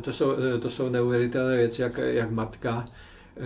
to 0.00 0.12
jsou, 0.12 0.32
to 0.60 0.70
jsou 0.70 0.88
neuvěřitelné 0.88 1.56
věci, 1.56 1.82
jak, 1.82 1.98
jak 1.98 2.30
matka 2.30 2.84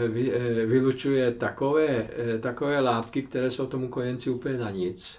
vy, 0.08 0.32
vylučuje 0.66 1.30
takové, 1.30 2.08
takové 2.40 2.80
látky, 2.80 3.22
které 3.22 3.50
jsou 3.50 3.66
tomu 3.66 3.88
kojenci 3.88 4.30
úplně 4.30 4.58
na 4.58 4.70
nic. 4.70 5.18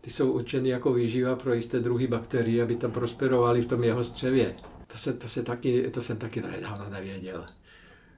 Ty 0.00 0.10
jsou 0.10 0.32
určeny 0.32 0.68
jako 0.68 0.92
výživa 0.92 1.36
pro 1.36 1.54
jisté 1.54 1.80
druhy 1.80 2.06
bakterií, 2.06 2.62
aby 2.62 2.76
tam 2.76 2.90
prosperovaly 2.90 3.62
v 3.62 3.66
tom 3.66 3.84
jeho 3.84 4.04
střevě. 4.04 4.54
To, 4.86 4.98
se, 4.98 5.12
to, 5.12 5.28
se 5.28 5.42
taky, 5.42 5.90
to 5.90 6.02
jsem 6.02 6.16
taky 6.16 6.42
dávno 6.60 6.90
nevěděl. 6.90 7.44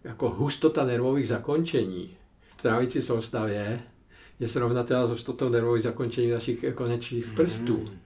Jako 0.05 0.29
hustota 0.31 0.85
nervových 0.85 1.29
zakončení 1.29 2.17
v 2.57 2.63
trávicí 2.63 3.03
soustavě 3.03 3.81
je 4.41 4.49
srovnatelná 4.49 5.07
s 5.07 5.11
hustotou 5.11 5.49
nervových 5.49 5.83
zakončení 5.83 6.31
našich 6.31 6.65
konečných 6.75 7.27
prstů. 7.27 7.77
Mm. 7.77 7.99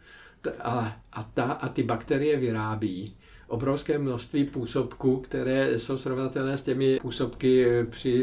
A, 0.60 0.96
a, 1.12 1.22
ta, 1.22 1.44
a 1.44 1.68
ty 1.68 1.82
bakterie 1.82 2.36
vyrábí 2.36 3.16
obrovské 3.50 3.98
množství 3.98 4.44
působků, 4.44 5.16
které 5.16 5.78
jsou 5.78 5.98
srovnatelné 5.98 6.56
s 6.56 6.62
těmi 6.62 6.98
působky 7.02 7.66
při, 7.90 8.22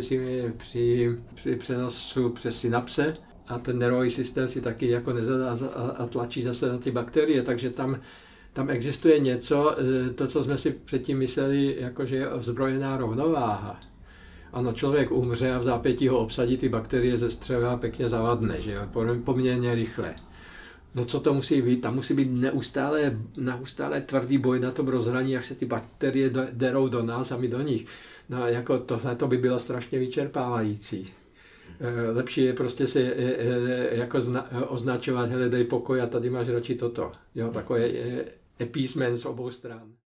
při, 0.58 1.16
při 1.36 1.56
přenosu 1.56 2.30
přes 2.30 2.60
synapse 2.60 3.14
a 3.48 3.60
ten 3.60 3.80
nervový 3.80 4.10
systém 4.10 4.48
si 4.48 4.62
taky 4.62 4.90
jako 4.90 5.14
nezadá 5.14 5.56
a, 5.76 5.82
a 5.82 6.06
tlačí 6.06 6.42
zase 6.42 6.70
na 6.70 6.78
ty 6.78 6.92
bakterie, 6.92 7.44
takže 7.44 7.70
tam, 7.70 8.00
tam 8.54 8.70
existuje 8.70 9.20
něco, 9.20 9.76
e, 9.80 10.10
to, 10.10 10.28
co 10.28 10.44
jsme 10.44 10.58
si 10.58 10.72
předtím 10.72 11.18
mysleli, 11.18 11.76
jako 11.80 12.06
že 12.06 12.16
je 12.16 12.30
ozbrojená 12.30 12.98
rovnováha. 12.98 13.80
Ano, 14.54 14.74
člověk 14.74 15.12
umře 15.12 15.54
a 15.54 15.60
v 15.60 15.64
zápětí 15.64 16.08
ho 16.08 16.20
obsadí 16.20 16.58
ty 16.58 16.70
bakterie 16.70 17.18
ze 17.18 17.30
střeva 17.30 17.78
pěkně 17.78 18.10
zavadne, 18.10 18.62
že 18.62 18.72
jo, 18.72 18.82
poměrně 19.24 19.76
rychle. 19.76 20.16
No 20.98 21.06
co 21.06 21.20
to 21.20 21.34
musí 21.34 21.62
být? 21.62 21.82
Tam 21.82 21.96
musí 21.96 22.14
být 22.14 22.32
neustále, 22.32 23.20
neustále 23.38 24.02
tvrdý 24.02 24.38
boj 24.38 24.60
na 24.60 24.72
tom 24.72 24.88
rozhraní, 24.88 25.32
jak 25.32 25.44
se 25.44 25.56
ty 25.56 25.66
bakterie 25.66 26.30
derou 26.52 26.88
do 26.88 27.04
nás 27.04 27.32
a 27.32 27.38
my 27.38 27.48
do 27.48 27.62
nich. 27.62 27.86
No 28.30 28.48
jako 28.48 28.80
to, 28.80 29.00
to 29.18 29.28
by 29.28 29.38
bylo 29.38 29.60
strašně 29.60 30.00
vyčerpávající. 30.00 31.14
E, 31.80 32.12
lepší 32.12 32.42
je 32.42 32.54
prostě 32.54 32.88
si 32.88 33.04
e, 33.04 33.14
e, 33.14 33.98
jako 33.98 34.22
zna, 34.22 34.70
označovat, 34.70 35.30
hele, 35.30 35.50
dej 35.50 35.64
pokoj 35.64 36.02
a 36.02 36.08
tady 36.08 36.30
máš 36.30 36.50
radši 36.50 36.76
toto. 36.76 37.12
Jo, 37.36 37.50
takové 37.50 37.92
appeasement 38.60 39.18
z 39.18 39.26
obou 39.26 39.52
stran. 39.52 39.82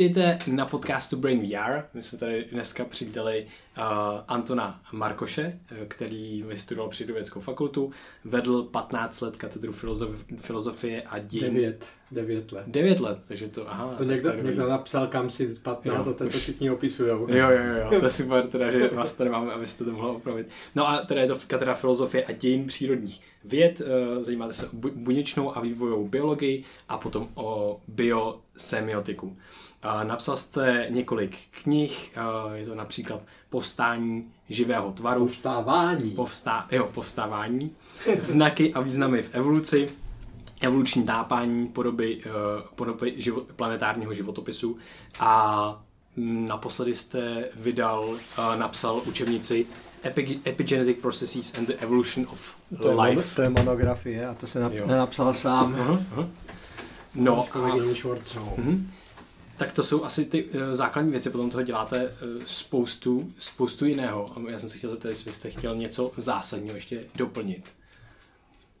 Vítejte 0.00 0.38
na 0.46 0.66
podcastu 0.66 1.16
Brain 1.16 1.40
VR. 1.40 1.82
My 1.94 2.02
jsme 2.02 2.18
tady 2.18 2.44
dneska 2.52 2.84
přivítali 2.84 3.46
uh, 3.78 3.84
Antona 4.28 4.80
Markoše, 4.92 5.58
uh, 5.72 5.78
který 5.88 6.42
vystudoval 6.42 6.90
přírodovědeckou 6.90 7.40
fakultu, 7.40 7.90
vedl 8.24 8.62
15 8.62 9.20
let 9.20 9.36
katedru 9.36 9.72
filozof- 9.72 10.16
filozofie 10.38 11.02
a 11.02 11.18
dějin. 11.18 11.54
9, 11.54 11.86
9 12.10 12.52
let. 12.52 12.64
9 12.66 13.00
let, 13.00 13.18
takže 13.28 13.48
to, 13.48 13.70
aha. 13.70 13.94
To 13.98 14.04
někdo, 14.04 14.30
tak 14.30 14.42
někdo 14.42 14.68
napsal, 14.68 15.06
kam 15.06 15.30
si 15.30 15.46
15 15.46 16.06
jo, 16.06 16.12
a 16.12 16.14
ten 16.14 16.28
to 16.28 16.38
všichni 16.38 16.70
opisujou. 16.70 17.26
Jo, 17.28 17.50
jo, 17.50 17.74
jo, 17.82 18.00
to 18.00 18.04
je 18.04 18.10
super, 18.10 18.46
teda, 18.46 18.70
že 18.70 18.88
vás 18.88 19.12
tady 19.12 19.30
máme, 19.30 19.52
abyste 19.52 19.84
to 19.84 19.92
mohli 19.92 20.10
opravit. 20.10 20.48
No 20.74 20.88
a 20.88 20.98
teda 20.98 21.20
je 21.20 21.28
to 21.28 21.38
katedra 21.46 21.74
filozofie 21.74 22.24
a 22.24 22.32
dějin 22.32 22.66
přírodních 22.66 23.20
věd, 23.44 23.80
uh, 23.80 24.22
zajímáte 24.22 24.54
se 24.54 24.66
o 24.66 24.70
buněčnou 24.94 25.56
a 25.56 25.60
vývojovou 25.60 26.08
biologii 26.08 26.64
a 26.88 26.98
potom 26.98 27.28
o 27.34 27.80
biosemiotiku. 27.88 29.36
Napsal 30.02 30.36
jste 30.36 30.86
několik 30.90 31.38
knih, 31.50 32.18
je 32.54 32.66
to 32.66 32.74
například 32.74 33.20
Povstání 33.50 34.32
živého 34.48 34.92
tvaru. 34.92 35.26
Povstávání. 35.26 36.10
Povstá, 36.10 36.66
jo, 36.70 36.88
povstávání. 36.94 37.76
Znaky 38.18 38.72
a 38.72 38.80
významy 38.80 39.22
v 39.22 39.34
evoluci. 39.34 39.90
Evoluční 40.60 41.02
tápání 41.02 41.68
podoby, 41.68 42.22
podoby 42.74 43.14
život, 43.16 43.46
planetárního 43.56 44.14
životopisu. 44.14 44.76
A 45.20 45.82
naposledy 46.16 46.94
jste 46.94 47.48
vydal, 47.54 48.18
napsal 48.56 49.02
učebnici 49.06 49.66
Epigenetic 50.46 50.98
Processes 51.00 51.54
and 51.58 51.66
the 51.66 51.74
Evolution 51.78 52.26
of 52.30 52.54
to 52.82 53.02
Life. 53.02 53.20
Je, 53.20 53.36
to 53.36 53.42
je 53.42 53.48
monografie 53.48 54.26
a 54.28 54.34
to 54.34 54.46
se 54.46 54.60
nap, 54.60 54.72
nenapsal 54.86 55.34
sám. 55.34 55.74
Uh-huh, 55.74 56.18
uh-huh. 56.18 56.28
No, 57.14 57.38
a, 57.38 57.42
uh-huh 57.42 58.80
tak 59.60 59.72
to 59.72 59.82
jsou 59.82 60.04
asi 60.04 60.24
ty 60.24 60.44
uh, 60.44 60.60
základní 60.72 61.10
věci, 61.10 61.30
potom 61.30 61.50
toho 61.50 61.62
děláte 61.62 62.04
uh, 62.04 62.42
spoustu, 62.46 63.32
spoustu 63.38 63.86
jiného. 63.86 64.26
A 64.36 64.50
já 64.50 64.58
jsem 64.58 64.68
se 64.68 64.78
chtěl 64.78 64.90
zeptat, 64.90 65.08
jestli 65.08 65.24
byste 65.24 65.50
chtěl 65.50 65.76
něco 65.76 66.12
zásadního 66.16 66.74
ještě 66.74 67.04
doplnit 67.14 67.72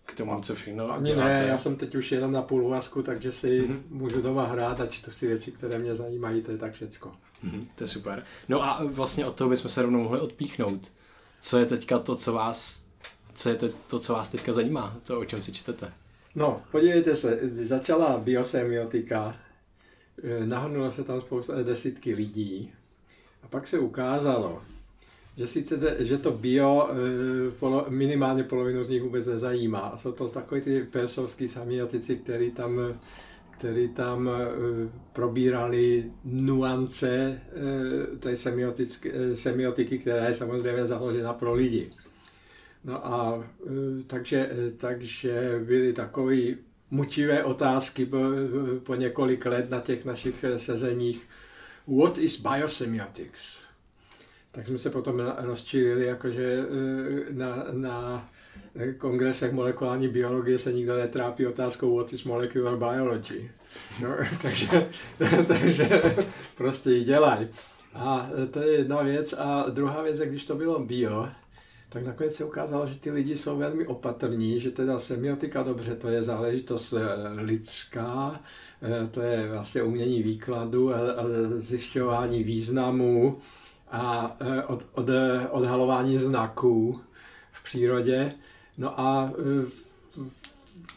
k 0.06 0.16
tomu, 0.16 0.40
co 0.40 0.54
všechno 0.54 0.92
Ani 0.92 1.10
děláte. 1.10 1.28
ne, 1.28 1.46
já 1.48 1.58
jsem 1.58 1.76
teď 1.76 1.94
už 1.94 2.12
jenom 2.12 2.32
na 2.32 2.42
půl 2.42 2.64
úvazku, 2.64 3.02
takže 3.02 3.32
si 3.32 3.62
mm-hmm. 3.62 3.80
můžu 3.90 4.22
doma 4.22 4.46
hrát 4.46 4.80
a 4.80 4.86
čtu 4.86 5.10
si 5.10 5.26
věci, 5.26 5.52
které 5.52 5.78
mě 5.78 5.96
zajímají, 5.96 6.42
to 6.42 6.50
je 6.50 6.58
tak 6.58 6.72
všecko. 6.72 7.12
Mm-hmm, 7.44 7.66
to 7.74 7.84
je 7.84 7.88
super. 7.88 8.24
No 8.48 8.62
a 8.62 8.84
vlastně 8.84 9.26
od 9.26 9.34
toho 9.34 9.50
bychom 9.50 9.70
se 9.70 9.82
rovnou 9.82 10.02
mohli 10.02 10.20
odpíchnout. 10.20 10.92
Co 11.40 11.58
je 11.58 11.66
teďka 11.66 11.98
to, 11.98 12.16
co 12.16 12.32
vás, 12.32 12.86
co 13.34 13.48
je 13.48 13.54
to, 13.86 13.98
co 13.98 14.12
vás 14.12 14.30
teďka 14.30 14.52
zajímá, 14.52 14.96
to, 15.06 15.20
o 15.20 15.24
čem 15.24 15.42
si 15.42 15.52
čtete? 15.52 15.92
No, 16.34 16.62
podívejte 16.70 17.16
se, 17.16 17.40
začala 17.62 18.18
biosemiotika, 18.18 19.36
nahrnulo 20.44 20.90
se 20.90 21.04
tam 21.04 21.20
spousta 21.20 21.54
eh, 21.56 21.64
desítky 21.64 22.14
lidí 22.14 22.72
a 23.42 23.48
pak 23.48 23.66
se 23.66 23.78
ukázalo, 23.78 24.62
že 25.36 25.46
sice 25.46 25.76
de, 25.76 25.96
že 25.98 26.18
to 26.18 26.32
bio 26.32 26.88
eh, 26.90 27.50
polo, 27.50 27.86
minimálně 27.88 28.44
polovinu 28.44 28.84
z 28.84 28.88
nich 28.88 29.02
vůbec 29.02 29.26
nezajímá. 29.26 29.78
A 29.78 29.96
jsou 29.96 30.12
to 30.12 30.28
takový 30.28 30.60
ty 30.60 30.82
persovský 30.82 31.48
semiotici, 31.48 32.16
který 32.16 32.50
tam, 32.50 32.80
který 33.50 33.88
tam 33.88 34.30
probírali 35.12 36.12
nuance 36.24 37.40
té 38.18 38.36
semiotiky, 39.34 39.98
která 39.98 40.28
je 40.28 40.34
samozřejmě 40.34 40.86
založena 40.86 41.32
pro 41.32 41.54
lidi. 41.54 41.90
No 42.84 43.06
a 43.06 43.44
takže, 44.06 44.50
takže 44.76 45.60
byli 45.64 45.92
takový 45.92 46.56
mučivé 46.90 47.44
otázky 47.44 48.08
po 48.82 48.94
několik 48.94 49.46
let 49.46 49.70
na 49.70 49.80
těch 49.80 50.04
našich 50.04 50.44
sezeních. 50.56 51.28
What 51.86 52.18
is 52.18 52.40
biosemiotics? 52.40 53.58
Tak 54.52 54.66
jsme 54.66 54.78
se 54.78 54.90
potom 54.90 55.34
rozčílili 55.38 56.06
jakože 56.06 56.58
eh, 56.58 57.32
na, 57.32 57.64
na 57.72 58.28
kongresech 58.98 59.52
molekulární 59.52 60.08
biologie 60.08 60.58
se 60.58 60.72
nikdo 60.72 60.96
netrápí 60.96 61.46
otázkou 61.46 61.96
what 61.96 62.12
is 62.12 62.24
molecular 62.24 62.76
biology. 62.76 63.50
No, 64.02 64.08
takže, 64.42 64.88
takže 65.46 66.02
prostě 66.56 66.90
ji 66.90 67.04
dělají. 67.04 67.48
A 67.94 68.30
to 68.50 68.60
je 68.62 68.78
jedna 68.78 69.02
věc. 69.02 69.32
A 69.32 69.64
druhá 69.70 70.02
věc, 70.02 70.18
když 70.18 70.44
to 70.44 70.54
bylo 70.54 70.78
bio, 70.78 71.28
tak 71.92 72.06
nakonec 72.06 72.34
se 72.34 72.44
ukázalo, 72.44 72.86
že 72.86 72.98
ty 72.98 73.10
lidi 73.10 73.38
jsou 73.38 73.58
velmi 73.58 73.86
opatrní, 73.86 74.60
že 74.60 74.70
teda 74.70 74.98
semiotika, 74.98 75.62
dobře, 75.62 75.94
to 75.94 76.08
je 76.08 76.22
záležitost 76.22 76.92
eh, 76.92 77.40
lidská, 77.40 78.40
eh, 78.82 79.06
to 79.06 79.20
je 79.20 79.48
vlastně 79.48 79.82
umění 79.82 80.22
výkladu 80.22 80.94
a, 80.94 80.98
a 80.98 81.24
zjišťování 81.58 82.44
významů 82.44 83.38
a 83.90 84.36
eh, 84.40 84.62
od, 84.62 84.86
od, 84.92 85.06
odhalování 85.50 86.18
znaků 86.18 87.00
v 87.52 87.64
přírodě. 87.64 88.32
No 88.78 89.00
a 89.00 89.32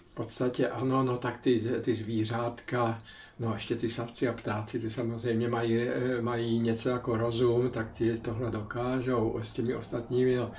v 0.06 0.13
podstatě 0.13 0.69
ano, 0.69 1.04
no 1.04 1.18
tak 1.18 1.38
ty, 1.38 1.62
ty 1.81 1.95
zvířátka, 1.95 3.00
no 3.40 3.54
ještě 3.54 3.75
ty 3.75 3.90
savci 3.90 4.28
a 4.28 4.34
ptáci, 4.34 4.80
ty 4.80 4.90
samozřejmě 4.90 5.48
mají, 5.48 5.80
mají 6.22 6.60
něco 6.60 6.90
jako 6.90 7.18
rozum, 7.18 7.69
tak 7.69 7.92
ty 7.92 8.18
tohle 8.18 8.51
dokážou 8.51 9.40
s 9.42 9.54
těmi 9.54 9.75
ostatními, 9.75 10.36
no, 10.36 10.51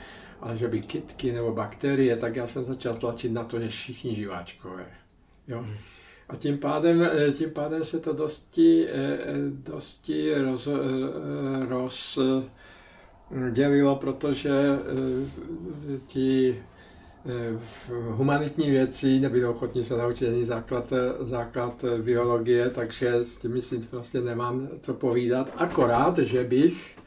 ale 0.45 0.57
že 0.57 0.69
by 0.69 0.81
kytky 0.81 1.33
nebo 1.33 1.53
bakterie, 1.53 2.17
tak 2.17 2.37
já 2.37 2.47
jsem 2.47 2.65
začal 2.65 2.97
tlačit 2.97 3.33
na 3.33 3.45
to, 3.45 3.61
že 3.61 3.69
všichni 3.69 4.15
živáčkové. 4.15 4.87
Jo? 5.49 5.59
Hmm. 5.59 5.75
A 6.29 6.37
tím 6.37 6.59
pádem, 6.59 7.03
eh, 7.03 7.33
tím 7.33 7.51
pádem 7.51 7.85
se 7.85 8.01
to 8.01 8.13
dosti, 8.13 8.87
eh, 8.89 9.19
dosti 9.51 10.35
roz, 10.35 10.67
eh, 10.67 11.67
roz 11.69 12.19
dělilo, 13.51 13.97
protože 13.97 14.51
ti 16.07 16.63
humanitní 18.09 18.71
věci 18.71 19.21
nebyli 19.21 19.47
ochotní 19.47 19.85
se 19.85 19.97
naučit 19.97 20.29
ani 20.29 20.45
základ, 20.45 20.93
základ 21.21 21.85
biologie, 22.03 22.71
takže 22.71 23.15
s 23.15 23.39
tím 23.39 23.63
si 23.63 23.81
vlastně 23.93 24.21
nemám 24.21 24.69
co 24.81 24.95
povídat. 24.95 25.53
Akorát, 25.57 26.19
že 26.19 26.45
bych 26.45 26.97
Eh, 26.99 27.04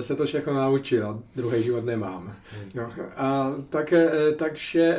se 0.00 0.16
to 0.16 0.26
všechno 0.26 0.54
naučil, 0.54 1.22
druhý 1.36 1.62
život 1.62 1.84
nemám. 1.84 2.36
Jo. 2.74 2.90
A 3.16 3.54
také, 3.70 4.10
eh, 4.12 4.32
takže 4.32 4.98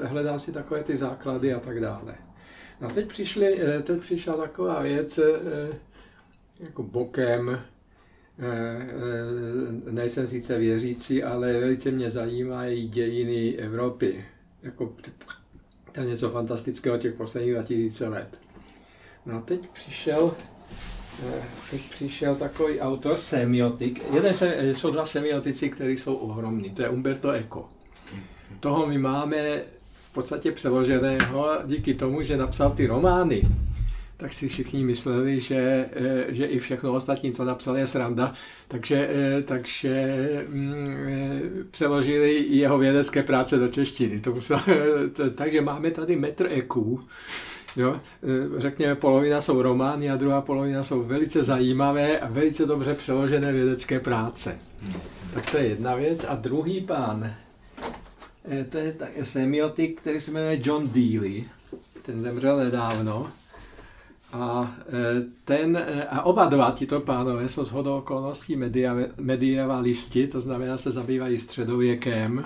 eh, 0.00 0.06
hledám 0.06 0.38
si 0.38 0.52
takové 0.52 0.82
ty 0.82 0.96
základy 0.96 1.54
a 1.54 1.60
tak 1.60 1.80
dále. 1.80 2.14
No 2.80 2.88
a 2.88 2.90
teď, 2.90 3.08
přišli, 3.08 3.60
teď 3.82 4.00
přišla 4.00 4.36
taková 4.36 4.82
věc 4.82 5.20
jako 6.60 6.82
bokem, 6.82 7.60
nejsem 9.90 10.26
sice 10.26 10.58
věřící, 10.58 11.22
ale 11.22 11.52
velice 11.52 11.90
mě 11.90 12.10
zajímají 12.10 12.88
dějiny 12.88 13.56
Evropy. 13.56 14.26
Jako 14.62 14.96
to 15.92 16.00
je 16.00 16.06
něco 16.06 16.30
fantastického 16.30 16.98
těch 16.98 17.14
posledních 17.14 17.52
2000 17.52 18.08
let. 18.08 18.38
No 19.26 19.38
a 19.38 19.40
teď 19.40 19.68
přišel 19.70 20.34
Eh, 20.34 20.51
teď 21.70 21.80
přišel 21.90 22.34
takový 22.34 22.80
autor, 22.80 23.16
semiotik. 23.16 24.02
Jeden 24.12 24.34
se, 24.34 24.54
eh, 24.56 24.74
jsou 24.74 24.90
dva 24.90 25.06
semiotici, 25.06 25.70
kteří 25.70 25.96
jsou 25.96 26.14
ohromní. 26.14 26.70
To 26.70 26.82
je 26.82 26.88
Umberto 26.88 27.30
Eco. 27.30 27.68
Toho 28.60 28.86
my 28.86 28.98
máme 28.98 29.62
v 30.10 30.14
podstatě 30.14 30.52
přeloženého 30.52 31.58
díky 31.64 31.94
tomu, 31.94 32.22
že 32.22 32.36
napsal 32.36 32.70
ty 32.70 32.86
romány. 32.86 33.42
Tak 34.16 34.32
si 34.32 34.48
všichni 34.48 34.84
mysleli, 34.84 35.40
že, 35.40 35.88
eh, 35.92 36.24
že 36.28 36.46
i 36.46 36.58
všechno 36.58 36.92
ostatní, 36.92 37.32
co 37.32 37.44
napsal, 37.44 37.76
je 37.76 37.86
sranda. 37.86 38.32
Takže, 38.68 39.10
takže 39.44 40.16
mm, 40.48 41.66
přeložili 41.70 42.44
jeho 42.48 42.78
vědecké 42.78 43.22
práce 43.22 43.58
do 43.58 43.68
češtiny. 43.68 44.20
To 44.20 44.34
musel, 44.34 44.60
takže 45.34 45.60
máme 45.60 45.90
tady 45.90 46.16
metr 46.16 46.46
EQ, 46.50 46.98
Jo? 47.76 48.00
E, 48.56 48.60
řekněme, 48.60 48.94
polovina 48.94 49.40
jsou 49.40 49.62
romány 49.62 50.10
a 50.10 50.16
druhá 50.16 50.40
polovina 50.40 50.84
jsou 50.84 51.02
velice 51.02 51.42
zajímavé 51.42 52.18
a 52.18 52.28
velice 52.28 52.66
dobře 52.66 52.94
přeložené 52.94 53.52
vědecké 53.52 54.00
práce. 54.00 54.58
Tak 55.34 55.50
to 55.50 55.56
je 55.56 55.66
jedna 55.66 55.94
věc. 55.94 56.24
A 56.28 56.34
druhý 56.34 56.80
pán, 56.80 57.34
e, 58.50 58.64
to 58.64 58.78
je 58.78 58.94
semiotik, 59.22 60.00
který 60.00 60.20
se 60.20 60.30
jmenuje 60.30 60.60
John 60.62 60.88
Dealey. 60.88 61.44
Ten 62.02 62.20
zemřel 62.20 62.56
nedávno. 62.56 63.30
A, 64.32 64.74
e, 64.88 65.24
ten, 65.44 65.84
a 66.10 66.22
oba 66.22 66.44
dva 66.44 66.70
tito 66.70 67.00
pánové 67.00 67.48
jsou 67.48 67.64
shodou 67.64 67.96
okolností 67.96 68.56
medievalisti, 69.16 70.26
to 70.26 70.40
znamená, 70.40 70.78
se 70.78 70.90
zabývají 70.90 71.38
středověkem 71.38 72.44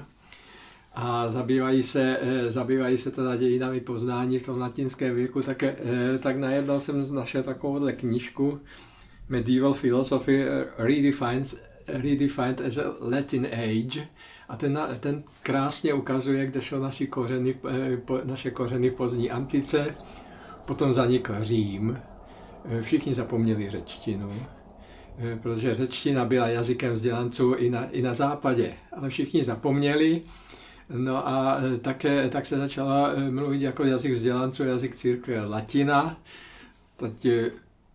a 0.97 1.29
zabývají 1.29 1.83
se, 1.83 2.19
eh, 2.21 2.53
zabývají 2.53 2.99
se 2.99 3.11
teda 3.11 3.37
dějinami 3.37 3.81
poznání 3.81 4.39
v 4.39 4.47
tom 4.47 4.59
latinském 4.59 5.15
věku, 5.15 5.43
tak, 5.43 5.63
eh, 5.63 5.75
tak 6.19 6.37
najednou 6.37 6.81
jsem 6.81 7.15
našel 7.15 7.43
takovouhle 7.43 7.93
knížku 7.93 8.61
Medieval 9.29 9.75
Philosophy 9.75 10.45
Redefined, 10.79 11.55
Redefined 11.87 12.61
as 12.61 12.79
a 12.79 12.95
Latin 13.01 13.47
Age. 13.47 14.09
A 14.49 14.57
ten, 14.57 14.81
ten 15.01 15.23
krásně 15.43 15.95
ukazuje, 15.95 16.47
kde 16.47 16.63
šlo 16.63 16.81
naši 16.81 17.07
kořeny, 17.07 17.55
eh, 17.69 17.99
naše 18.25 18.51
kořeny 18.51 18.91
v 18.91 18.95
pozdní 18.95 19.31
antice, 19.31 19.95
potom 20.67 20.93
zanikl 20.93 21.35
Řím, 21.41 21.99
všichni 22.81 23.15
zapomněli 23.15 23.71
řečtinu, 23.71 24.33
protože 25.43 25.75
řečtina 25.75 26.25
byla 26.25 26.49
jazykem 26.49 26.93
vzdělanců 26.93 27.55
i 27.55 27.71
na, 27.71 27.87
i 27.87 28.03
na 28.03 28.15
západě, 28.15 28.75
ale 28.93 29.11
všichni 29.11 29.45
zapomněli 29.45 30.23
No 30.91 31.29
a 31.29 31.61
e, 31.75 31.79
také, 31.79 32.29
tak 32.29 32.47
se 32.47 32.57
začala 32.57 33.13
e, 33.13 33.31
mluvit 33.31 33.63
jako 33.63 33.85
jazyk 33.85 34.13
vzdělanců, 34.13 34.65
jazyk 34.65 34.95
církve 34.95 35.45
latina. 35.45 36.21
Teď 36.97 37.27
e, 37.27 37.51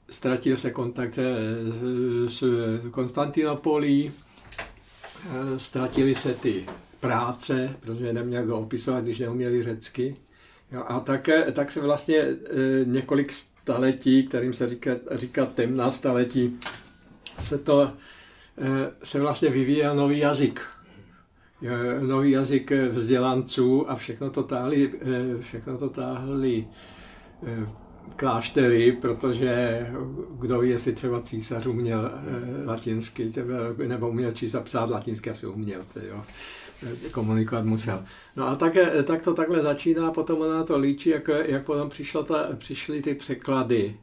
ztratil 0.09 0.57
se 0.57 0.71
kontakt 0.71 1.19
s 2.27 2.43
Konstantinopolí, 2.91 4.11
ztratili 5.57 6.15
se 6.15 6.33
ty 6.33 6.65
práce, 6.99 7.75
protože 7.79 8.13
neměl 8.13 8.43
kdo 8.43 8.59
opisovat, 8.59 9.03
když 9.03 9.19
neuměli 9.19 9.63
řecky. 9.63 10.15
Jo, 10.71 10.83
a 10.87 10.99
tak, 10.99 11.29
tak 11.53 11.71
se 11.71 11.81
vlastně 11.81 12.25
několik 12.85 13.31
staletí, 13.31 14.23
kterým 14.23 14.53
se 14.53 14.69
říká, 14.69 14.91
říká 15.11 15.45
temná 15.45 15.91
staletí, 15.91 16.59
se 17.39 17.57
to 17.57 17.91
se 19.03 19.19
vlastně 19.19 19.49
vyvíjel 19.49 19.95
nový 19.95 20.17
jazyk 20.17 20.61
nový 21.99 22.31
jazyk 22.31 22.71
vzdělanců 22.91 23.89
a 23.89 23.95
všechno 23.95 24.29
to 24.29 24.43
táhli, 24.43 24.93
eh, 25.01 25.41
všechno 25.41 25.77
to 25.77 25.89
táhli 25.89 26.67
eh, 27.47 27.67
kláštery, 28.15 28.91
protože 28.91 29.87
kdo 30.39 30.59
ví, 30.59 30.69
jestli 30.69 30.93
třeba 30.93 31.21
císař 31.21 31.65
uměl 31.65 32.11
eh, 32.13 32.65
latinsky, 32.65 33.31
nebo 33.87 34.09
uměl 34.09 34.31
číst 34.31 34.55
a 34.55 34.61
psát 34.61 34.89
latinsky, 34.89 35.29
asi 35.29 35.47
uměl, 35.47 35.81
jo. 36.07 36.23
komunikovat 37.11 37.65
musel. 37.65 38.03
No 38.35 38.47
a 38.47 38.55
tak, 38.55 38.77
tak 39.03 39.21
to 39.21 39.33
takhle 39.33 39.61
začíná, 39.61 40.11
potom 40.11 40.41
ona 40.41 40.63
to 40.63 40.77
líčí, 40.77 41.09
jak, 41.09 41.29
jak 41.45 41.65
potom 41.65 41.89
přišlo 41.89 42.23
ta, 42.23 42.49
přišly 42.57 43.01
ty 43.01 43.15
překlady 43.15 43.97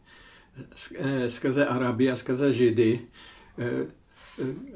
skrze 1.28 1.66
Araby 1.66 2.10
a 2.10 2.16
skrze 2.16 2.52
Židy, 2.52 3.00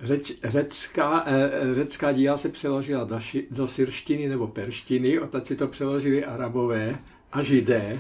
Řeč, 0.00 0.32
řecká, 0.44 1.24
eh, 1.26 1.74
řecká 1.74 2.12
díla 2.12 2.36
se 2.36 2.48
přeložila 2.48 3.04
do, 3.04 3.20
ši, 3.20 3.46
do 3.50 3.66
syrštiny 3.66 4.28
nebo 4.28 4.46
perštiny, 4.46 5.20
odtud 5.20 5.46
si 5.46 5.56
to 5.56 5.68
přeložili 5.68 6.24
arabové 6.24 6.98
a 7.32 7.42
židé. 7.42 7.98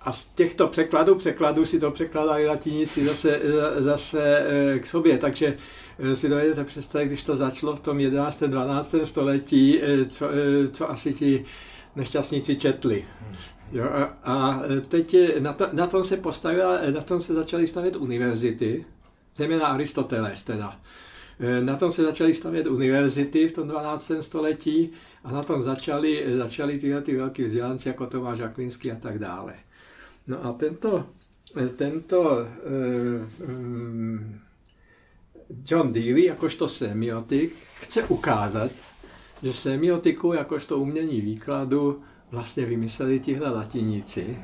A 0.00 0.12
z 0.12 0.26
těchto 0.26 0.68
překladů, 0.68 1.14
překladů 1.14 1.64
si 1.64 1.80
to 1.80 1.90
překladali 1.90 2.46
latinici 2.46 3.06
zase, 3.06 3.40
zase 3.76 4.46
eh, 4.46 4.78
k 4.78 4.86
sobě. 4.86 5.18
Takže 5.18 5.56
eh, 5.98 6.16
si 6.16 6.28
dovedete 6.28 6.64
představit, 6.64 7.06
když 7.06 7.22
to 7.22 7.36
začalo 7.36 7.76
v 7.76 7.80
tom 7.80 8.00
11. 8.00 8.42
12. 8.42 8.94
století, 9.04 9.80
co, 10.08 10.28
co 10.70 10.90
asi 10.90 11.14
ti 11.14 11.44
nešťastníci 11.96 12.56
četli. 12.56 13.04
Jo, 13.72 13.84
a, 13.84 14.02
a 14.24 14.62
teď 14.88 15.16
na, 15.38 15.52
to, 15.52 15.68
na 15.72 15.86
tom 15.86 16.04
se 16.04 16.16
postavila, 16.16 16.78
na 16.94 17.00
tom 17.00 17.20
se 17.20 17.34
začaly 17.34 17.66
stavět 17.66 17.96
univerzity, 17.96 18.84
zejména 19.38 19.66
Aristoteles 19.66 20.44
teda. 20.44 20.80
E, 21.40 21.60
na 21.60 21.76
tom 21.76 21.90
se 21.90 22.02
začaly 22.02 22.34
stavět 22.34 22.66
univerzity 22.66 23.48
v 23.48 23.52
tom 23.52 23.68
12. 23.68 24.12
století 24.20 24.90
a 25.24 25.32
na 25.32 25.42
tom 25.42 25.62
začali, 25.62 26.24
začali 26.38 26.78
tyhle 26.78 27.02
ty 27.02 27.16
velký 27.16 27.42
vzdělanci 27.44 27.88
jako 27.88 28.06
Tomáš 28.06 28.40
Akvinský 28.40 28.92
a 28.92 28.94
tak 28.94 29.18
dále. 29.18 29.54
No 30.26 30.44
a 30.44 30.52
tento, 30.52 31.06
e, 31.56 31.68
tento 31.68 32.46
um, 33.46 34.40
John 35.70 35.92
Dealey, 35.92 36.24
jakožto 36.24 36.68
semiotik, 36.68 37.52
chce 37.80 38.02
ukázat, 38.02 38.70
že 39.42 39.52
semiotiku 39.52 40.32
jakožto 40.32 40.78
umění 40.78 41.20
výkladu 41.20 42.02
vlastně 42.30 42.66
vymysleli 42.66 43.20
tihle 43.20 43.50
latiníci 43.50 44.38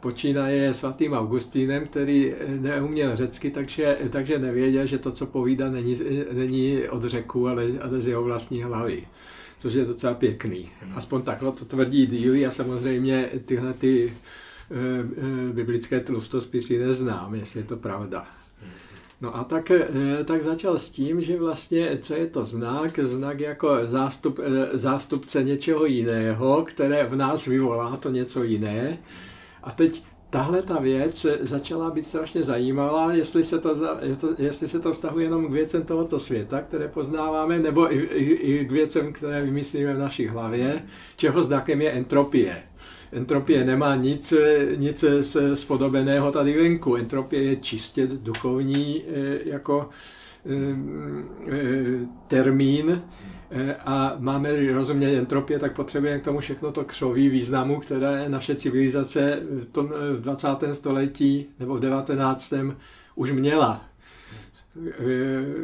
počínaje 0.00 0.74
svatým 0.74 1.12
Augustínem, 1.12 1.86
který 1.86 2.34
neuměl 2.46 3.16
řecky, 3.16 3.50
takže, 3.50 3.98
takže 4.10 4.38
nevěděl, 4.38 4.86
že 4.86 4.98
to, 4.98 5.12
co 5.12 5.26
povídá, 5.26 5.70
není, 5.70 6.00
není 6.32 6.88
od 6.88 7.04
řeku, 7.04 7.48
ale, 7.48 7.64
ale 7.82 8.00
z 8.00 8.06
jeho 8.06 8.22
vlastní 8.22 8.62
hlavy. 8.62 9.06
což 9.58 9.72
je 9.72 9.84
docela 9.84 10.14
pěkný. 10.14 10.70
Aspoň 10.94 11.22
takhle 11.22 11.52
to 11.52 11.64
tvrdí 11.64 12.06
díly 12.06 12.46
a 12.46 12.50
samozřejmě 12.50 13.30
tyhle 13.44 13.74
ty 13.74 14.12
e, 14.70 14.74
e, 15.50 15.52
biblické 15.52 16.00
tlustospisy 16.00 16.78
neznám, 16.78 17.34
jestli 17.34 17.60
je 17.60 17.64
to 17.64 17.76
pravda. 17.76 18.26
No 19.20 19.36
a 19.36 19.44
tak, 19.44 19.72
tak 20.24 20.42
začal 20.42 20.78
s 20.78 20.90
tím, 20.90 21.20
že 21.20 21.38
vlastně, 21.38 21.98
co 22.00 22.14
je 22.14 22.26
to 22.26 22.44
znak? 22.44 22.98
Znak 22.98 23.40
jako 23.40 23.78
zástup, 23.86 24.40
zástupce 24.72 25.42
něčeho 25.42 25.84
jiného, 25.84 26.64
které 26.68 27.04
v 27.04 27.16
nás 27.16 27.46
vyvolá 27.46 27.96
to 27.96 28.10
něco 28.10 28.42
jiné. 28.42 28.98
A 29.68 29.70
teď 29.70 30.02
tahle 30.30 30.62
ta 30.62 30.78
věc 30.78 31.26
začala 31.40 31.90
být 31.90 32.06
strašně 32.06 32.42
zajímavá, 32.42 33.12
jestli 33.12 33.44
se 33.44 33.58
to, 33.58 33.74
jestli 34.38 34.68
se 34.68 34.80
to 34.80 34.92
vztahuje 34.92 35.26
jenom 35.26 35.46
k 35.46 35.52
věcem 35.52 35.82
tohoto 35.82 36.18
světa, 36.18 36.60
které 36.60 36.88
poznáváme, 36.88 37.58
nebo 37.58 37.94
i, 37.94 37.98
i, 37.98 38.24
i 38.32 38.64
k 38.64 38.70
věcem, 38.70 39.12
které 39.12 39.42
vymyslíme 39.42 39.94
v 39.94 39.98
naší 39.98 40.26
hlavě, 40.26 40.82
čeho 41.16 41.42
znakem 41.42 41.82
je 41.82 41.90
entropie. 41.90 42.62
Entropie 43.12 43.64
nemá 43.64 43.96
nic, 43.96 44.34
nic 44.76 45.04
spodobeného 45.54 46.32
tady 46.32 46.62
venku. 46.62 46.96
Entropie 46.96 47.42
je 47.42 47.56
čistě 47.56 48.06
duchovní 48.06 49.02
eh, 49.02 49.38
jako 49.44 49.88
termín, 52.28 53.02
a 53.84 54.14
máme 54.18 54.72
rozumět 54.72 55.18
entropie, 55.18 55.58
tak 55.58 55.76
potřebujeme 55.76 56.20
k 56.20 56.24
tomu 56.24 56.40
všechno 56.40 56.72
to 56.72 56.84
křoví 56.84 57.28
významu, 57.28 57.80
které 57.80 58.28
naše 58.28 58.54
civilizace 58.54 59.40
v, 59.42 59.64
tom, 59.64 59.88
v 59.88 60.20
20. 60.20 60.48
století 60.72 61.46
nebo 61.58 61.74
v 61.74 61.80
19. 61.80 62.54
už 63.14 63.32
měla. 63.32 63.84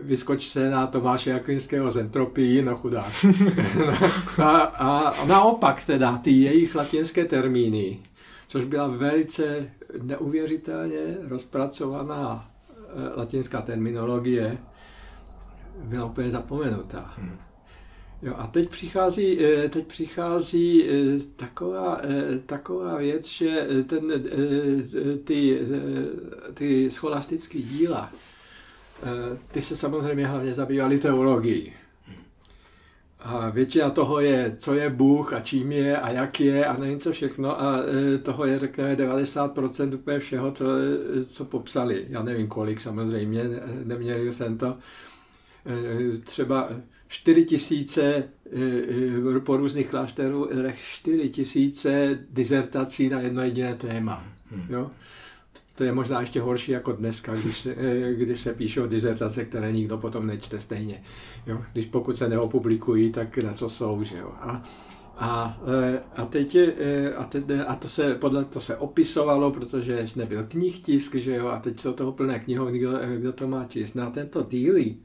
Vyskočte 0.03 0.71
na 0.71 0.87
Tomáše 0.87 1.31
Jakvinského 1.31 1.91
z 1.91 1.97
entropii, 1.97 2.63
no 2.63 2.77
chudák. 2.77 3.27
a, 4.39 4.59
a 4.61 5.15
naopak 5.27 5.85
teda 5.85 6.19
ty 6.19 6.31
jejich 6.31 6.75
latinské 6.75 7.25
termíny, 7.25 7.99
což 8.49 8.65
byla 8.65 8.89
velice 8.89 9.71
neuvěřitelně 10.03 11.17
rozpracovaná 11.29 12.51
eh, 12.71 13.19
latinská 13.21 13.63
terminologie, 13.63 14.59
byla 15.83 16.05
úplně 16.05 16.31
zapomenutá. 16.31 17.15
Hmm. 17.17 17.39
Jo, 18.25 18.35
a 18.37 18.47
teď 18.47 18.69
přichází, 18.69 19.45
eh, 19.45 19.69
teď 19.69 19.87
přichází 19.87 20.85
eh, 20.85 20.93
taková, 21.37 22.01
eh, 22.03 22.39
taková 22.47 22.97
věc, 22.97 23.27
že 23.27 23.67
ten, 23.87 24.13
ty, 25.25 25.61
ty 26.55 26.91
scholastické 26.91 27.59
díla, 27.59 28.13
ty 29.51 29.63
se 29.63 29.77
samozřejmě 29.77 30.27
hlavně 30.27 30.55
zabývaly 30.55 30.99
teologií. 30.99 31.73
A 33.21 33.51
většina 33.51 33.91
toho 33.91 34.21
je, 34.21 34.55
co 34.59 34.75
je 34.75 34.91
Bůh 34.91 35.33
a 35.33 35.41
čím 35.41 35.73
je 35.73 35.97
a 35.97 36.11
jak 36.11 36.41
je 36.41 36.67
a 36.67 36.77
nevím 36.77 37.01
co 37.01 37.13
všechno. 37.13 37.63
A 37.63 37.81
toho 38.23 38.45
je, 38.45 38.59
řekněme, 38.59 38.97
90% 38.97 39.95
úplně 39.95 40.19
všeho, 40.19 40.53
co, 40.53 40.65
co 41.27 41.45
popsali. 41.45 42.07
Já 42.09 42.23
nevím 42.23 42.49
kolik 42.49 42.81
samozřejmě, 42.81 43.43
neměl 43.85 44.33
jsem 44.33 44.59
to. 44.59 44.77
Třeba 46.25 46.69
4 47.09 47.45
tisíce 47.45 48.03
eh, 48.03 48.25
eh, 49.37 49.41
po 49.41 49.57
různých 49.57 49.89
klášterech 49.89 50.79
4 50.79 51.29
tisíce 51.29 52.19
dizertací 52.31 53.09
na 53.09 53.21
jedno 53.21 53.43
jediné 53.43 53.75
téma. 53.75 54.27
Hmm. 54.51 54.67
Jo? 54.69 54.91
To 55.75 55.85
je 55.85 55.93
možná 55.93 56.21
ještě 56.21 56.41
horší 56.41 56.73
jako 56.73 56.93
dneska, 56.93 57.35
když 57.35 57.59
se, 57.59 57.75
eh, 57.79 58.15
když 58.15 58.41
se 58.41 58.55
píšou 58.55 58.87
dizertace, 58.87 59.45
které 59.45 59.73
nikdo 59.73 59.99
potom 59.99 60.27
nečte 60.27 60.61
stejně. 60.61 61.03
Jo? 61.47 61.63
Když 61.73 61.87
pokud 61.87 62.17
se 62.17 62.29
neopublikují, 62.29 63.13
tak 63.13 63.39
na 63.39 63.53
co 63.53 63.69
jsou. 63.69 64.03
Že 64.03 64.17
jo? 64.17 64.33
A, 64.41 64.63
a, 65.17 65.61
a, 66.17 66.25
teď, 66.27 66.57
a, 67.17 67.25
teď, 67.25 67.45
a 67.67 67.77
to 67.77 67.89
se 67.89 68.15
podle 68.15 68.45
to 68.45 68.61
se 68.61 68.77
opisovalo, 68.77 69.51
protože 69.51 70.07
nebyl 70.17 70.45
knihtisk, 70.49 71.15
že 71.15 71.37
jo, 71.37 71.49
a 71.49 71.59
teď 71.59 71.81
jsou 71.81 71.93
toho 71.93 72.13
plné 72.13 72.39
knihovny, 72.39 72.79
kdo, 72.79 72.99
kdo 73.17 73.33
to 73.33 73.49
má 73.49 73.65
číst. 73.65 73.95
Na 73.95 74.11
tento 74.11 74.47
díly, 74.51 74.97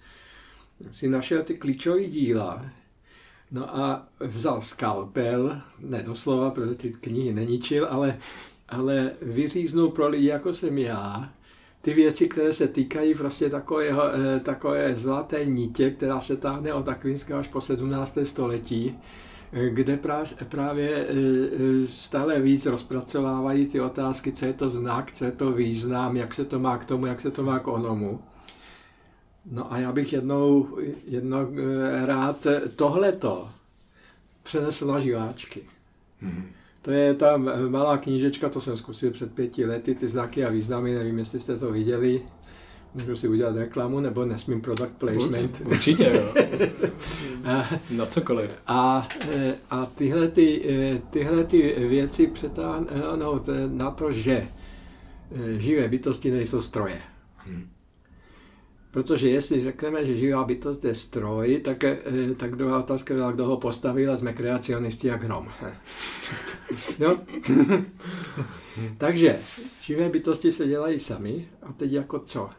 si 0.92 1.10
našel 1.10 1.44
ty 1.44 1.54
klíčové 1.54 2.04
díla, 2.04 2.66
no 3.52 3.78
a 3.78 4.08
vzal 4.20 4.62
skalpel, 4.62 5.62
ne 5.80 6.04
doslova, 6.04 6.52
protože 6.52 6.76
ty 6.76 6.90
knihy 6.90 7.34
neničil, 7.34 7.88
ale, 7.90 8.18
ale 8.70 9.12
vyříznul 9.22 9.90
pro 9.90 10.08
lidi, 10.08 10.26
jako 10.26 10.54
jsem 10.54 10.78
já, 10.78 11.30
ty 11.82 11.94
věci, 11.94 12.28
které 12.28 12.54
se 12.54 12.68
týkají 12.68 13.16
prostě 13.16 13.50
takového, 13.50 14.04
eh, 14.14 14.40
takové 14.40 14.96
zlaté 14.96 15.46
nitě, 15.46 15.92
která 15.92 16.22
se 16.22 16.38
táhne 16.38 16.74
od 16.74 16.88
Akvinského 16.88 17.40
až 17.40 17.48
po 17.48 17.62
17. 17.62 18.26
století, 18.26 19.00
eh, 19.54 19.70
kde 19.70 20.00
právě 20.50 21.08
eh, 21.10 21.88
stále 21.88 22.40
víc 22.40 22.66
rozpracovávají 22.66 23.66
ty 23.66 23.82
otázky, 23.82 24.32
co 24.32 24.46
je 24.46 24.54
to 24.54 24.70
znak, 24.70 25.12
co 25.12 25.26
je 25.26 25.32
to 25.32 25.52
význam, 25.52 26.18
jak 26.18 26.34
se 26.34 26.46
to 26.46 26.60
má 26.60 26.78
k 26.78 26.86
tomu, 26.86 27.06
jak 27.06 27.22
se 27.22 27.32
to 27.32 27.44
má 27.44 27.60
k 27.60 27.68
onomu. 27.68 28.20
No 29.46 29.74
a 29.74 29.78
já 29.78 29.92
bych 29.92 30.14
jednou, 30.14 30.68
jednou 31.08 31.38
eh, 31.40 32.06
rád 32.06 32.48
tohleto 32.76 33.48
přenesl 34.44 34.88
na 34.88 35.00
živáčky. 35.00 35.62
Mm-hmm. 36.24 36.44
To 36.82 36.92
je 36.92 37.14
ta 37.14 37.38
malá 37.70 37.98
knížečka, 37.98 38.50
to 38.50 38.62
jsem 38.62 38.78
zkusil 38.78 39.12
před 39.12 39.34
pěti 39.34 39.66
lety, 39.66 39.96
ty 39.96 40.08
znaky 40.08 40.46
a 40.46 40.50
významy, 40.50 40.96
nevím, 40.96 41.20
jestli 41.20 41.40
jste 41.40 41.58
to 41.58 41.72
viděli. 41.72 42.22
Můžu 42.94 43.16
si 43.16 43.28
udělat 43.28 43.56
reklamu, 43.56 44.00
nebo 44.00 44.26
nesmím 44.26 44.62
product 44.62 44.98
placement. 44.98 45.62
Určitě, 45.66 46.12
jo. 46.14 46.34
na 47.92 48.06
cokoliv. 48.06 48.52
A, 48.68 49.08
eh, 49.30 49.56
a 49.70 49.86
tyhle, 49.86 50.28
ty, 50.28 50.66
eh, 50.70 51.02
tyhle 51.10 51.44
ty 51.44 51.76
věci 51.78 52.28
přetáhnout 52.28 53.50
na 53.68 53.92
to, 53.92 54.12
že 54.12 54.48
živé 55.58 55.88
bytosti 55.88 56.32
nejsou 56.32 56.62
stroje. 56.62 57.02
Hmm. 57.38 57.68
Protože 58.92 59.30
jestli 59.30 59.60
řekneme, 59.60 60.06
že 60.06 60.16
živá 60.16 60.44
bytost 60.44 60.86
je 60.86 60.96
stroj, 60.96 61.62
tak, 61.64 61.84
eh, 61.84 61.98
tak 62.38 62.56
druhá 62.56 62.80
otázka 62.80 63.14
byla, 63.14 63.32
kdo 63.32 63.46
ho 63.46 63.58
postavil 63.58 64.14
a 64.14 64.18
jsme 64.18 64.34
kreacionisti 64.34 65.08
jak 65.08 65.24
hrom. 65.24 65.48
jo? 67.00 67.18
Takže 68.98 69.40
živé 69.82 70.10
bytosti 70.10 70.52
se 70.52 70.68
dělají 70.68 71.00
sami 71.00 71.48
a 71.64 71.74
teď 71.74 71.92
jako 71.92 72.20
co? 72.20 72.50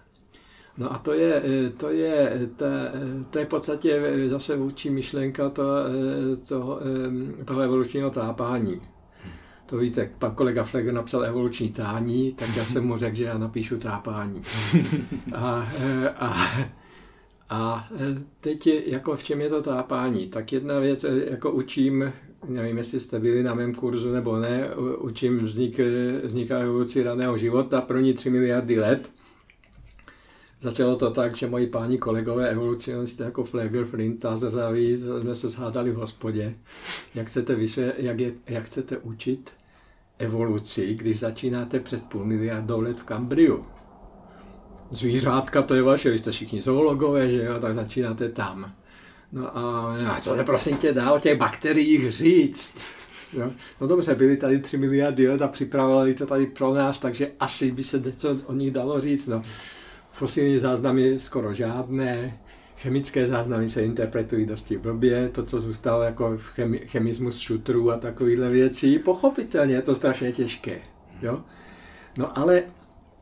No 0.79 0.93
a 0.93 0.99
to 0.99 1.13
je, 1.13 1.43
eh, 1.45 1.71
to 1.71 1.91
je, 1.91 2.49
to, 2.57 2.65
eh, 2.65 3.25
to 3.31 3.39
je 3.39 3.45
v 3.45 3.49
podstatě 3.49 4.03
zase 4.29 4.57
vůči 4.57 4.91
myšlenka 4.91 5.51
to, 5.51 5.65
toho, 6.49 6.81
toho 7.45 7.61
evolučního 7.61 8.11
tápání. 8.11 8.81
To 9.71 9.79
víte, 9.79 10.11
pan 10.19 10.35
kolega 10.35 10.65
Fleger 10.65 10.95
napsal 10.95 11.25
evoluční 11.25 11.69
tání, 11.69 12.33
tak 12.33 12.57
já 12.57 12.65
jsem 12.65 12.87
mu 12.87 12.97
řekl, 12.97 13.17
že 13.17 13.25
já 13.25 13.39
napíšu 13.39 13.79
tápání. 13.79 14.43
A, 15.35 15.73
a, 16.17 16.37
a 17.51 17.89
teď 18.41 18.67
jako 18.67 19.17
v 19.17 19.25
čem 19.25 19.41
je 19.41 19.49
to 19.49 19.63
tápání? 19.63 20.29
Tak 20.29 20.53
jedna 20.53 20.79
věc, 20.79 21.05
jako 21.31 21.51
učím, 21.51 22.13
nevím, 22.49 22.79
jestli 22.79 23.01
jste 23.01 23.19
byli 23.19 23.43
na 23.43 23.55
mém 23.55 23.75
kurzu 23.75 24.13
nebo 24.13 24.37
ne, 24.39 24.71
učím 24.99 25.39
vznik, 25.39 25.81
vzniká 26.25 26.59
evoluci 26.59 27.03
raného 27.03 27.39
života, 27.39 27.81
pro 27.81 28.01
ní 28.01 28.15
3 28.15 28.31
miliardy 28.31 28.79
let. 28.79 29.11
Začalo 30.61 30.97
to 30.97 31.11
tak, 31.11 31.37
že 31.37 31.47
moji 31.47 31.67
páni 31.67 31.99
kolegové 31.99 32.51
evolucionisté 32.51 33.25
jako 33.25 33.45
Fleger, 33.45 33.85
Flint 33.85 34.25
a 34.25 34.37
Zrzaví 34.37 34.97
jsme 34.97 35.35
se 35.35 35.49
zhádali 35.49 35.91
v 35.91 35.97
hospodě, 35.97 36.55
jak 37.15 37.27
chcete, 37.27 37.55
vysvě, 37.55 37.93
jak, 37.99 38.21
je, 38.21 38.33
jak 38.49 38.65
chcete 38.65 38.99
učit 38.99 39.60
evoluci, 40.21 40.95
když 40.95 41.21
začínáte 41.21 41.81
před 41.81 42.05
půl 42.05 42.25
miliardou 42.25 42.81
let 42.81 43.01
v 43.01 43.05
Kambriu. 43.05 43.65
Zvířátka 44.91 45.63
to 45.63 45.75
je 45.75 45.83
vaše, 45.83 46.11
vy 46.11 46.19
jste 46.19 46.33
všichni 46.33 46.61
zoologové, 46.61 47.31
že 47.31 47.45
jo, 47.45 47.59
tak 47.59 47.75
začínáte 47.75 48.29
tam. 48.29 48.73
No 49.33 49.59
a, 49.59 49.97
a 50.09 50.21
co 50.21 50.35
je 50.35 50.45
prosím 50.45 50.77
tě 50.77 50.93
dá 50.93 51.13
o 51.13 51.19
těch 51.19 51.39
bakteriích 51.39 52.13
říct? 52.13 52.77
Jo? 53.33 53.51
No 53.81 53.87
dobře, 53.87 54.15
byli 54.15 54.37
tady 54.37 54.59
3 54.59 54.79
miliardy 54.79 55.29
let 55.29 55.43
a 55.43 55.49
připravovali 55.49 56.15
to 56.15 56.27
tady 56.27 56.47
pro 56.47 56.75
nás, 56.75 56.99
takže 56.99 57.31
asi 57.41 57.71
by 57.71 57.85
se 57.85 57.99
něco 57.99 58.37
o 58.47 58.53
nich 58.53 58.71
dalo 58.71 59.01
říct. 59.01 59.27
No. 59.27 59.43
Fosilní 60.13 60.59
záznamy 60.59 61.21
skoro 61.21 61.55
žádné, 61.55 62.39
chemické 62.81 63.27
záznamy 63.27 63.71
se 63.71 63.83
interpretují 63.83 64.47
dosti 64.47 64.79
blbě, 64.79 65.29
to, 65.29 65.43
co 65.43 65.61
zůstalo 65.61 66.03
jako 66.03 66.39
chemi, 66.39 66.79
chemismus 66.79 67.39
šutrů 67.39 67.91
a 67.91 67.97
takovýhle 67.97 68.51
věcí, 68.51 68.99
pochopitelně 68.99 69.75
je 69.75 69.83
to 69.83 69.95
strašně 69.95 70.33
těžké. 70.33 70.79
Jo? 71.23 71.45
No 72.19 72.39
ale, 72.39 72.63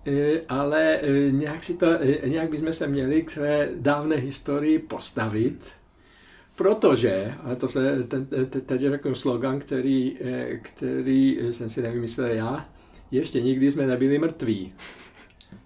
e, 0.07 0.41
ale 0.49 0.97
e, 0.97 1.33
nějak, 1.33 1.65
si 1.65 1.75
to, 1.75 1.87
e, 1.87 2.29
nějak 2.29 2.51
bychom 2.51 2.73
se 2.73 2.87
měli 2.87 3.23
k 3.23 3.31
své 3.31 3.69
dávné 3.75 4.17
historii 4.17 4.79
postavit, 4.79 5.73
protože, 6.57 7.35
ale 7.45 7.57
to 7.57 7.69
se 7.69 8.03
ten, 8.03 8.27
teď 8.67 8.81
řeknu 8.81 9.15
slogan, 9.15 9.59
který, 9.59 10.19
který 10.63 11.39
jsem 11.51 11.71
si 11.71 11.83
nevymyslel 11.83 12.29
já, 12.29 12.69
ještě 13.11 13.43
nikdy 13.43 13.71
jsme 13.71 13.87
nebyli 13.87 14.19
mrtví. 14.19 14.73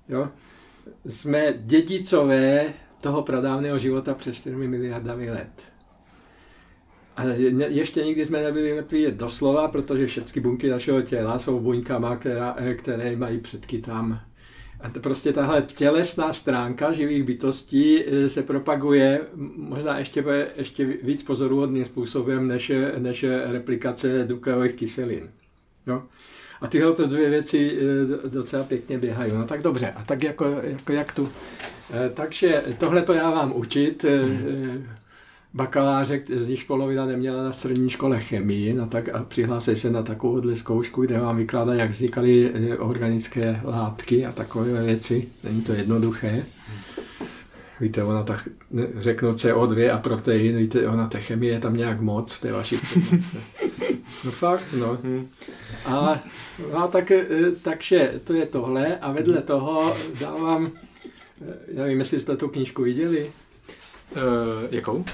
Jo? 0.08 0.28
Jsme 1.06 1.54
dědicové 1.58 2.74
toho 3.02 3.22
pradávného 3.22 3.78
života 3.78 4.14
před 4.14 4.34
4 4.34 4.56
miliardami 4.56 5.30
let. 5.30 5.72
A 7.16 7.24
ještě 7.68 8.04
nikdy 8.04 8.26
jsme 8.26 8.42
nebyli 8.42 8.74
mrtví 8.74 9.06
doslova, 9.10 9.68
protože 9.68 10.06
všechny 10.06 10.42
bunky 10.42 10.70
našeho 10.70 11.02
těla 11.02 11.38
jsou 11.38 11.60
buňkama, 11.60 12.16
která, 12.16 12.56
které 12.76 13.16
mají 13.16 13.38
předky 13.38 13.78
tam. 13.78 14.20
A 14.80 14.90
to 14.90 15.00
prostě 15.00 15.32
tahle 15.32 15.62
tělesná 15.62 16.32
stránka 16.32 16.92
živých 16.92 17.22
bytostí 17.22 18.04
e, 18.04 18.28
se 18.28 18.42
propaguje 18.42 19.20
možná 19.56 19.98
ještě, 19.98 20.24
ještě 20.56 20.84
víc 20.84 21.22
pozoruhodným 21.22 21.84
způsobem 21.84 22.48
než, 22.48 22.72
než 22.98 23.24
replikace 23.50 24.26
nukleových 24.26 24.72
kyselin. 24.72 25.30
Jo? 25.86 26.02
A 26.62 26.68
tyhle 26.68 26.94
dvě 27.06 27.30
věci 27.30 27.78
e, 28.24 28.28
docela 28.28 28.64
pěkně 28.64 28.98
běhají. 28.98 29.32
No 29.32 29.44
tak 29.44 29.62
dobře, 29.62 29.92
a 29.96 30.04
tak 30.04 30.24
jako, 30.24 30.44
jako 30.62 30.92
jak 30.92 31.12
tu. 31.12 31.28
E, 32.06 32.10
takže 32.10 32.62
tohle 32.78 33.02
to 33.02 33.12
já 33.12 33.30
vám 33.30 33.52
učit. 33.56 34.04
Hmm 34.04 34.84
bakaláře, 35.54 36.22
z 36.36 36.48
nich 36.48 36.64
polovina 36.64 37.06
neměla 37.06 37.44
na 37.44 37.52
střední 37.52 37.90
škole 37.90 38.20
chemii, 38.20 38.72
no 38.72 38.86
tak 38.86 39.08
a 39.08 39.22
přihlásí 39.22 39.76
se 39.76 39.90
na 39.90 40.02
takovouhle 40.02 40.54
zkoušku, 40.54 41.02
kde 41.02 41.18
vám 41.18 41.36
vykládá, 41.36 41.74
jak 41.74 41.90
vznikaly 41.90 42.50
eh, 42.54 42.76
organické 42.76 43.60
látky 43.64 44.26
a 44.26 44.32
takové 44.32 44.82
věci. 44.82 45.28
Není 45.44 45.62
to 45.62 45.72
jednoduché. 45.72 46.44
Víte, 47.80 48.04
ona 48.04 48.22
tak, 48.22 48.48
řeknu 48.96 49.32
CO2 49.32 49.94
a 49.94 49.98
protein, 49.98 50.56
víte, 50.56 50.88
ona 50.88 51.06
ta 51.06 51.18
chemie 51.18 51.52
je 51.52 51.60
tam 51.60 51.76
nějak 51.76 52.00
moc, 52.00 52.38
to 52.38 52.46
je 52.46 52.52
vaši 52.52 52.78
No 54.24 54.30
fakt, 54.30 54.64
no. 54.72 54.98
A, 55.84 56.22
no, 56.72 56.88
tak, 56.88 57.10
eh, 57.10 57.26
takže 57.62 58.20
to 58.24 58.32
je 58.32 58.46
tohle 58.46 58.98
a 58.98 59.12
vedle 59.12 59.42
toho 59.42 59.96
dávám, 60.20 60.72
eh, 61.06 61.54
já 61.68 61.82
nevím, 61.82 61.98
jestli 61.98 62.20
jste 62.20 62.36
tu 62.36 62.48
knížku 62.48 62.82
viděli. 62.82 63.32
Uh, 64.16 64.20
jakou? 64.70 65.04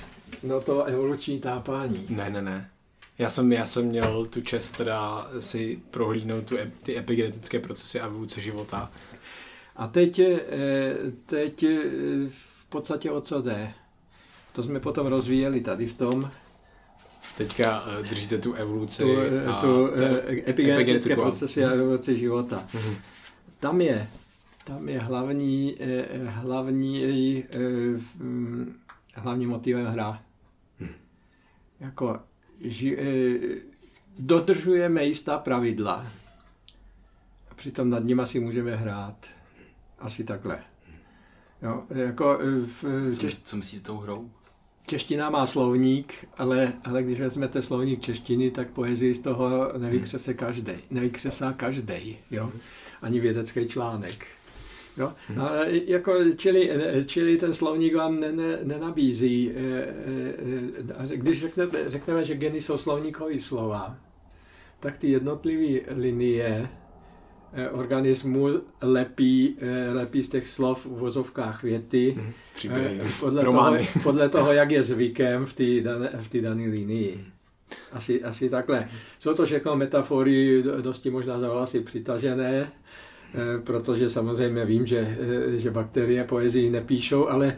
No 0.43 0.61
to 0.61 0.85
evoluční 0.85 1.41
tápání. 1.41 2.07
Ne, 2.09 2.31
ne, 2.31 2.43
ne. 2.43 2.71
Já 3.19 3.31
jsem, 3.31 3.53
já 3.53 3.67
jsem 3.67 3.85
měl 3.87 4.27
tu 4.27 4.41
čest 4.41 4.71
teda 4.71 5.31
si 5.39 5.83
prohlídnout 5.91 6.45
tu, 6.45 6.57
ty 6.83 6.99
epigenetické 6.99 7.59
procesy 7.61 8.01
a 8.01 8.07
evoluce 8.07 8.41
života. 8.41 8.91
A 9.77 9.87
teď, 9.87 10.19
eh, 10.19 10.43
teď 11.27 11.63
eh, 11.63 11.79
v 12.29 12.65
podstatě 12.69 13.11
o 13.11 13.21
co 13.21 13.43
jde? 13.43 13.73
To 14.53 14.63
jsme 14.63 14.81
potom 14.81 15.07
rozvíjeli 15.07 15.61
tady 15.61 15.87
v 15.87 15.97
tom. 15.97 16.31
Teďka 17.39 17.85
eh, 17.87 18.03
držíte 18.03 18.39
tu 18.39 18.53
evoluci 18.53 19.03
tu, 19.03 19.11
a 19.51 19.61
tu 19.61 19.91
epigenetické 20.47 21.17
procesy 21.17 21.65
a 21.65 21.71
evoluci 21.71 22.19
života. 22.19 22.67
Mm-hmm. 22.75 22.97
Tam 23.61 23.81
je, 23.81 24.11
tam 24.65 24.89
je 24.89 24.99
hlavní, 24.99 25.77
hlavní, 26.27 27.45
hlavní 29.15 29.47
motivem 29.47 29.87
hra 29.87 30.23
jako 31.81 32.21
ži, 32.65 32.99
dodržujeme 34.19 35.05
jistá 35.05 35.39
pravidla 35.39 36.07
a 37.51 37.55
přitom 37.55 37.91
nad 37.91 38.05
nimi 38.05 38.23
si 38.25 38.41
můžeme 38.41 38.77
hrát. 38.77 39.27
Asi 39.99 40.25
takhle. 40.25 40.59
Jo, 41.63 41.85
jako 41.91 42.39
v, 42.67 43.11
co, 43.13 43.21
češ... 43.21 43.39
co 43.39 43.57
myslíte 43.57 43.87
tou 43.87 43.97
hrou? 43.97 44.31
Čeština 44.89 45.31
má 45.31 45.47
slovník, 45.47 46.15
ale, 46.37 46.73
ale 46.85 47.03
když 47.03 47.21
vezmete 47.21 47.63
slovník 47.63 48.01
češtiny, 48.01 48.51
tak 48.51 48.71
poezii 48.71 49.15
z 49.15 49.21
toho 49.21 49.73
nevykřese 49.79 50.35
každý. 50.35 50.73
Nevykřesá 50.91 51.53
každý, 51.53 52.19
jo? 52.31 52.53
Ani 53.03 53.21
vědecký 53.21 53.67
článek. 53.67 54.27
Jo? 54.97 55.13
Hmm. 55.29 55.41
A 55.41 55.51
jako, 55.65 56.13
čili, 56.37 56.71
čili 57.07 57.37
ten 57.37 57.55
slovník 57.55 57.95
vám 57.95 58.21
ne, 58.21 58.33
ne, 58.33 58.59
nenabízí. 58.63 59.51
E, 59.51 61.13
e, 61.13 61.17
když 61.17 61.41
řekneme, 61.41 61.71
řekneme, 61.87 62.25
že 62.25 62.35
geny 62.35 62.61
jsou 62.61 62.79
slovníkové 62.79 63.39
slova, 63.39 63.97
tak 64.81 64.97
ty 64.97 65.11
jednotlivé 65.11 65.81
linie 65.97 66.69
e, 67.53 67.69
organismu 67.71 68.49
lepí, 68.83 69.57
lepí 69.93 70.23
z 70.23 70.29
těch 70.29 70.49
slov 70.49 70.87
v 70.87 70.89
vozovkách 70.89 71.63
věty 71.63 72.17
hmm. 72.19 72.33
podle, 73.21 73.45
toho, 73.45 73.77
podle 74.03 74.29
toho, 74.29 74.53
jak 74.53 74.71
je 74.71 74.83
zvykem 74.83 75.47
v 75.47 75.53
té 75.53 75.81
dané, 75.81 76.11
v 76.23 76.41
dané 76.41 76.65
linii. 76.65 77.15
Hmm. 77.15 77.25
Asi, 77.93 78.25
asi 78.25 78.51
takhle. 78.51 78.89
Jsou 79.19 79.35
to 79.35 79.47
všechno 79.47 79.77
metafory 79.77 80.63
dosti 80.81 81.11
možná 81.11 81.39
za 81.39 81.53
vlasy 81.53 81.81
přitažené, 81.81 82.73
Eh, 83.35 83.61
protože 83.65 84.11
samozřejmě 84.11 84.65
vím, 84.65 84.87
že, 84.87 85.17
eh, 85.21 85.59
že 85.59 85.71
bakterie 85.71 86.25
poezii 86.25 86.71
nepíšou, 86.71 87.29
ale 87.29 87.57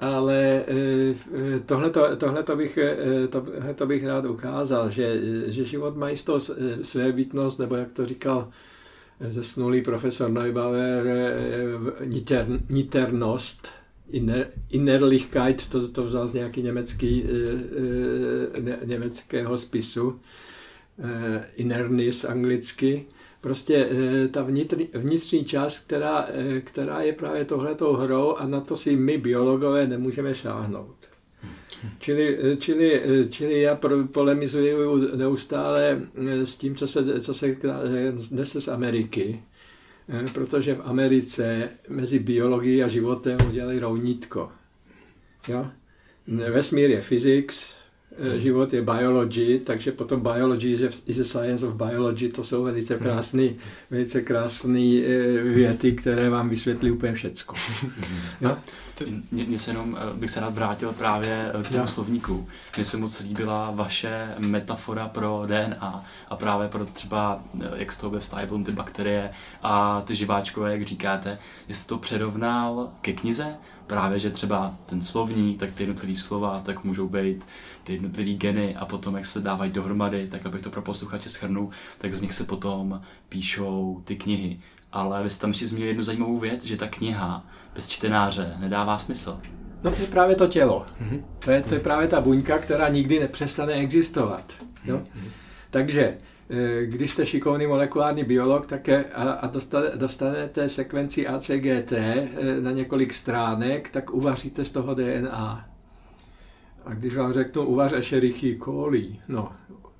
ale 0.00 0.64
eh, 0.68 1.60
tohle 2.16 2.42
to 2.42 2.56
bych, 2.56 2.78
tohleto 3.28 3.86
bych 3.86 4.06
rád 4.06 4.24
ukázal, 4.24 4.90
že, 4.90 5.20
že 5.46 5.64
život 5.64 5.96
má 5.96 6.08
jistou 6.08 6.38
své 6.82 7.12
bytnost, 7.12 7.58
nebo 7.58 7.76
jak 7.76 7.92
to 7.92 8.06
říkal 8.06 8.48
zesnulý 9.20 9.82
profesor 9.82 10.30
Neubauer, 10.30 11.04
niter, 12.04 12.46
niternost, 12.68 13.68
inner, 14.10 14.46
Innerlichkeit, 14.70 15.68
to, 15.68 15.88
to 15.88 16.04
vzal 16.04 16.28
z 16.28 16.34
nějaký 16.34 16.62
německý, 16.62 17.24
ně, 18.60 18.78
německého 18.84 19.58
spisu, 19.58 20.20
Innernis 21.56 22.24
anglicky, 22.24 23.06
prostě 23.40 23.88
eh, 23.90 24.28
ta 24.28 24.42
vnitřní, 24.42 24.88
vnitřní 24.94 25.44
část, 25.44 25.78
která, 25.78 26.28
eh, 26.28 26.60
která 26.60 27.00
je 27.00 27.12
právě 27.12 27.44
tohletou 27.44 27.92
hrou 27.92 28.34
a 28.34 28.46
na 28.46 28.60
to 28.60 28.76
si 28.76 28.96
my 28.96 29.18
biologové 29.18 29.86
nemůžeme 29.86 30.34
šáhnout. 30.34 30.96
Čili, 31.98 32.38
eh, 32.42 32.56
čili, 32.56 33.02
čili 33.28 33.60
já 33.60 33.80
polemizuji 34.12 34.74
neustále 35.16 36.00
s 36.44 36.56
tím, 36.56 36.74
co 36.74 36.88
se, 36.88 37.20
co 37.20 37.34
se 37.34 37.56
nese 38.30 38.60
z 38.60 38.68
Ameriky, 38.68 39.42
protože 40.32 40.74
v 40.74 40.82
Americe 40.84 41.68
mezi 41.88 42.18
biologií 42.18 42.82
a 42.82 42.88
životem 42.88 43.38
udělali 43.48 43.78
rovnítko. 43.78 44.52
Jo? 45.48 45.66
Vesmír 46.26 46.90
je 46.90 47.00
physics, 47.00 47.79
Eh, 47.79 47.79
život 48.36 48.72
je 48.72 48.82
biology, 48.82 49.60
takže 49.64 49.92
potom 49.92 50.20
biology 50.20 50.78
is 51.06 51.18
a 51.18 51.24
science 51.24 51.66
of 51.66 51.74
biology, 51.74 52.28
to 52.28 52.44
jsou 52.44 52.64
velice 52.64 52.94
hmm. 52.94 53.02
krásné 53.02 53.48
velice 53.90 54.22
krásný 54.22 55.04
eh, 55.04 55.42
věty, 55.42 55.92
které 55.92 56.30
vám 56.30 56.48
vysvětlí 56.48 56.90
úplně 56.90 57.12
všecko. 57.12 57.54
no? 58.40 58.58
Mně 59.30 59.58
se 59.58 59.70
jenom 59.70 59.98
eh, 60.00 60.16
bych 60.16 60.30
se 60.30 60.40
rád 60.40 60.54
vrátil 60.54 60.92
právě 60.92 61.52
k 61.62 61.68
tomu 61.68 61.78
ja. 61.78 61.86
slovníku. 61.86 62.48
Mně 62.76 62.84
se 62.84 62.96
moc 62.96 63.20
líbila 63.20 63.70
vaše 63.70 64.28
metafora 64.38 65.08
pro 65.08 65.42
DNA 65.46 66.04
a 66.28 66.36
právě 66.36 66.68
pro 66.68 66.86
třeba, 66.86 67.42
jak 67.76 67.92
z 67.92 67.98
toho 67.98 68.10
vyvstávají 68.10 68.64
ty 68.64 68.72
bakterie 68.72 69.30
a 69.62 70.02
ty 70.06 70.14
živáčkové, 70.14 70.72
jak 70.72 70.82
říkáte, 70.82 71.38
že 71.68 71.74
jste 71.74 71.88
to 71.88 71.98
předovnal 71.98 72.90
ke 73.00 73.12
knize, 73.12 73.54
právě, 73.90 74.18
že 74.18 74.30
třeba 74.30 74.74
ten 74.86 75.02
slovník, 75.02 75.60
tak 75.60 75.72
ty 75.72 75.82
jednotlivé 75.82 76.16
slova, 76.16 76.62
tak 76.66 76.84
můžou 76.84 77.08
být 77.08 77.46
ty 77.84 77.92
jednotlivé 77.92 78.30
geny 78.30 78.76
a 78.76 78.84
potom, 78.84 79.16
jak 79.16 79.26
se 79.26 79.40
dávají 79.40 79.72
dohromady, 79.72 80.26
tak 80.26 80.46
abych 80.46 80.62
to 80.62 80.70
pro 80.70 80.82
posluchače 80.82 81.28
schrnul, 81.28 81.70
tak 81.98 82.14
z 82.14 82.20
nich 82.20 82.34
se 82.34 82.44
potom 82.44 83.02
píšou 83.28 84.02
ty 84.04 84.16
knihy. 84.16 84.60
Ale 84.92 85.22
vy 85.22 85.30
jste 85.30 85.40
tam 85.40 85.50
ještě 85.50 85.66
zmínili 85.66 85.90
jednu 85.90 86.02
zajímavou 86.02 86.38
věc, 86.38 86.64
že 86.64 86.76
ta 86.76 86.86
kniha 86.86 87.46
bez 87.74 87.88
čtenáře 87.88 88.56
nedává 88.58 88.98
smysl. 88.98 89.40
No 89.82 89.90
to 89.90 90.02
je 90.02 90.08
právě 90.08 90.36
to 90.36 90.46
tělo. 90.46 90.86
Mm-hmm. 91.02 91.22
To, 91.38 91.50
je, 91.50 91.62
to 91.62 91.74
je 91.74 91.80
právě 91.80 92.08
ta 92.08 92.20
buňka, 92.20 92.58
která 92.58 92.88
nikdy 92.88 93.20
nepřestane 93.20 93.72
existovat. 93.72 94.52
Jo? 94.84 94.96
Mm-hmm. 94.96 95.28
Takže 95.70 96.18
když 96.84 97.10
jste 97.10 97.26
šikovný 97.26 97.66
molekulární 97.66 98.24
biolog 98.24 98.66
tak 98.66 98.88
a, 98.88 99.02
a 99.14 99.46
dostane, 99.46 99.90
dostanete 99.94 100.68
sekvenci 100.68 101.26
ACGT 101.26 101.92
eh, 101.92 102.26
na 102.60 102.70
několik 102.70 103.14
stránek, 103.14 103.90
tak 103.90 104.14
uvaříte 104.14 104.64
z 104.64 104.70
toho 104.70 104.94
DNA. 104.94 105.68
A 106.84 106.94
když 106.94 107.16
vám 107.16 107.32
řeknu, 107.32 107.62
uvař 107.62 107.92
Escherichia 107.92 108.58
coli, 108.64 109.16
no, 109.28 109.52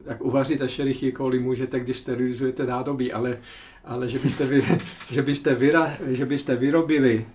tak 0.04 0.24
uvařit 0.24 0.60
Escherichia 0.60 1.12
coli 1.16 1.38
můžete, 1.38 1.80
když 1.80 1.98
sterilizujete 1.98 2.66
nádobí, 2.66 3.12
ale, 3.12 3.38
ale 3.84 4.08
že, 4.08 4.18
byste 4.18 4.46
vy, 4.46 4.62
že, 5.10 5.22
byste 5.22 5.54
vyra, 5.54 5.96
že 6.06 6.26
byste 6.26 6.56
vyrobili 6.56 7.26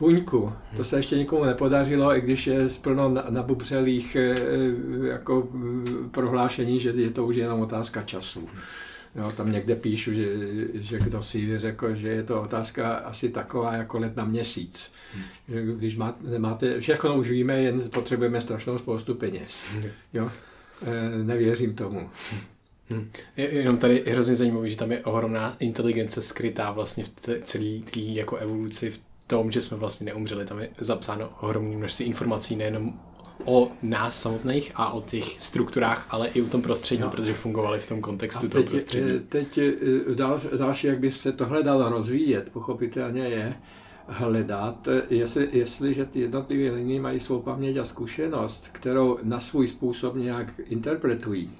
puňku, 0.00 0.52
to 0.76 0.84
se 0.84 0.96
ještě 0.96 1.18
nikomu 1.18 1.44
nepodařilo, 1.44 2.16
i 2.16 2.20
když 2.20 2.46
je 2.46 2.68
plno 2.82 3.14
nabubřelých 3.30 4.16
eh, 4.16 4.34
jako 5.08 5.48
prohlášení, 6.10 6.80
že 6.80 6.90
je 6.90 7.10
to 7.10 7.26
už 7.26 7.36
jenom 7.36 7.60
otázka 7.60 8.02
času. 8.02 8.48
Jo, 9.14 9.32
tam 9.36 9.52
někde 9.52 9.76
píšu, 9.76 10.12
že, 10.12 10.26
že 10.74 10.98
kdo 10.98 11.22
si 11.22 11.58
řekl, 11.58 11.94
že 11.94 12.08
je 12.08 12.22
to 12.22 12.42
otázka 12.42 12.94
asi 12.94 13.28
taková 13.28 13.74
jako 13.74 13.98
let 13.98 14.16
na 14.16 14.24
měsíc. 14.24 14.92
Když 15.76 15.96
máte, 15.96 16.38
máte, 16.38 16.80
všechno 16.80 17.16
už 17.16 17.30
víme, 17.30 17.62
jen 17.62 17.90
potřebujeme 17.90 18.40
strašnou 18.40 18.78
spoustu 18.78 19.14
peněz. 19.14 19.62
Jo? 20.12 20.30
Nevěřím 21.22 21.74
tomu. 21.74 22.10
Hmm. 22.90 23.10
Je, 23.36 23.54
jenom 23.54 23.78
tady 23.78 24.02
je 24.06 24.12
hrozně 24.12 24.34
zajímavé, 24.34 24.68
že 24.68 24.76
tam 24.76 24.92
je 24.92 25.04
ohromná 25.04 25.56
inteligence 25.58 26.22
skrytá 26.22 26.70
vlastně 26.70 27.04
v 27.04 27.10
celé 27.42 27.80
té 27.92 28.00
jako 28.00 28.36
evoluci, 28.36 28.90
v 28.90 29.00
tom, 29.30 29.50
že 29.50 29.60
jsme 29.60 29.76
vlastně 29.76 30.04
neumřeli. 30.04 30.44
Tam 30.44 30.58
je 30.58 30.68
zapsáno 30.78 31.30
ohromné 31.40 31.78
množství 31.78 32.06
informací 32.06 32.56
nejenom 32.56 33.00
o 33.44 33.72
nás 33.82 34.22
samotných 34.22 34.72
a 34.74 34.92
o 34.92 35.00
těch 35.00 35.40
strukturách, 35.40 36.06
ale 36.10 36.28
i 36.28 36.42
o 36.42 36.46
tom 36.46 36.62
prostředí, 36.62 37.02
no. 37.02 37.10
protože 37.10 37.34
fungovali 37.34 37.80
v 37.80 37.88
tom 37.88 38.00
kontextu 38.00 38.46
a 38.46 38.48
toho 38.48 38.62
teď, 38.62 38.70
prostředí. 38.70 39.20
Teď 39.28 39.60
dal, 40.14 40.40
další, 40.58 40.86
jak 40.86 40.98
by 40.98 41.10
se 41.10 41.32
tohle 41.32 41.62
dalo 41.62 41.88
rozvíjet, 41.88 42.50
pochopitelně 42.52 43.22
je 43.22 43.54
hledat, 44.06 44.88
jestli, 45.10 45.48
jestliže 45.52 46.04
ty 46.04 46.20
jednotlivé 46.20 46.74
linie 46.74 47.00
mají 47.00 47.20
svou 47.20 47.42
paměť 47.42 47.76
a 47.76 47.84
zkušenost, 47.84 48.68
kterou 48.72 49.18
na 49.22 49.40
svůj 49.40 49.66
způsob 49.66 50.14
nějak 50.14 50.60
interpretují. 50.64 51.50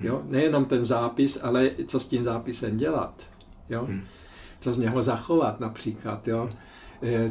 Jo? 0.00 0.22
Nejenom 0.24 0.64
ten 0.64 0.84
zápis, 0.84 1.38
ale 1.42 1.70
co 1.86 2.00
s 2.00 2.06
tím 2.06 2.24
zápisem 2.24 2.76
dělat. 2.76 3.22
Jo? 3.70 3.84
Hmm. 3.84 4.02
Co 4.60 4.72
z 4.72 4.78
něho 4.78 5.02
zachovat 5.02 5.60
například. 5.60 6.28
Jo? 6.28 6.50
Eh, 6.52 6.73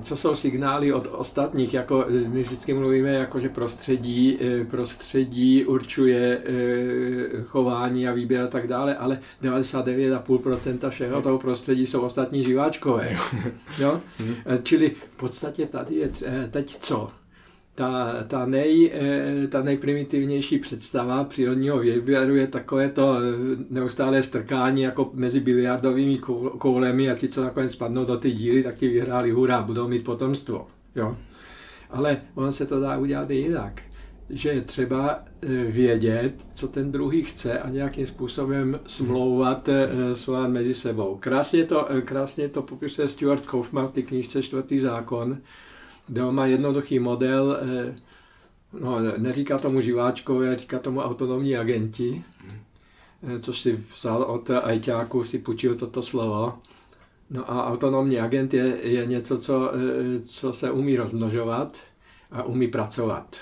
co 0.01 0.17
jsou 0.17 0.35
signály 0.35 0.93
od 0.93 1.07
ostatních, 1.11 1.73
jako 1.73 2.05
eh, 2.07 2.29
my 2.29 2.43
vždycky 2.43 2.73
mluvíme, 2.73 3.09
jako 3.09 3.39
že 3.39 3.49
prostředí, 3.49 4.37
eh, 4.41 4.65
prostředí 4.65 5.65
určuje 5.65 6.41
chování 7.45 8.07
a 8.07 8.13
výběr 8.13 8.43
a 8.43 8.47
tak 8.47 8.67
dále, 8.67 8.97
ale 8.97 9.19
99,5% 9.41 10.89
všeho 10.89 11.21
toho 11.21 11.39
prostředí 11.39 11.87
jsou 11.87 12.01
ostatní 12.01 12.43
živáčkové. 12.43 13.17
Jo? 13.79 14.01
Mhm. 14.19 14.35
Čili 14.63 14.91
v 15.13 15.17
podstatě 15.17 15.65
tady 15.65 15.95
je 15.95 16.09
teď 16.51 16.77
co? 16.77 17.22
Ta, 17.75 18.23
ta, 18.27 18.45
nej, 18.45 18.91
eh, 18.93 19.47
ta 19.47 19.61
nejprimitivnější 19.61 20.59
představa 20.59 21.23
přírodního 21.23 21.79
výběru 21.79 22.35
je 22.35 22.47
takové 22.47 22.89
to 22.89 23.15
eh, 23.17 23.21
neustálé 23.69 24.23
strkání 24.23 24.81
jako 24.81 25.11
mezi 25.13 25.39
biliardovými 25.39 26.17
koulemi 26.57 27.11
a 27.11 27.15
ti, 27.15 27.27
co 27.27 27.43
nakonec 27.43 27.71
spadnou 27.71 28.05
do 28.05 28.17
ty 28.17 28.31
díly, 28.31 28.63
tak 28.63 28.75
ti 28.75 28.87
vyhráli 28.87 29.31
hurá, 29.31 29.61
budou 29.61 29.87
mít 29.87 30.03
potomstvo. 30.03 30.67
Jo? 30.95 31.17
Ale 31.89 32.21
ono 32.35 32.51
se 32.51 32.65
to 32.65 32.79
dá 32.79 32.97
udělat 32.97 33.31
i 33.31 33.35
jinak. 33.35 33.81
Že 34.29 34.49
je 34.49 34.61
třeba 34.61 35.19
eh, 35.41 35.47
vědět, 35.63 36.33
co 36.53 36.67
ten 36.67 36.91
druhý 36.91 37.23
chce 37.23 37.59
a 37.59 37.69
nějakým 37.69 38.05
způsobem 38.05 38.79
smlouvat 38.85 39.69
slova 40.13 40.47
mezi 40.47 40.73
sebou. 40.73 41.17
Krásně 41.19 41.65
to, 41.65 41.87
krásně 42.05 42.49
to 42.49 42.61
popisuje 42.61 43.09
Stuart 43.09 43.45
Kaufman 43.45 43.87
v 43.87 43.91
té 43.91 44.01
knižce 44.01 44.43
Čtvrtý 44.43 44.79
zákon, 44.79 45.37
on 46.27 46.35
má 46.35 46.45
jednoduchý 46.45 46.99
model, 46.99 47.59
eh, 47.61 47.95
no, 48.79 48.99
neříká 49.17 49.57
tomu 49.57 49.81
živáčkové, 49.81 50.55
říká 50.55 50.79
tomu 50.79 51.01
autonomní 51.01 51.57
agenti, 51.57 52.23
eh, 53.23 53.39
což 53.39 53.61
si 53.61 53.79
vzal 53.95 54.23
od 54.23 54.49
ajťáků, 54.49 55.23
si 55.23 55.39
půjčil 55.39 55.75
toto 55.75 56.03
slovo. 56.03 56.53
No 57.29 57.51
a 57.51 57.67
autonomní 57.67 58.19
agent 58.19 58.53
je, 58.53 58.77
je 58.81 59.05
něco, 59.05 59.37
co, 59.37 59.71
eh, 59.73 60.19
co 60.19 60.53
se 60.53 60.71
umí 60.71 60.95
rozmnožovat 60.95 61.79
a 62.31 62.43
umí 62.43 62.67
pracovat. 62.67 63.35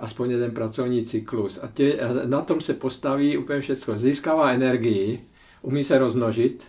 Aspoň 0.00 0.30
jeden 0.30 0.50
pracovní 0.50 1.04
cyklus. 1.04 1.60
A 1.62 1.68
tě, 1.68 1.98
na 2.24 2.40
tom 2.40 2.60
se 2.60 2.74
postaví 2.74 3.36
úplně 3.36 3.60
všechno. 3.60 3.98
Získává 3.98 4.50
energii, 4.50 5.24
umí 5.62 5.84
se 5.84 5.98
rozmnožit, 5.98 6.64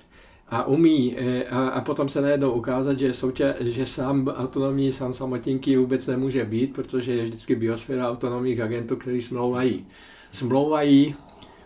a 0.49 0.67
umí, 0.67 1.15
eh, 1.17 1.43
a, 1.45 1.67
a 1.67 1.81
potom 1.81 2.09
se 2.09 2.21
najednou 2.21 2.51
ukázat, 2.51 2.99
že, 2.99 3.13
soutě, 3.13 3.55
že 3.59 3.85
sám 3.85 4.27
autonomní, 4.27 4.91
sám 4.91 5.13
samotinky 5.13 5.77
vůbec 5.77 6.07
nemůže 6.07 6.45
být, 6.45 6.73
protože 6.73 7.13
je 7.13 7.23
vždycky 7.23 7.55
biosféra 7.55 8.09
autonomních 8.09 8.59
agentů, 8.59 8.95
který 8.95 9.21
smlouvají. 9.21 9.85
Smlouvají, 10.31 11.15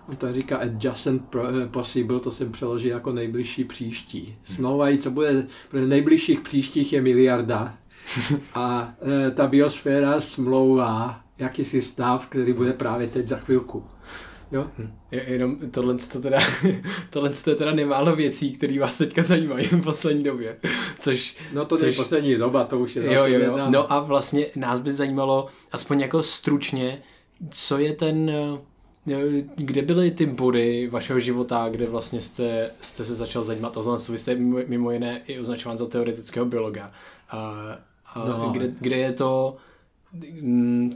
on 0.09 0.15
to 0.15 0.33
říká 0.33 0.57
adjacent 0.57 1.35
eh, 1.35 1.67
possible, 1.67 2.19
to 2.19 2.31
jsem 2.31 2.51
přeložil 2.51 2.91
jako 2.91 3.11
nejbližší 3.11 3.63
příští. 3.63 4.35
Smlouvají, 4.43 4.97
co 4.97 5.11
bude, 5.11 5.47
protože 5.69 5.87
nejbližších 5.87 6.39
příštích 6.39 6.93
je 6.93 7.01
miliarda 7.01 7.77
a 8.53 8.93
e, 9.27 9.31
ta 9.31 9.47
biosféra 9.47 10.21
smlouvá 10.21 11.21
jakýsi 11.37 11.81
stav, 11.81 12.27
který 12.27 12.53
bude 12.53 12.73
právě 12.73 13.07
teď 13.07 13.27
za 13.27 13.37
chvilku. 13.37 13.83
Jo? 14.51 14.67
Hm. 14.77 14.91
Jenom 15.12 15.57
tohle, 15.71 15.95
to 16.12 16.21
teda, 16.21 16.39
tohle 17.09 17.31
je 17.47 17.55
teda 17.55 17.71
nemálo 17.71 18.15
věcí, 18.15 18.53
které 18.53 18.79
vás 18.79 18.97
teďka 18.97 19.23
zajímají 19.23 19.67
v 19.67 19.83
poslední 19.83 20.23
době. 20.23 20.57
Což, 20.99 21.38
no 21.53 21.65
to 21.65 21.77
což, 21.77 21.88
je 21.88 21.93
poslední 21.93 22.35
doba, 22.35 22.63
to 22.63 22.79
už 22.79 22.95
je 22.95 23.13
jo, 23.13 23.25
jo, 23.25 23.39
jo. 23.39 23.57
No 23.69 23.93
a 23.93 23.99
vlastně 23.99 24.45
nás 24.55 24.79
by 24.79 24.91
zajímalo, 24.91 25.47
aspoň 25.71 25.99
jako 25.99 26.23
stručně, 26.23 27.01
co 27.49 27.77
je 27.77 27.93
ten, 27.93 28.29
eh, 28.29 28.57
kde 29.55 29.81
byly 29.81 30.12
ty 30.12 30.25
body 30.25 30.88
vašeho 30.91 31.19
života, 31.19 31.69
kde 31.71 31.85
vlastně 31.85 32.21
jste, 32.21 32.71
jste 32.81 33.05
se 33.05 33.15
začal 33.15 33.43
zajímat 33.43 33.77
o 33.77 33.83
tohle, 33.83 33.99
vy 34.09 34.17
jste 34.17 34.35
mimo 34.67 34.91
jiné 34.91 35.21
i 35.27 35.39
označován 35.39 35.77
za 35.77 35.85
teoretického 35.85 36.45
biologa. 36.45 36.91
A, 37.29 37.38
a 38.13 38.27
no. 38.27 38.49
kde, 38.53 38.71
kde 38.79 38.97
je 38.97 39.12
to, 39.12 39.57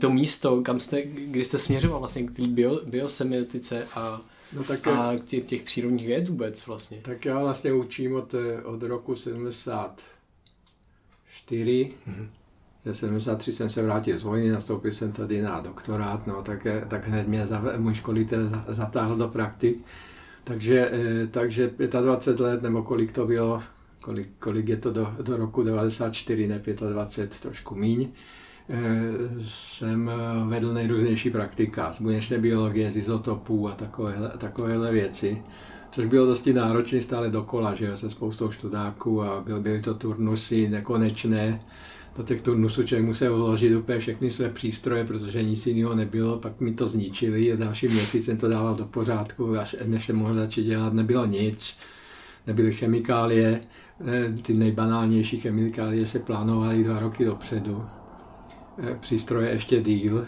to 0.00 0.10
místo, 0.10 0.62
kam 0.62 0.80
jste, 0.80 1.02
kdy 1.02 1.44
jste 1.44 1.58
směřoval 1.58 1.98
vlastně 1.98 2.22
k 2.22 2.36
té 2.36 2.42
bio, 2.42 2.80
biosemiotice 2.86 3.86
a, 3.94 4.20
no 4.52 4.64
tak, 4.64 4.86
a 4.86 5.16
k 5.16 5.24
těch, 5.24 5.44
těch 5.44 5.62
přírodních 5.62 6.06
věd 6.06 6.28
vůbec 6.28 6.66
vlastně. 6.66 6.98
Tak 7.02 7.24
já 7.24 7.38
vlastně 7.38 7.72
učím 7.72 8.16
od, 8.16 8.34
od 8.64 8.82
roku 8.82 9.16
74. 9.16 11.92
Mm-hmm. 12.08 12.26
V 12.84 12.94
73 12.94 13.52
jsem 13.52 13.68
se 13.68 13.82
vrátil 13.82 14.18
z 14.18 14.22
vojny, 14.22 14.50
nastoupil 14.50 14.92
jsem 14.92 15.12
tady 15.12 15.42
na 15.42 15.60
doktorát, 15.60 16.26
no 16.26 16.42
tak, 16.42 16.66
tak 16.88 17.08
hned 17.08 17.28
mě 17.28 17.46
za, 17.46 17.62
můj 17.76 17.94
školitel 17.94 18.62
zatáhl 18.68 19.16
do 19.16 19.28
praktik. 19.28 19.84
Takže, 20.44 20.90
eh, 20.92 21.26
takže 21.26 21.70
25 22.02 22.40
let, 22.40 22.62
nebo 22.62 22.82
kolik 22.82 23.12
to 23.12 23.26
bylo, 23.26 23.62
kolik, 24.00 24.28
kolik 24.38 24.68
je 24.68 24.76
to 24.76 24.90
do, 24.90 25.14
do 25.22 25.36
roku 25.36 25.62
94, 25.62 26.46
ne 26.46 26.62
25, 26.92 27.40
trošku 27.40 27.74
míň, 27.74 28.08
jsem 29.42 30.08
eh, 30.08 30.48
vedl 30.48 30.72
nejrůznější 30.72 31.30
praktika. 31.30 31.92
Z 31.92 32.00
buněčné 32.00 32.38
biologie, 32.38 32.90
z 32.90 32.96
izotopů 32.96 33.68
a 33.68 33.72
takovéhle, 33.72 34.30
takovéhle 34.38 34.92
věci, 34.92 35.42
což 35.90 36.06
bylo 36.06 36.26
dosti 36.26 36.52
náročné 36.52 37.02
stále 37.02 37.30
dokola, 37.30 37.74
že 37.74 37.96
se 37.96 38.10
spoustou 38.10 38.50
študáků 38.50 39.22
a 39.22 39.40
byl, 39.40 39.60
byly 39.60 39.82
to 39.82 39.94
turnusy 39.94 40.68
nekonečné. 40.68 41.60
Do 42.16 42.22
těch 42.22 42.42
turnusů 42.42 42.82
člověk 42.82 43.06
musel 43.06 43.36
vložit 43.36 43.76
úplně 43.76 43.98
všechny 43.98 44.30
své 44.30 44.48
přístroje, 44.48 45.04
protože 45.04 45.42
nic 45.42 45.66
jiného 45.66 45.94
nebylo, 45.94 46.38
pak 46.38 46.60
mi 46.60 46.74
to 46.74 46.86
zničili 46.86 47.52
a 47.52 47.56
další 47.56 47.88
měsíc 47.88 48.24
jsem 48.24 48.36
to 48.36 48.48
dával 48.48 48.74
do 48.74 48.84
pořádku, 48.84 49.58
až 49.58 49.76
než 49.84 50.06
jsem 50.06 50.16
mohl 50.16 50.34
začít 50.34 50.64
dělat, 50.64 50.92
nebylo 50.92 51.26
nic, 51.26 51.78
nebyly 52.46 52.72
chemikálie, 52.72 53.60
eh, 54.06 54.32
ty 54.42 54.54
nejbanálnější 54.54 55.40
chemikálie 55.40 56.06
se 56.06 56.18
plánovaly 56.18 56.84
dva 56.84 56.98
roky 56.98 57.24
dopředu. 57.24 57.84
Eh, 57.88 57.93
přístroje 59.00 59.50
ještě 59.50 59.80
díl. 59.80 60.26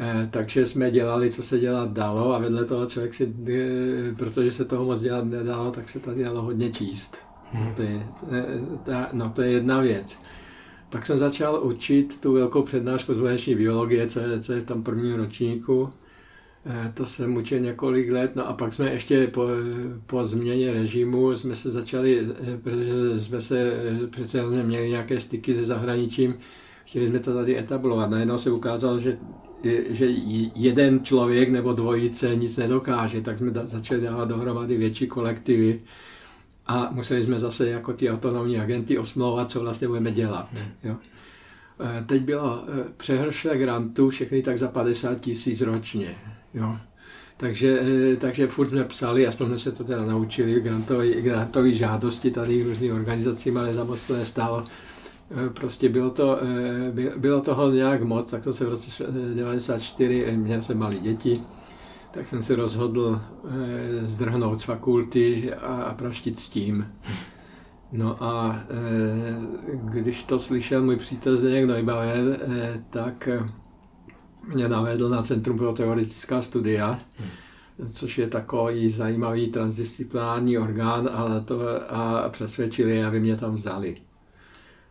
Eh, 0.00 0.28
takže 0.30 0.66
jsme 0.66 0.90
dělali, 0.90 1.30
co 1.30 1.42
se 1.42 1.58
dělat 1.58 1.92
dalo 1.92 2.34
a 2.34 2.38
vedle 2.38 2.64
toho 2.64 2.86
člověk 2.86 3.14
si, 3.14 3.34
eh, 3.48 4.14
protože 4.16 4.52
se 4.52 4.64
toho 4.64 4.84
moc 4.84 5.00
dělat 5.00 5.24
nedalo, 5.24 5.70
tak 5.70 5.88
se 5.88 6.00
tady 6.00 6.24
dalo 6.24 6.42
hodně 6.42 6.70
číst. 6.70 7.16
Hmm. 7.52 7.74
To 7.74 7.82
je, 7.82 8.06
ta, 8.84 9.08
no, 9.12 9.30
to 9.30 9.42
je 9.42 9.50
jedna 9.50 9.80
věc. 9.80 10.18
Pak 10.90 11.06
jsem 11.06 11.18
začal 11.18 11.60
učit 11.64 12.20
tu 12.20 12.32
velkou 12.32 12.62
přednášku 12.62 13.14
z 13.14 13.18
buněční 13.18 13.54
biologie, 13.54 14.06
co 14.06 14.20
je, 14.20 14.40
co 14.40 14.52
je 14.52 14.60
v 14.60 14.64
tom 14.64 14.82
prvním 14.82 15.14
ročníku. 15.14 15.90
To 16.94 17.06
jsem 17.06 17.36
učil 17.36 17.60
několik 17.60 18.10
let, 18.10 18.36
no 18.36 18.48
a 18.48 18.52
pak 18.52 18.72
jsme 18.72 18.90
ještě 18.92 19.26
po, 19.26 19.46
po 20.06 20.24
změně 20.24 20.72
režimu 20.72 21.36
jsme 21.36 21.54
se 21.54 21.70
začali, 21.70 22.28
protože 22.62 23.20
jsme 23.20 23.40
se 23.40 23.72
přece 24.10 24.42
měli 24.42 24.88
nějaké 24.88 25.20
styky 25.20 25.54
se 25.54 25.64
zahraničím, 25.64 26.34
chtěli 26.88 27.06
jsme 27.06 27.18
to 27.18 27.34
tady 27.34 27.58
etablovat. 27.58 28.10
Najednou 28.10 28.38
se 28.38 28.50
ukázalo, 28.50 28.98
že, 28.98 29.18
že 29.88 30.06
jeden 30.54 31.04
člověk 31.04 31.48
nebo 31.48 31.72
dvojice 31.72 32.36
nic 32.36 32.56
nedokáže, 32.56 33.20
tak 33.20 33.38
jsme 33.38 33.50
začali 33.64 34.00
dávat 34.00 34.28
dohromady 34.28 34.76
větší 34.76 35.06
kolektivy 35.06 35.80
a 36.66 36.88
museli 36.92 37.22
jsme 37.22 37.38
zase 37.38 37.68
jako 37.68 37.92
ty 37.92 38.10
autonomní 38.10 38.58
agenty 38.58 38.98
osmlouvat, 38.98 39.50
co 39.50 39.60
vlastně 39.60 39.88
budeme 39.88 40.12
dělat. 40.12 40.48
Hmm. 40.52 40.70
Jo. 40.84 40.96
E, 42.00 42.04
teď 42.04 42.22
bylo 42.22 42.64
e, 42.64 42.84
přehršle 42.96 43.58
grantů, 43.58 44.10
všechny 44.10 44.42
tak 44.42 44.58
za 44.58 44.68
50 44.68 45.20
tisíc 45.20 45.60
ročně. 45.60 46.14
Jo. 46.54 46.76
Takže, 47.36 47.80
e, 47.80 48.16
takže 48.16 48.48
furt 48.48 48.70
jsme 48.70 48.84
psali, 48.84 49.26
aspoň 49.26 49.46
jsme 49.46 49.58
se 49.58 49.72
to 49.72 49.84
teda 49.84 50.06
naučili, 50.06 50.60
grantové 51.20 51.72
žádosti 51.72 52.30
tady 52.30 52.62
různým 52.62 52.94
organizacím, 52.94 53.58
ale 53.58 53.74
za 53.74 53.84
moc 53.84 54.06
to 54.06 54.16
nestálo. 54.16 54.64
Eh, 55.30 55.50
prostě 55.50 55.88
bylo, 55.88 56.10
to, 56.10 56.38
eh, 56.42 57.18
bylo 57.18 57.40
toho 57.40 57.70
nějak 57.70 58.02
moc, 58.02 58.30
tak 58.30 58.44
to 58.44 58.52
se 58.52 58.64
v 58.64 58.68
roce 58.68 59.04
94, 59.34 60.24
eh, 60.26 60.36
měl 60.36 60.62
jsem 60.62 60.78
malé 60.78 60.94
děti, 60.94 61.40
tak 62.10 62.26
jsem 62.26 62.42
se 62.42 62.56
rozhodl 62.56 63.20
zdrhnout 64.02 64.60
z 64.60 64.64
fakulty 64.64 65.54
a 65.54 65.94
praštit 65.98 66.38
s 66.38 66.48
tím. 66.48 66.86
No 67.92 68.24
a 68.24 68.64
když 69.72 70.22
to 70.22 70.38
slyšel 70.38 70.82
můj 70.82 70.96
přítel 70.96 71.36
Zdeněk 71.36 71.64
Neubauer, 71.64 72.38
tak 72.90 73.28
mě 74.54 74.68
navedl 74.68 75.08
na 75.08 75.22
Centrum 75.22 75.58
pro 75.58 75.72
teoretická 75.72 76.42
studia, 76.42 77.00
což 77.92 78.18
je 78.18 78.28
takový 78.28 78.90
zajímavý 78.90 79.48
transdisciplinární 79.48 80.58
orgán 80.58 81.08
a, 81.12 81.40
to, 81.40 81.60
a 81.92 82.28
přesvědčili, 82.28 83.04
aby 83.04 83.20
mě 83.20 83.36
tam 83.36 83.54
vzali. 83.54 83.96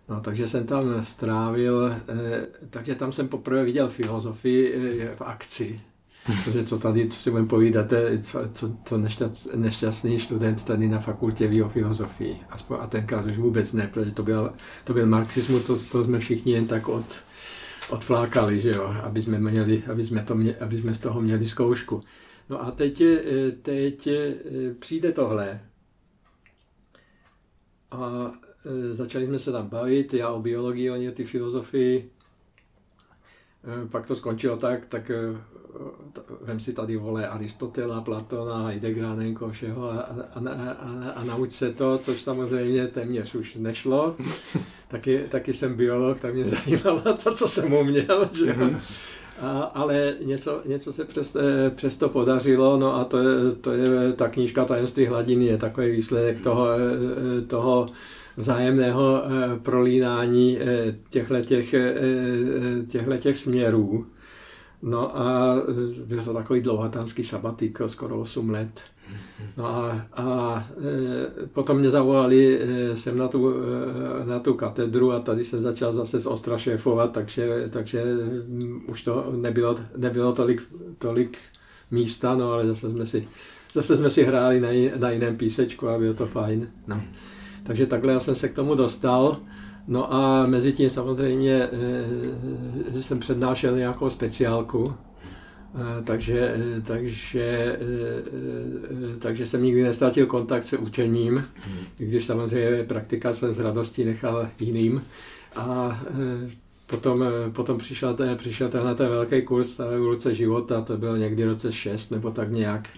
No, 0.10 0.22
takže 0.22 0.48
jsem 0.48 0.66
tam 0.66 1.04
strávil, 1.04 1.96
eh, 2.08 2.48
takže 2.70 2.96
tam 2.96 3.12
jsem 3.12 3.28
poprvé 3.28 3.64
viděl 3.64 3.90
filozofii 3.90 4.74
eh, 4.76 5.16
v 5.16 5.22
akci. 5.22 5.82
Protože 6.44 6.64
co 6.66 6.80
tady, 6.80 7.08
co 7.08 7.20
si 7.20 7.32
budeme 7.32 7.48
povídat, 7.48 7.94
co, 8.22 8.40
co, 8.54 8.78
co 8.86 8.98
nešťast, 8.98 9.54
nešťastný 9.56 10.20
student 10.20 10.64
tady 10.64 10.88
na 10.88 11.00
fakultě 11.00 11.48
ví 11.48 11.62
o 11.62 11.70
filozofii. 11.70 12.40
Aspoň, 12.50 12.78
a 12.82 12.88
tenkrát 12.88 13.26
už 13.26 13.38
vůbec 13.38 13.74
ne, 13.74 13.90
protože 13.94 14.12
to 14.12 14.24
byl, 14.24 14.54
to 14.84 14.94
byl 14.94 15.06
marxismus, 15.06 15.64
to, 15.64 15.80
to 15.92 16.04
jsme 16.04 16.20
všichni 16.20 16.52
jen 16.52 16.68
tak 16.68 16.88
od, 16.88 17.06
odflákali, 17.90 18.62
že 18.62 18.72
jo, 18.76 18.96
aby 19.04 19.22
jsme, 19.22 19.40
měli, 19.40 19.84
aby, 19.92 20.06
jsme 20.06 20.24
to 20.24 20.36
mě, 20.36 20.56
aby 20.56 20.78
jsme 20.78 20.94
z 20.94 21.00
toho 21.00 21.22
měli 21.22 21.48
zkoušku. 21.48 22.02
No 22.50 22.64
a 22.64 22.72
teď, 22.72 23.02
eh, 23.02 23.52
teď 23.62 24.10
přijde 24.80 25.12
tohle. 25.12 25.60
A 27.92 28.32
Eh, 28.47 28.47
začali 28.92 29.26
jsme 29.26 29.40
se 29.40 29.52
tam 29.52 29.68
bavit, 29.68 30.14
já 30.14 30.30
o 30.30 30.42
biologii, 30.42 30.92
oni 30.92 31.10
o 31.10 31.12
ty 31.12 31.26
filozofii. 31.26 32.12
Eh, 33.68 33.88
pak 33.88 34.06
to 34.06 34.16
skončilo 34.16 34.58
tak, 34.58 34.86
tak 34.86 35.12
eh, 35.12 35.38
vem 36.42 36.60
si 36.60 36.74
tady 36.74 36.98
vole 36.98 37.28
Aristotela, 37.28 38.02
Platona, 38.02 38.68
Heideggera, 38.68 39.16
nevím 39.16 39.38
všeho 39.52 39.92
a, 39.92 39.96
a, 39.96 40.40
a, 40.50 40.72
a, 40.72 41.10
a 41.10 41.24
nauč 41.24 41.54
se 41.54 41.72
to, 41.72 41.98
což 41.98 42.22
samozřejmě 42.22 42.88
téměř 42.88 43.36
už 43.36 43.56
nešlo. 43.56 44.16
taky, 44.88 45.24
taky 45.30 45.54
jsem 45.54 45.76
biolog, 45.76 46.20
tak 46.20 46.34
mě 46.34 46.44
zajímalo 46.48 47.02
to, 47.24 47.32
co 47.32 47.48
jsem 47.48 47.74
uměl. 47.74 48.30
Že? 48.34 48.54
Mhm. 48.54 48.80
A, 49.42 49.62
ale 49.62 50.16
něco, 50.24 50.62
něco 50.66 50.94
se 50.94 51.06
přes, 51.06 51.38
přesto 51.76 52.10
podařilo, 52.10 52.78
no 52.78 52.96
a 52.96 53.04
to 53.04 53.18
je, 53.18 53.56
to 53.62 53.72
je 53.72 54.14
ta 54.14 54.28
knížka 54.28 54.66
Tajemství 54.66 55.06
hladiny, 55.06 55.46
je 55.46 55.58
takový 55.58 55.92
výsledek 55.92 56.42
toho, 56.42 56.68
toho 57.48 57.86
vzájemného 58.38 59.24
eh, 59.24 59.60
prolínání 59.60 60.58
eh, 60.60 60.96
těchto 61.10 61.42
těch 61.42 61.74
eh, 61.74 63.36
směrů. 63.36 64.06
No 64.82 65.20
a 65.20 65.56
byl 66.06 66.24
to 66.24 66.34
takový 66.34 66.62
dlouhatánský 66.62 67.24
sabatik, 67.24 67.80
skoro 67.86 68.20
8 68.20 68.50
let. 68.50 68.82
No 69.58 69.66
a, 69.66 70.02
a 70.14 70.68
potom 71.54 71.78
mě 71.78 71.92
zavolali 71.92 72.62
sem 72.96 73.18
na 73.18 73.28
tu, 73.28 73.54
na 74.26 74.40
tu 74.40 74.54
katedru 74.54 75.12
a 75.12 75.20
tady 75.20 75.44
jsem 75.44 75.62
začal 75.62 75.94
zase 75.94 76.20
z 76.20 76.26
ostra 76.26 76.58
šéfovat, 76.58 77.12
takže, 77.12 77.70
takže 77.70 78.04
mm, 78.48 78.82
už 78.88 79.04
to 79.04 79.34
nebylo, 79.36 79.76
nebylo 79.98 80.34
tolik, 80.34 80.62
tolik 80.98 81.38
místa, 81.92 82.36
no 82.36 82.52
ale 82.52 82.68
zase 82.68 82.90
jsme 82.90 83.06
si, 83.08 83.28
zase 83.74 83.98
jsme 83.98 84.10
si 84.10 84.24
hráli 84.24 84.60
na, 84.60 84.70
na 85.00 85.10
jiném 85.10 85.38
písečku 85.38 85.90
a 85.90 85.98
bylo 85.98 86.14
to 86.14 86.26
fajn. 86.26 86.70
No. 86.88 87.02
Takže 87.68 87.86
takhle 87.86 88.14
já 88.14 88.20
jsem 88.20 88.36
se 88.36 88.50
k 88.50 88.54
tomu 88.54 88.76
dostal. 88.76 89.38
No 89.88 90.14
a 90.14 90.46
mezi 90.46 90.74
tím 90.74 90.90
samozřejmě 90.90 91.70
e, 92.96 93.02
jsem 93.02 93.20
přednášel 93.20 93.78
nějakou 93.78 94.10
speciálku, 94.10 94.94
e, 94.94 96.04
takže, 96.04 96.56
e, 96.78 96.82
takže, 96.82 97.80
takže 99.20 99.48
jsem 99.48 99.64
nikdy 99.64 99.84
nestratil 99.84 100.26
kontakt 100.26 100.64
se 100.64 100.78
učením, 100.78 101.46
hmm. 101.56 101.78
když 101.98 102.26
samozřejmě 102.26 102.84
praktika 102.84 103.34
jsem 103.34 103.54
z 103.54 103.60
radostí 103.60 104.06
nechal 104.06 104.50
jiným. 104.60 105.02
A 105.56 106.00
Potom, 106.90 107.26
potom 107.52 107.78
přišel, 107.78 108.18
přišel 108.36 108.70
tenhle 108.70 108.96
ten 108.96 109.08
velký 109.08 109.42
kurz 109.42 109.80
evoluce 109.80 110.36
života, 110.36 110.82
to 110.82 110.98
byl 110.98 111.18
někdy 111.18 111.44
roce 111.44 111.72
6 111.72 112.12
nebo 112.12 112.32
tak 112.32 112.52
nějak. 112.52 112.90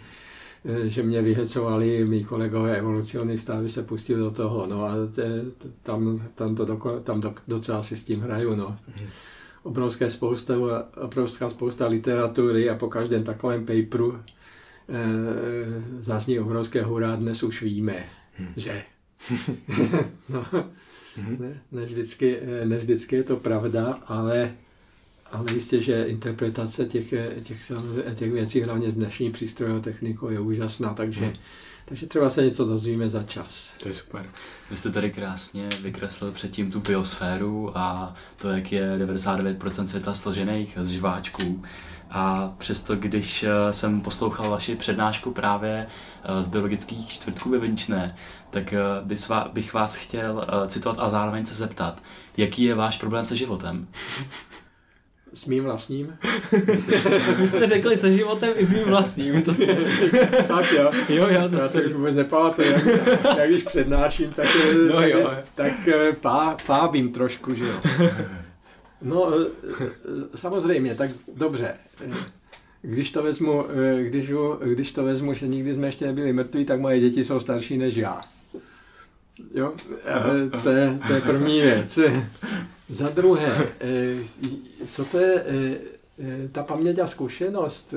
Eh, 0.66 0.90
že 0.90 1.04
mě 1.04 1.22
vyhecovali 1.22 2.06
mý 2.06 2.24
kolegové 2.24 2.78
evolucionisté, 2.78 3.54
aby 3.54 3.70
se 3.70 3.84
pustili 3.84 4.20
do 4.20 4.32
toho, 4.32 4.68
no 4.68 4.84
a 4.84 4.94
te, 5.16 5.46
tam, 5.84 6.24
tam, 6.36 6.56
to 6.56 6.66
doko, 6.66 7.00
tam 7.00 7.22
do, 7.22 7.36
docela 7.48 7.84
si 7.84 7.98
s 7.98 8.04
tím 8.04 8.22
hraju, 8.22 8.56
no. 8.56 8.78
Obrovské 9.64 10.10
spousta, 10.10 10.54
obrovská 11.02 11.50
spousta 11.50 11.88
literatury 11.88 12.70
a 12.70 12.76
po 12.76 12.88
každém 12.88 13.24
takovém 13.24 13.66
paperu 13.66 14.20
e, 14.20 14.24
zazní 16.00 16.40
obrovské 16.40 16.84
hurá, 16.84 17.16
dnes 17.16 17.44
už 17.44 17.62
víme, 17.62 18.06
hmm. 18.34 18.54
že. 18.58 18.84
no, 20.30 20.46
hmm. 21.16 21.38
ne, 21.40 21.62
ne, 21.72 21.86
vždycky, 21.86 22.38
eh, 22.42 22.66
ne 22.66 22.78
vždycky 22.78 23.16
je 23.16 23.24
to 23.24 23.36
pravda, 23.38 24.00
ale 24.06 24.52
ale 25.32 25.54
jistě, 25.54 25.82
že 25.82 26.04
interpretace 26.04 26.86
těch, 26.86 27.10
těch, 27.44 27.72
těch 28.16 28.32
věcí, 28.32 28.62
hlavně 28.62 28.92
z 28.92 28.96
dnešní 28.96 29.32
přístrojové 29.32 29.80
technikou, 29.80 30.30
je 30.30 30.40
úžasná, 30.40 30.94
takže, 30.94 31.26
hmm. 31.26 31.34
takže 31.86 32.08
třeba 32.08 32.30
se 32.30 32.44
něco 32.44 32.66
dozvíme 32.66 33.10
za 33.10 33.24
čas. 33.24 33.74
To 33.82 33.88
je 33.88 33.94
super. 33.94 34.30
Vy 34.72 34.78
jste 34.78 34.92
tady 34.92 35.12
krásně 35.12 35.70
vykreslil 35.82 36.32
předtím 36.32 36.72
tu 36.72 36.80
biosféru 36.80 37.78
a 37.78 38.16
to, 38.38 38.50
jak 38.50 38.72
je 38.72 38.98
99% 38.98 39.84
světla 39.84 40.14
složených 40.14 40.78
z 40.82 40.90
živáčků. 40.90 41.64
A 42.12 42.54
přesto, 42.58 42.96
když 42.96 43.44
eh, 43.44 43.74
jsem 43.74 44.02
poslouchal 44.02 44.50
vaši 44.50 44.76
přednášku 44.76 45.32
právě 45.32 45.88
eh, 46.24 46.44
z 46.44 46.48
biologických 46.48 47.10
čtvrtků 47.10 47.50
ve 47.50 47.60
Vinčné, 47.60 48.16
tak 48.50 48.74
eh, 48.74 48.80
bych 49.54 49.74
vás 49.74 49.96
chtěl 49.96 50.48
citovat 50.68 50.98
a 51.00 51.10
zároveň 51.10 51.46
se 51.46 51.56
zeptat, 51.56 52.02
jaký 52.38 52.64
je 52.64 52.76
váš 52.76 52.98
problém 52.98 53.26
se 53.26 53.36
životem? 53.36 53.88
S 55.34 55.46
mým 55.46 55.64
vlastním. 55.64 56.18
Vy 57.38 57.48
jste 57.48 57.68
řekli 57.68 57.98
se 57.98 58.12
životem 58.12 58.54
i 58.56 58.66
s 58.66 58.74
mým 58.74 58.84
vlastním. 58.84 59.42
To 59.42 59.54
jste... 59.54 59.76
tak 60.48 60.72
jo. 60.72 60.92
Jo, 61.10 61.28
jo, 61.30 61.50
to 61.50 61.56
Já 61.56 61.70
se 61.70 61.88
vůbec 61.88 62.16
nepamatuju, 62.16 62.72
jak, 62.72 62.86
jak 63.38 63.50
když 63.50 63.64
přednáším, 63.64 64.32
tak, 64.32 64.48
no, 64.90 64.96
tak, 64.96 65.10
jo. 65.10 65.32
tak 65.56 65.88
eh, 65.88 66.14
pá, 66.22 66.58
pábím 66.68 67.12
trošku, 67.12 67.54
že 67.54 67.64
jo. 67.66 67.80
No, 69.02 69.34
eh, 69.80 69.86
samozřejmě, 70.36 70.96
tak 70.96 71.12
dobře. 71.36 71.74
Když 72.82 73.12
to 73.12 73.24
vezmu, 73.24 73.66
eh, 73.70 74.04
když, 74.04 74.32
když 74.66 74.92
to 74.92 75.04
vezmu, 75.04 75.34
že 75.34 75.48
nikdy 75.48 75.74
jsme 75.74 75.88
ještě 75.88 76.08
nebyli 76.08 76.34
mrtví, 76.34 76.66
tak 76.66 76.80
moje 76.80 77.00
děti 77.00 77.24
jsou 77.24 77.40
starší 77.40 77.78
než 77.78 77.96
já. 77.96 78.22
Jo, 79.54 79.74
to 80.64 80.70
je, 80.70 81.00
to 81.08 81.14
je 81.14 81.22
první 81.22 81.62
věc. 81.62 82.00
Za 82.90 83.10
druhé, 83.10 83.70
eh, 83.80 84.16
co 84.90 85.06
to 85.06 85.18
je 85.20 85.44
eh, 85.46 85.78
eh, 86.20 86.48
ta 86.48 86.64
paměť 86.64 87.00
a 87.00 87.08
zkušenost? 87.08 87.94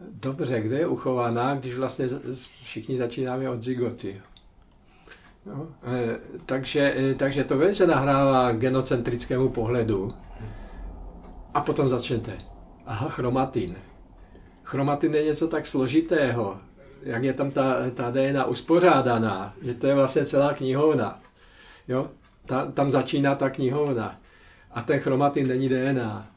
Dobře, 0.00 0.60
kde 0.60 0.78
je 0.78 0.86
uchovaná, 0.86 1.54
když 1.54 1.74
vlastně 1.74 2.06
všichni 2.62 2.96
začínáme 2.96 3.50
od 3.50 3.62
zigoty. 3.62 4.20
No, 5.46 5.68
takže, 6.46 6.94
takže 7.16 7.44
to 7.44 7.58
velice 7.58 7.86
nahrává 7.86 8.52
genocentrickému 8.52 9.48
pohledu. 9.48 10.10
A 11.54 11.60
potom 11.60 11.88
začnete. 11.88 12.38
Aha, 12.86 13.08
chromatin. 13.08 13.76
Chromatin 14.62 15.14
je 15.14 15.24
něco 15.24 15.48
tak 15.48 15.66
složitého, 15.66 16.58
jak 17.02 17.24
je 17.24 17.32
tam 17.32 17.50
ta, 17.50 17.90
ta 17.94 18.10
DNA 18.10 18.44
uspořádaná, 18.44 19.54
že 19.62 19.74
to 19.74 19.86
je 19.86 19.94
vlastně 19.94 20.26
celá 20.26 20.52
knihovna. 20.52 21.20
Jo? 21.88 22.10
Ta, 22.46 22.66
tam 22.66 22.92
začíná 22.92 23.34
ta 23.34 23.50
knihovna. 23.50 24.20
A 24.70 24.82
ten 24.82 24.98
chromatin 24.98 25.48
není 25.48 25.68
DNA. 25.68 26.28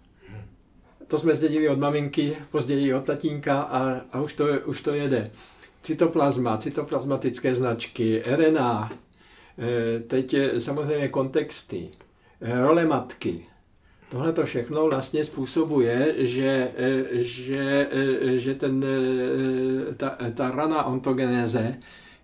To 1.08 1.20
jsme 1.20 1.36
zdědili 1.36 1.70
od 1.70 1.80
maminky, 1.80 2.38
později 2.52 2.94
od 2.94 3.06
tatínka 3.06 3.62
a, 3.62 4.02
a 4.12 4.22
už, 4.22 4.34
to, 4.34 4.46
už 4.66 4.82
to 4.82 4.94
jede. 4.94 5.32
Cytoplazma, 5.82 6.58
cytoplazmatické 6.58 7.56
značky, 7.56 8.24
RNA, 8.26 8.92
e, 9.60 10.00
teď 10.00 10.34
je 10.34 10.60
samozřejmě 10.60 11.08
kontexty, 11.08 11.90
e, 12.42 12.62
role 12.62 12.86
matky. 12.86 13.44
Tohle 14.10 14.34
to 14.34 14.46
všechno 14.46 14.86
vlastně 14.86 15.26
způsobuje, 15.26 16.14
že, 16.18 16.72
e, 16.78 17.04
že, 17.24 17.90
že 18.36 18.56
ten, 18.56 18.86
ta, 19.98 20.18
ta 20.34 20.52
rana 20.52 20.84
ontogenéze 20.86 21.78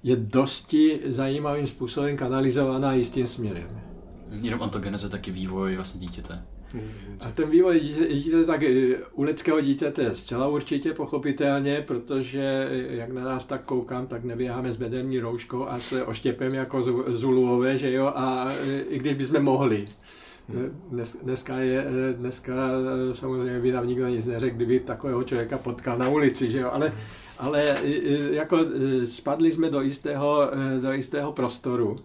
je 0.06 0.15
dosti 0.15 1.00
zajímavým 1.06 1.68
způsobem 1.68 2.18
kanalizovaná 2.18 2.94
jistým 2.94 3.28
směrem. 3.28 3.68
Jenom 4.41 4.62
ontogeneze 4.62 5.10
taky 5.10 5.32
vývoj 5.32 5.76
vlastně 5.76 6.02
dítěte. 6.02 6.44
A 7.28 7.32
ten 7.32 7.50
vývoj 7.50 7.80
dítěte, 8.12 8.44
tak 8.44 8.63
eh, 8.63 8.96
u 9.13 9.24
lidského 9.24 9.62
dítěte 9.62 10.15
zcela 10.15 10.48
určitě 10.48 10.94
pochopitelně, 10.94 11.84
protože 11.88 12.68
eh, 12.72 12.96
jak 12.96 13.12
na 13.12 13.24
nás 13.24 13.46
tak 13.46 13.63
koukám, 13.65 14.08
tak 14.08 14.24
neběháme 14.24 14.74
s 14.74 14.78
bederní 14.78 15.20
rouškou 15.20 15.68
a 15.68 15.80
se 15.80 16.06
oštěpem 16.06 16.54
jako 16.54 16.84
Zuluové, 17.08 17.78
že 17.78 17.91
jo, 17.91 18.12
a 18.15 18.52
eh, 18.52 18.82
i 18.82 19.00
když 19.00 19.13
bychom 19.13 19.44
mohli. 19.44 19.86
Dnes, 20.89 21.18
dneska, 21.24 21.58
je, 21.58 21.86
dneska 22.18 22.54
samozřejmě 23.12 23.60
by 23.60 23.72
nám 23.72 23.88
nikdo 23.88 24.08
nic 24.08 24.26
neřekl, 24.26 24.56
kdyby 24.56 24.80
takového 24.80 25.24
člověka 25.24 25.58
potkal 25.58 25.98
na 25.98 26.10
ulici, 26.10 26.52
že 26.52 26.60
jo, 26.60 26.70
ale 26.74 26.94
ale 27.39 27.78
jako 28.32 28.58
spadli 29.06 29.52
jsme 29.52 29.69
do 29.69 29.82
jistého, 29.82 30.52
do 30.82 30.91
jistého 30.91 31.32
prostoru. 31.32 31.98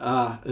A, 0.00 0.42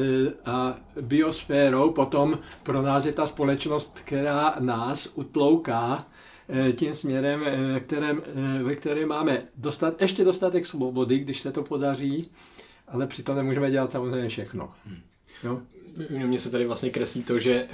a 0.45 0.77
biosférou 1.01 1.91
potom 1.91 2.39
pro 2.63 2.83
nás 2.83 3.05
je 3.05 3.13
ta 3.13 3.27
společnost, 3.27 4.01
která 4.05 4.55
nás 4.59 5.09
utlouká 5.15 6.07
e, 6.49 6.73
tím 6.73 6.95
směrem, 6.95 7.45
e, 7.45 7.73
ve 7.73 7.81
kterém, 7.81 8.23
e, 8.59 8.63
ve 8.63 8.77
kterém 8.77 9.09
máme 9.09 9.43
dostat, 9.57 10.03
ještě 10.03 10.25
dostatek 10.25 10.67
svobody, 10.67 11.19
když 11.19 11.41
se 11.41 11.53
to 11.53 11.63
podaří, 11.63 12.31
ale 12.89 13.07
přitom 13.07 13.37
nemůžeme 13.37 13.71
dělat 13.71 13.91
samozřejmě 13.93 14.29
všechno. 14.29 14.73
Hmm. 14.87 15.01
Jo? 15.45 15.61
mně 16.09 16.39
se 16.39 16.51
tady 16.51 16.67
vlastně 16.67 16.91
kreslí 16.91 17.23
to, 17.23 17.39
že 17.39 17.69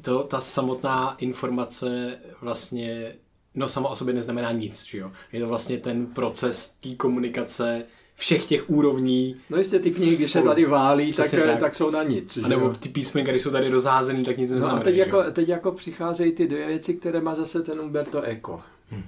to, 0.00 0.22
ta 0.22 0.40
samotná 0.40 1.16
informace 1.18 2.18
vlastně 2.40 3.12
no 3.58 3.68
sama 3.68 3.88
o 3.88 3.96
sobě 3.96 4.14
neznamená 4.14 4.52
nic, 4.52 4.84
že 4.84 4.98
jo. 4.98 5.12
Je 5.32 5.40
to 5.40 5.48
vlastně 5.48 5.78
ten 5.78 6.06
proces 6.06 6.78
té 6.82 6.94
komunikace 6.94 7.84
všech 8.14 8.46
těch 8.46 8.70
úrovní. 8.70 9.36
No 9.50 9.58
jistě 9.58 9.78
ty 9.78 9.90
knihy, 9.90 10.16
když 10.16 10.30
se 10.30 10.42
tady 10.42 10.66
válí, 10.66 11.12
tak, 11.12 11.30
tak. 11.30 11.60
tak 11.60 11.74
jsou 11.74 11.90
na 11.90 12.02
nic. 12.02 12.38
A 12.44 12.48
nebo 12.48 12.68
ty 12.70 12.88
písmenka, 12.88 13.30
když 13.30 13.42
jsou 13.42 13.50
tady 13.50 13.68
rozházený, 13.68 14.24
tak 14.24 14.36
nic 14.36 14.50
neznamená. 14.50 14.74
No 14.74 14.80
a 14.80 14.84
teď, 14.84 14.96
jako, 14.96 15.22
teď 15.30 15.48
jako 15.48 15.72
přicházejí 15.72 16.32
ty 16.32 16.46
dvě 16.46 16.66
věci, 16.66 16.94
které 16.94 17.20
má 17.20 17.34
zase 17.34 17.62
ten 17.62 17.80
Umberto 17.80 18.22
Eco. 18.22 18.60
Hmm. 18.90 19.04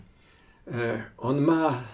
Eh, 0.73 1.05
on 1.17 1.45
má 1.45 1.85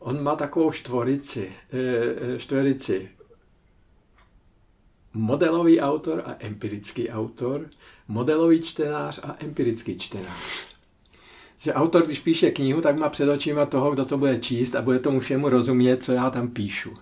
on 0.00 0.22
má 0.22 0.36
takovou 0.36 0.72
štvorici, 0.72 1.52
eh, 1.72 2.38
čtverici. 2.38 3.08
Modelový 5.14 5.80
autor 5.80 6.22
a 6.26 6.36
empirický 6.38 7.10
autor, 7.10 7.66
modelový 8.08 8.62
čtenář 8.62 9.20
a 9.22 9.36
empirický 9.40 9.98
čtenář 9.98 10.69
že 11.62 11.74
autor, 11.74 12.06
když 12.06 12.18
píše 12.18 12.50
knihu, 12.50 12.80
tak 12.80 12.98
má 12.98 13.08
před 13.08 13.28
očima 13.28 13.66
toho, 13.66 13.90
kdo 13.90 14.04
to 14.04 14.18
bude 14.18 14.38
číst 14.38 14.74
a 14.74 14.82
bude 14.82 14.98
tomu 14.98 15.20
všemu 15.20 15.48
rozumět, 15.48 16.04
co 16.04 16.12
já 16.12 16.30
tam 16.30 16.48
píšu. 16.48 16.94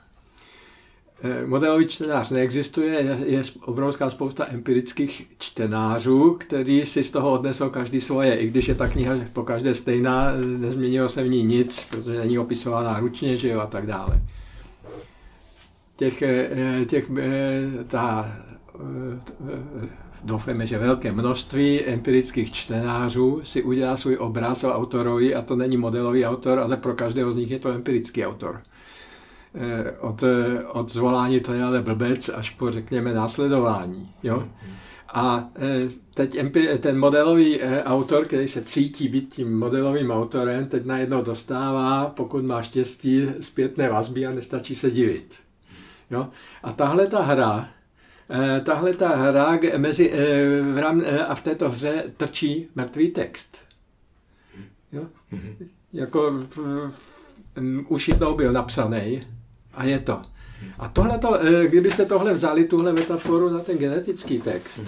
Eh, 1.23 1.47
modelový 1.47 1.87
čtenář 1.87 2.31
neexistuje, 2.31 3.18
je, 3.27 3.42
obrovská 3.61 4.11
spousta 4.11 4.47
empirických 4.51 5.27
čtenářů, 5.38 6.37
kteří 6.40 6.87
si 6.87 7.05
z 7.05 7.11
toho 7.11 7.33
odnesou 7.33 7.71
každý 7.71 8.01
svoje, 8.01 8.37
i 8.37 8.47
když 8.49 8.68
je 8.68 8.75
ta 8.75 8.88
kniha 8.88 9.14
po 9.33 9.42
každé 9.42 9.75
stejná, 9.75 10.33
nezměnilo 10.59 11.09
se 11.09 11.23
v 11.23 11.29
ní 11.29 11.44
nic, 11.44 11.87
protože 11.90 12.18
není 12.18 12.38
opisovaná 12.38 13.01
ručně, 13.01 13.37
že 13.37 13.49
jo, 13.49 13.61
a 13.61 13.66
tak 13.66 13.87
dále. 13.87 14.23
Těch, 15.97 16.23
eh, 16.23 16.85
těch 16.87 17.11
eh, 17.18 17.85
ta 17.87 18.37
doufáme, 20.24 20.66
že 20.66 20.78
velké 20.78 21.12
množství 21.12 21.85
empirických 21.85 22.52
čtenářů 22.52 23.40
si 23.44 23.62
udělá 23.62 23.96
svůj 23.96 24.16
obraz 24.16 24.64
o 24.64 24.74
autorovi 24.74 25.35
a 25.35 25.42
to 25.42 25.57
není 25.57 25.76
modelový 25.76 26.26
autor, 26.26 26.59
ale 26.59 26.76
pro 26.76 26.94
každého 26.94 27.33
z 27.33 27.37
nich 27.37 27.50
je 27.50 27.59
to 27.59 27.70
empirický 27.70 28.26
autor. 28.26 28.61
Eh, 29.54 29.92
od, 30.00 30.24
od 30.72 30.92
zvolání 30.92 31.40
to 31.40 31.52
je 31.52 31.62
ale 31.62 31.83
blbec 31.83 32.28
až 32.28 32.50
po, 32.50 32.70
řekněme, 32.70 33.14
následování. 33.14 34.11
Jo? 34.22 34.48
A 35.12 35.48
eh, 35.57 35.88
teď 36.14 36.37
ten 36.81 36.98
modelový 36.98 37.62
eh, 37.62 37.83
autor, 37.85 38.24
který 38.24 38.48
se 38.48 38.62
cítí 38.62 39.09
být 39.09 39.35
tím 39.35 39.59
modelovým 39.59 40.11
autorem, 40.11 40.66
teď 40.66 40.85
najednou 40.87 41.22
dostává, 41.22 42.07
pokud 42.07 42.44
má 42.44 42.62
štěstí, 42.62 43.26
zpětné 43.40 43.88
vazby 43.88 44.26
a 44.26 44.33
nestačí 44.33 44.74
se 44.74 44.90
divit. 44.90 45.38
Jo? 46.11 46.28
A 46.62 46.72
tahle 46.72 47.07
ta 47.07 47.22
hra, 47.22 47.68
Eh, 47.68 47.78
tahle 48.64 48.95
ta 48.95 49.09
hra 49.09 49.59
mezi, 49.77 50.12
eh, 50.12 50.62
v 50.62 50.79
rám, 50.79 51.03
eh, 51.05 51.25
a 51.25 51.35
v 51.35 51.43
této 51.43 51.71
hře 51.71 52.05
trčí 52.17 52.69
mrtvý 52.75 53.11
text. 53.11 53.59
Jo? 54.93 55.07
Jako 55.93 56.33
už 57.88 58.09
jednou 58.09 58.35
byl 58.35 58.53
napsaný 58.53 59.21
a 59.75 59.85
je 59.85 59.99
to. 59.99 60.23
A 60.79 60.88
tohle, 60.88 61.21
kdybyste 61.69 62.05
tohle 62.05 62.35
vzali, 62.35 62.64
tuhle 62.64 62.93
metaforu 62.93 63.51
na 63.51 63.59
ten 63.59 63.79
genetický 63.79 64.38
text, 64.38 64.83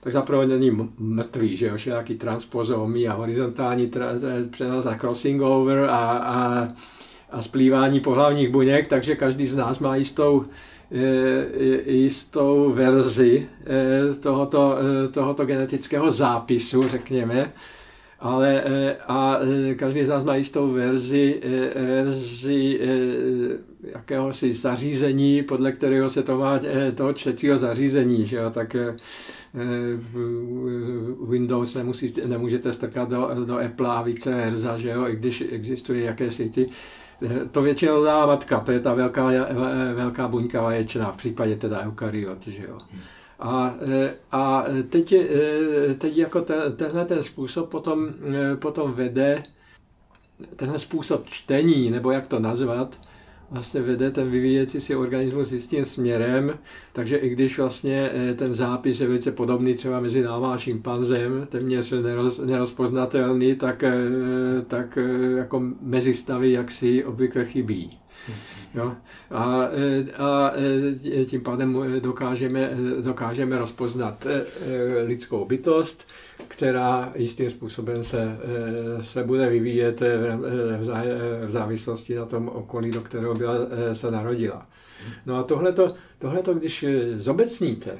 tak 0.00 0.12
zaprvé 0.12 0.46
není 0.46 0.70
mrtvý, 0.98 1.56
že 1.56 1.66
jo, 1.66 1.76
všelijaký 1.76 2.14
transpozomy 2.14 3.08
a 3.08 3.14
horizontální 3.14 3.90
přenos 4.50 4.86
a 4.86 4.94
crossing 4.94 5.42
over 5.42 5.78
a, 5.78 5.96
a, 6.10 6.68
a 7.30 7.42
splývání 7.42 8.00
pohlavních 8.00 8.48
buněk, 8.48 8.86
takže 8.86 9.16
každý 9.16 9.46
z 9.46 9.56
nás 9.56 9.78
má 9.78 9.96
jistou 9.96 10.44
jistou 11.86 12.72
verzi 12.72 13.48
eh, 13.66 14.14
tohoto, 14.14 14.76
eh, 14.78 15.08
tohoto 15.08 15.46
genetického 15.46 16.10
zápisu, 16.10 16.88
řekněme, 16.88 17.52
ale 18.20 18.62
a 19.08 19.38
každý 19.76 20.04
z 20.04 20.08
nás 20.08 20.24
má 20.24 20.36
jistou 20.36 20.68
verzi, 20.70 21.40
verzi 21.74 22.80
jakéhosi 23.82 24.52
zařízení, 24.52 25.42
podle 25.42 25.72
kterého 25.72 26.10
se 26.10 26.22
to 26.22 26.38
má, 26.38 26.60
toho 26.94 27.12
čtecího 27.12 27.58
zařízení, 27.58 28.26
že 28.26 28.36
jo, 28.36 28.50
tak 28.50 28.76
Windows 31.28 31.74
nemusí, 31.74 32.14
nemůžete 32.26 32.72
strkat 32.72 33.08
do, 33.08 33.30
do 33.44 33.58
Apple 33.58 33.88
a 33.88 34.02
více 34.02 34.34
verza, 34.34 34.78
že 34.78 34.88
jo, 34.88 35.08
i 35.08 35.16
když 35.16 35.44
existuje 35.50 36.04
jakési 36.04 36.50
ty 36.50 36.66
to 37.50 37.62
většinou 37.62 38.04
dá 38.04 38.26
matka, 38.26 38.60
to 38.60 38.72
je 38.72 38.80
ta 38.80 38.94
velká, 38.94 39.30
velká 39.94 40.28
buňka 40.28 40.62
vaječná, 40.62 41.12
v 41.12 41.16
případě 41.16 41.56
teda 41.56 41.80
eukaryot, 41.80 42.46
že 42.46 42.66
jo. 42.68 42.78
A, 43.40 43.74
a 44.32 44.64
teď, 44.90 45.14
teď 45.98 46.16
jako 46.16 46.40
te, 46.40 46.70
tenhle 46.70 47.04
ten 47.04 47.22
způsob 47.22 47.70
potom, 47.70 48.08
potom 48.56 48.92
vede, 48.92 49.42
tenhle 50.56 50.78
způsob 50.78 51.26
čtení, 51.28 51.90
nebo 51.90 52.10
jak 52.10 52.26
to 52.26 52.40
nazvat, 52.40 52.96
vlastně 53.50 53.82
vede 53.82 54.10
ten 54.10 54.30
vyvíjecí 54.30 54.80
si 54.80 54.96
organismus 54.96 55.52
jistým 55.52 55.84
směrem, 55.84 56.58
takže 56.92 57.16
i 57.16 57.28
když 57.28 57.58
vlastně 57.58 58.10
eh, 58.14 58.34
ten 58.34 58.54
zápis 58.54 59.00
je 59.00 59.06
velice 59.06 59.32
podobný 59.32 59.74
třeba 59.74 60.00
mezi 60.00 60.22
náma 60.22 60.54
a 60.54 60.58
šimpanzem, 60.58 61.46
téměř 61.50 61.90
neroz, 61.90 62.38
nerozpoznatelný, 62.38 63.54
tak, 63.54 63.82
eh, 63.82 63.92
tak 64.66 64.98
eh, 64.98 65.36
jako 65.36 65.62
mezi 65.80 66.14
stavy 66.14 66.52
jaksi 66.52 67.04
obvykle 67.04 67.44
chybí. 67.44 67.98
Jo? 68.74 68.94
A, 69.30 69.68
a 70.18 70.52
tím 71.26 71.40
pádem 71.40 71.78
dokážeme, 72.00 72.70
dokážeme 73.02 73.58
rozpoznat 73.58 74.26
lidskou 75.06 75.44
bytost, 75.44 76.08
která 76.48 77.12
jistým 77.16 77.50
způsobem 77.50 78.04
se, 78.04 78.38
eh, 78.98 79.02
se 79.02 79.24
bude 79.24 79.46
vyvíjet 79.48 80.02
eh, 80.02 80.38
v 81.46 81.50
závislosti 81.50 82.14
na 82.14 82.24
tom 82.24 82.48
okolí, 82.48 82.90
do 82.90 83.00
kterého 83.00 83.34
byla, 83.34 83.54
eh, 83.70 83.94
se 83.94 84.10
narodila. 84.10 84.66
No 85.26 85.36
a 85.36 85.42
tohleto, 85.42 85.94
tohleto 86.18 86.54
když 86.54 86.84
zobecníte, 87.16 87.98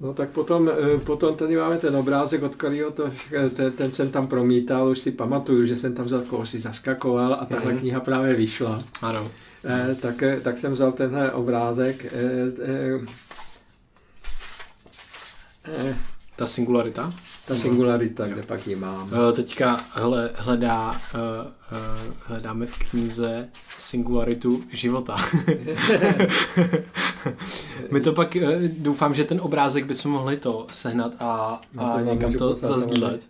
No 0.00 0.14
tak 0.14 0.28
potom, 0.28 0.70
potom 1.04 1.36
tady 1.36 1.56
máme 1.56 1.78
ten 1.78 1.96
obrázek, 1.96 2.42
od 2.42 2.56
kterého 2.56 2.90
to, 2.90 3.10
ten, 3.54 3.72
ten 3.72 3.92
jsem 3.92 4.10
tam 4.10 4.26
promítal, 4.26 4.88
už 4.88 4.98
si 4.98 5.10
pamatuju, 5.10 5.66
že 5.66 5.76
jsem 5.76 5.94
tam 5.94 6.04
vzal 6.04 6.20
kousy 6.20 6.60
zaskakoval 6.60 7.34
a 7.40 7.44
tahle 7.44 7.72
mm. 7.72 7.78
kniha 7.78 8.00
právě 8.00 8.34
vyšla. 8.34 8.84
Ano. 9.02 9.30
Eh, 9.66 9.94
tak, 9.94 10.22
tak 10.42 10.58
jsem 10.58 10.72
vzal 10.72 10.92
tenhle 10.92 11.32
obrázek. 11.32 12.04
Eh, 12.04 13.00
eh, 15.64 15.96
ta 16.36 16.46
singularita? 16.46 17.12
Ta 17.46 17.54
singularita, 17.54 18.26
kde 18.26 18.42
pak 18.42 18.66
ji 18.66 18.76
mám. 18.76 19.10
Eh, 19.12 19.32
teďka 19.32 19.80
hle, 19.90 20.30
hledá, 20.34 21.00
eh, 21.14 21.18
eh, 21.72 21.76
hledáme 22.26 22.66
v 22.66 22.78
knize 22.78 23.48
singularitu 23.78 24.64
života. 24.72 25.16
My 27.90 28.00
to 28.00 28.12
pak, 28.12 28.36
doufám, 28.78 29.14
že 29.14 29.24
ten 29.24 29.40
obrázek 29.40 29.86
bychom 29.86 30.12
mohli 30.12 30.36
to 30.36 30.66
sehnat 30.70 31.12
a, 31.20 31.60
no 31.74 31.94
a 31.94 32.00
někam 32.00 32.32
to 32.32 32.54
zazdílet. 32.54 33.26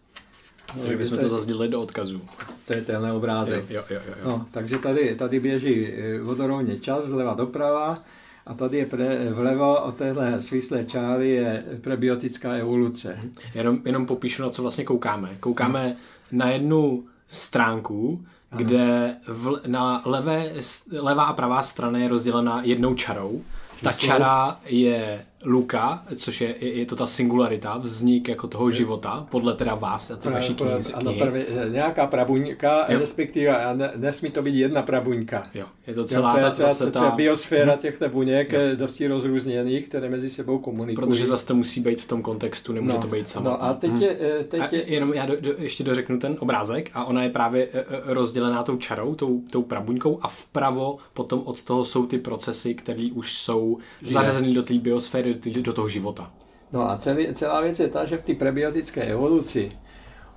No, 0.77 0.87
že 0.87 0.97
bychom 0.97 1.19
to 1.19 1.29
zazdíleli 1.29 1.69
do 1.69 1.83
odkazů. 1.83 2.21
To 2.67 2.73
je 2.73 2.83
tenhle 2.83 3.13
obrázek. 3.13 3.71
Jo, 3.71 3.85
jo, 3.91 4.01
jo, 4.09 4.15
jo. 4.23 4.29
No, 4.29 4.47
takže 4.51 4.79
tady, 4.79 5.15
tady 5.15 5.41
běží 5.41 5.89
vodorovně 6.23 6.79
čas 6.79 7.05
zleva 7.05 7.35
doprava 7.35 8.03
a 8.47 8.55
tady 8.55 8.79
je 8.79 8.87
pre, 8.87 9.31
vlevo 9.31 9.81
od 9.83 9.97
téhle 9.97 10.41
svislé 10.41 10.85
čáry 10.85 11.31
je 11.31 11.65
prebiotická 11.81 12.53
evoluce. 12.53 13.19
Jenom, 13.55 13.79
jenom 13.85 14.07
popíšu, 14.07 14.43
na 14.43 14.51
co 14.51 14.63
vlastně 14.63 14.85
koukáme. 14.85 15.31
Koukáme 15.41 15.85
hmm. 15.85 15.97
na 16.33 16.51
jednu 16.51 17.05
stránku, 17.29 18.25
kde 18.57 19.17
v, 19.27 19.61
na 19.67 20.03
levé, 20.05 20.53
levá 20.93 21.25
a 21.25 21.33
pravá 21.33 21.63
strana 21.63 21.99
je 21.99 22.09
rozdělena 22.09 22.61
jednou 22.65 22.95
čarou. 22.95 23.43
Ta 23.83 23.93
čara 23.93 24.61
je 24.67 25.25
Luka, 25.45 26.03
což 26.17 26.41
je, 26.41 26.55
je, 26.61 26.73
je 26.73 26.87
to 26.87 26.97
ta 26.97 27.07
singularita, 27.07 27.79
vznik 27.79 28.29
jako 28.29 28.47
toho 28.47 28.71
života, 28.71 29.27
podle 29.31 29.55
teda 29.55 29.75
vás 29.75 30.11
a 30.11 30.17
ty 30.17 30.29
vaší 30.29 30.55
knihy. 30.55 30.75
Ano, 30.95 31.13
prvě, 31.19 31.47
nějaká 31.69 32.07
prabuňka, 32.07 32.87
jo. 32.89 32.99
respektive 32.99 33.75
ne, 33.75 33.91
nesmí 33.97 34.31
to 34.31 34.43
být 34.43 34.55
jedna 34.55 34.83
prabuňka. 34.83 35.43
Jo, 35.55 35.67
je 35.87 35.95
to 35.95 36.05
celá 36.05 36.41
jo, 36.41 36.51
to 36.51 36.57
ta, 36.57 36.63
zase 36.63 36.91
ta... 36.91 37.11
biosféra 37.11 37.73
hmm. 37.73 37.81
těchto 37.81 38.09
buněk 38.09 38.53
jo. 38.53 38.61
dosti 38.75 39.07
rozrůzněných, 39.07 39.89
které 39.89 40.09
mezi 40.09 40.31
sebou 40.31 40.59
komunikují. 40.59 41.07
Protože 41.07 41.27
zase 41.27 41.47
to 41.47 41.55
musí 41.55 41.81
být 41.81 42.01
v 42.01 42.09
tom 42.09 42.23
kontextu, 42.23 42.73
nemůže 42.73 42.95
no, 42.95 43.03
to 43.03 43.09
být 43.09 43.31
samotné. 43.31 43.59
No 43.59 43.65
a 43.65 43.75
teď 43.75 43.91
je... 44.01 44.09
Hmm. 44.09 44.45
Teď 44.49 44.73
je... 44.73 44.83
A 44.83 44.87
jenom 44.87 45.13
já 45.15 45.27
do, 45.27 45.41
do, 45.41 45.55
ještě 45.59 45.85
dořeknu 45.85 46.19
ten 46.19 46.37
obrázek 46.39 46.91
a 46.95 47.05
ona 47.05 47.23
je 47.23 47.31
právě 47.31 47.69
e, 47.73 47.79
e, 47.79 47.85
rozdělená 48.05 48.63
tou 48.63 48.77
čarou, 48.77 49.15
tou, 49.15 49.43
tou 49.51 49.63
prabuňkou 49.63 50.19
a 50.23 50.29
vpravo 50.29 50.97
potom 51.15 51.43
od 51.45 51.63
toho 51.63 51.85
jsou 51.85 52.07
ty 52.07 52.19
procesy, 52.19 52.75
které 52.75 53.09
už 53.15 53.39
jsou 53.39 53.79
zařazené 54.03 54.55
do 54.55 54.63
té 54.63 54.75
biosféry, 54.75 55.34
do 55.35 55.73
toho 55.73 55.89
života. 55.89 56.31
No 56.73 56.91
a 56.91 56.99
celý, 56.99 57.35
celá 57.35 57.61
věc 57.61 57.81
je 57.81 57.89
ta, 57.89 58.05
že 58.05 58.19
v 58.19 58.23
té 58.23 58.35
prebiotické 58.35 59.03
evoluci 59.03 59.71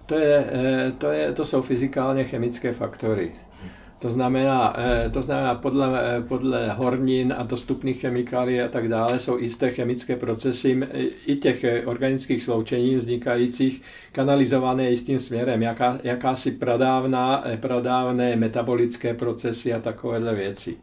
to, 0.06 0.16
je, 0.16 0.46
eh, 0.52 0.92
to, 0.98 1.12
je, 1.12 1.34
to 1.34 1.46
jsou 1.46 1.62
fyzikálně 1.62 2.24
chemické 2.24 2.74
faktory. 2.74 3.32
To 4.00 4.12
znamená, 4.12 4.76
eh, 4.78 5.10
to 5.10 5.22
znamená 5.22 5.56
podle, 5.56 6.18
eh, 6.18 6.22
podle 6.22 6.70
hornin 6.70 7.34
a 7.38 7.44
dostupných 7.44 8.02
chemikálií 8.02 8.62
a 8.62 8.68
tak 8.68 8.88
dále 8.88 9.20
jsou 9.20 9.38
jisté 9.38 9.72
chemické 9.72 10.16
procesy 10.16 10.80
i 11.26 11.36
těch 11.36 11.66
organických 11.86 12.44
sloučení 12.44 12.96
vznikajících 12.96 13.82
kanalizované 14.12 14.90
jistým 14.90 15.20
směrem, 15.20 15.62
jaká, 15.62 16.00
jakási 16.04 16.52
pradávná, 16.52 17.44
pradávné 17.60 18.36
metabolické 18.36 19.14
procesy 19.14 19.74
a 19.74 19.80
takovéhle 19.80 20.36
věci. 20.36 20.78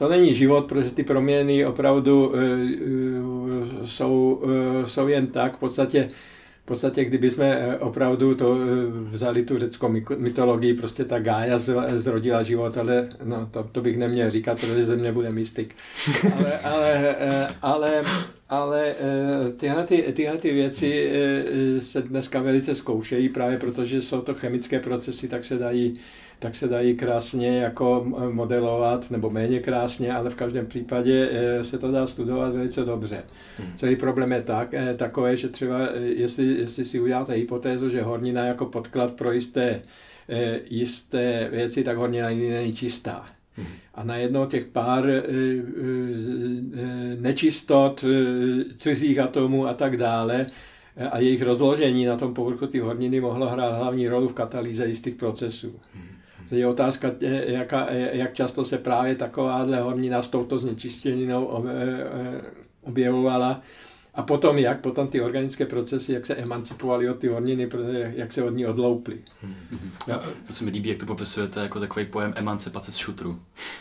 To 0.00 0.08
není 0.08 0.34
život, 0.34 0.64
protože 0.64 0.90
ty 0.90 1.04
proměny 1.04 1.66
opravdu 1.66 2.32
jsou, 3.84 4.42
jsou 4.86 5.08
jen 5.08 5.26
tak, 5.26 5.56
v 5.56 5.60
podstatě 5.60 6.08
podstatě, 6.70 7.04
kdyby 7.04 7.30
jsme 7.30 7.46
eh, 7.46 7.78
opravdu 7.78 8.34
to 8.34 8.54
eh, 8.54 8.66
vzali 9.10 9.42
tu 9.42 9.58
řeckou 9.58 9.88
mytologii, 10.16 10.74
prostě 10.74 11.04
ta 11.04 11.18
Gája 11.18 11.58
zrodila 11.88 12.42
život, 12.42 12.78
ale 12.78 13.08
no, 13.24 13.46
to, 13.50 13.64
to 13.72 13.80
bych 13.80 13.98
neměl 13.98 14.30
říkat, 14.30 14.60
protože 14.60 14.84
ze 14.84 14.96
mě 14.96 15.12
bude 15.12 15.30
mystik. 15.30 15.74
Ale, 16.38 16.58
ale, 16.58 17.16
eh, 17.18 17.48
ale, 17.62 18.04
ale 18.50 18.94
tyhle, 19.56 19.84
ty, 19.84 20.02
tyhle 20.12 20.38
ty 20.38 20.52
věci 20.52 21.12
se 21.78 22.02
dneska 22.02 22.40
velice 22.40 22.74
zkoušejí, 22.74 23.28
právě 23.28 23.58
protože 23.58 24.02
jsou 24.02 24.20
to 24.20 24.34
chemické 24.34 24.80
procesy, 24.80 25.28
tak 25.28 25.44
se 25.44 25.58
dají 25.58 26.00
tak 26.40 26.54
se 26.54 26.68
dají 26.68 26.96
krásně 26.96 27.58
jako 27.58 28.06
modelovat, 28.32 29.10
nebo 29.10 29.30
méně 29.30 29.60
krásně, 29.60 30.12
ale 30.12 30.30
v 30.30 30.34
každém 30.34 30.66
případě 30.66 31.28
eh, 31.32 31.64
se 31.64 31.78
to 31.78 31.90
dá 31.90 32.06
studovat 32.06 32.54
velice 32.54 32.84
dobře. 32.84 33.22
Hmm. 33.58 33.76
Celý 33.76 33.96
problém 33.96 34.32
je 34.32 34.42
tak, 34.42 34.74
eh, 34.74 34.94
takové, 34.94 35.36
že 35.36 35.48
třeba 35.48 35.78
eh, 35.80 36.00
jestli, 36.00 36.44
jestli 36.44 36.84
si 36.84 37.00
uděláte 37.00 37.32
hypotézu, 37.32 37.88
že 37.88 38.02
hornina 38.02 38.44
jako 38.44 38.66
podklad 38.66 39.12
pro 39.12 39.32
jisté, 39.32 39.82
jisté 40.70 41.48
věci, 41.52 41.84
tak 41.84 41.96
hornina 41.96 42.30
nikdy 42.30 42.50
není 42.50 42.72
čistá. 42.72 43.26
A 43.94 44.04
najednou 44.04 44.46
těch 44.46 44.64
pár 44.64 45.04
nečistot, 47.20 48.04
cizích 48.76 49.18
atomů 49.18 49.66
a 49.66 49.74
tak 49.74 49.96
dále, 49.96 50.46
a 51.10 51.18
jejich 51.18 51.42
rozložení 51.42 52.04
na 52.04 52.16
tom 52.16 52.34
povrchu 52.34 52.66
ty 52.66 52.78
horniny 52.78 53.20
mohlo 53.20 53.48
hrát 53.48 53.78
hlavní 53.78 54.08
roli 54.08 54.28
v 54.28 54.32
katalýze 54.32 54.86
jistých 54.86 55.14
procesů. 55.14 55.80
Hmm. 55.94 56.06
Je 56.50 56.66
otázka, 56.66 57.10
jaká, 57.46 57.90
jak 57.92 58.32
často 58.32 58.64
se 58.64 58.78
právě 58.78 59.14
takováhle 59.14 59.80
hornina 59.80 60.22
s 60.22 60.28
touto 60.28 60.58
znečištěninou 60.58 61.64
objevovala. 62.82 63.62
A 64.14 64.22
potom 64.22 64.58
jak, 64.58 64.80
potom 64.80 65.08
ty 65.08 65.20
organické 65.20 65.66
procesy, 65.66 66.12
jak 66.12 66.26
se 66.26 66.34
emancipovaly 66.34 67.10
od 67.10 67.18
ty 67.18 67.28
horniny, 67.28 67.68
jak 68.12 68.32
se 68.32 68.42
od 68.42 68.50
ní 68.50 68.66
odlouply. 68.66 69.18
Hmm. 69.42 69.54
Ja, 70.06 70.20
to 70.46 70.52
se 70.52 70.64
mi 70.64 70.70
líbí, 70.70 70.88
jak 70.88 70.98
to 70.98 71.06
popisujete 71.06 71.60
jako 71.60 71.80
takový 71.80 72.06
pojem 72.06 72.34
emancipace 72.36 72.92
z 72.92 72.96
šutru 72.96 73.40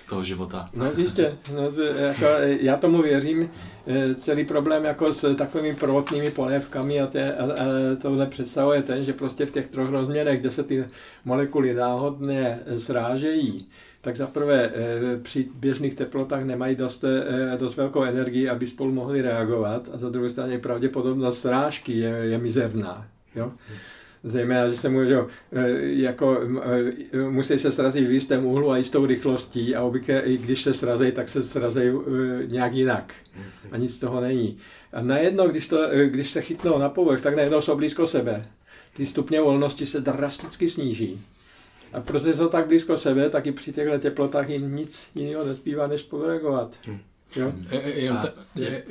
toho 0.09 0.23
života. 0.23 0.65
No 0.73 0.91
jistě, 0.97 1.37
no, 1.53 1.61
jako, 1.95 2.25
já 2.59 2.77
tomu 2.77 3.01
věřím. 3.01 3.49
E, 3.87 4.15
celý 4.15 4.45
problém 4.45 4.85
jako 4.85 5.13
s 5.13 5.35
takovými 5.35 5.75
prvotnými 5.75 6.31
polévkami 6.31 7.01
a, 7.01 7.07
tě, 7.07 7.33
a, 7.33 7.43
a 7.43 7.65
tohle 8.01 8.25
představuje 8.25 8.81
ten, 8.83 9.05
že 9.05 9.13
prostě 9.13 9.45
v 9.45 9.51
těch 9.51 9.67
troch 9.67 9.89
rozměrech, 9.89 10.39
kde 10.39 10.51
se 10.51 10.63
ty 10.63 10.85
molekuly 11.25 11.73
náhodně 11.73 12.59
srážejí, 12.77 13.67
tak 14.01 14.15
zaprvé 14.15 14.71
eh, 14.75 15.17
při 15.21 15.47
běžných 15.55 15.93
teplotách 15.93 16.43
nemají 16.43 16.75
dost, 16.75 17.03
eh, 17.03 17.57
dost 17.57 17.77
velkou 17.77 18.03
energii, 18.03 18.49
aby 18.49 18.67
spolu 18.67 18.91
mohli 18.91 19.21
reagovat 19.21 19.89
a 19.93 19.97
za 19.97 20.09
druhé 20.09 20.29
straně 20.29 20.59
pravděpodobnost 20.59 21.41
srážky 21.41 21.91
je, 21.91 22.09
je 22.09 22.37
mizerná. 22.37 23.07
Jo? 23.35 23.51
Zejména, 24.23 24.69
že 24.69 24.77
se 24.77 24.89
může, 24.89 25.19
eh, 25.51 25.67
jako, 25.81 26.39
musí 27.29 27.59
se 27.59 27.71
srazit 27.71 28.07
v 28.07 28.11
jistém 28.11 28.45
úhlu 28.45 28.71
a 28.71 28.77
jistou 28.77 29.05
rychlostí 29.05 29.75
a 29.75 29.83
obvykle, 29.83 30.19
i 30.19 30.37
když 30.37 30.63
se 30.63 30.73
srazí, 30.73 31.11
tak 31.11 31.29
se 31.29 31.41
srazí 31.41 31.81
nějak 32.47 32.73
jinak. 32.73 33.13
A 33.71 33.77
nic 33.77 33.95
z 33.95 33.99
toho 33.99 34.21
není. 34.21 34.57
A 34.93 35.01
najednou, 35.01 35.47
když, 35.47 35.67
to, 35.67 35.87
když 36.05 36.31
se 36.31 36.41
chytnou 36.41 36.77
na 36.77 36.89
povrch, 36.89 37.21
tak 37.21 37.35
najednou 37.35 37.61
jsou 37.61 37.75
blízko 37.75 38.07
sebe. 38.07 38.41
Ty 38.93 39.05
stupně 39.05 39.41
volnosti 39.41 39.85
se 39.85 40.01
drasticky 40.01 40.69
sníží. 40.69 41.21
A 41.93 42.01
protože 42.01 42.33
jsou 42.33 42.47
tak 42.47 42.67
blízko 42.67 42.97
sebe, 42.97 43.29
tak 43.29 43.47
i 43.47 43.51
při 43.51 43.71
těchto 43.71 43.99
teplotách 43.99 44.49
jim 44.49 44.73
nic 44.73 45.11
jiného 45.15 45.45
nezbývá, 45.45 45.87
než 45.87 46.03
podreagovat. 46.03 46.75
Hmm. 46.85 46.99
Jo? 47.35 47.53
E, 47.69 47.77
e, 47.77 47.89
jenom, 47.89 48.17
ta, 48.17 48.29
je, 48.55 48.83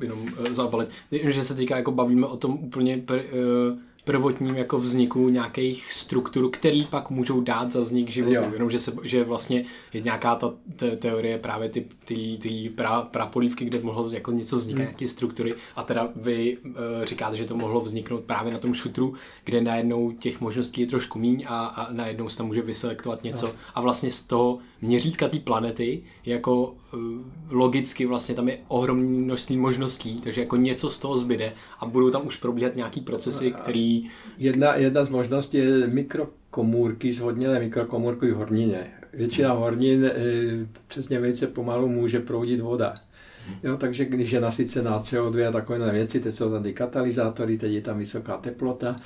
jenom 0.00 0.28
e, 0.46 0.52
zabalit, 0.52 0.88
že 1.12 1.44
se 1.44 1.54
týká, 1.54 1.76
jako 1.76 1.92
bavíme 1.92 2.26
o 2.26 2.36
tom 2.36 2.58
úplně 2.62 2.96
uh, 2.96 3.78
prvotním 4.08 4.56
jako 4.56 4.78
vzniku 4.78 5.28
nějakých 5.28 5.92
struktur, 5.92 6.50
který 6.50 6.84
pak 6.84 7.10
můžou 7.10 7.40
dát 7.40 7.72
za 7.72 7.80
vznik 7.80 8.10
života. 8.10 8.50
Jenom, 8.52 8.70
že, 8.70 8.78
se, 8.78 8.92
že 9.02 9.24
vlastně 9.24 9.64
je 9.92 10.00
nějaká 10.00 10.36
ta 10.36 10.54
te, 10.76 10.96
teorie 10.96 11.38
právě 11.38 11.68
ty, 11.68 11.86
ty, 12.04 12.38
ty 12.40 12.72
pra, 12.76 13.02
prapolívky, 13.02 13.64
kde 13.64 13.80
mohlo 13.80 14.10
jako 14.10 14.32
něco 14.32 14.56
vznikat, 14.56 14.78
hmm. 14.78 14.88
nějaké 14.88 15.08
struktury 15.08 15.54
a 15.76 15.82
teda 15.82 16.08
vy 16.16 16.56
uh, 16.56 16.72
říkáte, 17.04 17.36
že 17.36 17.44
to 17.44 17.56
mohlo 17.56 17.80
vzniknout 17.80 18.24
právě 18.24 18.52
na 18.52 18.58
tom 18.58 18.74
šutru, 18.74 19.14
kde 19.44 19.60
najednou 19.60 20.12
těch 20.12 20.40
možností 20.40 20.80
je 20.80 20.86
trošku 20.86 21.18
míň 21.18 21.44
a, 21.48 21.66
a 21.66 21.92
najednou 21.92 22.28
se 22.28 22.38
tam 22.38 22.46
může 22.46 22.62
vyselektovat 22.62 23.24
něco 23.24 23.46
no. 23.46 23.52
a 23.74 23.80
vlastně 23.80 24.10
z 24.10 24.22
toho 24.22 24.58
měřítka 24.80 25.28
té 25.28 25.38
planety 25.38 26.02
jako 26.26 26.62
uh, 26.62 27.00
logicky 27.50 28.06
vlastně 28.06 28.34
tam 28.34 28.48
je 28.48 28.58
ohromné 28.68 29.08
množství 29.08 29.56
možností, 29.56 30.20
takže 30.20 30.40
jako 30.40 30.56
něco 30.56 30.90
z 30.90 30.98
toho 30.98 31.18
zbyde 31.18 31.52
a 31.80 31.86
budou 31.86 32.10
tam 32.10 32.26
už 32.26 32.36
probíhat 32.36 32.76
nějaký 32.76 33.00
procesy, 33.00 33.52
který 33.52 34.10
Jedna, 34.38 34.74
jedna 34.74 35.04
z 35.04 35.08
možností 35.08 35.56
je 35.56 35.86
mikrokomůrky, 35.86 37.12
zvodněné 37.12 37.58
mikrokomůrky 37.58 38.30
v 38.30 38.34
hornině. 38.34 38.90
Většina 39.12 39.52
hornin 39.52 40.04
e, 40.04 40.12
přesně 40.88 41.20
velice 41.20 41.46
pomalu 41.46 41.88
může 41.88 42.20
proudit 42.20 42.60
voda. 42.60 42.94
Jo, 43.62 43.76
takže 43.76 44.04
když 44.04 44.30
je 44.30 44.40
nasycená 44.40 45.02
CO2 45.02 45.48
a 45.48 45.52
takové 45.52 45.92
věci, 45.92 46.20
teď 46.20 46.34
jsou 46.34 46.50
tady 46.50 46.72
katalyzátory, 46.72 47.58
teď 47.58 47.72
je 47.72 47.80
tam 47.80 47.98
vysoká 47.98 48.36
teplota, 48.36 48.96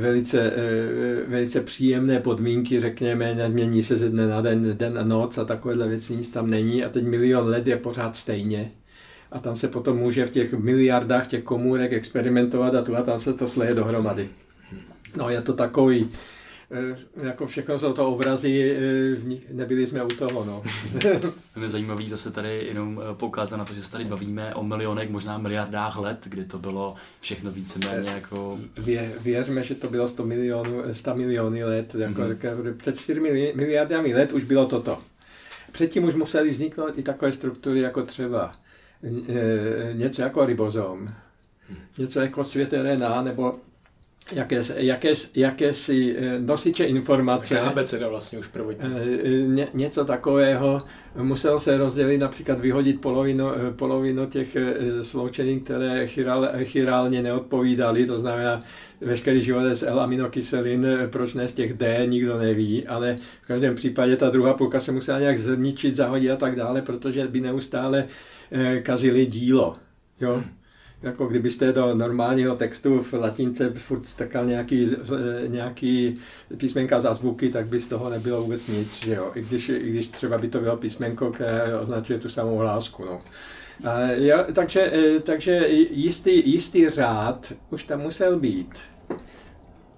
velice, 0.00 0.52
e, 0.52 1.26
velice 1.26 1.60
příjemné 1.60 2.20
podmínky, 2.20 2.80
řekněme, 2.80 3.34
nemění 3.34 3.82
se 3.82 3.96
ze 3.96 4.08
dne 4.08 4.26
na 4.26 4.40
den, 4.40 4.76
den 4.76 4.98
a 4.98 5.04
noc 5.04 5.38
a 5.38 5.44
takovéhle 5.44 5.88
věci, 5.88 6.16
nic 6.16 6.30
tam 6.30 6.50
není 6.50 6.84
a 6.84 6.88
teď 6.88 7.04
milion 7.04 7.48
let 7.48 7.66
je 7.66 7.76
pořád 7.76 8.16
stejně 8.16 8.72
a 9.32 9.38
tam 9.38 9.56
se 9.56 9.68
potom 9.68 9.96
může 9.96 10.26
v 10.26 10.30
těch 10.30 10.52
miliardách 10.52 11.26
těch 11.26 11.42
komůrek 11.42 11.92
experimentovat 11.92 12.74
a 12.74 12.82
tu 12.82 12.96
a 12.96 13.02
tam 13.02 13.20
se 13.20 13.34
to 13.34 13.48
sleje 13.48 13.74
dohromady. 13.74 14.28
No 15.16 15.30
je 15.30 15.40
to 15.42 15.52
takový, 15.52 16.08
eh, 16.12 16.16
jako 17.22 17.46
všechno 17.46 17.78
jsou 17.78 17.92
to 17.92 18.06
obrazy, 18.06 18.76
eh, 18.76 19.54
nebyli 19.54 19.86
jsme 19.86 20.02
u 20.02 20.08
toho, 20.08 20.44
no. 20.44 20.62
je 21.62 21.68
zajímavý 21.68 22.08
zase 22.08 22.30
tady 22.30 22.66
jenom 22.66 23.00
eh, 23.02 23.14
poukázat 23.14 23.56
na 23.56 23.64
to, 23.64 23.74
že 23.74 23.82
se 23.82 23.92
tady 23.92 24.04
bavíme 24.04 24.54
o 24.54 24.62
milionech, 24.62 25.10
možná 25.10 25.38
miliardách 25.38 25.98
let, 25.98 26.18
kdy 26.24 26.44
to 26.44 26.58
bylo 26.58 26.94
všechno 27.20 27.52
víceméně 27.52 28.10
jako... 28.10 28.58
Vě, 28.78 29.12
věřme, 29.20 29.64
že 29.64 29.74
to 29.74 29.88
bylo 29.88 30.08
100 30.08 30.26
milionů, 30.26 30.82
100 30.92 31.14
miliony 31.14 31.64
let, 31.64 31.94
jako 31.94 32.20
mm-hmm. 32.20 32.76
před 32.76 32.98
4 32.98 33.20
miliardami 33.54 34.14
let 34.14 34.32
už 34.32 34.44
bylo 34.44 34.66
toto. 34.66 34.98
Předtím 35.72 36.04
už 36.04 36.14
museli 36.14 36.50
vzniknout 36.50 36.98
i 36.98 37.02
takové 37.02 37.32
struktury, 37.32 37.80
jako 37.80 38.02
třeba 38.02 38.52
Eh, 39.04 39.94
něco 39.94 40.22
jako 40.22 40.46
ribozom, 40.46 41.08
něco 41.98 42.20
jako 42.20 42.44
svět 42.44 42.72
RNA, 42.72 43.22
nebo 43.22 43.58
jaké, 44.32 44.62
jaké, 44.76 45.14
jakési 45.34 46.16
eh, 46.18 46.38
nosiče 46.38 46.84
informace. 46.84 47.60
abeceda 47.60 48.08
vlastně 48.08 48.38
už 48.38 48.46
prvotní. 48.46 48.90
Eh, 48.96 49.46
ně, 49.46 49.68
něco 49.74 50.04
takového. 50.04 50.82
Musel 51.16 51.60
se 51.60 51.76
rozdělit, 51.76 52.18
například 52.18 52.60
vyhodit 52.60 53.00
polovinu, 53.00 53.46
polovinu 53.76 54.26
těch 54.26 54.56
sloučenin, 55.02 55.60
které 55.60 56.06
chiral, 56.06 56.48
chirálně 56.64 57.22
neodpovídaly, 57.22 58.06
to 58.06 58.18
znamená 58.18 58.60
veškerý 59.00 59.42
život 59.44 59.74
z 59.74 59.82
L-aminokyselin, 59.82 60.86
proč 61.10 61.34
ne 61.34 61.48
z 61.48 61.52
těch 61.52 61.74
D, 61.74 62.06
nikdo 62.06 62.38
neví, 62.38 62.86
ale 62.86 63.16
v 63.42 63.46
každém 63.46 63.74
případě 63.74 64.16
ta 64.16 64.30
druhá 64.30 64.54
půlka 64.54 64.80
se 64.80 64.92
musela 64.92 65.18
nějak 65.18 65.38
zničit, 65.38 65.94
zahodit 65.94 66.30
a 66.30 66.36
tak 66.36 66.56
dále, 66.56 66.82
protože 66.82 67.26
by 67.28 67.40
neustále 67.40 68.06
Eh, 68.52 68.80
kazili 68.80 69.26
dílo. 69.26 69.76
Jo? 70.20 70.34
Hmm. 70.34 70.59
Jako 71.02 71.26
kdybyste 71.26 71.72
do 71.72 71.94
normálního 71.94 72.56
textu 72.56 73.02
v 73.02 73.12
latince 73.12 73.70
furt 73.70 74.06
strkal 74.06 74.46
nějaký, 74.46 74.90
nějaký 75.46 76.14
písmenka 76.56 77.00
za 77.00 77.14
zvuky, 77.14 77.48
tak 77.48 77.66
by 77.66 77.80
z 77.80 77.86
toho 77.86 78.10
nebylo 78.10 78.42
vůbec 78.42 78.68
nic. 78.68 79.04
Že 79.04 79.14
jo? 79.14 79.32
I, 79.34 79.42
když, 79.42 79.68
I 79.68 79.90
když 79.90 80.08
třeba 80.08 80.38
by 80.38 80.48
to 80.48 80.60
bylo 80.60 80.76
písmenko, 80.76 81.32
které 81.32 81.78
označuje 81.78 82.18
tu 82.18 82.28
samou 82.28 82.56
hlásku. 82.56 83.04
No. 83.04 83.20
A, 83.84 84.10
jo, 84.10 84.44
takže, 84.52 84.92
eh, 84.92 85.20
takže 85.20 85.68
jistý, 85.90 86.50
jistý 86.50 86.90
řád 86.90 87.52
už 87.70 87.84
tam 87.84 88.00
musel 88.00 88.38
být. 88.38 88.78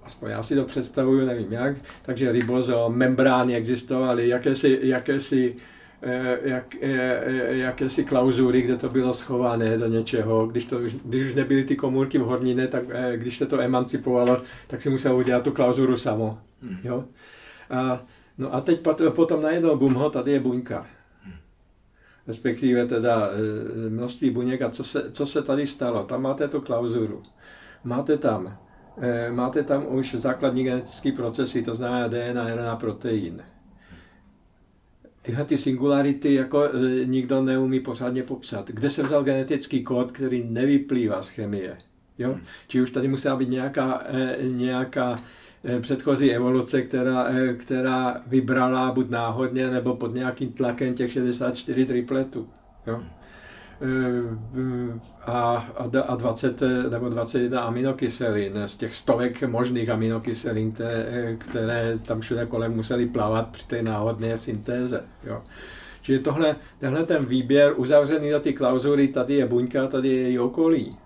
Aspoň 0.05 0.31
já 0.31 0.43
si 0.43 0.55
to 0.55 0.65
představuju, 0.65 1.27
nevím 1.27 1.53
jak. 1.53 1.77
Takže 2.03 2.33
ribozom, 2.33 2.97
membrány 2.97 3.57
existovaly, 3.57 4.29
jakési, 4.29 4.79
jakési 4.83 5.57
jak, 6.43 6.75
eh, 6.75 7.23
eh, 7.25 7.57
jakési 7.57 8.05
klauzury, 8.05 8.63
kde 8.63 8.77
to 8.77 8.89
bylo 8.89 9.15
schované 9.15 9.79
do 9.79 9.87
něčeho. 9.87 10.47
Když, 10.47 10.65
to, 10.65 10.79
když 11.05 11.27
už 11.27 11.35
nebyly 11.35 11.65
ty 11.65 11.77
komůrky 11.77 12.19
v 12.19 12.23
hornině, 12.23 12.67
tak 12.67 12.83
když 13.17 13.39
se 13.39 13.47
to 13.47 13.61
emancipovalo, 13.61 14.43
tak 14.67 14.83
si 14.83 14.91
musel 14.91 15.17
udělat 15.17 15.45
tu 15.45 15.53
klauzuru 15.53 15.97
samo. 15.97 16.39
Hmm. 16.63 16.79
Jo? 16.85 17.05
A 17.71 18.05
No 18.39 18.55
a 18.55 18.61
teď 18.61 18.81
potom 19.15 19.43
najednou 19.43 19.77
bum, 19.77 20.05
tady 20.13 20.33
je 20.33 20.41
buňka. 20.41 20.87
Respektive 22.27 22.87
teda 22.87 23.31
množství 23.89 24.31
buněk 24.31 24.63
a 24.63 24.71
co 24.71 24.85
se, 24.85 25.11
co 25.13 25.27
se 25.27 25.43
tady 25.43 25.67
stalo. 25.67 26.05
Tam 26.05 26.23
máte 26.23 26.49
tu 26.49 26.61
klauzuru. 26.61 27.23
Máte 27.85 28.19
tam, 28.19 28.59
máte 29.31 29.63
tam 29.63 29.87
už 29.89 30.15
základní 30.15 30.65
genetické 30.65 31.13
procesy, 31.13 31.63
to 31.63 31.75
znamená 31.75 32.09
DNA, 32.09 32.55
RNA, 32.55 32.77
protein. 32.77 33.43
Tyhle 35.23 35.45
ty 35.45 35.59
singularity 35.59 36.35
jako 36.35 36.65
e, 36.65 36.71
nikdo 37.05 37.43
neumí 37.43 37.81
pořádně 37.81 38.23
popsat. 38.23 38.69
Kde 38.71 38.91
se 38.91 39.03
vzal 39.03 39.25
genetický 39.25 39.85
kód, 39.85 40.13
který 40.13 40.45
nevyplývá 40.49 41.23
z 41.23 41.29
chemie? 41.29 41.77
Jo? 42.19 42.39
Či 42.69 42.83
už 42.83 42.91
tady 42.91 43.09
musela 43.09 43.37
být 43.37 43.49
nějaká, 43.49 44.05
nějaká 44.43 45.23
předchozí 45.81 46.33
evoluce, 46.33 46.83
která, 46.83 47.29
která 47.57 48.23
vybrala 48.27 48.93
buď 48.93 49.11
náhodně 49.11 49.71
nebo 49.71 49.97
pod 49.97 50.15
nějakým 50.15 50.53
tlakem 50.53 50.95
těch 50.95 51.13
64 51.13 51.87
tripletů. 51.87 52.49
Jo? 52.87 53.03
A, 55.27 55.69
a 56.07 56.17
20 56.17 56.63
nebo 56.91 57.09
21 57.09 57.61
aminokyselin 57.61 58.53
z 58.67 58.77
těch 58.77 58.95
stovek 58.95 59.43
možných 59.43 59.91
aminokyselin, 59.91 60.73
které, 60.73 61.37
které 61.39 61.99
tam 61.99 62.21
všude 62.21 62.47
kolem 62.47 62.73
museli 62.73 63.07
plavat 63.07 63.49
při 63.49 63.67
té 63.67 63.83
náhodné 63.83 64.39
syntéze. 64.39 65.03
Jo? 65.25 65.43
Čili 66.03 66.19
tohle, 66.19 66.57
tenhle 66.79 67.05
ten 67.05 67.25
výběr 67.25 67.75
uzavřený 67.77 68.31
na 68.31 68.39
ty 68.39 68.53
klauzuly, 68.53 69.09
tady 69.09 69.35
je 69.35 69.47
buňka, 69.47 69.87
tady 69.87 70.09
je 70.09 70.23
její 70.23 70.39
okolí. 70.39 70.99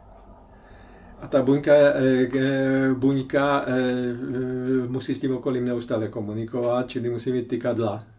A 1.20 1.26
ta 1.28 1.42
buňka, 1.42 1.72
eh, 1.74 2.28
eh, 2.38 2.94
buňka 2.94 3.64
eh, 3.66 4.88
musí 4.88 5.14
s 5.14 5.20
tím 5.20 5.36
okolím 5.36 5.64
neustále 5.64 6.08
komunikovat, 6.08 6.88
čili 6.88 7.10
musí 7.10 7.32
mít 7.32 7.48
tykadla. 7.48 8.15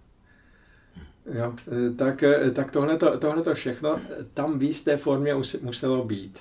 Jo, 1.32 1.54
tak, 1.96 2.24
tak 2.54 2.72
tohleto, 2.72 3.18
tohleto 3.18 3.54
všechno 3.54 4.00
tam 4.34 4.60
v 4.60 4.64
jisté 4.64 4.98
formě 4.98 5.34
muselo 5.62 6.04
být. 6.04 6.40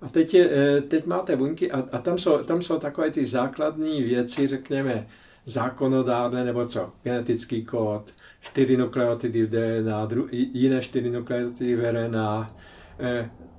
A 0.00 0.08
teď, 0.08 0.34
je, 0.34 0.82
teď 0.88 1.06
máte 1.06 1.36
buňky 1.36 1.70
a, 1.70 1.84
a 1.92 1.98
tam, 1.98 2.18
jsou, 2.18 2.38
tam 2.38 2.62
jsou 2.62 2.78
takové 2.78 3.10
ty 3.10 3.26
základní 3.26 4.02
věci, 4.02 4.46
řekněme, 4.46 5.06
zákonodárné 5.46 6.44
nebo 6.44 6.66
co, 6.66 6.92
genetický 7.02 7.64
kód, 7.64 8.12
čtyři 8.40 8.76
nukleotidy 8.76 9.42
v 9.42 9.50
DNA, 9.50 10.06
dru, 10.06 10.28
jiné 10.30 10.80
čtyři 10.80 11.10
nukleotidy 11.10 11.76
v 11.76 11.92
RNA, 11.92 12.46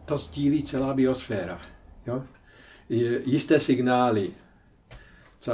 to 0.05 0.17
sdílí 0.17 0.63
celá 0.63 0.93
biosféra 0.93 1.61
jo? 2.07 2.23
jisté 3.25 3.59
signály. 3.59 4.31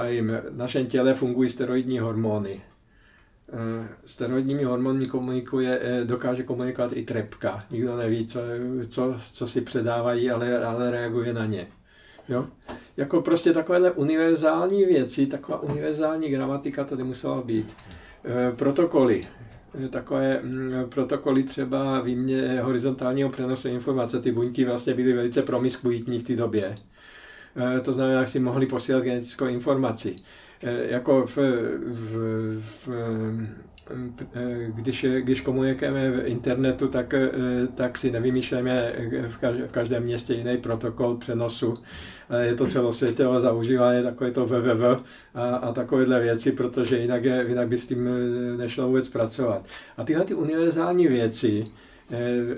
jim 0.08 0.32
v 0.50 0.58
našem 0.58 0.86
těle 0.86 1.14
fungují 1.14 1.50
steroidní 1.50 2.00
hormony. 2.00 2.62
Eh, 3.54 3.88
steroidními 4.06 4.64
hormony 4.64 5.06
komunikuje, 5.06 5.80
eh, 5.82 6.06
dokáže 6.06 6.44
komunikovat 6.44 6.92
i 6.94 7.04
trepka. 7.04 7.66
Nikdo 7.72 7.98
neví, 7.98 8.26
co, 8.26 8.40
co, 8.90 9.16
co 9.34 9.48
si 9.48 9.62
předávají, 9.62 10.32
ale, 10.32 10.66
ale 10.66 10.92
reaguje 10.92 11.34
na 11.34 11.46
ně. 11.46 11.68
Jo? 12.30 12.48
Jako 12.98 13.22
prostě 13.22 13.54
takovéhle 13.54 13.92
univerzální 13.92 14.86
věci, 14.86 15.28
taková 15.28 15.62
univerzální 15.62 16.30
gramatika 16.30 16.84
tady 16.84 17.04
musela 17.04 17.42
být. 17.42 17.76
E, 18.26 18.52
protokoly. 18.52 19.28
Takové 19.90 20.40
mm, 20.44 20.74
protokoly 20.90 21.44
třeba 21.44 22.02
výmě 22.02 22.62
horizontálního 22.62 23.30
přenosu 23.30 23.68
informace. 23.68 24.20
Ty 24.20 24.32
buňky 24.32 24.66
vlastně 24.66 24.94
byly 24.94 25.14
velice 25.14 25.42
promiskuitní 25.42 26.20
v 26.20 26.24
té 26.24 26.36
době. 26.36 26.76
Eh, 27.56 27.80
to 27.80 27.94
znamená, 27.94 28.24
že 28.24 28.32
si 28.32 28.40
mohli 28.40 28.66
posílat 28.66 29.04
genetickou 29.04 29.46
informaci. 29.46 30.16
Eh, 30.64 30.86
jako 30.90 31.26
v, 31.26 31.38
v, 31.86 32.18
v 32.60 32.90
eh, 34.36 34.72
když, 34.76 35.06
když 35.20 35.42
komunikujeme 35.42 36.12
v 36.12 36.28
internetu, 36.28 36.88
tak, 36.88 37.14
tak 37.76 37.98
si 37.98 38.12
nevymýšlíme 38.12 38.94
v 39.68 39.72
každém 39.72 40.04
městě 40.04 40.34
jiný 40.34 40.58
protokol 40.58 41.18
přenosu. 41.18 41.74
Je 42.42 42.56
to 42.56 42.68
celosvětové 42.68 43.42
zaužívání 43.42 44.04
takové 44.04 44.32
to 44.32 44.46
www 44.46 44.84
a, 45.34 45.56
a 45.56 45.74
takovéhle 45.74 46.20
věci, 46.20 46.52
protože 46.52 46.98
jinak, 46.98 47.24
je, 47.24 47.46
jinak 47.48 47.68
by 47.68 47.78
s 47.78 47.88
tím 47.88 48.10
nešlo 48.58 48.88
vůbec 48.88 49.10
pracovat. 49.10 49.66
A 49.98 50.04
tyhle 50.04 50.26
ty 50.26 50.34
univerzální 50.34 51.08
věci 51.08 51.64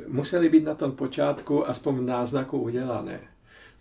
musely 0.08 0.49
být 0.49 0.66
na 0.66 0.76
tom 0.76 0.91
počátku 0.91 1.70
aspoň 1.70 1.95
v 1.95 2.01
náznaku 2.01 2.58
udělané 2.58 3.20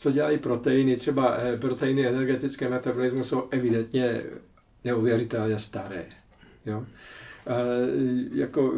co 0.02 0.12
dělají 0.12 0.38
proteiny, 0.38 0.96
třeba 0.96 1.36
eh, 1.38 1.56
proteiny 1.56 2.06
energetické 2.06 2.68
metabolismu 2.68 3.24
jsou 3.24 3.48
evidentně 3.50 4.22
neuvěřitelně 4.84 5.58
staré. 5.58 6.04
Jo? 6.66 6.84
jako 8.34 8.72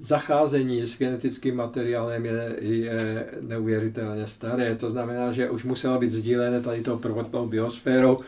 zacházení 0.00 0.82
s 0.82 0.98
genetickým 0.98 1.56
materiálem 1.56 2.24
je, 2.24 2.56
je 2.60 3.26
neuvěřitelně 3.40 4.26
staré. 4.26 4.74
To 4.74 4.90
znamená, 4.90 5.32
že 5.32 5.50
už 5.50 5.64
muselo 5.64 5.98
být 5.98 6.10
sdílené 6.10 6.60
tady 6.60 6.82
tou 6.82 6.98
prvotnou 6.98 7.46
biosférou, 7.46 8.18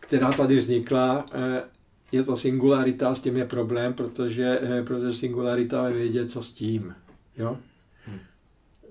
která 0.00 0.32
tady 0.32 0.56
vznikla. 0.56 1.26
Eh, 1.32 1.62
je 2.12 2.22
to 2.22 2.36
singularita, 2.36 3.14
s 3.14 3.20
tím 3.20 3.36
je 3.36 3.44
problém, 3.44 3.94
protože, 3.94 4.58
eh, 4.62 4.82
protože 4.82 5.12
singularita 5.12 5.88
je 5.88 5.94
vědět, 5.94 6.30
co 6.30 6.42
s 6.42 6.52
tím. 6.52 6.94
Jo? 7.36 7.56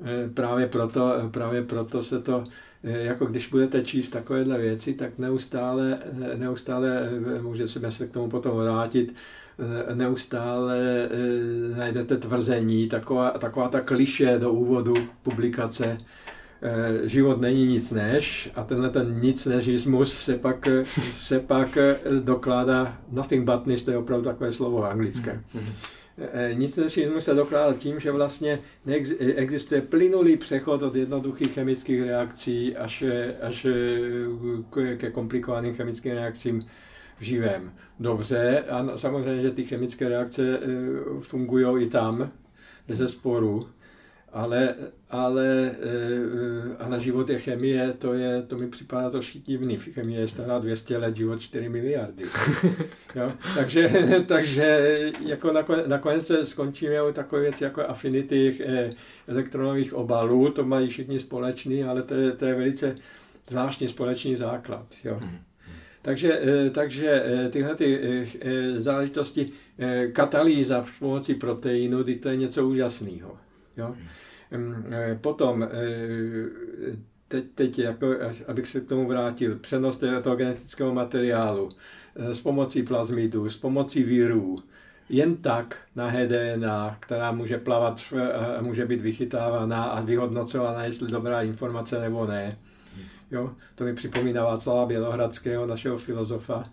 Eh, 0.02 0.30
právě 0.34 0.68
proto, 0.68 1.14
eh, 1.26 1.30
právě 1.30 1.64
proto 1.64 2.04
se 2.04 2.22
to, 2.22 2.43
eh, 2.84 3.04
jako 3.04 3.26
když 3.26 3.50
budete 3.50 3.84
číst 3.84 4.10
takovéhle 4.10 4.58
věci, 4.58 4.93
tak 4.93 5.18
neustále, 5.18 5.98
neustále 6.36 7.10
můžeme 7.41 7.91
se 7.91 8.08
k 8.08 8.12
tomu 8.12 8.30
potom 8.30 8.58
vrátit, 8.58 9.16
neustále 9.93 11.10
najdete 11.78 12.18
tvrzení, 12.18 12.88
taková, 12.88 13.32
taková 13.32 13.70
ta 13.70 13.82
kliše 13.82 14.38
do 14.39 14.52
úvodu 14.52 14.93
publikace, 15.24 15.98
život 17.04 17.41
není 17.41 17.68
nic 17.68 17.91
než 17.91 18.52
a 18.56 18.64
tenhle 18.64 18.89
ten 18.89 19.20
nic 19.22 19.45
nežismus 19.45 20.14
se 20.14 20.38
pak, 20.38 20.68
se 21.18 21.39
pak 21.39 21.78
dokládá 22.24 22.98
nothing 23.12 23.45
but 23.45 23.68
než, 23.68 23.84
to 23.84 23.91
je 23.91 23.98
opravdu 23.98 24.26
takové 24.26 24.52
slovo 24.52 24.86
anglické. 24.86 25.43
Mm-hmm. 25.56 25.97
Eh, 26.18 26.53
nic 26.53 26.78
než 26.78 26.99
se 27.20 27.34
dokládat 27.34 27.78
tím, 27.78 27.99
že 27.99 28.11
vlastně 28.11 28.59
existuje 29.36 29.82
plynulý 29.82 30.38
přechod 30.38 30.84
od 30.84 30.95
jednoduchých 30.95 31.53
chemických 31.53 32.03
reakcí 32.03 32.76
až, 32.76 33.03
až 33.41 33.68
ke 34.97 35.11
komplikovaným 35.11 35.76
chemickým 35.76 36.11
reakcím 36.11 36.68
v 37.20 37.22
živém. 37.22 37.72
Dobře, 37.99 38.63
a 38.70 38.97
samozřejmě, 38.97 39.41
že 39.41 39.51
ty 39.51 39.65
chemické 39.65 40.09
reakce 40.09 40.59
eh, 40.59 40.68
fungují 41.22 41.86
i 41.86 41.89
tam, 41.89 42.32
bez 42.88 43.11
sporu, 43.11 43.68
ale, 44.38 44.76
ale, 45.10 45.72
eh, 45.84 46.76
ale 46.80 47.00
život 47.00 47.30
je 47.30 47.40
chemie, 47.40 47.94
to, 47.98 48.14
je, 48.14 48.42
to 48.42 48.58
mi 48.58 48.68
připadá 48.68 49.10
to 49.10 49.20
divný. 49.46 49.78
Chemie 49.78 50.20
je 50.20 50.28
stará 50.28 50.60
200 50.60 50.98
let, 50.98 51.16
život 51.16 51.42
4 51.42 51.70
miliardy. 51.70 52.24
jo? 53.16 53.34
Takže, 53.56 53.90
takže 54.28 54.92
jako 55.26 55.52
nakonec, 55.52 55.88
nakonec 55.88 56.32
skončíme 56.44 57.04
u 57.04 57.12
takové 57.12 57.42
věci 57.42 57.64
jako 57.64 57.90
afinity 57.90 58.58
eh, 58.66 58.90
elektronových 59.28 59.94
obalů, 59.94 60.50
to 60.50 60.66
mají 60.66 60.90
všichni 60.90 61.20
společný, 61.20 61.84
ale 61.84 62.04
to 62.04 62.14
je, 62.14 62.32
to 62.32 62.46
je 62.46 62.56
velice 62.56 62.96
zvláštní 63.48 63.88
společný 63.88 64.36
základ. 64.36 64.86
Jo? 65.04 65.18
Mhm. 65.22 65.38
Takže, 66.02 66.42
eh, 66.44 66.70
takže 66.70 67.24
tyhle 67.50 67.76
ty 67.76 68.00
záležitosti, 68.78 69.50
katalýza 70.14 70.86
pomocí 71.00 71.34
proteinu, 71.34 72.04
to 72.04 72.30
je 72.30 72.38
něco 72.38 72.68
úžasného. 72.68 73.38
Jo? 73.78 73.96
E, 74.52 75.16
potom, 75.16 75.64
e, 75.64 75.68
teď, 77.28 77.45
teď 77.56 77.80
jako, 77.80 78.08
abych 78.48 78.70
se 78.70 78.82
k 78.82 78.88
tomu 78.88 79.08
vrátil, 79.08 79.56
přenos 79.60 80.04
toho 80.24 80.36
genetického 80.36 80.93
materiálu 80.93 81.70
e, 82.16 82.34
s 82.34 82.41
pomocí 82.41 82.84
plazmidů, 82.84 83.50
s 83.50 83.58
pomocí 83.58 84.04
vírů, 84.04 84.58
jen 85.10 85.38
tak 85.38 85.78
na 85.95 86.08
HDNA, 86.08 86.98
která 87.00 87.32
může 87.32 87.58
plavat 87.58 88.02
může 88.62 88.86
být 88.86 89.02
vychytávaná 89.02 89.84
a 89.84 90.02
vyhodnocována, 90.02 90.84
jestli 90.84 91.12
dobrá 91.12 91.41
informace 91.41 92.00
nebo 92.02 92.26
ne. 92.26 92.58
Jo? 93.32 93.54
To 93.76 93.84
mi 93.84 93.93
připomíná 93.93 94.43
Václava 94.43 94.86
Bělohradského, 94.86 95.66
našeho 95.66 95.98
filozofa, 95.98 96.64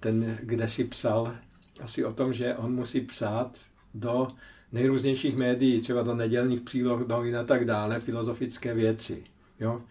ten, 0.00 0.38
kde 0.42 0.68
si 0.68 0.84
psal 0.84 1.34
asi 1.80 2.04
o 2.04 2.12
tom, 2.12 2.32
že 2.32 2.54
on 2.54 2.74
musí 2.74 3.00
psát 3.00 3.58
do 3.94 4.28
nejrůznějších 4.72 5.36
médií, 5.36 5.80
třeba 5.80 6.02
do 6.02 6.14
nedělních 6.14 6.60
příloh, 6.60 7.08
novin 7.08 7.36
a 7.36 7.44
tak 7.44 7.64
dále, 7.64 8.00
filozofické 8.00 8.74
věci. 8.74 9.24
Jo? 9.60 9.82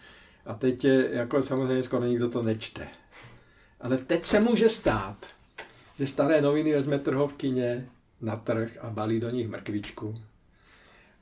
A 0.46 0.54
teď 0.54 0.84
je, 0.84 1.10
jako 1.12 1.42
samozřejmě 1.42 1.84
skoro 1.84 2.06
nikdo 2.06 2.30
to 2.30 2.44
nečte. 2.44 2.88
Ale 3.82 3.98
teď 3.98 4.26
se 4.26 4.40
může 4.40 4.70
stát, 4.70 5.28
že 6.00 6.08
staré 6.08 6.42
noviny 6.42 6.74
vezme 6.74 7.00
trhovkyně 7.00 7.90
na 8.22 8.36
trh 8.36 8.78
a 8.82 8.90
balí 8.90 9.20
do 9.20 9.30
nich 9.30 9.48
mrkvičku. 9.48 10.16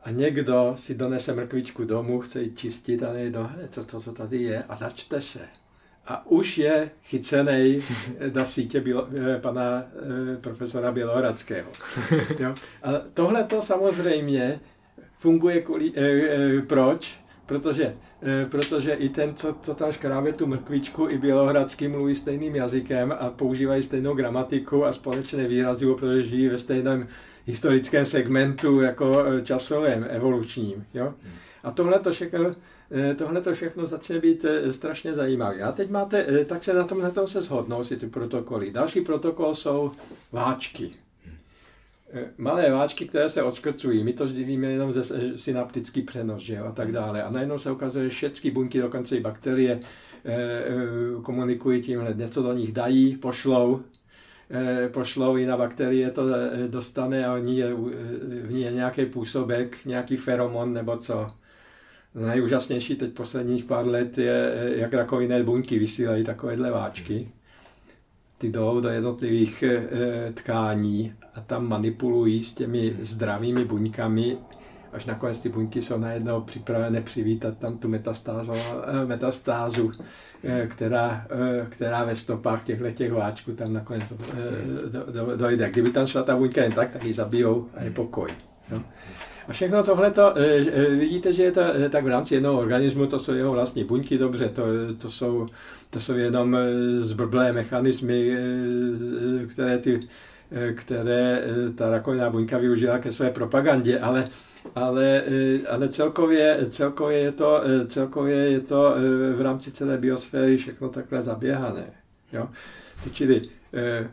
A 0.03 0.12
někdo 0.12 0.74
si 0.78 0.95
donese 0.95 1.34
mrkvičku 1.34 1.86
domů, 1.86 2.20
chce 2.20 2.41
ji 2.41 2.56
čistit 2.56 3.03
a 3.03 3.14
nejde, 3.14 3.39
co 3.70 3.84
to, 3.84 4.01
co 4.01 4.12
tady 4.12 4.41
je, 4.41 4.64
a 4.64 4.76
začte 4.76 5.22
se. 5.22 5.47
A 6.08 6.26
už 6.26 6.58
je 6.58 6.89
chycený 7.03 7.80
na 8.34 8.45
sítě 8.45 8.82
bylo, 8.82 9.08
eh, 9.36 9.39
pana 9.39 9.84
eh, 9.84 10.38
profesora 10.38 10.91
Bělohradského. 10.91 11.70
Jo? 12.39 12.56
A 12.84 12.91
tohle 13.14 13.43
to 13.43 13.62
samozřejmě 13.62 14.60
funguje 15.26 15.62
kvůli, 15.62 15.91
eh, 15.95 16.01
eh, 16.01 16.62
proč? 16.62 17.20
Protože, 17.45 17.93
eh, 18.22 18.45
protože 18.45 18.91
i 18.93 19.10
ten, 19.10 19.36
co, 19.36 19.56
co 19.62 19.76
tam 19.76 19.91
škrábe 19.91 20.34
tu 20.34 20.47
mrkvičku, 20.47 21.10
i 21.10 21.18
bělohradský 21.18 21.88
mluví 21.88 22.16
stejným 22.16 22.56
jazykem 22.56 23.16
a 23.20 23.30
používají 23.30 23.84
stejnou 23.84 24.14
gramatiku 24.14 24.86
a 24.86 24.93
společné 24.93 25.47
výrazy, 25.47 25.86
protože 25.86 26.24
žijí 26.24 26.47
ve 26.47 26.58
stejném 26.58 27.08
historickém 27.45 28.06
segmentu 28.06 28.82
jako 28.82 29.24
časovém, 29.43 30.06
evolučním. 30.10 30.86
Jo? 30.93 31.14
A 31.64 31.72
tohle 31.72 31.99
to 31.99 32.12
všechno, 32.12 32.51
tohle 33.18 33.42
to 33.42 33.54
všechno 33.54 33.88
začne 33.88 34.20
být 34.20 34.46
eh, 34.46 34.74
strašně 34.74 35.14
zajímavé. 35.14 35.62
A 35.62 35.72
teď 35.72 35.90
máte, 35.90 36.26
eh, 36.28 36.46
tak 36.46 36.64
se 36.64 36.74
na 36.74 36.84
tomhle 36.84 37.12
tom 37.12 37.28
se 37.28 37.42
shodnou 37.42 37.84
si 37.84 37.98
ty 37.98 38.08
protokoly. 38.08 38.72
Další 38.72 39.02
protokol 39.02 39.56
jsou 39.56 39.92
váčky. 40.32 40.92
Eh, 42.14 42.26
Malé 42.38 42.72
váčky, 42.72 43.08
které 43.08 43.30
se 43.30 43.44
odškrcují, 43.44 44.04
my 44.04 44.14
to 44.14 44.26
vždy 44.26 44.44
víme 44.44 44.68
jenom 44.68 44.92
ze 44.92 45.16
eh, 45.16 45.38
synaptický 45.38 46.02
přenos, 46.02 46.42
že 46.42 46.56
jo, 46.56 46.66
a 46.66 46.72
tak 46.72 46.92
dále. 46.92 47.24
A 47.24 47.30
najednou 47.32 47.58
se 47.58 47.72
ukazuje, 47.72 48.04
že 48.04 48.10
všechny 48.10 48.52
buňky, 48.52 48.82
dokonce 48.82 49.18
i 49.18 49.22
bakterie, 49.22 49.80
eh, 50.26 50.34
eh, 50.34 51.22
komunikují 51.24 51.82
tímhle. 51.82 52.14
Něco 52.14 52.44
do 52.44 52.54
nich 52.54 52.72
dají, 52.72 53.18
pošlou, 53.18 53.82
eh, 54.52 54.90
pošlou, 54.90 55.36
jiná 55.38 55.58
bakterie 55.58 56.12
to 56.12 56.24
eh, 56.36 56.68
dostane 56.68 57.26
a 57.26 57.34
oni 57.34 57.60
je, 57.60 57.68
eh, 57.68 58.48
v 58.48 58.52
ní 58.52 58.62
je 58.62 58.72
nějaký 58.72 59.06
působek, 59.06 59.78
nějaký 59.86 60.18
feromon 60.18 60.74
nebo 60.74 60.98
co. 60.98 61.28
Nejúžasnější 62.16 62.95
teď 62.95 63.13
posledních 63.13 63.63
pár 63.63 63.88
let 63.88 64.18
je, 64.18 64.53
jak 64.76 64.93
rakovinné 64.93 65.43
buňky 65.43 65.80
vysílají 65.80 66.24
takovéhle 66.24 66.72
váčky. 66.72 67.30
Ty 68.38 68.51
jdou 68.51 68.80
do 68.80 68.89
jednotlivých 68.89 69.63
eh, 69.63 70.34
tkání 70.34 71.13
a 71.36 71.41
tam 71.41 71.70
manipulují 71.70 72.43
s 72.43 72.53
těmi 72.53 72.97
zdravými 73.01 73.66
buňkami, 73.66 74.38
až 74.93 75.05
nakonec 75.05 75.39
ty 75.39 75.49
buňky 75.49 75.82
jsou 75.82 75.97
najednou 75.97 76.41
připravené 76.41 77.01
přivítat 77.01 77.57
tam 77.57 77.78
tu 77.78 77.88
metastázu, 77.88 78.53
eh, 78.53 79.05
metastázu 79.05 79.91
eh, 80.43 80.68
která, 80.68 81.28
která 81.70 82.03
ve 82.03 82.16
stopách 82.16 82.63
těchto 82.63 82.91
těch 82.91 83.11
váčků 83.11 83.51
tam 83.51 83.74
nakonec 83.74 84.03
do, 84.91 85.05
do, 85.11 85.38
dojde. 85.38 85.70
Kdyby 85.70 85.91
tam 85.91 86.07
šla 86.07 86.24
ta 86.24 86.38
buňka 86.38 86.63
jen 86.63 86.72
tak, 86.72 86.91
tak 86.91 87.07
ji 87.07 87.13
zabijou 87.13 87.70
a 87.78 87.84
je 87.84 87.91
pokoj. 87.91 88.30
Jo. 88.72 88.82
A 89.48 89.54
všechno 89.54 89.84
tohle 89.84 90.14
vidíte, 90.89 91.34
že 91.34 91.43
je 91.43 91.52
to 91.52 91.62
eh, 91.62 91.89
tak 91.89 92.04
v 92.04 92.08
rámci 92.08 92.34
jednoho 92.34 92.60
organismu, 92.60 93.06
to 93.06 93.20
jsou 93.20 93.34
jeho 93.34 93.52
vlastní 93.52 93.84
buňky, 93.84 94.18
dobře, 94.18 94.50
to, 94.50 94.64
to, 94.98 95.10
jsou, 95.10 95.48
to 95.89 96.00
jsou 96.00 96.14
jenom 96.14 96.56
eh, 96.56 97.00
zbrblé 97.00 97.54
mechanismy, 97.54 98.32
eh, 98.32 99.46
které, 99.48 99.78
ty, 99.78 100.00
eh, 100.52 100.74
které 100.74 101.43
eh, 101.43 101.74
ta 101.74 101.89
rakoviná 101.89 102.30
buňka 102.30 102.58
využila 102.58 103.00
ke 103.00 103.12
své 103.12 103.30
propagandě, 103.30 104.00
ale, 104.00 104.28
ale, 104.76 105.24
eh, 105.28 105.68
ale 105.68 105.89
celkově, 105.89 106.58
celkově, 106.70 107.18
je 107.20 107.32
to, 107.32 107.62
eh, 107.66 107.86
celkově 107.86 108.36
je 108.36 108.60
to 108.60 108.96
eh, 108.96 109.34
v 109.34 109.41
rámci 109.41 109.72
celé 109.72 109.98
biosféry 109.98 110.58
všechno 110.58 110.89
takhle 110.89 111.22
zaběhané. 111.22 111.86
Jo? 112.34 112.50
To 113.04 113.10
Čili 113.10 113.41
eh, 113.41 113.48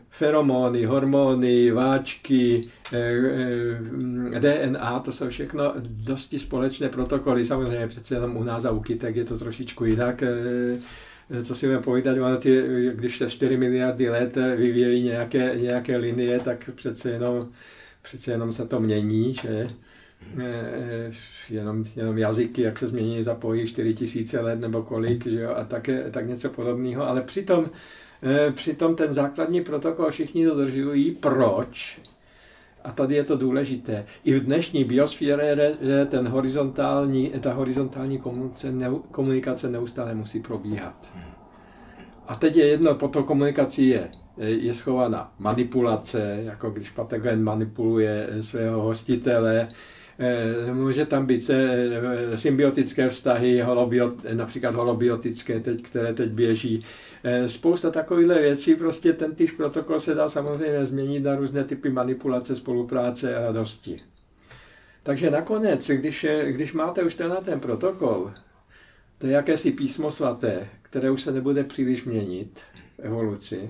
feromony, 0.09 0.85
hormony, 0.85 1.71
váčky, 1.71 2.61
eh, 2.93 2.97
eh, 4.33 4.39
DNA, 4.39 4.99
to 4.99 5.11
jsou 5.11 5.29
všechno 5.29 5.73
dosti 5.83 6.39
společné 6.39 6.89
protokoly. 6.89 7.45
Samozřejmě 7.45 7.87
přece 7.87 8.15
jenom 8.15 8.37
u 8.37 8.43
nás 8.43 8.65
a 8.65 8.71
u 8.71 8.79
kytek 8.79 9.15
je 9.15 9.25
to 9.25 9.37
trošičku 9.37 9.85
jinak. 9.85 10.23
eh, 10.23 11.43
Co 11.43 11.55
si 11.55 11.65
budeme 11.65 11.83
povídat, 11.83 12.39
ty, 12.39 12.63
když 12.95 13.17
se 13.17 13.29
4 13.29 13.57
miliardy 13.57 14.09
let 14.09 14.37
vyvíjejí 14.57 15.03
nějaké, 15.03 15.55
nějaké 15.55 15.97
linie, 15.97 16.39
tak 16.39 16.69
přece 16.75 17.09
jenom, 17.09 17.49
přece 18.01 18.31
jenom 18.31 18.53
se 18.53 18.67
to 18.67 18.79
mění, 18.79 19.33
že? 19.33 19.67
Eh, 20.39 21.11
jenom, 21.49 21.83
jenom 21.95 22.17
jazyky, 22.17 22.61
jak 22.61 22.77
se 22.79 22.87
změní 22.87 23.23
za 23.23 23.35
pouhých 23.35 23.69
4 23.69 23.93
tisíce 23.93 24.39
let 24.39 24.59
nebo 24.59 24.81
kolik, 24.83 25.27
že 25.27 25.39
jo? 25.39 25.53
a 25.55 25.63
tak, 25.63 25.89
tak 26.11 26.27
něco 26.27 26.49
podobného, 26.49 27.07
ale 27.07 27.21
přitom 27.21 27.65
Eh, 27.65 27.69
Přitom 28.51 28.95
ten 28.95 29.13
základní 29.13 29.61
protokol 29.61 30.11
všichni 30.11 30.45
dodržují. 30.45 31.11
Proč? 31.11 32.01
A 32.83 32.91
tady 32.91 33.15
je 33.15 33.23
to 33.23 33.37
důležité. 33.37 34.05
I 34.23 34.33
v 34.33 34.43
dnešní 34.43 34.83
biosféře 34.83 35.77
ten 36.09 36.27
horizontální, 36.27 37.31
ta 37.39 37.53
horizontální 37.53 38.17
komunikace, 38.17 38.71
neu- 38.71 39.01
komunikace 39.11 39.69
neustále 39.69 40.15
musí 40.15 40.39
probíhat. 40.39 41.07
A 42.27 42.35
teď 42.35 42.55
je 42.55 42.67
jedno, 42.67 42.95
po 42.95 43.07
to 43.07 43.23
komunikací 43.23 43.87
je, 43.87 44.09
je 44.37 44.73
schovaná 44.73 45.33
manipulace, 45.39 46.39
jako 46.43 46.69
když 46.69 46.89
patogen 46.89 47.43
manipuluje 47.43 48.29
svého 48.41 48.81
hostitele, 48.81 49.67
Eh, 49.67 49.92
Může 50.73 51.05
tam 51.05 51.25
být 51.25 51.49
eh, 51.49 52.37
symbiotické 52.37 53.09
vztahy, 53.09 53.61
holobiot, 53.61 54.23
například 54.33 54.75
holobiotické, 54.75 55.59
teď, 55.59 55.81
které 55.81 56.13
teď 56.13 56.31
běží. 56.31 56.85
Eh, 57.23 57.49
Spousta 57.49 57.91
takovýchhle 57.91 58.41
věcí, 58.41 58.75
prostě 58.75 59.13
ten 59.13 59.35
týž 59.35 59.51
protokol 59.51 59.99
se 59.99 60.15
dá 60.15 60.29
samozřejmě 60.29 60.85
změnit 60.85 61.19
na 61.19 61.35
různé 61.35 61.63
typy 61.63 61.89
manipulace, 61.89 62.55
spolupráce 62.55 63.35
a 63.35 63.41
radosti. 63.41 63.99
Takže 65.03 65.31
nakonec, 65.31 65.87
když, 65.87 66.25
když 66.43 66.73
máte 66.73 67.03
už 67.03 67.15
tenhle 67.15 67.41
ten 67.41 67.59
protokol, 67.59 68.31
to 69.17 69.27
je 69.27 69.33
jakési 69.33 69.71
písmo 69.71 70.11
svaté, 70.11 70.67
které 70.81 71.11
už 71.11 71.21
se 71.21 71.31
nebude 71.31 71.63
příliš 71.63 72.05
měnit 72.05 72.61
v 72.97 72.99
evoluci, 72.99 73.69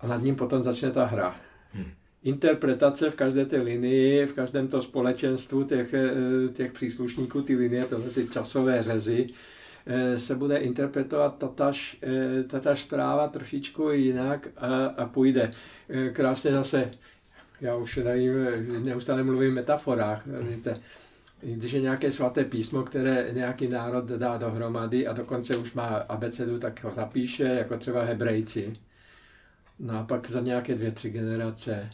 a 0.00 0.06
nad 0.06 0.22
ním 0.22 0.36
potom 0.36 0.62
začne 0.62 0.90
ta 0.90 1.04
hra 1.04 1.36
interpretace 2.26 3.10
v 3.10 3.14
každé 3.14 3.46
té 3.46 3.60
linii, 3.60 4.26
v 4.26 4.32
každém 4.32 4.68
to 4.68 4.82
společenstvu 4.82 5.64
těch, 5.64 5.94
eh, 5.94 6.10
těch 6.52 6.72
příslušníků, 6.72 7.42
ty 7.42 7.56
linie, 7.56 7.84
tohle 7.84 8.10
ty 8.10 8.28
časové 8.28 8.82
řezy, 8.82 9.26
eh, 9.86 10.18
se 10.18 10.34
bude 10.34 10.56
interpretovat 10.56 11.38
tataž, 11.38 11.96
eh, 12.02 12.42
tataž 12.42 12.80
zpráva 12.80 13.28
trošičku 13.28 13.90
jinak 13.90 14.48
a, 14.56 14.86
a 14.86 15.06
půjde. 15.06 15.50
Eh, 15.88 16.10
Krásně 16.10 16.52
zase, 16.52 16.90
já 17.60 17.76
už 17.76 17.96
nevím, 17.96 18.34
neustále 18.84 19.22
mluvím 19.22 19.54
metaforách, 19.54 20.22
víte, 20.26 20.80
když 21.40 21.72
je 21.72 21.80
nějaké 21.80 22.12
svaté 22.12 22.44
písmo, 22.44 22.82
které 22.82 23.28
nějaký 23.32 23.68
národ 23.68 24.04
dá 24.04 24.36
dohromady 24.36 25.06
a 25.06 25.12
dokonce 25.12 25.56
už 25.56 25.72
má 25.72 25.86
abecedu, 25.86 26.58
tak 26.58 26.84
ho 26.84 26.94
zapíše, 26.94 27.44
jako 27.44 27.76
třeba 27.78 28.02
hebrejci. 28.02 28.72
No 29.78 29.98
a 29.98 30.02
pak 30.02 30.30
za 30.30 30.40
nějaké 30.40 30.74
dvě, 30.74 30.90
tři 30.90 31.10
generace 31.10 31.90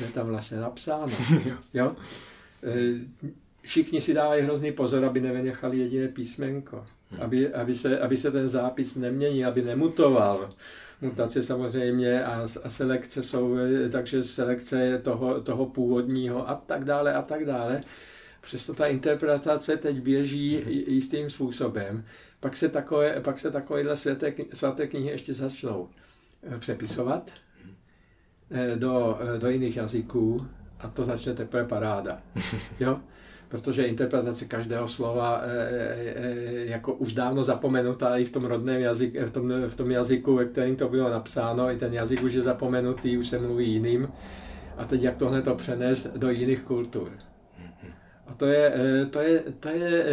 je 0.00 0.06
tam 0.06 0.26
vlastně 0.26 0.56
napsáno. 0.56 1.12
Jo? 1.74 1.96
E, 2.64 3.28
Všichni 3.68 4.00
si 4.00 4.14
dávají 4.14 4.42
hrozný 4.42 4.72
pozor, 4.72 5.04
aby 5.04 5.20
nevynechali 5.20 5.78
jediné 5.78 6.08
písmenko. 6.08 6.84
Aby, 7.20 7.54
aby, 7.54 7.74
se, 7.74 7.98
aby 7.98 8.16
se 8.16 8.30
ten 8.30 8.48
zápis 8.48 8.96
neměnil, 8.96 9.48
aby 9.48 9.62
nemutoval. 9.62 10.50
Mutace 11.00 11.42
samozřejmě 11.42 12.24
a, 12.24 12.46
a 12.64 12.70
selekce 12.70 13.22
jsou, 13.22 13.56
e, 13.56 13.88
takže 13.88 14.24
selekce 14.24 14.98
toho, 14.98 15.40
toho 15.40 15.66
původního 15.66 16.48
a 16.48 16.54
tak 16.54 16.84
dále 16.84 17.14
a 17.14 17.22
tak 17.22 17.44
dále. 17.44 17.80
Přesto 18.40 18.74
ta 18.74 18.86
interpretace 18.86 19.76
teď 19.76 19.96
běží 19.96 20.64
jistým 20.86 21.30
způsobem. 21.30 22.04
Pak 22.40 22.56
se, 22.56 22.68
takové, 22.68 23.20
pak 23.20 23.38
se 23.38 23.50
takovéhle 23.50 23.96
svaté, 23.96 24.34
svaté 24.52 24.86
knihy 24.86 25.10
ještě 25.10 25.34
začnou 25.34 25.88
e, 26.54 26.58
přepisovat 26.58 27.32
do, 28.76 29.18
do 29.38 29.48
jiných 29.48 29.76
jazyků 29.76 30.46
a 30.80 30.88
to 30.88 31.04
začne 31.04 31.34
teprve 31.34 31.64
paráda. 31.64 32.18
Jo? 32.80 33.00
Protože 33.48 33.82
interpretace 33.82 34.44
každého 34.44 34.88
slova 34.88 35.42
je 35.96 36.66
jako 36.66 36.92
už 36.92 37.12
dávno 37.12 37.44
zapomenutá 37.44 38.16
i 38.16 38.24
v 38.24 38.32
tom 38.32 38.44
rodném 38.44 38.80
jazyku, 38.80 39.18
v 39.26 39.30
tom, 39.30 39.52
v 39.68 39.74
tom 39.74 39.90
jazyku, 39.90 40.36
ve 40.36 40.44
kterém 40.44 40.76
to 40.76 40.88
bylo 40.88 41.10
napsáno, 41.10 41.70
i 41.70 41.76
ten 41.76 41.94
jazyk 41.94 42.22
už 42.22 42.32
je 42.32 42.42
zapomenutý, 42.42 43.18
už 43.18 43.28
se 43.28 43.38
mluví 43.38 43.72
jiným. 43.72 44.08
A 44.76 44.84
teď 44.84 45.02
jak 45.02 45.16
tohle 45.16 45.42
to 45.42 45.54
přenést 45.54 46.06
do 46.16 46.30
jiných 46.30 46.62
kultur. 46.62 47.12
A 48.26 48.34
to 48.34 48.46
je, 48.46 48.72
to 49.10 49.20
je, 49.20 49.42
to 49.60 49.68
je, 49.68 50.04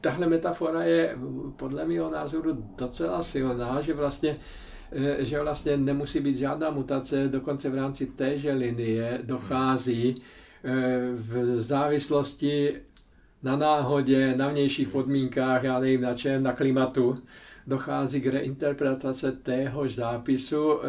tahle 0.00 0.26
metafora 0.26 0.82
je 0.82 1.16
podle 1.56 1.84
mého 1.84 2.10
názoru 2.10 2.64
docela 2.78 3.22
silná, 3.22 3.80
že 3.80 3.94
vlastně 3.94 4.36
že 5.18 5.40
vlastně 5.40 5.76
nemusí 5.76 6.20
být 6.20 6.36
žádná 6.36 6.70
mutace, 6.70 7.28
dokonce 7.28 7.70
v 7.70 7.74
rámci 7.74 8.06
téže 8.06 8.52
linie 8.52 9.18
dochází 9.22 10.14
v 11.14 11.60
závislosti 11.60 12.74
na 13.42 13.56
náhodě, 13.56 14.34
na 14.36 14.48
vnějších 14.48 14.88
podmínkách, 14.88 15.64
já 15.64 15.78
nevím 15.78 16.00
na 16.00 16.14
čem, 16.14 16.42
na 16.42 16.52
klimatu, 16.52 17.18
dochází 17.66 18.20
k 18.20 18.26
reinterpretace 18.26 19.32
téhož 19.32 19.94
zápisu 19.94 20.80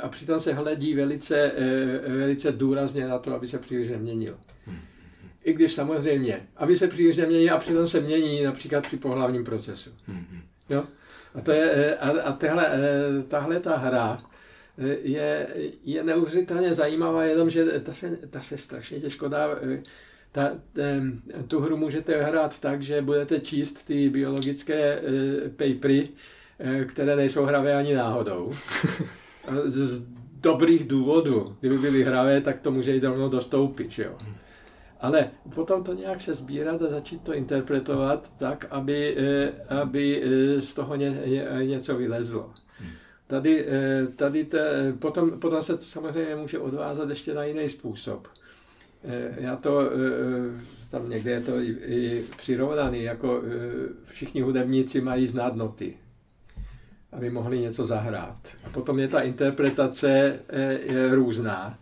a 0.00 0.08
přitom 0.08 0.40
se 0.40 0.54
hledí 0.54 0.94
velice, 0.94 1.52
velice 2.18 2.52
důrazně 2.52 3.08
na 3.08 3.18
to, 3.18 3.34
aby 3.34 3.46
se 3.46 3.58
příliš 3.58 3.88
neměnil. 3.88 4.36
I 5.44 5.52
když 5.52 5.72
samozřejmě, 5.72 6.40
aby 6.56 6.76
se 6.76 6.88
příliš 6.88 7.16
neměnil 7.16 7.54
a 7.54 7.58
přitom 7.58 7.88
se 7.88 8.00
mění 8.00 8.42
například 8.42 8.86
při 8.86 8.96
pohlavním 8.96 9.44
procesu. 9.44 9.90
Jo? 10.68 10.84
A, 11.34 11.40
to 11.40 11.52
je, 11.52 11.96
a, 11.96 12.20
a 12.20 12.32
tehle, 12.32 12.70
tahle 13.28 13.60
ta 13.60 13.76
hra 13.76 14.18
je, 15.02 15.46
je 15.84 16.02
neuvěřitelně 16.02 16.74
zajímavá, 16.74 17.24
jenom 17.24 17.50
že 17.50 17.64
ta 17.64 17.92
se, 17.92 18.18
ta 18.30 18.40
se 18.40 18.56
strašně 18.56 19.00
těžko 19.00 19.28
dá 19.28 19.48
ta, 20.32 20.50
tu 21.48 21.60
hru 21.60 21.76
můžete 21.76 22.22
hrát 22.22 22.60
tak, 22.60 22.82
že 22.82 23.02
budete 23.02 23.40
číst 23.40 23.84
ty 23.84 24.08
biologické 24.08 25.02
papery, 25.50 26.08
které 26.86 27.16
nejsou 27.16 27.44
hravé 27.44 27.74
ani 27.74 27.94
náhodou. 27.94 28.52
Z 29.66 30.02
dobrých 30.40 30.88
důvodů. 30.88 31.56
Kdyby 31.60 31.78
byly 31.78 32.02
hravé, 32.02 32.40
tak 32.40 32.60
to 32.60 32.70
může 32.70 32.94
jít 32.94 33.04
rovnou 33.04 33.28
dostoupit. 33.28 33.90
Že 33.90 34.04
jo? 34.04 34.18
Ale 35.00 35.30
potom 35.54 35.84
to 35.84 35.94
nějak 35.94 36.20
se 36.20 36.34
sbírat 36.34 36.82
a 36.82 36.90
začít 36.90 37.22
to 37.22 37.34
interpretovat 37.34 38.30
tak, 38.38 38.66
aby, 38.70 39.16
aby 39.82 40.22
z 40.58 40.74
toho 40.74 40.96
ně, 40.96 41.22
něco 41.64 41.96
vylezlo. 41.96 42.52
Tady, 43.26 43.66
tady 44.16 44.44
te, 44.44 44.92
potom, 44.98 45.40
potom 45.40 45.62
se 45.62 45.76
to 45.76 45.82
samozřejmě 45.82 46.36
může 46.36 46.58
odvázat 46.58 47.08
ještě 47.08 47.34
na 47.34 47.44
jiný 47.44 47.68
způsob. 47.68 48.28
Já 49.36 49.56
to, 49.56 49.90
tam 50.90 51.10
někde 51.10 51.30
je 51.30 51.40
to 51.40 51.60
i, 51.60 51.70
i 51.70 52.24
přirovnaný, 52.36 53.02
jako 53.02 53.42
všichni 54.04 54.40
hudebníci 54.40 55.00
mají 55.00 55.26
znát 55.26 55.56
noty 55.56 55.94
aby 57.12 57.30
mohli 57.30 57.58
něco 57.58 57.86
zahrát. 57.86 58.48
A 58.64 58.70
potom 58.70 58.98
je 58.98 59.08
ta 59.08 59.20
interpretace 59.20 60.38
je 60.82 61.14
různá. 61.14 61.78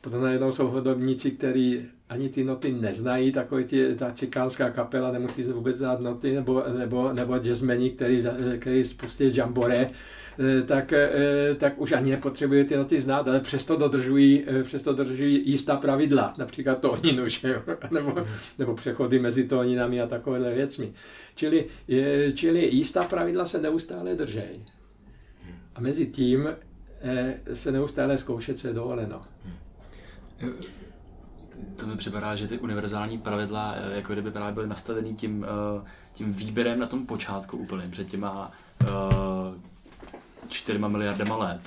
Potom 0.00 0.22
najednou 0.22 0.52
jsou 0.52 0.68
hudebníci, 0.68 1.30
kteří 1.30 1.88
ani 2.10 2.28
ty 2.28 2.44
noty 2.44 2.72
neznají, 2.72 3.32
takový 3.32 3.64
ty, 3.64 3.94
ta 3.94 4.10
cikánská 4.10 4.70
kapela 4.70 5.12
nemusí 5.12 5.42
vůbec 5.42 5.76
znát 5.76 6.00
noty, 6.00 6.34
nebo, 6.34 6.64
nebo, 6.78 7.12
nebo 7.12 7.38
jazzmeni, 7.38 7.90
který, 7.90 8.24
který 8.58 8.84
spustí 8.84 9.36
jambore, 9.36 9.90
Eh, 10.40 10.62
tak, 10.62 10.92
eh, 10.92 11.54
tak 11.58 11.80
už 11.80 11.92
ani 11.92 12.10
nepotřebuje 12.10 12.64
ty 12.64 12.76
noty 12.76 13.00
znát, 13.00 13.28
ale 13.28 13.40
přesto 13.40 13.76
dodržují, 13.76 14.44
eh, 14.46 14.62
přesto 14.62 14.92
dodržují 14.92 15.50
jistá 15.50 15.76
pravidla, 15.76 16.34
například 16.38 16.80
tóninu, 16.80 17.28
že 17.28 17.62
nebo, 17.90 18.26
nebo 18.58 18.74
přechody 18.74 19.18
mezi 19.18 19.44
tóninami 19.44 20.00
a 20.00 20.06
takovéhle 20.06 20.54
věcmi. 20.54 20.92
Čili, 21.34 21.66
čili 22.34 22.68
jistá 22.74 23.02
pravidla 23.02 23.46
se 23.46 23.60
neustále 23.60 24.14
držejí. 24.14 24.64
A 25.74 25.80
mezi 25.80 26.06
tím 26.06 26.48
se 27.52 27.72
neustále 27.72 28.18
zkoušet, 28.18 28.58
co 28.58 28.68
je 28.68 28.74
dovoleno. 28.74 29.22
To 31.76 31.86
mi 31.86 31.96
připadá, 31.96 32.36
že 32.36 32.48
ty 32.48 32.58
univerzální 32.58 33.18
pravidla, 33.18 33.74
jako 33.76 34.12
kdyby 34.12 34.30
právě 34.30 34.54
byly 34.54 34.66
nastavený 34.66 35.14
tím, 35.14 35.46
tím 36.12 36.32
výběrem 36.32 36.78
na 36.78 36.86
tom 36.86 37.06
počátku 37.06 37.56
úplně, 37.56 37.88
před 37.88 38.10
těma 38.10 38.52
čtyřma 40.48 40.88
miliardama 40.88 41.36
let. 41.36 41.60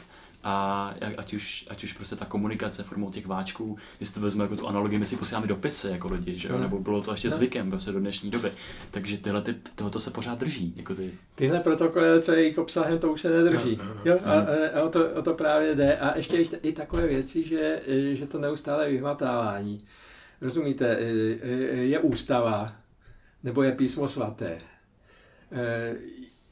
A 0.44 0.88
ať 1.18 1.34
už, 1.34 1.66
ať 1.70 1.84
už 1.84 1.94
prostě 1.94 2.16
ta 2.16 2.26
komunikace 2.26 2.84
formou 2.84 3.12
těch 3.12 3.28
váčků, 3.28 3.78
jestli 4.00 4.16
to 4.16 4.22
vezme 4.22 4.44
jako 4.44 4.56
tu 4.56 4.68
analogii, 4.68 5.00
my 5.00 5.06
si 5.06 5.18
posíláme 5.18 5.48
dopisy 5.48 5.88
jako 5.88 6.08
lidi, 6.08 6.38
že 6.38 6.48
jo? 6.48 6.56
No. 6.56 6.62
nebo 6.62 6.80
bylo 6.80 7.02
to 7.02 7.12
ještě 7.12 7.28
no. 7.28 7.36
zvykem 7.36 7.70
prostě 7.70 7.92
do 7.92 8.00
dnešní 8.00 8.30
doby. 8.30 8.52
Takže 8.92 9.18
tyhle 9.18 9.42
ty, 9.42 9.56
tohoto 9.76 10.00
se 10.00 10.12
pořád 10.12 10.40
drží. 10.40 10.74
Jako 10.76 10.96
ty... 10.96 11.12
Tyhle 11.36 11.60
protokoly, 11.60 12.22
co 12.22 12.32
je 12.32 12.40
jejich 12.40 12.58
obsahem, 12.58 13.00
to 13.00 13.14
už 13.14 13.22
se 13.22 13.30
nedrží. 13.30 13.76
No, 13.76 13.84
no, 13.84 13.94
no. 13.94 14.02
Jo? 14.06 14.20
A, 14.24 14.34
a 14.80 14.84
o, 14.84 14.90
to, 14.90 15.10
o 15.10 15.22
to 15.22 15.34
právě 15.34 15.76
jde. 15.76 15.98
A 15.98 16.18
ještě 16.18 16.38
i 16.38 16.72
takové 16.72 17.08
věci, 17.08 17.44
že, 17.44 17.82
že 18.14 18.28
to 18.28 18.40
neustále 18.40 18.90
vyhmatávání. 18.90 19.78
Rozumíte, 20.42 20.98
je 21.72 22.00
ústava, 22.00 22.76
nebo 23.44 23.64
je 23.64 23.72
písmo 23.72 24.08
svaté 24.08 24.58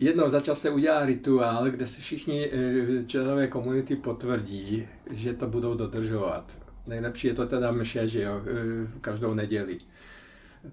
jednou 0.01 0.29
za 0.29 0.39
čas 0.39 0.61
se 0.61 0.69
udělá 0.69 1.05
rituál, 1.05 1.69
kde 1.69 1.87
se 1.87 2.01
všichni 2.01 2.49
eh, 2.51 3.05
členové 3.05 3.47
komunity 3.47 3.95
potvrdí, 3.95 4.87
že 5.11 5.33
to 5.33 5.47
budou 5.47 5.73
dodržovat. 5.73 6.61
Nejlepší 6.87 7.27
je 7.27 7.33
to 7.33 7.45
teda 7.45 7.71
mše, 7.71 8.07
že 8.07 8.21
jo, 8.21 8.41
eh, 8.45 8.87
každou 9.01 9.33
neděli. 9.33 9.77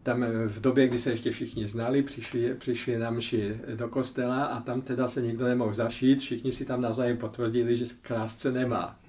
Tam 0.03 0.23
eh, 0.23 0.29
v 0.47 0.61
době, 0.61 0.89
kdy 0.89 0.99
se 0.99 1.11
ještě 1.11 1.31
všichni 1.31 1.67
znali, 1.67 2.03
přišli, 2.03 2.55
přišli 2.55 2.99
na 2.99 3.11
mši 3.11 3.61
do 3.75 3.89
kostela 3.89 4.45
a 4.45 4.61
tam 4.61 4.81
teda 4.81 5.09
se 5.09 5.23
nikdo 5.23 5.45
nemohl 5.45 5.75
zašít, 5.75 6.21
všichni 6.21 6.53
si 6.53 6.65
tam 6.65 6.81
navzájem 6.81 7.17
potvrdili, 7.17 7.77
že 7.77 7.87
krásce 8.03 8.53
nemá. 8.53 9.01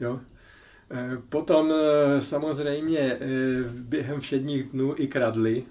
Jo? 0.00 0.20
Potom 1.28 1.72
samozřejmě 2.20 3.18
během 3.68 4.20
všedních 4.20 4.62
dnů 4.62 4.94
i 4.96 5.08
kradli, 5.08 5.64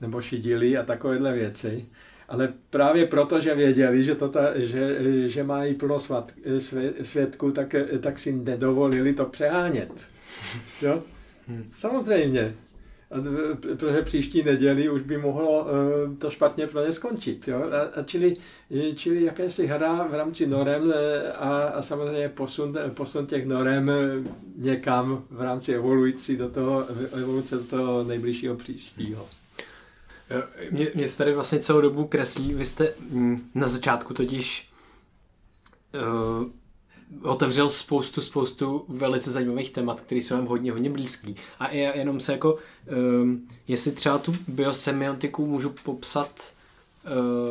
nebo 0.00 0.20
šidili 0.20 0.76
a 0.76 0.82
takovéhle 0.82 1.32
věci 1.32 1.86
ale 2.34 2.52
právě 2.70 3.06
proto, 3.06 3.40
že 3.40 3.54
věděli, 3.54 4.04
že, 4.04 4.14
to 4.14 4.28
ta, 4.28 4.58
že, 4.58 4.98
že 5.28 5.44
mají 5.44 5.74
plno 5.74 5.98
svat, 6.00 6.32
svědků, 7.02 7.50
tak, 7.50 7.74
tak 8.00 8.18
si 8.18 8.32
nedovolili 8.32 9.14
to 9.14 9.24
přehánět. 9.26 9.92
Jo? 10.82 11.02
Samozřejmě. 11.76 12.54
Protože 13.60 14.02
příští 14.02 14.42
neděli 14.42 14.88
už 14.88 15.02
by 15.02 15.18
mohlo 15.18 15.64
uh, 15.64 16.16
to 16.18 16.30
špatně 16.30 16.66
pro 16.66 16.86
ně 16.86 16.92
skončit. 16.92 17.48
Jo? 17.48 17.62
A, 17.62 18.00
a 18.00 18.02
čili, 18.02 18.36
čili 18.94 19.22
jakési 19.22 19.66
hra 19.66 20.06
v 20.06 20.14
rámci 20.14 20.46
norem 20.46 20.92
a, 21.38 21.62
a 21.62 21.82
samozřejmě 21.82 22.28
posun, 22.28 22.78
posun 22.94 23.26
těch 23.26 23.46
norem 23.46 23.90
někam 24.56 25.24
v 25.30 25.42
rámci 25.42 25.74
evolucí 25.74 26.36
do 26.36 26.48
toho, 26.48 26.86
evoluce 27.12 27.56
do 27.56 27.64
toho 27.64 28.04
nejbližšího 28.04 28.56
příštího. 28.56 29.28
Mě, 30.70 30.90
mě 30.94 31.08
se 31.08 31.18
tady 31.18 31.32
vlastně 31.32 31.58
celou 31.58 31.80
dobu 31.80 32.06
kreslí, 32.06 32.54
vy 32.54 32.64
jste 32.64 32.94
mm, 33.10 33.50
na 33.54 33.68
začátku 33.68 34.14
totiž 34.14 34.68
uh, 35.94 36.46
otevřel 37.22 37.68
spoustu, 37.68 38.20
spoustu 38.20 38.84
velice 38.88 39.30
zajímavých 39.30 39.70
témat, 39.70 40.00
které 40.00 40.20
jsou 40.20 40.34
vám 40.34 40.46
hodně, 40.46 40.72
hodně 40.72 40.90
blízký. 40.90 41.36
A 41.58 41.70
já 41.70 41.96
jenom 41.96 42.20
se 42.20 42.32
jako, 42.32 42.58
um, 43.22 43.48
jestli 43.68 43.92
třeba 43.92 44.18
tu 44.18 44.36
biosemiotiku 44.48 45.46
můžu 45.46 45.74
popsat, 45.84 46.52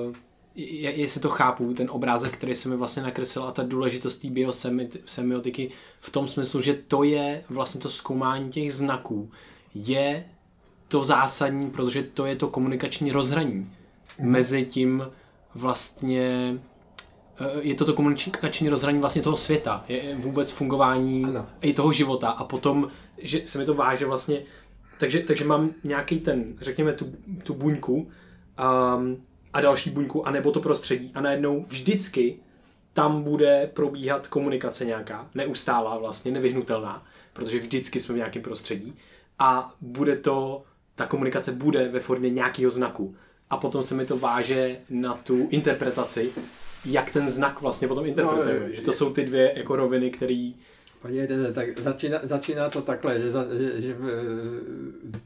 uh, 0.08 0.16
jestli 0.56 1.22
to 1.22 1.30
chápu, 1.30 1.74
ten 1.74 1.90
obrázek, 1.92 2.34
který 2.34 2.56
se 2.56 2.70
mi 2.70 2.76
vlastně 2.76 3.04
nakreslil 3.04 3.46
a 3.46 3.52
ta 3.52 3.64
důležitost 3.64 4.18
té 4.18 4.28
biosemiotiky 4.30 5.72
v 6.00 6.10
tom 6.10 6.28
smyslu, 6.28 6.62
že 6.62 6.74
to 6.88 7.04
je 7.04 7.44
vlastně 7.50 7.82
to 7.82 7.90
zkoumání 7.90 8.50
těch 8.50 8.74
znaků, 8.74 9.32
je 9.76 10.26
to 10.88 11.04
zásadní, 11.04 11.70
protože 11.70 12.04
to 12.04 12.26
je 12.26 12.36
to 12.36 12.48
komunikační 12.48 13.12
rozhraní 13.12 13.56
mm. 14.20 14.32
mezi 14.32 14.66
tím 14.66 15.08
vlastně 15.56 16.58
eh, 17.40 17.62
je 17.62 17.76
to 17.76 17.86
to 17.86 17.94
komunikační 17.94 18.70
rozhraní 18.70 19.00
vlastně 19.00 19.22
toho 19.22 19.38
světa, 19.38 19.84
je 19.88 20.16
vůbec 20.16 20.52
fungování 20.52 21.26
ano. 21.26 21.46
i 21.62 21.74
toho 21.74 21.94
života 21.94 22.30
a 22.30 22.44
potom, 22.44 22.88
že 23.18 23.42
se 23.46 23.60
mi 23.60 23.66
to 23.66 23.74
váže 23.74 24.06
vlastně, 24.06 24.42
takže, 25.00 25.20
takže 25.20 25.46
mám 25.46 25.70
nějaký 25.84 26.20
ten, 26.20 26.54
řekněme 26.62 26.94
tu, 26.94 27.14
tu 27.44 27.54
buňku 27.54 27.94
um, 27.96 29.24
a 29.54 29.62
další 29.62 29.90
buňku, 29.90 30.28
anebo 30.28 30.52
to 30.52 30.60
prostředí 30.60 31.12
a 31.16 31.22
najednou 31.22 31.66
vždycky 31.68 32.40
tam 32.94 33.24
bude 33.24 33.70
probíhat 33.74 34.28
komunikace 34.28 34.86
nějaká, 34.86 35.30
neustálá 35.36 35.98
vlastně, 35.98 36.32
nevyhnutelná, 36.32 37.06
protože 37.34 37.60
vždycky 37.60 38.00
jsme 38.00 38.16
v 38.16 38.18
nějakém 38.18 38.42
prostředí 38.42 38.94
a 39.40 39.74
bude 39.82 40.16
to 40.16 40.64
ta 40.96 41.06
komunikace 41.06 41.52
bude 41.52 41.90
ve 41.90 42.00
formě 42.00 42.30
nějakého 42.30 42.72
znaku. 42.72 43.16
A 43.50 43.58
potom 43.58 43.84
se 43.84 43.96
mi 43.96 44.06
to 44.06 44.18
váže 44.18 44.78
na 44.90 45.14
tu 45.14 45.48
interpretaci, 45.50 46.32
jak 46.86 47.12
ten 47.12 47.30
znak 47.30 47.62
vlastně 47.62 47.88
potom 47.88 48.06
interpretuje. 48.06 48.60
No, 48.60 48.76
že 48.76 48.82
to 48.82 48.94
jsou 48.94 49.14
ty 49.14 49.26
dvě 49.26 49.54
jako 49.56 49.76
roviny, 49.76 50.12
které 50.12 50.52
Podívejte, 51.04 51.54
tak 51.54 51.80
začíná, 51.80 52.20
začíná 52.24 52.70
to 52.70 52.82
takhle, 52.82 53.20
že, 53.20 53.30
že, 53.30 53.82
že 53.82 53.96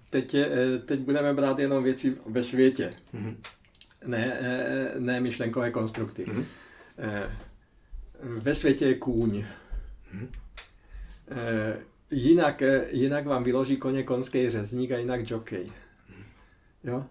teď, 0.10 0.34
je, 0.34 0.50
teď 0.86 1.00
budeme 1.00 1.34
brát 1.34 1.60
jenom 1.60 1.84
věci 1.84 2.18
ve 2.26 2.44
světě, 2.44 2.94
mm-hmm. 3.14 3.36
ne, 4.06 4.40
ne 5.00 5.20
myšlenkové 5.20 5.72
konstrukty. 5.72 6.26
Mm-hmm. 6.26 6.46
Ve 8.22 8.56
světě 8.56 8.86
je 8.86 8.96
kůň. 8.96 9.46
Mm-hmm. 10.16 10.28
Jinak, 12.12 12.62
eh, 12.62 12.86
jinak 12.92 13.26
vám 13.26 13.44
vyloží 13.44 13.78
koně 13.78 14.04
konský 14.04 14.50
řezník 14.50 14.92
a 14.92 14.98
jinak 14.98 15.32
jockey. 15.32 15.68
Jo? 16.84 17.06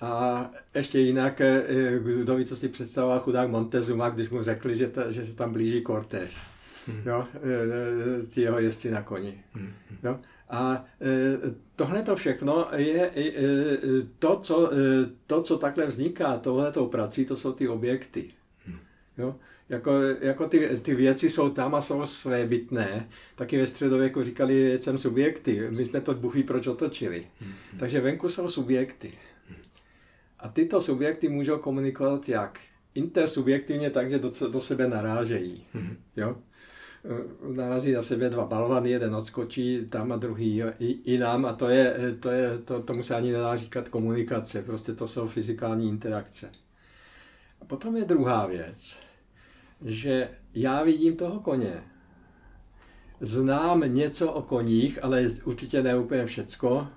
A 0.00 0.50
ještě 0.74 0.98
jinak, 0.98 1.40
eh, 1.40 1.62
kdo 2.22 2.36
ví, 2.36 2.44
co 2.44 2.56
si 2.56 2.68
představoval 2.68 3.20
chudák 3.20 3.50
Montezuma, 3.50 4.08
když 4.08 4.30
mu 4.30 4.42
řekli, 4.42 4.76
že, 4.76 4.88
ta, 4.88 5.10
že 5.10 5.26
se 5.26 5.36
tam 5.36 5.52
blíží 5.52 5.84
Cortés. 5.86 6.40
Hmm. 6.86 7.02
Jo? 7.06 7.26
Eh, 7.34 8.26
ty 8.26 8.40
jeho 8.40 8.58
jezdci 8.58 8.90
na 8.90 9.02
koni. 9.02 9.44
Hmm. 9.52 9.72
Jo? 10.02 10.20
A 10.50 10.84
tohle 11.76 12.02
to 12.02 12.16
všechno 12.16 12.68
je 12.74 13.10
to, 14.18 14.40
co, 14.40 14.70
to, 15.26 15.42
co 15.42 15.58
takhle 15.58 15.86
vzniká 15.86 16.38
tohletou 16.38 16.86
prací, 16.86 17.24
to 17.24 17.36
jsou 17.36 17.52
ty 17.52 17.68
objekty. 17.68 18.28
Hmm. 18.66 18.78
Jo? 19.18 19.36
Jako, 19.68 19.92
jako 20.20 20.48
ty, 20.48 20.80
ty 20.82 20.94
věci 20.94 21.30
jsou 21.30 21.50
tam 21.50 21.74
a 21.74 21.82
jsou 21.82 22.06
své 22.06 22.46
bytné. 22.46 23.08
Taky 23.34 23.58
ve 23.58 23.66
středověku 23.66 24.22
říkali 24.22 24.54
věcem 24.54 24.98
subjekty. 24.98 25.70
My 25.70 25.84
jsme 25.84 26.00
to 26.00 26.14
buchví 26.14 26.42
proč 26.42 26.66
otočili. 26.66 27.26
Takže 27.78 28.00
venku 28.00 28.28
jsou 28.28 28.48
subjekty. 28.48 29.12
A 30.38 30.48
tyto 30.48 30.80
subjekty 30.80 31.28
můžou 31.28 31.58
komunikovat 31.58 32.28
jak? 32.28 32.60
intersubjektivně 32.94 33.90
tak, 33.90 34.10
že 34.10 34.18
do, 34.18 34.32
do 34.52 34.60
sebe 34.60 34.88
narážejí. 34.88 35.66
Mm-hmm. 35.74 35.96
Jo? 36.16 36.36
Eh, 37.04 37.54
narazí 37.54 37.92
na 37.92 38.02
sebe 38.02 38.30
dva 38.30 38.46
balvany, 38.46 38.90
jeden 38.90 39.14
odskočí 39.14 39.86
tam 39.90 40.12
a 40.12 40.16
druhý 40.16 40.62
i, 40.78 41.18
nám 41.18 41.46
a 41.46 41.52
to 41.52 41.68
je, 41.68 41.96
to 42.20 42.30
je, 42.30 42.58
to, 42.58 42.82
tomu 42.82 43.02
se 43.02 43.14
ani 43.14 43.32
nedá 43.32 43.56
říkat 43.56 43.88
komunikace, 43.88 44.62
prostě 44.62 44.92
to 44.92 45.08
jsou 45.08 45.28
fyzikální 45.28 45.88
interakce. 45.88 46.50
A 47.60 47.64
potom 47.64 47.96
je 47.96 48.04
druhá 48.04 48.46
věc, 48.46 49.00
že 49.84 50.28
já 50.54 50.82
vidím 50.82 51.16
toho 51.16 51.40
koně, 51.40 51.82
znám 53.20 53.84
něco 53.94 54.32
o 54.32 54.42
koních, 54.42 55.04
ale 55.04 55.28
určitě 55.44 55.82
ne 55.82 55.98
úplně 55.98 56.26
všecko. 56.26 56.88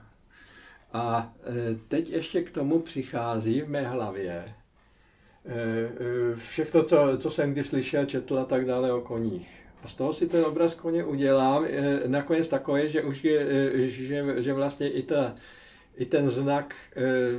A 0.93 1.33
e, 1.43 1.75
teď 1.87 2.09
ještě 2.09 2.41
k 2.41 2.51
tomu 2.51 2.79
přichází 2.79 3.61
v 3.61 3.69
mé 3.69 3.87
hlavě 3.87 4.31
e, 4.33 4.45
e, 5.45 6.35
všechno, 6.35 6.83
co, 6.83 7.17
co 7.17 7.29
jsem 7.29 7.51
kdy 7.51 7.63
slyšel, 7.63 8.05
četl 8.05 8.39
a 8.39 8.45
tak 8.45 8.65
dále 8.65 8.93
o 8.93 9.01
koních. 9.01 9.63
A 9.83 9.87
z 9.87 9.95
toho 9.95 10.13
si 10.13 10.27
ten 10.27 10.45
obraz 10.45 10.75
koně 10.75 11.03
udělám 11.03 11.65
nakonec 12.07 12.47
takové, 12.47 12.89
že 12.89 13.03
už 13.03 13.23
je, 13.23 13.71
že, 13.89 14.43
že 14.43 14.53
vlastně 14.53 14.89
i, 14.89 15.03
ta, 15.03 15.35
i 15.95 16.05
ten 16.05 16.29
znak 16.29 16.75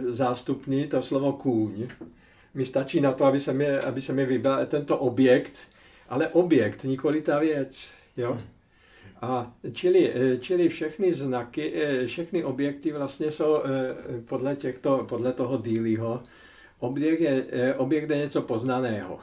zástupný, 0.09 0.87
to 0.87 1.03
slovo 1.03 1.33
kůň, 1.33 1.89
mi 2.59 2.65
stačí 2.65 3.01
na 3.01 3.13
to, 3.13 3.25
aby 3.25 3.41
se 3.41 3.53
mi, 3.53 3.71
aby 3.71 4.03
se 4.03 4.13
mi 4.13 4.27
vybral 4.27 4.67
tento 4.67 4.99
objekt, 4.99 5.53
ale 6.09 6.29
objekt, 6.29 6.85
nikoli 6.85 7.23
ta 7.23 7.39
věc. 7.39 7.91
Jo? 8.17 8.33
Hmm. 8.33 8.43
A 9.23 9.55
čili, 9.73 10.13
eh, 10.15 10.37
čili 10.39 10.69
všechny 10.69 11.13
znaky, 11.13 11.73
eh, 11.75 12.07
všechny 12.07 12.45
objekty 12.45 12.93
vlastně 12.93 13.31
jsou 13.31 13.57
eh, 13.57 13.95
podle, 14.25 14.57
těchto, 14.57 15.07
podle 15.09 15.33
toho 15.33 15.59
dílího, 15.59 16.23
objekt 16.79 17.21
je, 17.21 17.75
objekt 17.77 18.11
je 18.11 18.17
něco 18.17 18.43
poznaného. 18.43 19.21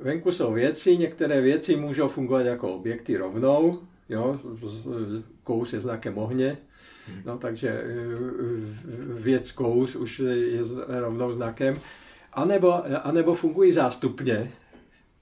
Venku 0.00 0.32
jsou 0.32 0.52
věci, 0.52 0.96
některé 0.96 1.40
věci 1.40 1.76
můžou 1.76 2.08
fungovat 2.08 2.46
jako 2.46 2.74
objekty 2.74 3.16
rovnou, 3.16 3.80
jo, 4.08 4.40
kous 5.42 5.72
je 5.72 5.80
znakem 5.80 6.18
ohně, 6.18 6.58
no, 7.24 7.38
takže 7.38 7.84
věc 9.14 9.52
kous 9.52 9.96
už 9.96 10.18
je 10.18 10.62
rovnou 10.88 11.32
znakem, 11.32 11.74
anebo, 12.32 12.84
anebo 13.06 13.34
fungují 13.34 13.72
zástupně, 13.72 14.52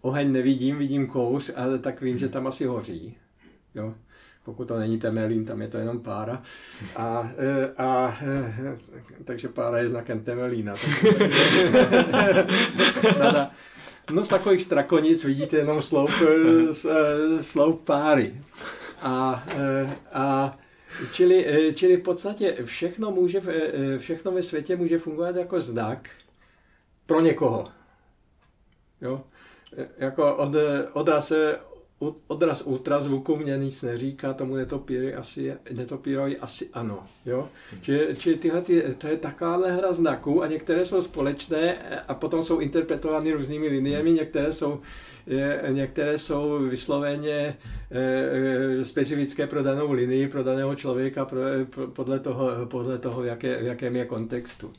oheň 0.02 0.32
nevidím, 0.32 0.78
vidím 0.78 1.06
kouř, 1.06 1.50
ale 1.56 1.78
tak 1.78 2.00
vím, 2.00 2.18
že 2.18 2.28
tam 2.28 2.46
asi 2.46 2.64
hoří. 2.64 3.16
Jo? 3.74 3.94
Pokud 4.44 4.68
to 4.68 4.78
není 4.78 4.98
temelín, 4.98 5.44
tam 5.44 5.62
je 5.62 5.68
to 5.68 5.78
jenom 5.78 6.00
pára. 6.00 6.42
A, 6.96 7.30
e, 7.38 7.72
a, 7.78 8.18
e, 8.22 8.78
takže 9.24 9.48
pára 9.48 9.78
je 9.78 9.88
znakem 9.88 10.20
temelína. 10.20 10.74
no 14.10 14.24
z 14.24 14.28
takových 14.28 14.62
strakonic 14.62 15.24
vidíte 15.24 15.56
jenom 15.56 15.82
sloup, 15.82 16.10
sloup 17.40 17.84
páry. 17.84 18.40
A, 19.02 19.44
a 20.12 20.58
čili, 21.12 21.72
čili 21.74 21.96
v 21.96 22.02
podstatě 22.02 22.56
všechno, 22.64 23.10
může, 23.10 23.40
všechno 23.98 24.32
ve 24.32 24.42
světě 24.42 24.76
může 24.76 24.98
fungovat 24.98 25.36
jako 25.36 25.60
znak 25.60 26.10
pro 27.06 27.20
někoho. 27.20 27.68
Jo? 29.00 29.24
jako 29.98 30.36
od, 30.36 30.52
odraz, 30.92 31.32
odraz 32.26 32.62
ultrazvuku 32.62 33.36
mě 33.36 33.58
nic 33.58 33.82
neříká, 33.82 34.34
tomu 34.34 34.54
netopíry 34.54 35.14
asi, 35.14 35.54
netopírovi 35.72 36.38
asi 36.38 36.68
ano. 36.72 37.06
Jo? 37.26 37.48
Či, 37.82 38.00
či 38.18 38.34
tyhle, 38.34 38.62
ty, 38.62 38.94
to 38.98 39.06
je 39.06 39.16
takováhle 39.16 39.72
hra 39.72 39.92
znaků 39.92 40.42
a 40.42 40.46
některé 40.46 40.86
jsou 40.86 41.02
společné 41.02 41.78
a 42.08 42.14
potom 42.14 42.42
jsou 42.42 42.58
interpretovány 42.58 43.32
různými 43.32 43.68
liniemi, 43.68 44.12
některé 44.12 44.52
jsou, 44.52 44.80
některé 45.68 46.18
jsou 46.18 46.58
vysloveně 46.58 47.32
e, 47.32 47.54
e, 48.80 48.84
specifické 48.84 49.46
pro 49.46 49.62
danou 49.62 49.92
linii, 49.92 50.28
pro 50.28 50.42
daného 50.42 50.74
člověka, 50.74 51.24
pro, 51.24 51.40
podle 51.92 52.20
toho, 52.20 52.66
podle 52.66 52.98
toho 52.98 53.22
v, 53.22 53.26
jaké, 53.26 53.62
v 53.62 53.66
jakém 53.66 53.96
je 53.96 54.04
kontextu. 54.04 54.72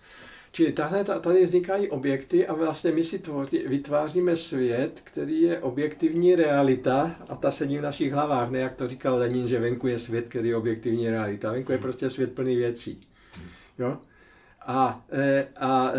Čili 0.56 0.72
tahle, 0.72 1.04
tady 1.04 1.46
vznikají 1.46 1.90
objekty 1.90 2.48
a 2.48 2.54
vlastně 2.54 2.92
my 2.92 3.04
si 3.04 3.20
tvoří, 3.20 3.64
vytváříme 3.68 4.36
svět, 4.36 5.02
který 5.04 5.42
je 5.42 5.60
objektivní 5.60 6.36
realita 6.36 7.16
a 7.30 7.36
ta 7.36 7.52
sedí 7.52 7.78
v 7.78 7.82
našich 7.82 8.14
hlavách, 8.14 8.50
ne 8.50 8.60
jak 8.60 8.76
to 8.76 8.88
říkal 8.88 9.18
Lenin, 9.18 9.48
že 9.48 9.60
venku 9.60 9.88
je 9.88 10.00
svět, 10.00 10.30
který 10.30 10.50
je 10.50 10.56
objektivní 10.56 11.10
realita. 11.10 11.52
Venku 11.52 11.72
je 11.72 11.78
prostě 11.78 12.10
svět 12.10 12.34
plný 12.34 12.56
věcí. 12.56 13.02
Jo? 13.80 13.98
A, 14.62 15.06
a, 15.08 15.08
a, 15.56 15.94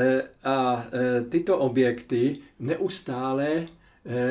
a 0.44 0.84
tyto 1.28 1.58
objekty 1.58 2.36
neustále 2.58 3.66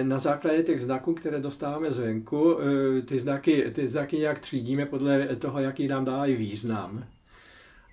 na 0.03 0.19
základě 0.19 0.63
těch 0.63 0.81
znaků, 0.81 1.13
které 1.13 1.39
dostáváme 1.39 1.91
zvenku, 1.91 2.57
ty 3.05 3.19
znaky, 3.19 3.71
ty 3.71 3.87
znaky 3.87 4.17
nějak 4.17 4.39
třídíme 4.39 4.85
podle 4.85 5.27
toho, 5.35 5.59
jaký 5.59 5.87
nám 5.87 6.05
dávají 6.05 6.35
význam. 6.35 7.03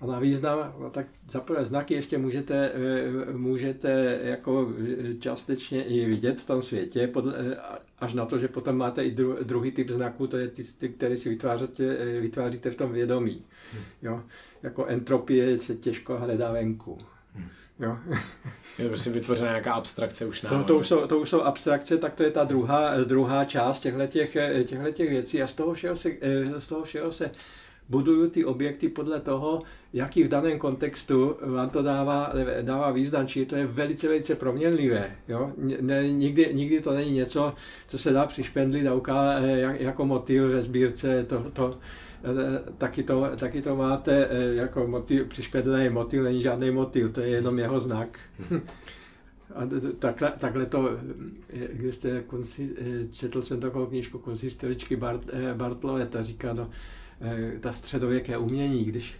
A 0.01 0.05
na 0.05 0.19
význam, 0.19 0.73
no 0.79 0.89
tak 0.89 1.05
za 1.29 1.39
prvé 1.39 1.65
znaky 1.65 1.93
ještě 1.93 2.17
můžete, 2.17 2.71
eh, 2.73 3.33
můžete 3.33 4.19
jako 4.23 4.73
eh, 4.79 5.13
částečně 5.13 5.83
i 5.83 6.05
vidět 6.05 6.41
v 6.41 6.45
tom 6.45 6.61
světě, 6.61 7.07
podle, 7.07 7.33
eh, 7.37 7.57
až 7.99 8.13
na 8.13 8.25
to, 8.25 8.39
že 8.39 8.47
potom 8.47 8.77
máte 8.77 9.03
i 9.03 9.11
dru, 9.11 9.37
druhý 9.43 9.71
typ 9.71 9.89
znaků, 9.89 10.27
to 10.27 10.37
je 10.37 10.47
ty, 10.47 10.63
ty 10.63 10.89
které 10.89 11.17
si 11.17 11.29
vytváříte, 11.29 11.95
vytváříte 12.21 12.71
v 12.71 12.75
tom 12.75 12.91
vědomí. 12.91 13.43
Hmm. 13.73 13.83
Jo? 14.01 14.23
Jako 14.63 14.85
entropie 14.85 15.59
se 15.59 15.75
těžko 15.75 16.17
hledá 16.17 16.51
venku. 16.51 16.97
Jo? 17.81 17.97
Je 18.79 18.87
prostě 18.87 19.09
vytvořená 19.09 19.49
nějaká 19.49 19.73
abstrakce 19.73 20.25
už 20.25 20.41
nám. 20.41 20.59
To, 20.59 20.63
to, 20.63 20.79
už 20.79 20.87
jsou, 20.87 21.07
to 21.07 21.19
už 21.19 21.29
jsou 21.29 21.41
abstrakce, 21.41 21.97
tak 21.97 22.13
to 22.13 22.23
je 22.23 22.31
ta 22.31 22.43
druhá, 22.43 23.03
druhá 23.03 23.45
část 23.45 23.79
těchto 23.79 24.07
těch 24.07 25.09
věcí 25.09 25.41
a 25.41 25.47
z 25.47 25.53
toho 25.53 25.73
všeho 25.73 25.95
se, 25.95 26.09
z 26.57 26.67
toho 26.67 26.83
všeho 26.83 27.11
se 27.11 27.31
buduju 27.91 28.29
ty 28.29 28.45
objekty 28.45 28.89
podle 28.89 29.19
toho, 29.19 29.61
jaký 29.93 30.23
v 30.23 30.27
daném 30.27 30.59
kontextu 30.59 31.35
vám 31.41 31.69
to 31.69 31.81
dává, 31.81 32.33
dává 32.61 32.91
význam, 32.91 33.27
či 33.27 33.45
to 33.45 33.55
je 33.55 33.65
velice, 33.65 34.07
velice 34.07 34.35
proměnlivé. 34.35 35.11
Jo? 35.27 35.51
Ne, 35.81 36.11
nikdy, 36.11 36.49
nikdy 36.53 36.81
to 36.81 36.93
není 36.93 37.11
něco, 37.11 37.53
co 37.87 37.97
se 37.97 38.13
dá 38.13 38.25
přišpendlit 38.25 38.87
a 38.87 38.93
ukázat 38.93 39.43
jako 39.79 40.05
motiv 40.05 40.41
ve 40.41 40.61
sbírce. 40.61 41.23
To, 41.23 41.51
to, 41.51 41.77
eh, 41.77 42.10
taky, 42.77 43.03
to, 43.03 43.29
taky 43.35 43.61
to 43.61 43.75
máte 43.75 44.27
eh, 44.29 44.53
jako 44.55 44.87
motiv, 44.87 45.27
přišpendlený 45.27 45.89
motiv, 45.89 46.23
není 46.23 46.41
žádný 46.41 46.71
motiv, 46.71 47.11
to 47.11 47.21
je 47.21 47.29
jenom 47.29 47.59
jeho 47.59 47.79
znak. 47.79 48.19
A 49.55 49.61
takhle, 49.99 50.33
takhle 50.37 50.65
to, 50.65 50.89
eh, 51.49 51.67
když 51.73 51.95
jste 51.95 52.23
četl 53.11 53.41
jsem 53.41 53.59
takovou 53.59 53.85
knížku 53.85 54.19
konzistoričky 54.19 54.95
Bart, 54.95 55.21
Bartlové, 55.53 56.05
ta 56.05 56.23
říká, 56.23 56.53
no, 56.53 56.69
ta 57.59 57.73
středověké 57.73 58.37
umění, 58.37 58.83
když 58.83 59.15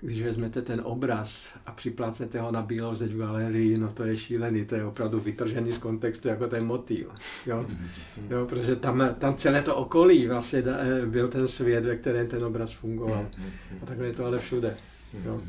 když 0.00 0.22
vezmete 0.22 0.62
ten 0.62 0.80
obraz 0.84 1.54
a 1.66 1.72
připlácete 1.72 2.40
ho 2.40 2.52
na 2.52 2.62
bílou 2.62 2.94
zeď 2.94 3.12
v 3.12 3.18
galerii, 3.18 3.78
no 3.78 3.92
to 3.92 4.04
je 4.04 4.16
šílený, 4.16 4.64
to 4.64 4.74
je 4.74 4.84
opravdu 4.84 5.20
vytržený 5.20 5.72
z 5.72 5.78
kontextu 5.78 6.28
jako 6.28 6.46
ten 6.46 6.66
motýl. 6.66 7.10
Jo? 7.46 7.66
Jo, 8.30 8.46
protože 8.46 8.76
tam, 8.76 9.14
tam 9.18 9.34
celé 9.34 9.62
to 9.62 9.76
okolí 9.76 10.26
vlastně 10.26 10.64
byl 11.06 11.28
ten 11.28 11.48
svět, 11.48 11.84
ve 11.84 11.96
kterém 11.96 12.28
ten 12.28 12.44
obraz 12.44 12.72
fungoval. 12.72 13.26
A 13.82 13.86
takhle 13.86 14.06
je 14.06 14.12
to 14.12 14.24
ale 14.24 14.38
všude. 14.38 14.76
Jo? 15.24 15.40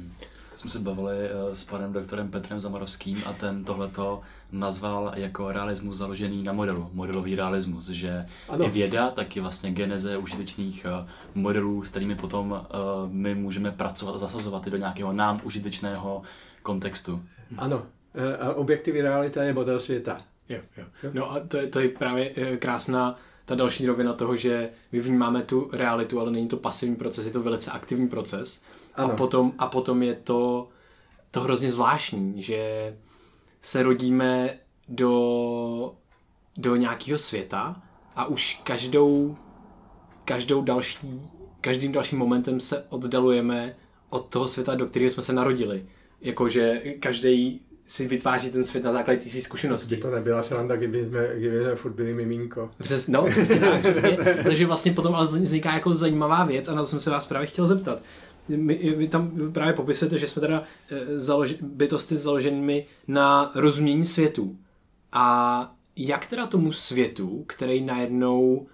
Jsme 0.56 0.70
se 0.70 0.80
bavili 0.80 1.16
eh, 1.18 1.56
s 1.56 1.64
panem 1.64 1.94
doktorem 1.94 2.32
Petrem 2.32 2.60
Zamarovským 2.60 3.18
a 3.26 3.34
ten 3.34 3.64
tohleto 3.64 4.22
nazval 4.52 5.12
jako 5.16 5.52
realismus 5.52 5.98
založený 5.98 6.44
na 6.44 6.54
modelu, 6.54 6.90
modelový 6.94 7.36
realismus, 7.36 7.88
že 7.88 8.26
ano. 8.50 8.66
i 8.66 8.70
věda, 8.70 9.10
tak 9.10 9.36
je 9.36 9.42
vlastně 9.42 9.72
geneze 9.72 10.18
užitečných 10.18 10.86
eh, 10.86 11.08
modelů, 11.36 11.84
s 11.84 11.90
kterými 11.90 12.16
potom 12.16 12.52
uh, 12.52 13.12
my 13.12 13.36
můžeme 13.36 13.72
pracovat 13.72 14.16
a 14.16 14.18
zasazovat 14.18 14.68
i 14.68 14.70
do 14.70 14.78
nějakého 14.78 15.14
nám 15.14 15.42
užitečného 15.44 16.22
kontextu. 16.64 17.22
Ano, 17.58 17.84
a 18.40 18.54
objektivní 18.54 19.02
realita 19.02 19.44
je 19.44 19.54
model 19.54 19.80
světa. 19.80 20.18
Jo, 20.50 20.60
jo. 20.78 21.12
No 21.14 21.32
a 21.32 21.40
to 21.40 21.58
je, 21.58 21.68
to 21.68 21.80
je 21.80 21.90
právě 21.90 22.58
krásná 22.58 23.16
ta 23.46 23.56
další 23.56 23.86
rovina 23.88 24.14
toho, 24.14 24.38
že 24.38 24.70
my 24.92 25.00
vnímáme 25.00 25.42
tu 25.42 25.70
realitu, 25.74 26.20
ale 26.20 26.32
není 26.32 26.48
to 26.48 26.58
pasivní 26.58 26.96
proces, 26.96 27.26
je 27.26 27.32
to 27.32 27.42
velice 27.42 27.72
aktivní 27.72 28.08
proces. 28.08 28.64
A 28.96 29.08
potom, 29.08 29.54
a 29.58 29.68
potom 29.68 30.04
je 30.04 30.14
to, 30.14 30.68
to 31.32 31.42
hrozně 31.42 31.72
zvláštní, 31.72 32.42
že 32.42 32.94
se 33.62 33.84
rodíme 33.84 34.58
do, 34.90 35.94
do 36.58 36.76
nějakého 36.76 37.20
světa 37.20 37.82
a 38.16 38.26
už 38.26 38.62
každou, 38.64 39.38
každou 40.26 40.62
další, 40.62 41.22
každým 41.62 41.92
dalším 41.92 42.20
momentem 42.20 42.60
se 42.60 42.86
oddalujeme 42.90 43.76
od 44.10 44.26
toho 44.30 44.48
světa, 44.48 44.76
do 44.76 44.86
kterého 44.86 45.12
jsme 45.12 45.24
se 45.24 45.34
narodili. 45.34 45.86
Jakože 46.22 46.82
každý 47.00 47.62
si 47.86 48.08
vytváří 48.08 48.52
ten 48.52 48.64
svět 48.64 48.84
na 48.84 48.92
základě 48.92 49.30
té 49.30 49.42
zkušenosti. 49.42 49.96
By 49.96 50.02
to 50.02 50.12
nebyla 50.12 50.44
sranda, 50.44 50.76
kdyby 50.76 51.06
jsme, 51.06 51.30
kdyby 51.38 51.64
jsme 51.64 51.76
furt 51.76 51.92
byli 51.92 52.14
miminko. 52.14 52.72
Přes, 52.84 53.08
no, 53.08 53.26
přesně 53.26 53.60
tak, 53.60 53.82
přesně. 53.82 54.18
Takže 54.44 54.66
vlastně 54.66 54.94
potom 54.94 55.16
ale 55.16 55.26
vzniká 55.26 55.74
jako 55.74 55.94
zajímavá 55.94 56.46
věc 56.46 56.68
a 56.68 56.76
na 56.76 56.82
to 56.82 56.86
jsem 56.86 57.00
se 57.00 57.10
vás 57.10 57.26
právě 57.26 57.48
chtěl 57.48 57.68
zeptat. 57.68 58.02
My, 58.48 58.76
vy 58.76 59.08
tam 59.08 59.52
právě 59.54 59.74
popisujete, 59.74 60.18
že 60.18 60.28
jsme 60.28 60.40
teda 60.40 60.64
eh, 60.92 61.20
založ, 61.20 61.54
bytosti 61.62 62.18
založenými 62.18 62.86
na 63.08 63.52
rozumění 63.56 64.06
světu. 64.06 64.58
A 65.12 65.76
jak 65.96 66.26
teda 66.26 66.48
tomu 66.48 66.72
světu, 66.72 67.44
který 67.48 67.82
najednou, 67.82 68.68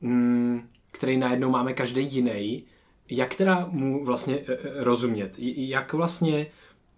mm, 0.00 0.68
který 0.92 1.16
najednou 1.16 1.50
máme 1.50 1.72
každý 1.72 2.14
jiný, 2.14 2.64
jak 3.10 3.34
teda 3.34 3.68
mu 3.70 4.04
vlastně 4.04 4.38
eh, 4.38 4.52
eh, 4.52 4.84
rozumět? 4.84 5.34
Jak 5.38 5.92
vlastně 5.92 6.46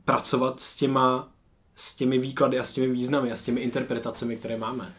pracovat 0.04 0.60
s 0.60 0.76
těma 0.76 1.32
s 1.76 1.94
těmi 1.94 2.18
výklady 2.18 2.58
a 2.58 2.64
s 2.64 2.72
těmi 2.72 2.86
významy 2.86 3.32
a 3.32 3.36
s 3.36 3.44
těmi 3.44 3.60
interpretacemi, 3.60 4.36
které 4.36 4.56
máme? 4.56 4.92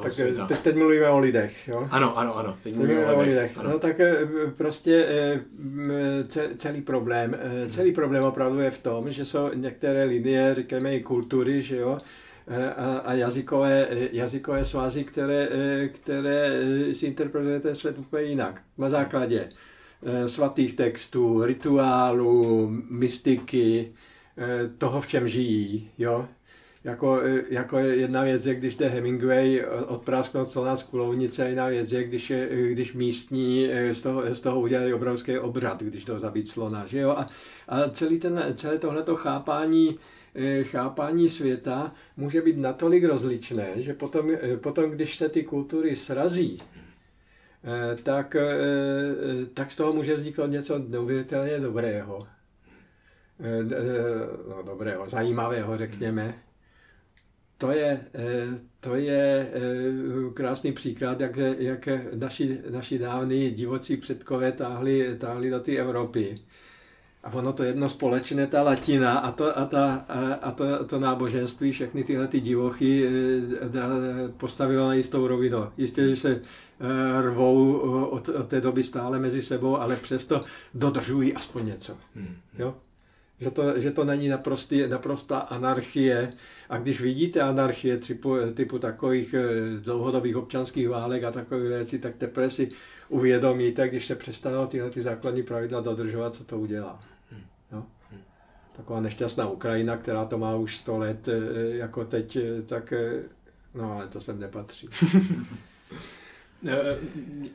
Tak 0.00 0.12
teď, 0.48 0.60
teď 0.62 0.76
mluvíme 0.76 1.08
o 1.08 1.18
lidech, 1.18 1.68
jo? 1.68 1.88
Ano, 1.90 2.18
ano, 2.18 2.36
ano. 2.36 2.56
Teď 2.62 2.74
mluvíme, 2.74 2.94
mluvíme 3.00 3.14
o 3.14 3.20
lidech. 3.20 3.34
lidech. 3.34 3.58
Ano. 3.58 3.70
No 3.70 3.78
tak 3.78 3.96
prostě 4.56 5.06
celý 6.56 6.80
problém, 6.80 7.36
celý 7.70 7.92
problém 7.92 8.24
opravdu 8.24 8.60
je 8.60 8.70
v 8.70 8.82
tom, 8.82 9.10
že 9.10 9.24
jsou 9.24 9.50
některé 9.54 10.04
linie, 10.04 10.54
říkáme 10.54 10.96
i 10.96 11.00
kultury, 11.00 11.62
že 11.62 11.76
jo, 11.76 11.98
a, 12.76 12.98
a 12.98 13.14
jazykové, 13.14 13.88
jazykové 14.12 14.64
svazy, 14.64 15.04
které, 15.04 15.48
které 15.88 16.60
si 16.92 17.06
interpretuje 17.06 17.60
ten 17.60 17.74
svět 17.74 17.98
úplně 17.98 18.24
jinak. 18.24 18.62
Na 18.78 18.90
základě 18.90 19.48
svatých 20.26 20.76
textů, 20.76 21.44
rituálů, 21.44 22.68
mystiky, 22.90 23.92
toho, 24.78 25.00
v 25.00 25.08
čem 25.08 25.28
žijí. 25.28 25.90
Jo? 25.98 26.28
Jako, 26.84 27.20
jako 27.50 27.78
jedna 27.78 28.22
věc 28.22 28.46
je, 28.46 28.54
když 28.54 28.74
jde 28.74 28.88
Hemingway 28.88 29.64
odprásknout 29.86 30.48
slona 30.48 30.76
z 30.76 30.82
kulovnice, 30.82 31.44
a 31.44 31.48
jiná 31.48 31.66
věc 31.66 31.92
je, 31.92 32.04
když, 32.04 32.32
když 32.70 32.92
místní 32.92 33.68
z 33.92 34.02
toho, 34.02 34.34
z 34.34 34.40
toho 34.40 34.60
udělali 34.60 34.94
obrovský 34.94 35.38
obřad, 35.38 35.82
když 35.82 36.04
to 36.04 36.18
zabít 36.18 36.48
slona. 36.48 36.86
Že 36.86 36.98
jo? 36.98 37.10
A, 37.10 37.26
a 37.68 37.88
celý 37.90 38.18
ten, 38.18 38.44
celé 38.54 38.78
tohleto 38.78 39.16
chápání 39.16 39.98
Eh, 40.34 40.64
chápání 40.64 41.28
světa 41.28 41.92
může 42.16 42.42
být 42.42 42.56
natolik 42.56 43.04
rozličné, 43.04 43.82
že 43.82 43.94
potom, 43.94 44.30
eh, 44.30 44.56
potom 44.56 44.90
když 44.90 45.16
se 45.16 45.28
ty 45.28 45.42
kultury 45.42 45.96
srazí, 45.96 46.62
eh, 47.64 47.96
tak, 48.02 48.36
tak 49.54 49.72
z 49.72 49.76
toho 49.76 49.92
může 49.92 50.14
vzniknout 50.14 50.46
něco 50.46 50.78
neuvěřitelně 50.78 51.60
dobrého. 51.60 52.26
No, 54.48 54.62
dobrého, 54.62 55.08
zajímavého, 55.08 55.78
řekněme. 55.78 56.34
To 57.62 57.70
je, 57.70 58.00
to 58.80 58.94
je 58.94 59.50
krásný 60.34 60.72
příklad, 60.72 61.20
jak, 61.20 61.36
jak 61.58 61.88
naši, 62.14 62.58
naši 62.70 62.98
dávní 62.98 63.50
divocí 63.50 63.96
předkové 63.96 64.52
táhli, 64.52 65.16
táhli 65.18 65.50
do 65.50 65.60
té 65.60 65.76
Evropy 65.76 66.38
a 67.22 67.32
ono 67.32 67.52
to 67.52 67.62
jedno 67.62 67.88
společné, 67.88 68.46
ta 68.46 68.62
latina 68.62 69.18
a 69.18 69.32
to, 69.32 69.58
a 69.58 69.66
ta, 69.66 69.94
a 70.42 70.50
to, 70.50 70.84
to 70.84 70.98
náboženství, 70.98 71.72
všechny 71.72 72.04
tyhle 72.04 72.28
ty 72.28 72.40
divochy 72.40 73.06
eh, 73.06 74.28
postavilo 74.36 74.86
na 74.86 74.94
jistou 74.94 75.26
rovinu. 75.26 75.58
Jistě, 75.76 76.08
že 76.08 76.16
se 76.16 76.30
eh, 76.30 77.22
rvou 77.22 77.78
od, 78.04 78.28
od 78.28 78.48
té 78.48 78.60
doby 78.60 78.84
stále 78.84 79.18
mezi 79.18 79.42
sebou, 79.42 79.76
ale 79.76 79.96
přesto 79.96 80.40
dodržují 80.74 81.34
aspoň 81.34 81.66
něco. 81.66 81.96
Hmm. 82.14 82.36
Jo? 82.58 82.74
Že 83.42 83.50
to, 83.50 83.80
že 83.80 83.90
to 83.90 84.04
není 84.04 84.28
naprostý, 84.28 84.86
naprostá 84.88 85.38
anarchie. 85.38 86.30
A 86.68 86.78
když 86.78 87.00
vidíte 87.00 87.40
anarchie 87.40 87.98
typu, 87.98 88.36
typu 88.54 88.78
takových 88.78 89.34
eh, 89.34 89.46
dlouhodobých 89.80 90.36
občanských 90.36 90.88
válek 90.88 91.24
a 91.24 91.30
takových 91.30 91.68
věcí, 91.68 91.98
tak 91.98 92.16
teprve 92.16 92.50
si 92.50 92.70
uvědomíte, 93.08 93.88
když 93.88 94.06
se 94.06 94.16
přestanou 94.16 94.66
tyhle 94.66 94.90
ty 94.90 95.02
základní 95.02 95.42
pravidla 95.42 95.80
dodržovat, 95.80 96.34
co 96.34 96.44
to 96.44 96.58
udělá. 96.58 97.00
Jo? 97.72 97.84
Taková 98.76 99.00
nešťastná 99.00 99.48
Ukrajina, 99.48 99.96
která 99.96 100.24
to 100.24 100.38
má 100.38 100.56
už 100.56 100.76
100 100.76 100.98
let, 100.98 101.28
eh, 101.28 101.76
jako 101.76 102.04
teď, 102.04 102.36
eh, 102.36 102.62
tak 102.62 102.92
no 103.74 103.92
ale 103.92 104.08
to 104.08 104.20
sem 104.20 104.40
nepatří. 104.40 104.88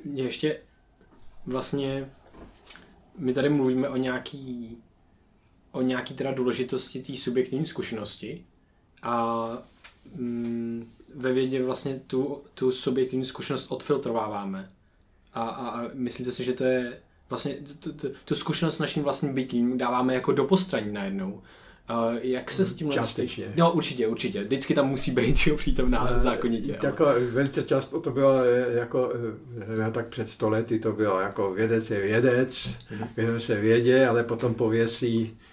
Mě 0.06 0.24
ještě 0.24 0.60
vlastně, 1.46 2.10
my 3.18 3.34
tady 3.34 3.50
mluvíme 3.50 3.90
o 3.90 3.98
nějaký 3.98 4.78
o 5.78 5.82
nějaký 5.82 6.14
teda 6.14 6.32
důležitosti 6.32 7.00
té 7.00 7.16
subjektivní 7.16 7.66
zkušenosti 7.66 8.44
a 9.04 9.48
mm, 10.16 10.90
ve 11.16 11.34
vědě 11.34 11.64
vlastně 11.64 12.02
tu, 12.08 12.42
tu 12.54 12.72
subjektivní 12.72 13.26
zkušenost 13.26 13.72
odfiltrováváme. 13.72 14.70
A, 15.34 15.42
a, 15.42 15.70
a 15.70 15.90
myslíte 15.94 16.32
si, 16.32 16.44
že 16.44 16.54
to 16.54 16.64
je 16.64 16.98
vlastně 17.30 17.54
tu, 17.80 17.94
tu, 17.94 18.08
tu 18.26 18.36
zkušenost 18.36 18.76
s 18.76 18.80
naším 18.80 19.04
vlastním 19.04 19.34
bytím 19.34 19.78
dáváme 19.78 20.14
jako 20.14 20.32
do 20.32 20.46
postraní 20.46 20.94
najednou. 20.94 21.42
Uh, 21.90 22.18
jak 22.22 22.52
se 22.52 22.66
s 22.66 22.76
tím 22.76 22.92
Částečně. 22.92 23.54
No 23.56 23.72
určitě, 23.72 24.08
určitě. 24.08 24.44
Vždycky 24.44 24.74
tam 24.74 24.88
musí 24.88 25.12
být 25.12 25.48
jo, 25.48 25.58
přítomná 25.58 26.12
uh, 26.12 26.18
zákonitě. 26.18 26.80
Jako 26.84 27.06
velice 27.32 27.64
často 27.64 28.02
to 28.02 28.12
bylo 28.12 28.44
eh, 28.44 28.74
jako, 28.74 29.14
já 29.78 29.92
tak 29.92 30.10
před 30.10 30.30
stolety 30.30 30.80
to 30.80 30.92
bylo 30.92 31.20
jako 31.20 31.54
vědec 31.54 31.92
je 31.92 32.02
vědec, 32.02 32.70
mm. 32.92 33.08
vědec 33.16 33.44
se 33.44 33.62
vědě, 33.62 34.08
ale 34.08 34.24
potom 34.24 34.54
pověsí 34.54 35.38
Eh, 35.38 35.47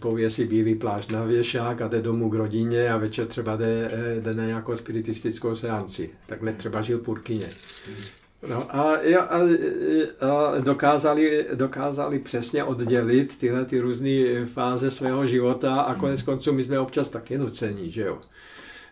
pověsí 0.00 0.44
bílý 0.44 0.74
plášť 0.74 1.10
na 1.10 1.24
věšák 1.24 1.80
a 1.80 1.88
jde 1.88 2.02
domů 2.02 2.30
k 2.30 2.34
rodině 2.34 2.90
a 2.90 2.96
večer 2.96 3.26
třeba 3.26 3.56
jde, 3.56 3.90
eh, 3.92 4.20
jde 4.20 4.34
na 4.34 4.46
nějakou 4.46 4.76
spiritistickou 4.76 5.54
seanci. 5.54 6.10
Takhle 6.26 6.52
třeba 6.52 6.82
žil 6.82 6.98
Purkyně. 6.98 7.50
No 8.48 8.76
a, 8.76 8.96
a, 9.28 9.38
a 10.20 10.58
dokázali, 10.60 11.46
dokázali 11.54 12.18
přesně 12.18 12.64
oddělit 12.64 13.38
tyhle 13.38 13.64
ty 13.64 13.80
různé 13.80 14.46
fáze 14.46 14.90
svého 14.90 15.26
života 15.26 15.80
a 15.80 15.94
konec 15.94 16.22
konců 16.22 16.52
my 16.52 16.64
jsme 16.64 16.78
občas 16.78 17.08
taky 17.08 17.38
nucení, 17.38 17.90
že 17.90 18.02
jo 18.02 18.18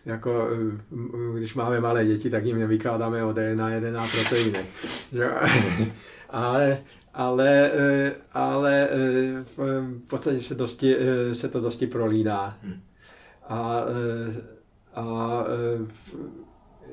jako 0.05 0.47
eh, 0.51 1.37
když 1.37 1.53
máme 1.53 1.79
malé 1.79 2.05
děti, 2.05 2.29
tak 2.29 2.45
jim 2.45 2.59
nevykládáme 2.59 3.23
o 3.25 3.33
DNA, 3.33 3.79
DNA 3.79 4.07
proteinech. 4.07 4.65
Ale 6.29 6.77
ale, 7.13 7.71
eh, 7.73 8.15
ale 8.33 8.87
eh, 8.91 9.43
v 9.57 10.07
podstatě 10.07 10.39
se, 10.39 10.55
dosti, 10.55 10.95
eh, 10.97 11.35
se 11.35 11.49
to 11.49 11.59
dosti 11.59 11.87
prolíná. 11.87 12.57
A, 13.47 13.83
a 14.95 15.45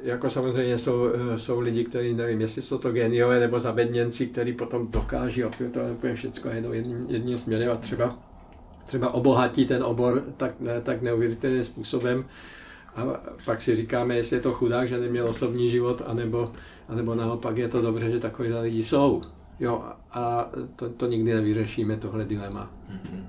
jako 0.03 0.31
samozřejmě 0.31 0.79
jsou, 0.79 1.09
jsou 1.37 1.61
lidi, 1.61 1.85
kteří 1.85 2.15
nevím, 2.15 2.41
jestli 2.41 2.63
jsou 2.63 2.79
to 2.79 2.93
geniové 2.93 3.41
nebo 3.41 3.61
zabedněnci, 3.61 4.27
kteří 4.27 4.53
potom 4.53 4.89
dokáží 4.89 5.45
odfiltrovat 5.45 5.93
úplně 5.93 6.15
všechno 6.15 6.51
jednou 6.51 6.73
jedním, 6.73 7.07
jedním 7.09 7.39
směrem 7.39 7.71
a 7.71 7.77
třeba, 7.77 8.19
třeba 8.87 9.15
obohatí 9.15 9.67
ten 9.67 9.83
obor 9.83 10.25
tak, 10.37 10.61
ne, 10.61 10.81
tak 10.81 11.03
neuvěřitelným 11.03 11.65
způsobem. 11.65 12.25
A 12.97 13.05
pak 13.45 13.61
si 13.61 13.77
říkáme, 13.77 14.17
jestli 14.17 14.37
je 14.37 14.43
to 14.43 14.53
chudák, 14.53 14.89
že 14.89 14.99
neměl 14.99 15.29
osobní 15.29 15.71
život, 15.71 16.03
anebo, 16.07 16.53
anebo 16.89 17.15
naopak 17.15 17.57
je 17.59 17.69
to 17.69 17.83
dobře, 17.83 18.11
že 18.11 18.19
takový 18.19 18.53
lidi 18.53 18.83
jsou. 18.83 19.23
Jo, 19.61 19.85
a 20.11 20.51
to, 20.77 20.89
to 20.89 21.07
nikdy 21.07 21.35
nevyřešíme, 21.35 21.97
tohle 21.97 22.25
dilema. 22.25 22.71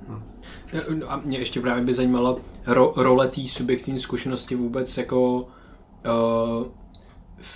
No. 0.09 0.23
No 0.95 1.11
a 1.11 1.17
mě 1.17 1.37
ještě 1.37 1.59
právě 1.59 1.83
by 1.83 1.93
zajímalo 1.93 2.41
ro, 2.65 2.93
role 2.95 3.27
té 3.27 3.41
subjektivní 3.47 3.99
zkušenosti 3.99 4.55
vůbec 4.55 4.97
jako 4.97 5.41
uh, 5.41 5.47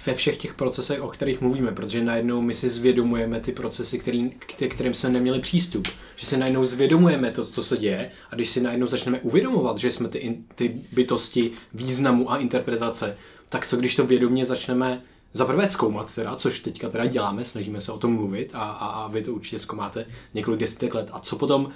ve 0.05 0.13
všech 0.13 0.37
těch 0.37 0.53
procesech, 0.53 1.01
o 1.01 1.07
kterých 1.07 1.41
mluvíme, 1.41 1.71
protože 1.71 2.03
najednou 2.03 2.41
my 2.41 2.53
si 2.53 2.69
zvědomujeme 2.69 3.39
ty 3.39 3.51
procesy, 3.51 3.99
který, 3.99 4.29
k 4.29 4.73
kterým 4.73 4.93
jsme 4.93 5.09
neměli 5.09 5.39
přístup. 5.39 5.87
Že 6.15 6.25
si 6.25 6.37
najednou 6.37 6.65
zvědomujeme 6.65 7.31
to, 7.31 7.45
co 7.45 7.63
se 7.63 7.77
děje 7.77 8.11
a 8.31 8.35
když 8.35 8.49
si 8.49 8.61
najednou 8.61 8.87
začneme 8.87 9.19
uvědomovat, 9.19 9.77
že 9.77 9.91
jsme 9.91 10.09
ty, 10.09 10.37
ty 10.55 10.81
bytosti 10.91 11.51
významu 11.73 12.31
a 12.31 12.37
interpretace, 12.37 13.17
tak 13.49 13.67
co 13.67 13.77
když 13.77 13.95
to 13.95 14.05
vědomě 14.05 14.45
začneme 14.45 15.01
za 15.33 15.45
prvé 15.45 15.69
zkoumat 15.69 16.15
teda, 16.15 16.35
což 16.35 16.59
teďka 16.59 16.89
teda 16.89 17.05
děláme, 17.05 17.45
snažíme 17.45 17.79
se 17.79 17.91
o 17.91 17.97
tom 17.97 18.13
mluvit 18.13 18.51
a, 18.53 18.59
a, 18.59 18.87
a 18.87 19.07
vy 19.07 19.23
to 19.23 19.33
určitě 19.33 19.59
zkoumáte 19.59 20.05
několik 20.33 20.59
desítek 20.59 20.93
let. 20.93 21.09
A 21.13 21.19
co 21.19 21.35
potom, 21.35 21.69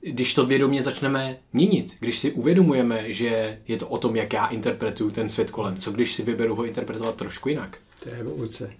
když 0.00 0.34
to 0.34 0.46
vědomě 0.46 0.82
začneme 0.82 1.36
měnit, 1.52 1.96
když 2.00 2.18
si 2.18 2.32
uvědomujeme, 2.32 3.12
že 3.12 3.58
je 3.68 3.76
to 3.76 3.88
o 3.88 3.98
tom, 3.98 4.16
jak 4.16 4.32
já 4.32 4.46
interpretuju 4.46 5.10
ten 5.10 5.28
svět 5.28 5.50
kolem, 5.50 5.76
co 5.76 5.90
když 5.90 6.12
si 6.12 6.22
vyberu 6.22 6.54
ho 6.54 6.64
interpretovat 6.64 7.16
trošku 7.16 7.48
jinak? 7.48 7.78
To 8.02 8.08
je 8.08 8.16
evoluce. 8.16 8.70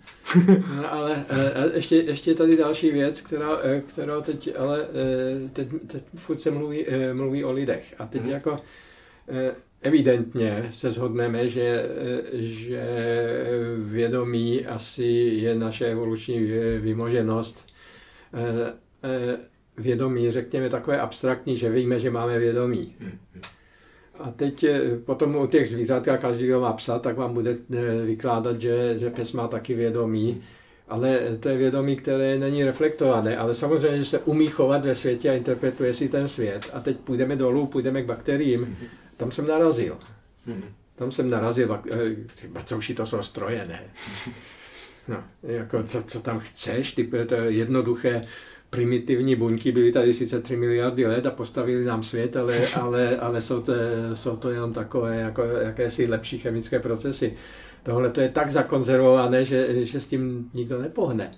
no, 0.77 0.93
ale 0.93 1.25
e, 1.29 1.77
ještě, 1.77 1.97
ještě 1.97 2.35
tady 2.35 2.57
další 2.57 2.91
věc, 2.91 3.21
která, 3.21 3.59
e, 3.63 3.81
která 3.81 4.21
teď, 4.21 4.51
ale 4.59 4.83
e, 4.83 5.49
teď, 5.49 5.69
teď 5.87 6.05
furt 6.15 6.41
se 6.41 6.51
mluví, 6.51 6.87
mluví 7.13 7.45
o 7.45 7.53
lidech. 7.53 7.95
A 7.99 8.07
teď 8.07 8.23
mm. 8.23 8.29
jako 8.29 8.57
evidentně 9.85 10.69
se 10.71 10.93
shodneme, 10.93 11.49
že, 11.49 11.87
že 12.33 12.87
vědomí 13.79 14.67
asi 14.67 15.05
je 15.43 15.55
naše 15.55 15.87
evoluční 15.87 16.41
vymoženost. 16.81 17.67
Eh, 18.35 18.73
eh, 19.05 19.37
vědomí, 19.79 20.31
řekněme, 20.31 20.69
takové 20.69 21.01
abstraktní, 21.01 21.57
že 21.57 21.71
víme, 21.71 22.01
že 22.01 22.11
máme 22.11 22.39
vědomí. 22.39 22.95
A 24.19 24.31
teď 24.31 24.65
eh, 24.65 24.81
potom 25.05 25.37
u 25.37 25.47
těch 25.47 25.69
zvířat, 25.71 26.09
každý, 26.21 26.47
kdo 26.47 26.61
má 26.61 26.73
psa, 26.73 26.99
tak 26.99 27.17
vám 27.17 27.35
bude 27.35 27.57
vykládat, 28.05 28.61
že, 28.61 28.99
že 28.99 29.11
pes 29.11 29.33
má 29.33 29.49
taky 29.49 29.75
vědomí. 29.75 30.43
ale 30.89 31.21
to 31.41 31.49
je 31.49 31.57
vědomí, 31.57 31.97
které 31.97 32.39
není 32.39 32.65
reflektované, 32.65 33.37
ale 33.37 33.55
samozřejmě, 33.55 33.99
že 33.99 34.05
se 34.05 34.19
umí 34.19 34.49
chovat 34.49 34.85
ve 34.85 34.95
světě 34.95 35.31
a 35.31 35.35
interpretuje 35.35 35.95
si 35.95 36.09
ten 36.09 36.29
svět. 36.29 36.71
A 36.73 36.81
teď 36.81 36.97
půjdeme 36.97 37.37
dolů, 37.37 37.67
půjdeme 37.67 38.03
k 38.03 38.07
bakteriím. 38.07 38.77
Tam 39.17 39.33
jsem 39.33 39.47
narazil. 39.47 39.99
Tam 40.97 41.13
jsem 41.13 41.31
narazil, 41.31 41.81
eh, 41.93 41.99
ty 42.41 42.49
bacouši 42.49 42.95
to 42.95 43.07
jsou 43.07 43.23
stroje, 43.23 43.67
ne? 43.69 43.81
No, 45.09 45.25
jako 45.43 45.83
co, 45.83 46.03
co 46.03 46.21
tam 46.21 46.39
chceš, 46.39 46.93
ty, 46.93 47.05
to 47.05 47.35
je 47.35 47.51
jednoduché 47.51 48.23
primitivní 48.71 49.37
buňky 49.37 49.73
byly 49.73 49.93
tady 49.93 50.15
sice 50.15 50.41
3 50.41 50.57
miliardy 50.57 51.07
let 51.07 51.27
a 51.27 51.31
postavili 51.31 51.85
nám 51.85 52.03
svět, 52.03 52.37
ale, 52.37 52.67
ale, 52.81 53.17
ale 53.17 53.43
jsou, 53.43 53.63
to, 53.63 53.73
jsou 54.13 54.37
to 54.37 54.51
jenom 54.51 54.73
takové 54.73 55.17
jako 55.17 55.45
jakési 55.45 56.07
lepší 56.07 56.39
chemické 56.39 56.81
procesy. 56.81 57.37
Tohle 57.83 58.11
to 58.11 58.21
je 58.21 58.29
tak 58.29 58.51
zakonzervované, 58.51 59.45
že, 59.45 59.85
že 59.85 60.01
s 60.01 60.07
tím 60.07 60.51
nikdo 60.55 60.83
nepohne. 60.83 61.31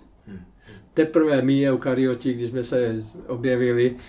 Teprve 0.94 1.42
my 1.42 1.70
eukaryoti, 1.70 2.34
když 2.34 2.50
jsme 2.50 2.64
se 2.64 2.94
objevili, 3.26 3.96
eh, 3.96 4.00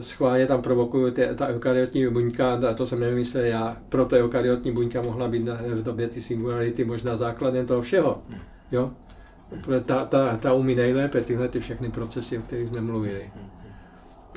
schválně 0.00 0.46
tam 0.46 0.62
provokuju 0.62 1.10
tě, 1.10 1.34
ta 1.34 1.46
eukaryotní 1.46 2.08
buňka, 2.08 2.54
a 2.54 2.74
to 2.74 2.86
jsem 2.86 3.00
nevymyslel 3.00 3.44
já, 3.44 3.76
proto 3.88 4.16
eukaryotní 4.16 4.72
buňka 4.72 5.02
mohla 5.02 5.28
být 5.28 5.48
v 5.74 5.82
době 5.82 6.08
ty 6.08 6.20
singularity 6.20 6.84
možná 6.84 7.16
základem 7.16 7.66
toho 7.66 7.82
všeho. 7.82 8.22
Jo? 8.72 8.90
Ta, 9.86 10.04
ta, 10.04 10.36
ta 10.36 10.52
umí 10.52 10.74
nejlépe 10.74 11.20
tyhle 11.20 11.48
ty 11.48 11.60
všechny 11.60 11.90
procesy, 11.90 12.38
o 12.38 12.42
kterých 12.42 12.68
jsme 12.68 12.80
mluvili. 12.80 13.30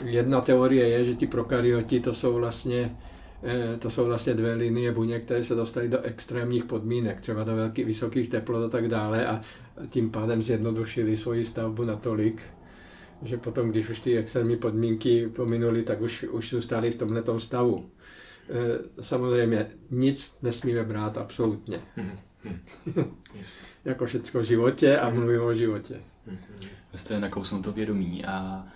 Jedna 0.05 0.41
teorie 0.41 0.87
je, 0.87 1.05
že 1.05 1.15
ti 1.15 1.27
prokaryoti 1.27 1.99
to 1.99 2.13
jsou 2.13 2.33
vlastně 2.33 2.95
eh, 3.43 3.77
to 3.77 3.89
jsou 3.89 4.05
vlastně 4.05 4.33
dvě 4.33 4.53
linie 4.53 4.91
buněk, 4.91 5.25
které 5.25 5.43
se 5.43 5.55
dostaly 5.55 5.89
do 5.89 6.01
extrémních 6.01 6.65
podmínek, 6.65 7.21
třeba 7.21 7.43
do 7.43 7.55
velkých, 7.55 7.85
vysokých 7.85 8.29
teplot 8.29 8.65
a 8.65 8.69
tak 8.69 8.87
dále 8.87 9.27
a 9.27 9.41
tím 9.89 10.09
pádem 10.09 10.41
zjednodušili 10.41 11.17
svoji 11.17 11.45
stavbu 11.45 11.83
natolik, 11.83 12.41
že 13.21 13.37
potom, 13.37 13.69
když 13.69 13.89
už 13.89 13.99
ty 13.99 14.17
extrémní 14.17 14.57
podmínky 14.57 15.27
pominuli, 15.27 15.83
tak 15.83 16.01
už, 16.01 16.23
už 16.23 16.49
zůstali 16.49 16.91
v 16.91 16.95
tomhle 16.95 17.23
stavu. 17.37 17.89
Eh, 18.49 19.03
Samozřejmě 19.03 19.71
nic 19.89 20.37
nesmíme 20.41 20.83
brát 20.83 21.17
absolutně. 21.17 21.81
Jako 23.85 24.05
všecko 24.05 24.39
v 24.39 24.43
životě 24.43 24.97
a 24.97 25.09
mluvím 25.09 25.41
o 25.41 25.53
životě. 25.53 26.01
Vy 26.91 26.97
jste 26.97 27.19
nakousnul 27.19 27.61
to 27.61 27.71
vědomí 27.71 28.25
a 28.25 28.67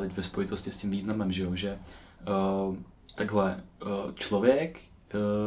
teď 0.00 0.16
ve 0.16 0.22
spojitosti 0.22 0.72
s 0.72 0.76
tím 0.76 0.90
významem, 0.90 1.32
že, 1.32 1.42
jo, 1.42 1.50
že 1.54 1.78
uh, 1.78 2.76
takhle 3.14 3.62
uh, 3.82 4.12
člověk 4.14 4.80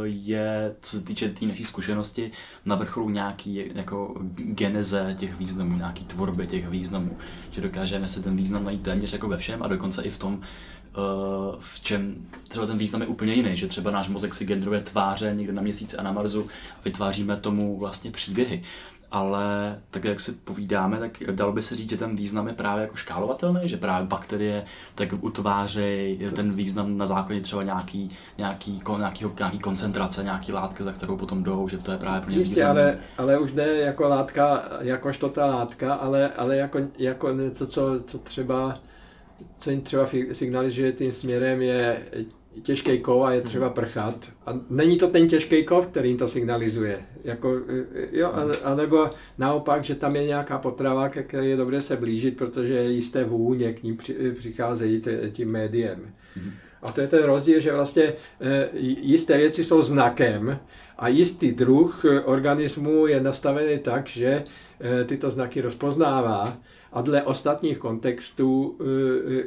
je, 0.04 0.76
co 0.82 0.98
se 0.98 1.04
týče 1.04 1.30
té 1.30 1.40
tý 1.40 1.46
naší 1.46 1.64
zkušenosti, 1.64 2.32
na 2.66 2.76
vrcholu 2.76 3.10
nějaký 3.10 3.64
jako 3.76 4.16
geneze 4.36 5.16
těch 5.20 5.40
významů, 5.40 5.78
nějaký 5.78 6.06
tvorby 6.06 6.48
těch 6.48 6.70
významů, 6.70 7.18
že 7.52 7.62
dokážeme 7.62 8.08
se 8.08 8.24
ten 8.24 8.38
význam 8.38 8.64
najít 8.64 8.82
téměř 8.82 9.14
jako 9.14 9.28
ve 9.28 9.38
všem 9.38 9.64
a 9.64 9.68
dokonce 9.68 10.04
i 10.04 10.10
v 10.10 10.18
tom, 10.18 10.34
uh, 10.34 10.42
v 11.60 11.80
čem 11.80 12.16
třeba 12.48 12.66
ten 12.66 12.78
význam 12.78 13.02
je 13.02 13.08
úplně 13.08 13.34
jiný, 13.34 13.58
že 13.58 13.68
třeba 13.68 13.92
náš 13.92 14.10
mozek 14.10 14.36
si 14.36 14.46
generuje 14.46 14.82
tváře 14.82 15.34
někde 15.36 15.54
na 15.54 15.62
měsíci 15.62 15.98
a 15.98 16.04
na 16.04 16.12
Marsu 16.12 16.48
a 16.80 16.82
vytváříme 16.86 17.38
tomu 17.38 17.80
vlastně 17.80 18.12
příběhy. 18.12 18.64
Ale 19.12 19.80
tak 19.92 20.04
jak 20.04 20.20
si 20.20 20.32
povídáme, 20.32 21.00
tak 21.00 21.24
dalo 21.32 21.52
by 21.52 21.62
se 21.62 21.76
říct, 21.76 21.90
že 21.90 21.98
ten 21.98 22.16
význam 22.16 22.48
je 22.48 22.54
právě 22.54 22.82
jako 22.82 22.96
škálovatelný, 22.96 23.60
že 23.64 23.78
právě 23.78 24.08
bakterie 24.08 24.64
tak 24.96 25.10
utvářejí 25.22 26.20
ten 26.36 26.54
význam 26.54 26.98
na 26.98 27.08
základě 27.08 27.42
třeba 27.42 27.64
nějaký, 27.64 28.12
nějaký, 28.38 28.82
nějakýho, 28.98 29.32
nějaký 29.40 29.60
koncentrace, 29.60 30.24
nějaký 30.24 30.52
látky, 30.52 30.84
za 30.84 30.92
kterou 30.92 31.18
potom 31.18 31.44
jdou, 31.44 31.68
že 31.68 31.78
to 31.78 31.92
je 31.92 31.98
právě 31.98 32.22
pro 32.22 32.32
ně 32.32 32.38
Jistě, 32.38 32.50
významný. 32.50 32.82
ale, 32.82 32.98
ale 33.18 33.40
už 33.40 33.54
ne 33.54 33.68
jako 33.68 34.08
látka, 34.08 34.64
jakožto 34.82 35.30
ta 35.30 35.46
látka, 35.46 35.94
ale, 35.94 36.28
ale 36.34 36.58
jako, 36.58 36.80
jako 36.98 37.34
něco, 37.34 37.68
co, 37.68 38.02
co 38.06 38.18
třeba 38.18 38.80
co 39.58 39.72
jim 39.72 39.82
třeba 39.82 40.08
signalizuje 40.32 40.92
tím 40.92 41.12
směrem 41.12 41.62
je 41.62 42.06
těžký 42.64 43.00
kov 43.00 43.24
a 43.24 43.32
je 43.32 43.42
třeba 43.42 43.70
prchat. 43.70 44.30
A 44.46 44.60
není 44.70 44.98
to 44.98 45.08
ten 45.08 45.28
těžký 45.28 45.64
kov, 45.66 45.88
který 45.88 46.10
jim 46.10 46.18
to 46.18 46.28
signalizuje. 46.28 47.00
Jako, 47.24 47.54
jo, 48.12 48.28
a- 48.34 48.68
anebo 48.72 49.10
naopak, 49.38 49.84
že 49.84 49.96
tam 49.96 50.16
je 50.16 50.24
nějaká 50.28 50.58
potrava, 50.58 51.10
ke 51.10 51.24
které 51.24 51.46
je 51.46 51.58
dobré 51.58 51.82
se 51.82 51.96
blížit, 51.96 52.38
protože 52.38 52.84
jisté 52.84 53.24
vůně 53.24 53.74
k 53.74 53.84
ním 53.84 53.98
při- 53.98 54.32
přicházejí 54.38 55.02
tím 55.32 55.52
médiem. 55.52 56.00
A 56.82 56.92
to 56.92 57.02
je 57.02 57.08
ten 57.08 57.24
rozdíl, 57.24 57.60
že 57.60 57.74
vlastně 57.74 58.14
jisté 59.02 59.38
věci 59.38 59.64
jsou 59.64 59.82
znakem 59.82 60.60
a 60.98 61.08
jistý 61.08 61.52
druh 61.52 62.06
organismu 62.26 63.08
je 63.08 63.22
nastavený 63.22 63.80
tak, 63.80 64.08
že 64.08 64.44
tyto 65.06 65.30
znaky 65.32 65.62
rozpoznává 65.62 66.58
a 66.94 67.02
dle 67.02 67.24
ostatních 67.24 67.78
kontextů, 67.78 68.78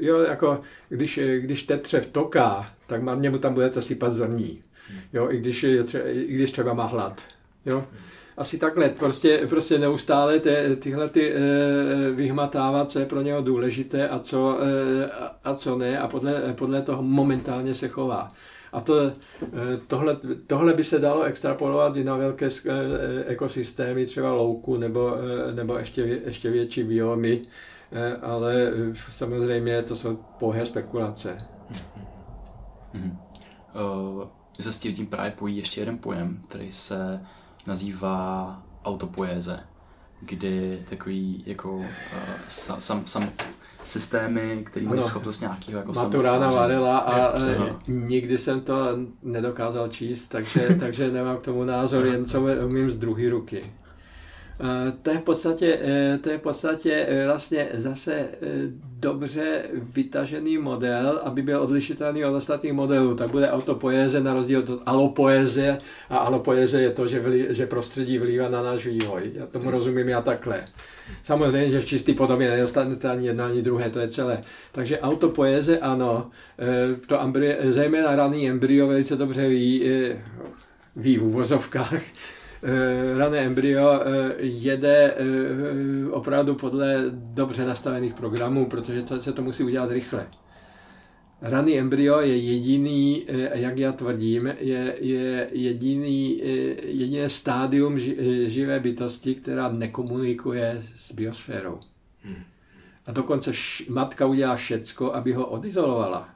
jo, 0.01 0.19
jako 0.21 0.61
když, 0.89 1.21
když 1.39 1.63
tetřev 1.63 2.07
toká, 2.07 2.67
tak 2.91 3.03
marně 3.03 3.31
mu 3.31 3.39
tam 3.39 3.55
budete 3.55 3.83
sypat 3.83 4.13
zrní. 4.13 4.63
Jo, 5.13 5.31
i 5.31 5.39
když, 5.39 5.63
je 5.63 5.83
tře- 5.83 6.03
i 6.13 6.35
když 6.35 6.51
třeba 6.51 6.75
má 6.75 6.87
hlad. 6.87 7.23
Jo. 7.67 7.85
Asi 8.37 8.59
takhle, 8.59 8.89
prostě, 8.89 9.47
prostě 9.49 9.79
neustále 9.79 10.41
ty, 10.41 10.51
tyhle 10.79 11.09
ty, 11.09 11.33
e, 11.33 11.41
vyhmatávat, 12.11 12.91
co 12.91 12.99
je 12.99 13.07
pro 13.07 13.23
něho 13.23 13.43
důležité 13.43 14.09
a 14.09 14.19
co, 14.19 14.59
e, 14.61 15.11
a, 15.45 15.55
co 15.55 15.79
ne 15.79 15.99
a 15.99 16.09
podle, 16.09 16.55
podle 16.59 16.83
toho 16.83 17.03
momentálně 17.03 17.75
se 17.75 17.89
chová. 17.89 18.33
A 18.73 18.81
to, 18.81 19.01
e, 19.01 19.13
tohle, 19.87 20.17
tohle 20.47 20.75
by 20.75 20.85
se 20.85 20.99
dalo 20.99 21.23
extrapolovat 21.23 21.97
i 21.97 22.05
na 22.05 22.17
velké 22.17 22.47
e, 22.47 23.25
ekosystémy, 23.27 24.07
třeba 24.07 24.33
louku 24.33 24.77
nebo, 24.77 25.17
e, 25.51 25.55
nebo 25.55 25.79
ještě, 25.79 26.21
ještě 26.25 26.51
větší 26.51 26.83
biomy, 26.85 27.43
e, 27.93 28.17
ale 28.17 28.73
samozřejmě 29.11 29.83
to 29.83 29.97
jsou 29.97 30.19
pouhé 30.39 30.67
spekulace. 30.67 31.37
Mhm. 32.93 33.19
Uh, 34.19 34.25
se 34.61 34.73
s 34.73 34.79
tím 34.79 34.95
tím 34.95 35.07
právě 35.07 35.31
pojí 35.31 35.57
ještě 35.57 35.81
jeden 35.81 35.99
pojem, 35.99 36.41
který 36.49 36.73
se 36.73 37.21
nazývá 37.67 38.63
autopoéze, 38.85 39.61
kdy 40.21 40.83
takový 40.91 41.43
jako 41.47 41.77
uh, 41.77 41.85
sam, 42.49 42.81
sam, 42.81 43.07
sam 43.07 43.29
systémy, 43.85 44.63
který 44.67 44.87
mají 44.87 45.03
schopnost 45.03 45.41
nějakého 45.41 45.79
jako 45.79 45.93
Maturána. 45.93 46.49
Varela 46.51 46.99
a 46.99 47.37
Přesně. 47.37 47.67
e, 47.67 47.75
nikdy 47.87 48.39
jsem 48.39 48.61
to 48.61 48.75
nedokázal 49.23 49.89
číst, 49.89 50.29
takže, 50.29 50.77
takže 50.81 51.11
nemám 51.11 51.37
k 51.37 51.43
tomu 51.43 51.65
názor, 51.65 52.07
jen 52.07 52.25
co 52.25 52.43
umím 52.67 52.91
z 52.91 52.99
druhé 52.99 53.31
ruky. 53.31 53.65
To 55.03 55.11
je 55.11 55.19
v 55.19 55.23
podstatě, 55.23 55.79
e, 55.83 56.19
to 56.19 56.31
je 56.31 56.39
v 56.39 56.41
podstatě 56.41 56.93
e, 56.93 57.27
vlastně 57.27 57.69
zase 57.73 58.15
e, 58.15 58.29
dobře 58.99 59.63
vytažený 59.73 60.59
model, 60.59 61.21
aby 61.25 61.43
byl 61.43 61.63
odlišitelný 61.63 62.25
od 62.25 62.35
ostatních 62.35 62.73
modelů. 62.73 63.15
Tak 63.15 63.31
bude 63.31 63.51
autopoéze 63.51 64.21
na 64.21 64.35
rozdíl 64.35 64.59
od 64.59 64.83
alopoéze 64.87 65.79
a 66.11 66.17
alopoéze 66.17 66.81
je 66.81 66.91
to, 66.91 67.07
že, 67.07 67.21
vlí, 67.21 67.47
že 67.51 67.67
prostředí 67.67 68.19
vlívá 68.19 68.49
na 68.49 68.63
náš 68.63 68.87
vývoj. 68.87 69.31
Já 69.35 69.47
tomu 69.47 69.71
rozumím 69.71 70.09
já 70.09 70.23
takhle. 70.23 70.65
Samozřejmě, 71.23 71.71
že 71.71 71.81
v 71.81 71.87
čistý 71.87 72.15
podobě 72.15 72.51
nedostanete 72.51 73.09
ani 73.09 73.27
jedno, 73.27 73.45
ani 73.45 73.63
druhé, 73.63 73.91
to 73.91 74.01
je 74.01 74.09
celé. 74.09 74.41
Takže 74.73 75.01
autopoéze 75.01 75.79
ano, 75.79 76.31
to 77.07 77.21
embry, 77.21 77.57
zejména 77.69 78.17
raný 78.17 78.51
embryo 78.51 78.87
velice 78.87 79.17
dobře 79.17 79.49
ví, 79.49 79.91
ví 80.97 81.19
v 81.19 81.25
uvozovkách, 81.25 82.03
e, 82.03 82.40
rané 83.17 83.39
embryo 83.39 84.01
e, 84.01 84.35
jede 84.39 85.15
e, 85.15 85.17
opravdu 86.11 86.55
podle 86.55 87.05
dobře 87.11 87.65
nastavených 87.65 88.15
programů, 88.15 88.67
protože 88.67 89.03
to, 89.03 89.21
se 89.21 89.33
to 89.33 89.43
musí 89.43 89.65
udělat 89.65 89.91
rychle. 89.91 90.27
Raný 91.43 91.79
embryo 91.79 92.21
je 92.21 92.37
jediný, 92.37 93.25
eh, 93.29 93.59
jak 93.59 93.79
já 93.79 93.93
tvrdím, 93.93 94.47
je, 94.59 94.97
je 95.01 95.49
jediný, 95.53 96.43
eh, 96.43 96.47
jediné 96.87 97.29
stádium 97.29 97.97
ži- 97.97 98.17
eh, 98.19 98.49
živé 98.51 98.81
bytosti, 98.81 99.35
která 99.35 99.73
nekomunikuje 99.73 100.83
s 100.97 101.13
biosférou. 101.13 101.81
A 103.07 103.13
dokonce 103.13 103.53
matka 103.89 104.27
udělá 104.27 104.57
všecko, 104.57 105.15
aby 105.15 105.33
ho 105.33 105.47
odizolovala. 105.47 106.29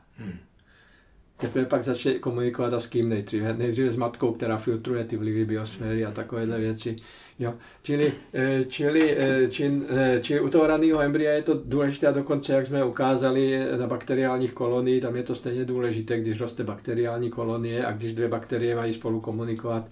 Teprve 1.37 1.67
pak 1.67 1.85
začne 1.85 2.15
komunikovat 2.15 2.73
a 2.73 2.81
s 2.81 2.87
kým 2.87 3.09
nejdříve. 3.09 3.55
Nejdříve 3.55 3.93
s 3.93 3.97
matkou, 3.97 4.33
která 4.33 4.57
filtruje 4.57 5.05
ty 5.05 5.17
vlivy 5.17 5.45
biosféry 5.45 6.05
a 6.05 6.11
takovéhle 6.11 6.59
věci. 6.59 6.97
Jo. 7.39 7.55
Čili, 7.83 8.13
eh, 8.35 8.65
čili, 8.65 9.17
eh, 9.19 9.49
čili, 9.49 9.83
eh, 9.89 10.21
čili 10.23 10.41
u 10.41 10.49
toho 10.49 10.67
raného 10.67 11.01
embrya 11.01 11.33
je 11.33 11.43
to 11.43 11.61
důležité 11.65 12.07
a 12.07 12.13
dokonce, 12.13 12.53
jak 12.53 12.67
jsme 12.67 12.85
ukázali 12.85 13.59
na 13.79 13.87
bakteriálních 13.87 14.53
koloniích, 14.53 15.03
tam 15.03 15.17
je 15.17 15.23
to 15.23 15.35
stejně 15.35 15.65
důležité, 15.65 16.21
když 16.21 16.41
roste 16.41 16.65
bakteriální 16.65 17.31
kolonie 17.31 17.87
a 17.87 17.93
když 17.93 18.15
dvě 18.15 18.29
bakterie 18.29 18.77
mají 18.77 18.93
spolu 18.93 19.21
komunikovat, 19.21 19.91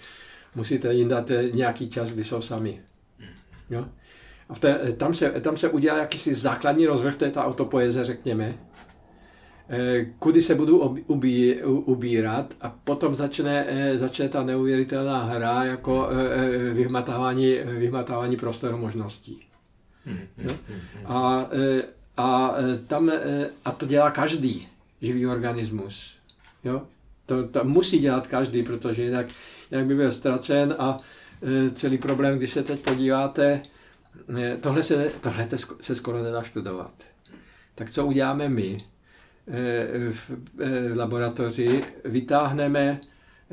musíte 0.54 0.94
jim 0.94 1.08
dát 1.08 1.30
nějaký 1.52 1.90
čas, 1.90 2.12
kdy 2.12 2.24
jsou 2.24 2.42
sami. 2.42 2.80
Jo? 3.70 3.84
A 4.48 4.54
v 4.54 4.60
té, 4.60 4.92
tam, 4.96 5.14
se, 5.14 5.30
tam 5.30 5.56
se 5.56 5.68
udělá 5.68 5.98
jakýsi 5.98 6.34
základní 6.34 6.86
rozvrh, 6.86 7.16
to 7.16 7.24
je 7.24 7.30
ta 7.30 7.44
autopoeze, 7.44 8.04
řekněme, 8.04 8.58
kudy 10.18 10.42
se 10.42 10.54
budu 10.54 10.78
ubí, 11.06 11.62
ubírat 11.62 12.54
a 12.60 12.76
potom 12.84 13.14
začne, 13.14 13.66
eh, 13.68 13.98
začne 13.98 14.28
ta 14.28 14.42
neuvěřitelná 14.42 15.22
hra 15.22 15.64
jako 15.64 16.08
eh, 16.10 16.24
eh, 16.34 16.74
vyhmatávání, 16.74 17.56
vyhmatávání 17.64 18.36
prostoru 18.36 18.76
možností. 18.78 19.40
Jo? 20.38 20.54
A, 21.04 21.46
eh, 21.52 21.82
a, 22.16 22.54
tam, 22.86 23.12
a 23.64 23.72
to 23.72 23.86
dělá 23.86 24.10
každý 24.10 24.68
živý 25.02 25.26
organismus. 25.26 26.16
Jo? 26.64 26.82
To, 27.26 27.48
to 27.48 27.64
musí 27.64 27.98
dělat 27.98 28.26
každý, 28.26 28.62
protože 28.62 29.02
jinak, 29.02 29.26
jinak 29.70 29.86
by 29.86 29.94
byl 29.94 30.12
ztracen 30.12 30.74
a 30.78 30.96
celý 31.72 31.98
problém, 31.98 32.38
když 32.38 32.50
se 32.50 32.62
teď 32.62 32.84
podíváte, 32.84 33.62
tohle 34.60 34.82
se, 34.82 35.12
tohle 35.20 35.48
se 35.80 35.94
skoro 35.94 36.22
nedá 36.22 36.42
studovat. 36.42 36.92
Tak 37.74 37.90
co 37.90 38.06
uděláme 38.06 38.48
my? 38.48 38.91
V 40.12 40.96
laboratoři 40.96 41.84
vytáhneme 42.04 43.00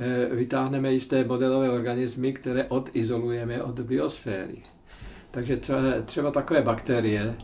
Eh, 0.01 0.35
vytáhneme 0.35 0.93
jisté 0.93 1.23
modelové 1.23 1.69
organismy, 1.69 2.33
které 2.33 2.63
odizolujeme 2.63 3.63
od 3.63 3.79
biosféry. 3.79 4.63
Takže 5.31 5.59
třeba 6.05 6.31
takové 6.31 6.61
bakterie 6.61 7.35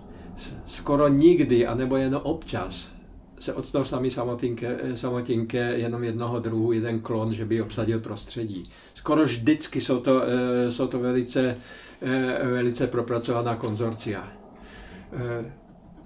skoro 0.65 1.07
nikdy, 1.07 1.67
anebo 1.67 1.97
jen 1.97 2.19
občas, 2.23 2.93
se 3.39 3.53
odstanou 3.53 3.85
sami 3.85 4.11
samotinké, 4.11 4.79
samotinké 4.95 5.77
jenom 5.77 6.03
jednoho 6.03 6.39
druhu, 6.39 6.71
jeden 6.71 6.99
klon, 6.99 7.33
že 7.33 7.45
by 7.45 7.61
obsadil 7.61 7.99
prostředí. 7.99 8.63
Skoro 8.93 9.23
vždycky 9.23 9.81
jsou 9.81 9.99
to, 9.99 10.23
eh, 10.23 10.71
jsou 10.71 10.87
to 10.87 10.99
velice, 10.99 11.57
eh, 12.01 12.47
velice 12.47 12.87
propracovaná 12.87 13.55
konzorcia. 13.55 14.31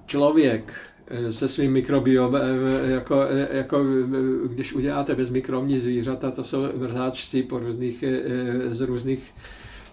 Člověk 0.06 0.74
Eh, 0.74 0.89
se 1.30 1.48
svým 1.48 1.72
mikrobiomem, 1.72 2.68
eh, 2.68 2.91
jako, 2.91 3.22
eh, 3.30 3.48
jako 3.57 3.84
když 4.48 4.73
uděláte 4.73 5.15
bezmikromní 5.15 5.80
zvířata, 5.80 6.31
to 6.31 6.44
jsou 6.44 6.68
mrzáčci 6.77 7.44
po 7.44 7.60
různých, 7.60 8.03
z 8.69 8.81
různých 8.81 9.31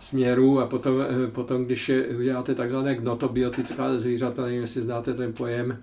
směrů 0.00 0.60
a 0.60 0.66
potom, 0.66 0.94
potom 1.32 1.64
když 1.64 1.90
uděláte 2.18 2.54
takzvané 2.54 2.94
gnotobiotická 2.94 3.98
zvířata, 3.98 4.42
nevím, 4.42 4.60
jestli 4.60 4.82
znáte 4.82 5.14
ten 5.14 5.32
pojem, 5.32 5.78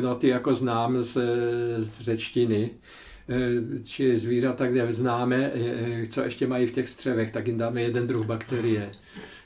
gnoty 0.00 0.28
jako 0.28 0.54
znám 0.54 1.02
z, 1.02 1.18
z 1.78 2.00
řečtiny, 2.00 2.70
či 3.84 4.16
zvířata, 4.16 4.66
kde 4.66 4.92
známe, 4.92 5.52
co 6.08 6.22
ještě 6.22 6.46
mají 6.46 6.66
v 6.66 6.72
těch 6.72 6.88
střevech, 6.88 7.30
tak 7.30 7.46
jim 7.46 7.58
dáme 7.58 7.82
jeden 7.82 8.06
druh 8.06 8.26
bakterie, 8.26 8.90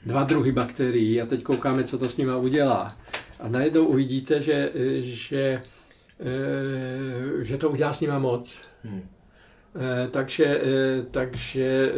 dva 0.07 0.25
druhy 0.25 0.53
bakterií 0.53 1.21
a 1.21 1.27
teď 1.27 1.43
koukáme, 1.43 1.85
co 1.85 1.99
to 1.99 2.09
s 2.09 2.17
nima 2.17 2.37
udělá. 2.37 2.97
A 3.41 3.49
najednou 3.49 3.85
uvidíte, 3.85 4.41
že, 4.41 4.73
že, 5.01 5.63
eh, 6.21 7.45
že 7.45 7.59
to 7.59 7.71
udělá 7.71 7.93
s 7.93 8.01
nima 8.01 8.19
moc. 8.19 8.63
Hmm. 8.85 9.09
Eh, 9.77 10.09
takže, 10.09 10.45
eh, 10.45 11.03
takže 11.11 11.93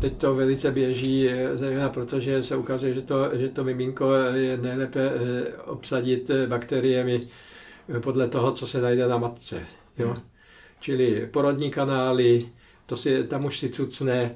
teď 0.00 0.16
to 0.16 0.34
velice 0.34 0.70
běží, 0.70 1.30
zejména 1.54 1.88
protože 1.88 2.42
se 2.42 2.56
ukazuje, 2.56 2.94
že 2.94 3.02
to, 3.02 3.30
že 3.32 3.48
to 3.48 3.64
miminko 3.64 4.14
je 4.14 4.56
nejlépe 4.56 5.10
obsadit 5.64 6.30
bakteriemi 6.46 7.20
podle 8.00 8.28
toho, 8.28 8.52
co 8.52 8.66
se 8.66 8.80
najde 8.80 9.08
na 9.08 9.18
matce. 9.18 9.60
Jo? 9.98 10.08
Hmm. 10.08 10.22
Čili 10.80 11.28
porodní 11.30 11.70
kanály, 11.70 12.48
to 12.86 12.96
si, 12.96 13.24
tam 13.24 13.44
už 13.44 13.58
si 13.58 13.68
cucne, 13.68 14.34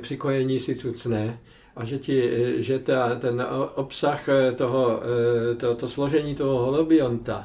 přikojení 0.00 0.60
si 0.60 0.74
cucne, 0.74 1.38
a 1.76 1.84
že, 1.84 1.98
ti, 1.98 2.30
že 2.62 2.78
ta, 2.78 3.14
ten 3.14 3.46
obsah 3.74 4.28
eh, 4.28 4.52
toho, 4.52 5.02
eh, 5.02 5.54
to, 5.54 5.74
to 5.74 5.88
složení 5.88 6.34
toho 6.34 6.58
holobionta, 6.58 7.44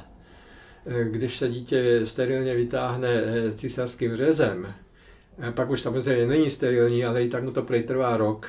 eh, 0.86 1.04
když 1.04 1.38
se 1.38 1.50
dítě 1.50 2.02
sterilně 2.04 2.56
vytáhne 2.56 3.24
císařským 3.54 4.16
řezem, 4.16 4.68
pak 5.52 5.70
už 5.70 5.82
samozřejmě 5.82 6.26
není 6.26 6.50
sterilní, 6.50 7.06
ale 7.06 7.24
i 7.24 7.30
tak 7.30 7.44
mu 7.44 7.52
to 7.52 7.62
prej 7.62 7.84
trvá 7.84 8.18
rok, 8.18 8.48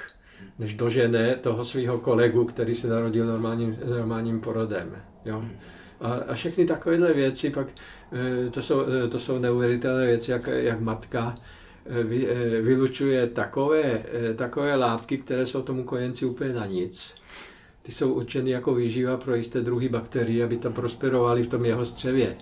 než 0.58 0.74
dožene 0.74 1.36
toho 1.36 1.64
svého 1.64 1.98
kolegu, 1.98 2.44
který 2.44 2.74
se 2.74 2.88
narodil 2.88 3.26
normálním, 3.26 3.78
normálním 3.84 4.40
porodem. 4.40 4.96
Jo? 5.24 5.44
A, 6.00 6.12
a 6.12 6.34
všechny 6.34 6.66
takovéhle 6.66 7.12
věci, 7.12 7.50
pak 7.50 7.66
to 8.50 8.62
jsou, 8.62 8.82
to 9.10 9.18
jsou 9.18 9.38
neuvěřitelné 9.38 10.06
věci, 10.06 10.30
jak, 10.30 10.46
jak 10.46 10.80
matka 10.80 11.34
Eh, 11.86 12.60
vylučuje 12.62 13.26
takové, 13.26 13.82
eh, 13.82 14.34
takové 14.34 14.76
látky, 14.76 15.18
které 15.18 15.46
jsou 15.46 15.62
tomu 15.62 15.84
kojenci 15.84 16.24
úplně 16.24 16.52
na 16.52 16.66
nic. 16.66 17.14
Ty 17.82 17.92
jsou 17.92 18.12
určeny 18.12 18.50
jako 18.50 18.74
výživa 18.74 19.16
pro 19.16 19.34
jisté 19.34 19.60
druhy 19.60 19.88
bakterií, 19.88 20.42
aby 20.42 20.56
tam 20.56 20.72
prosperovaly 20.72 21.42
v 21.42 21.46
tom 21.46 21.64
jeho 21.64 21.84
střevě. 21.84 22.36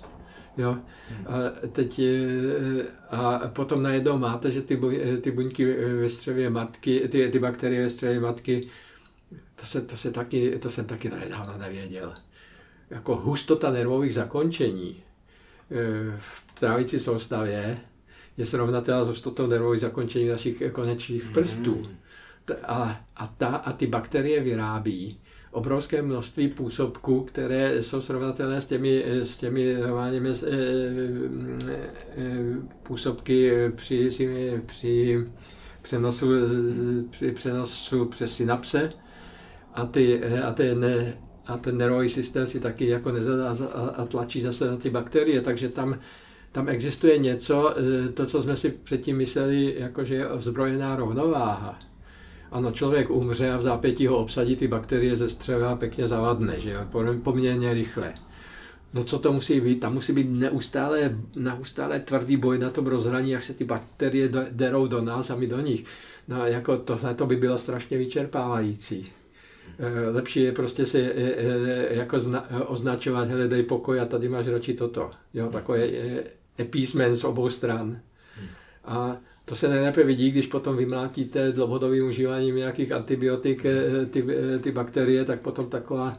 Jo? 0.57 0.77
A, 1.27 1.33
teď, 1.73 1.99
eh, 1.99 2.85
a 3.11 3.49
potom 3.49 3.83
najednou 3.83 4.19
máte, 4.19 4.51
že 4.51 4.63
ty, 4.63 4.81
ty 5.21 5.31
buňky 5.31 5.75
ve 6.01 6.09
střevě 6.09 6.51
matky, 6.51 7.09
ty, 7.09 7.29
ty 7.29 7.39
bakterie 7.39 7.83
ve 7.83 7.91
střevě 7.91 8.21
matky, 8.21 8.69
to, 9.61 9.67
se, 9.67 9.81
to, 9.81 9.97
se 9.97 10.13
taky, 10.13 10.59
to 10.59 10.71
jsem 10.71 10.85
taky 10.85 11.11
nedávno 11.11 11.59
nevěděl. 11.59 12.15
Jako 12.91 13.17
hustota 13.17 13.71
nervových 13.71 14.15
zakončení 14.15 14.97
v 16.19 16.61
trávicí 16.61 17.01
soustavě 17.01 17.79
je 18.37 18.47
srovnatelná 18.47 19.05
s 19.05 19.09
hustotou 19.09 19.47
nervových 19.47 19.81
zakončení 19.81 20.29
našich 20.29 20.63
konečných 20.73 21.25
mhm. 21.25 21.33
prstů. 21.33 21.83
A, 22.63 23.01
a, 23.17 23.27
ta, 23.27 23.47
a 23.47 23.73
ty 23.73 23.87
bakterie 23.87 24.41
vyrábí 24.41 25.19
obrovské 25.57 26.03
množství 26.03 26.49
působků, 26.49 27.21
které 27.21 27.83
jsou 27.83 28.01
srovnatelné 28.01 28.61
s 28.61 28.67
těmi, 28.67 29.05
s 29.07 29.37
těmi 29.37 29.75
normálními 29.75 30.31
eh, 30.31 30.37
eh, 32.17 32.45
působky 32.83 33.53
při, 33.77 34.09
při 34.67 35.25
přenosu, 35.83 36.27
při 37.11 37.33
přenosu 37.33 38.05
přes 38.05 38.37
synapse 38.37 38.93
a, 39.75 39.87
ty, 39.87 40.25
a, 40.25 40.53
ten, 40.53 40.87
a 41.47 41.57
ten 41.57 41.79
nervový 41.79 42.09
systém 42.09 42.47
si 42.47 42.61
taky 42.61 42.89
jako 42.89 43.13
nezadá 43.13 43.55
a, 43.75 43.79
a 43.81 44.05
tlačí 44.05 44.41
zase 44.41 44.71
na 44.71 44.77
ty 44.77 44.91
bakterie, 44.91 45.41
takže 45.41 45.69
tam 45.69 45.99
tam 46.57 46.69
existuje 46.69 47.19
něco, 47.19 47.75
eh, 47.77 48.09
to, 48.09 48.27
co 48.27 48.43
jsme 48.43 48.57
si 48.57 48.71
předtím 48.71 49.17
mysleli, 49.17 49.75
jako 49.79 50.05
že 50.05 50.15
je 50.15 50.29
ozbrojená 50.29 50.97
rovnováha. 50.97 51.79
Ano, 52.51 52.73
člověk 52.73 53.11
umře 53.11 53.51
a 53.51 53.57
v 53.57 53.63
zápětí 53.63 54.07
ho 54.07 54.19
obsadí 54.19 54.57
ty 54.57 54.69
bakterie 54.69 55.17
ze 55.17 55.29
střeva 55.29 55.77
pěkně 55.77 56.07
zavadne, 56.09 56.61
že 56.61 56.71
jo, 56.71 56.81
poměrně 57.23 57.75
rychle. 57.75 58.15
No 58.95 59.05
co 59.05 59.19
to 59.19 59.33
musí 59.33 59.61
být? 59.61 59.81
Tam 59.81 59.95
musí 59.95 60.13
být 60.13 60.31
neustále, 60.31 61.17
neustále 61.37 62.01
tvrdý 62.01 62.37
boj 62.37 62.59
na 62.59 62.71
tom 62.71 62.87
rozhraní, 62.87 63.31
jak 63.31 63.43
se 63.43 63.55
ty 63.55 63.65
bakterie 63.65 64.29
derou 64.51 64.87
do 64.87 65.01
nás 65.01 65.31
a 65.31 65.37
my 65.37 65.47
do 65.47 65.61
nich. 65.61 65.85
No 66.29 66.47
jako 66.47 66.77
to, 66.77 66.99
to 67.17 67.27
by 67.27 67.37
bylo 67.37 67.59
strašně 67.59 67.99
vyčerpávající. 67.99 69.07
Eh, 69.79 70.11
lepší 70.11 70.41
je 70.41 70.53
prostě 70.53 70.87
si 70.87 71.01
eh, 71.01 71.95
jako 71.95 72.21
zna, 72.21 72.69
označovat, 72.69 73.29
hele, 73.29 73.49
dej 73.49 73.63
pokoj 73.63 74.01
a 74.01 74.05
tady 74.05 74.29
máš 74.29 74.49
radši 74.49 74.75
toto. 74.75 75.11
Jo, 75.35 75.49
takové 75.49 75.89
epísmen 76.59 77.17
z 77.17 77.25
obou 77.25 77.51
stran. 77.51 78.01
A 78.85 79.17
to 79.45 79.57
se 79.57 79.69
nejlépe 79.69 80.03
vidí, 80.03 80.31
když 80.31 80.47
potom 80.47 80.77
vymlátíte 80.77 81.53
dlouhodobým 81.53 82.09
užíváním 82.09 82.57
nějakých 82.57 82.93
antibiotik 82.93 83.65
eh, 83.65 84.07
ty, 84.07 84.27
eh, 84.29 84.59
ty 84.59 84.73
bakterie, 84.73 85.25
tak 85.25 85.41
potom 85.41 85.71
taková 85.71 86.13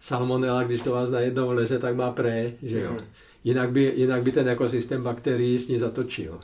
salmonella, 0.00 0.62
když 0.62 0.82
to 0.82 0.92
vás 0.92 1.10
najednou 1.10 1.50
leze, 1.50 1.78
tak 1.78 1.96
má 1.96 2.12
pré, 2.12 2.52
že 2.62 2.80
jo. 2.80 2.96
Jinak 3.44 3.70
by, 3.70 3.92
jinak 3.96 4.22
by 4.22 4.32
ten 4.32 4.48
ekosystém 4.48 5.02
bakterií 5.02 5.58
s 5.58 5.68
ní 5.68 5.78
zatočil. 5.78 6.40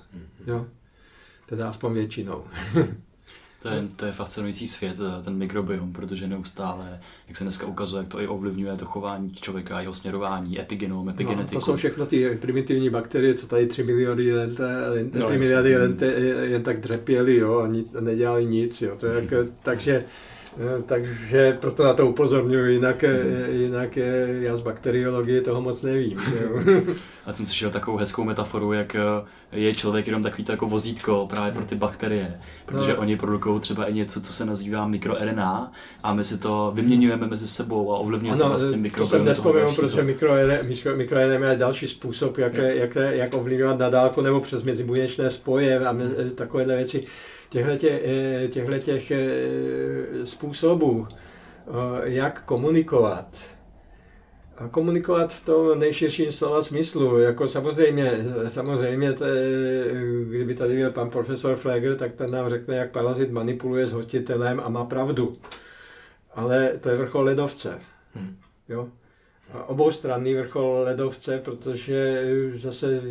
Jo? 0.47 0.67
Teda 1.47 1.69
aspoň 1.69 1.93
většinou. 1.95 2.45
To 3.63 3.69
je, 3.69 3.89
to 3.97 4.07
je 4.07 4.13
fascinující 4.13 4.67
svět, 4.67 4.97
eh, 5.01 5.23
ten 5.23 5.35
mikrobiom, 5.35 5.93
protože 5.93 6.27
neustále, 6.27 7.01
jak 7.29 7.37
se 7.37 7.45
dneska 7.45 7.67
ukazuje, 7.67 8.01
jak 8.01 8.09
to 8.09 8.21
i 8.21 8.27
ovlivňuje 8.27 8.77
to 8.77 8.85
chování 8.85 9.35
člověka, 9.35 9.81
jeho 9.81 9.95
směrování, 9.95 10.61
epigenom, 10.61 11.09
epigenetiku. 11.09 11.55
No, 11.55 11.61
to 11.61 11.67
jsou 11.67 11.77
všechno 11.77 12.07
ty 12.07 12.39
primitivní 12.41 12.91
bakterie, 12.91 13.35
co 13.35 13.47
tady 13.47 13.67
3 13.67 13.83
miliony 13.83 14.33
let, 14.33 14.61
no, 15.15 15.27
3 15.27 15.39
miliardy 15.39 15.77
let 15.77 16.03
jen 16.43 16.63
tak 16.63 16.81
dřepěli, 16.81 17.41
jo, 17.41 17.59
a 17.59 17.67
nic, 17.67 17.93
nedělali 18.01 18.47
nic, 18.47 18.83
jo. 18.83 18.97
To 19.01 19.07
je 19.07 19.23
jako, 19.23 19.37
takže 19.63 20.05
Eh, 20.05 20.32
takže 20.87 21.59
proto 21.61 21.85
na 21.85 21.95
to 21.95 22.07
upozorňuji, 22.07 22.75
jinak, 22.75 23.05
eh, 23.05 23.51
jinak 23.51 23.97
já 24.41 24.57
z 24.57 24.61
bakteriologie 24.61 25.41
toho 25.41 25.63
moc 25.63 25.83
nevím. 25.83 26.21
A 27.27 27.33
jsem 27.33 27.47
slyšel 27.47 27.71
takovou 27.71 27.97
hezkou 27.97 28.25
metaforu, 28.25 28.73
jak 28.73 28.95
eh, 28.95 29.01
je 29.53 29.75
člověk 29.75 30.07
jenom 30.07 30.23
takový 30.23 30.45
jako 30.49 30.67
vozítko 30.67 31.27
právě 31.31 31.53
pro 31.53 31.65
ty 31.65 31.75
bakterie, 31.75 32.35
protože 32.67 32.93
no. 32.93 32.99
oni 32.99 33.17
produkují 33.17 33.61
třeba 33.61 33.85
i 33.85 33.95
něco, 33.95 34.21
co 34.21 34.33
se 34.33 34.45
nazývá 34.45 34.87
mikroRNA 34.87 35.73
a 36.03 36.15
my 36.15 36.25
si 36.25 36.39
to 36.39 36.73
vyměňujeme 36.75 37.27
mezi 37.27 37.47
sebou 37.47 37.93
a 37.93 37.99
ovlivňuje 37.99 38.37
to 38.37 38.49
vlastně 38.49 38.77
mikrobiom. 38.77 39.11
To 39.11 39.17
jsem 39.17 39.25
nespomněl, 39.25 39.75
protože 39.75 40.03
mikroRNA 40.03 40.63
mikro, 40.97 41.19
je 41.19 41.57
další 41.57 41.89
způsob, 41.89 42.39
jak, 42.39 42.55
jak, 42.55 42.97
jak 43.11 43.35
ovlivňovat 43.35 43.79
nadálku 43.79 44.21
nebo 44.21 44.41
přes 44.41 44.63
mezibuněčné 44.63 45.31
spoje 45.31 45.87
a 45.87 45.97
takovéhle 46.35 46.77
věci 46.77 47.07
těchto 47.53 48.79
těch 48.79 49.11
eh, 49.11 50.27
způsobů, 50.27 51.07
eh, 51.09 51.71
jak 52.05 52.45
komunikovat. 52.45 53.45
A 54.57 54.69
komunikovat 54.69 55.33
v 55.33 55.45
tom 55.45 55.79
nejširším 55.79 56.33
slova 56.33 56.63
smyslu. 56.63 57.19
Jako 57.19 57.49
samozřejmě, 57.49 58.13
samozřejmě 58.49 59.13
t, 59.13 59.25
kdyby 60.29 60.55
tady 60.55 60.77
byl 60.77 60.91
pan 60.91 61.11
profesor 61.11 61.57
Fleger, 61.57 61.97
tak 61.97 62.13
ten 62.13 62.31
nám 62.31 62.51
řekne, 62.51 62.77
jak 62.77 62.91
parazit 62.91 63.31
manipuluje 63.31 63.87
s 63.87 63.93
hostitelem 63.93 64.61
a 64.65 64.69
má 64.69 64.85
pravdu. 64.85 65.33
ale 66.35 66.73
to 66.81 66.89
je 66.89 66.97
vrchol 66.97 67.25
ledovce. 67.25 67.79
Hmm. 68.15 68.37
Jo? 68.69 68.89
Oboustranný 69.67 70.35
vrchol 70.35 70.81
ledovce, 70.85 71.39
protože 71.39 72.23
zase 72.55 73.03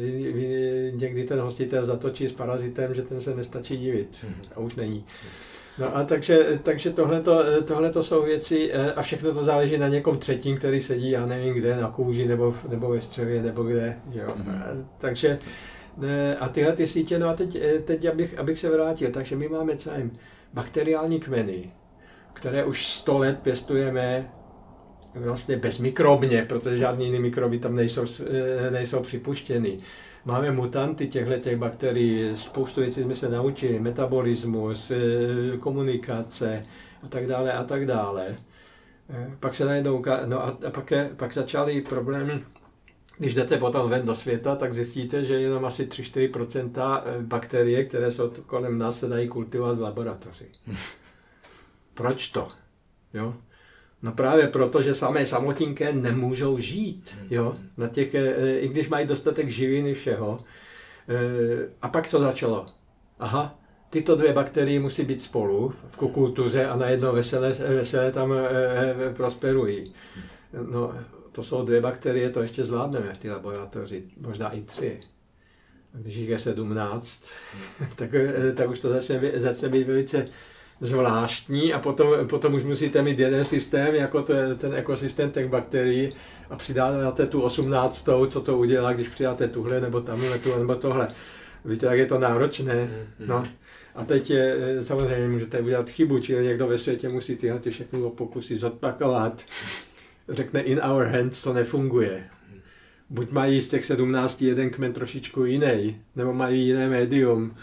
někdy 0.92 1.24
ten 1.24 1.40
hostitel 1.40 1.86
zatočí 1.86 2.28
s 2.28 2.34
parazitem, 2.34 2.94
že 2.94 3.02
ten 3.02 3.22
se 3.22 3.36
nestačí 3.36 3.78
divit 3.78 4.18
Hmm. 4.24 4.36
a 4.56 4.60
už 4.60 4.76
není. 4.76 5.06
No 5.78 5.98
a 5.98 6.04
takže, 6.04 6.60
takže 6.64 6.94
tohle 7.66 7.90
to 7.92 8.04
jsou 8.04 8.24
věci 8.24 8.72
eh, 8.74 8.94
a 8.94 9.02
všechno 9.02 9.34
to 9.34 9.44
záleží 9.44 9.78
na 9.78 9.88
někom 9.88 10.18
třetím, 10.18 10.58
který 10.58 10.82
sedí, 10.82 11.12
já 11.12 11.26
nevím 11.26 11.54
kde, 11.54 11.76
na 11.76 11.88
kůži 11.92 12.28
nebo, 12.28 12.56
nebo 12.70 12.90
ve 12.90 13.02
střevě 13.02 13.42
nebo 13.42 13.64
kde. 13.64 14.00
Jo. 14.12 14.34
Mhm. 14.36 14.52
A, 14.52 14.88
takže 14.98 15.40
eh, 16.04 16.36
a 16.36 16.50
tyhle 16.50 16.74
ty 16.74 16.88
sítě, 16.88 17.20
no 17.20 17.30
a 17.30 17.34
teď, 17.34 17.56
eh, 17.56 17.80
teď 17.80 18.06
abych, 18.06 18.38
abych 18.38 18.60
se 18.60 18.70
vrátil, 18.70 19.12
takže 19.12 19.36
my 19.36 19.48
máme 19.50 19.78
celém 19.78 20.12
bakteriální 20.54 21.20
kmeny, 21.20 21.74
které 22.34 22.64
už 22.64 22.88
100 22.88 23.18
let 23.18 23.40
pěstujeme 23.42 24.32
vlastně 25.16 25.58
bezmikrobně, 25.58 26.46
protože 26.50 26.78
žádný 26.78 27.06
jiný 27.06 27.20
mikroby 27.20 27.60
tam 27.60 27.76
nejsou, 27.76 28.06
eh, 28.68 28.72
nejsou 28.72 29.00
připuštěny. 29.00 29.78
Máme 30.26 30.52
mutanty 30.52 31.08
těchto 31.08 31.38
těch 31.38 31.58
bakterií, 31.58 32.32
spoustu 32.36 32.82
věcí 32.82 33.02
jsme 33.02 33.16
se 33.16 33.30
naučili, 33.30 33.80
metabolismus, 33.80 34.92
eh, 34.92 35.58
komunikace 35.58 36.64
a 37.04 37.08
tak 37.08 37.28
dále 37.28 37.54
a 37.54 37.64
tak 37.64 37.86
dále. 37.86 38.36
Eh, 39.10 39.32
Pak 39.40 39.56
se 39.56 39.66
najednou, 39.66 40.04
no 40.26 40.46
a, 40.46 40.58
pak, 40.72 40.92
je, 40.92 41.10
pak 41.18 41.34
začaly 41.34 41.82
problémy, 41.82 42.44
když 43.18 43.34
jdete 43.34 43.58
potom 43.58 43.90
ven 43.90 44.06
do 44.06 44.16
světa, 44.16 44.56
tak 44.56 44.74
zjistíte, 44.74 45.26
že 45.26 45.34
jenom 45.34 45.66
asi 45.66 45.86
3-4% 45.86 47.04
bakterie, 47.22 47.86
které 47.86 48.12
jsou 48.12 48.30
kolem 48.46 48.78
nás, 48.78 49.00
se 49.00 49.08
dají 49.08 49.28
kultivovat 49.28 49.78
v 49.78 49.82
laboratoři. 49.82 50.46
Proč 51.94 52.28
to? 52.28 52.48
Jo? 53.14 53.36
No 54.04 54.12
právě 54.12 54.48
proto, 54.48 54.82
že 54.82 54.96
samé 54.96 55.26
samotinké 55.26 55.94
nemůžou 55.94 56.60
žít, 56.60 57.18
jo, 57.30 57.54
na 57.78 57.88
těch, 57.88 58.16
eh, 58.16 58.60
i 58.60 58.68
když 58.70 58.90
mají 58.90 59.08
dostatek 59.08 59.50
živiny 59.50 59.94
všeho. 59.94 60.38
Eh, 61.10 61.70
A 61.82 61.88
pak 61.90 62.08
co 62.08 62.20
začalo? 62.20 62.66
Aha, 63.20 63.60
tyto 63.90 64.16
dvě 64.16 64.34
bakterie 64.34 64.80
musí 64.80 65.04
být 65.04 65.22
spolu 65.22 65.70
v 65.90 65.98
kultuře 65.98 66.66
a 66.68 66.76
najednou 66.76 67.14
veselé, 67.14 67.50
veselé 67.54 68.12
tam 68.12 68.34
eh, 68.34 69.14
prosperují. 69.14 69.94
No, 70.72 70.94
to 71.32 71.44
jsou 71.44 71.66
dvě 71.66 71.82
bakterie, 71.82 72.30
to 72.30 72.42
ještě 72.42 72.64
zvládneme 72.64 73.14
v 73.14 73.18
té 73.18 73.32
laboratoři, 73.32 74.04
možná 74.18 74.50
i 74.50 74.62
tři. 74.62 75.00
A 75.94 75.98
když 75.98 76.16
jich 76.16 76.30
je 76.30 76.40
17, 76.40 77.24
tak, 77.96 78.14
eh, 78.14 78.52
tak 78.56 78.70
už 78.70 78.80
to 78.80 78.90
začne, 78.90 79.20
být- 79.20 79.36
začne 79.36 79.70
být 79.70 79.88
velice 79.88 80.26
zvláštní 80.82 81.74
a 81.74 81.80
potom, 81.80 82.28
potom 82.28 82.54
už 82.54 82.64
musíte 82.64 83.02
mít 83.02 83.20
jeden 83.20 83.46
systém, 83.46 83.96
jako 83.96 84.22
to 84.22 84.34
je 84.34 84.56
ten 84.56 84.74
ekosystém 84.76 85.32
těch 85.32 85.48
bakterií 85.48 86.10
a 86.50 86.56
přidáte 86.56 87.26
tu 87.28 87.42
18, 87.42 88.10
co 88.30 88.42
to 88.42 88.58
udělá, 88.58 88.94
když 88.94 89.08
přidáte 89.08 89.48
tuhle 89.48 89.82
nebo 89.82 90.02
tamhle, 90.02 90.40
tu, 90.40 90.58
nebo 90.58 90.76
tohle. 90.76 91.08
Víte, 91.66 91.86
jak 91.86 91.98
je 91.98 92.06
to 92.06 92.20
náročné? 92.20 92.90
No. 93.20 93.44
A 93.96 94.06
teď 94.06 94.30
je, 94.30 94.58
eh, 94.60 94.84
samozřejmě 94.84 95.28
můžete 95.28 95.60
udělat 95.60 95.90
chybu, 95.90 96.20
čili 96.20 96.46
někdo 96.46 96.68
ve 96.68 96.78
světě 96.78 97.10
musí 97.10 97.36
tyhle 97.36 97.60
ty 97.60 97.70
všechny 97.70 98.00
pokusy 98.16 98.56
zopakovat. 98.56 99.46
Řekne 100.30 100.62
in 100.62 100.82
our 100.92 101.06
hands, 101.06 101.44
to 101.44 101.54
nefunguje. 101.54 102.24
Buď 103.10 103.32
mají 103.32 103.62
z 103.62 103.70
těch 103.70 103.86
17 103.86 104.42
jeden 104.42 104.70
kmen 104.70 104.94
trošičku 104.94 105.46
jiný, 105.46 106.02
nebo 106.16 106.34
mají 106.34 106.66
jiné 106.66 106.90
médium. 106.90 107.56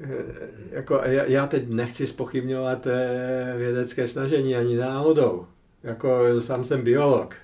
Eh, 0.00 0.48
Jako, 0.70 1.00
já, 1.04 1.24
já 1.24 1.46
teď 1.46 1.68
nechci 1.68 2.06
spochybňovat 2.06 2.86
eh, 2.86 3.54
vědecké 3.56 4.08
snažení 4.08 4.56
ani 4.56 4.76
náhodou. 4.76 5.46
Jako 5.82 6.40
sám 6.40 6.64
jsem 6.64 6.82
biolog. 6.82 7.34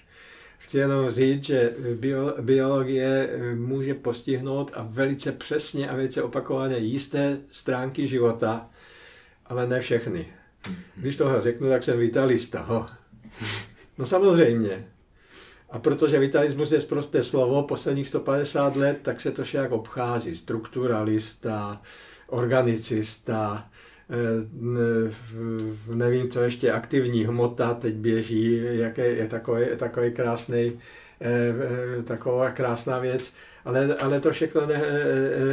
Chci 0.58 0.78
jenom 0.78 1.10
říct, 1.10 1.44
že 1.44 1.72
bio, 1.94 2.34
biologie 2.40 3.28
eh, 3.32 3.54
může 3.54 3.94
postihnout 3.94 4.70
a 4.74 4.82
velice 4.82 5.32
přesně 5.32 5.90
a 5.90 5.96
velice 5.96 6.22
opakovaně 6.22 6.76
jisté 6.76 7.38
stránky 7.50 8.06
života, 8.06 8.70
ale 9.46 9.66
ne 9.66 9.80
všechny. 9.80 10.26
Když 10.96 11.16
toho 11.16 11.40
řeknu, 11.40 11.68
tak 11.68 11.82
jsem 11.82 11.98
vitalista. 11.98 12.62
Ho. 12.62 12.86
No 13.98 14.06
samozřejmě. 14.06 14.88
A 15.70 15.78
protože 15.78 16.18
vitalismus 16.18 16.72
je 16.72 16.80
prosté 16.80 17.22
slovo, 17.22 17.62
posledních 17.62 18.08
150 18.08 18.76
let, 18.76 18.98
tak 19.02 19.20
se 19.20 19.30
to 19.30 19.44
však 19.44 19.72
obchází. 19.72 20.36
Strukturalista, 20.36 21.82
organicista, 22.26 23.70
eh, 24.10 25.94
nevím, 25.94 26.30
co 26.30 26.42
ještě, 26.42 26.72
aktivní 26.72 27.24
hmota 27.24 27.74
teď 27.74 27.94
běží, 27.94 28.60
jaké 28.62 29.06
je 29.06 29.28
takový, 29.28 29.66
takový 29.76 30.10
krásný, 30.10 30.80
eh, 31.20 31.54
eh, 31.98 32.02
taková 32.02 32.50
krásná 32.50 32.98
věc. 32.98 33.32
Ale, 33.64 33.94
ale 33.94 34.20
to 34.20 34.30
všechno 34.30 34.66
ne, 34.66 34.82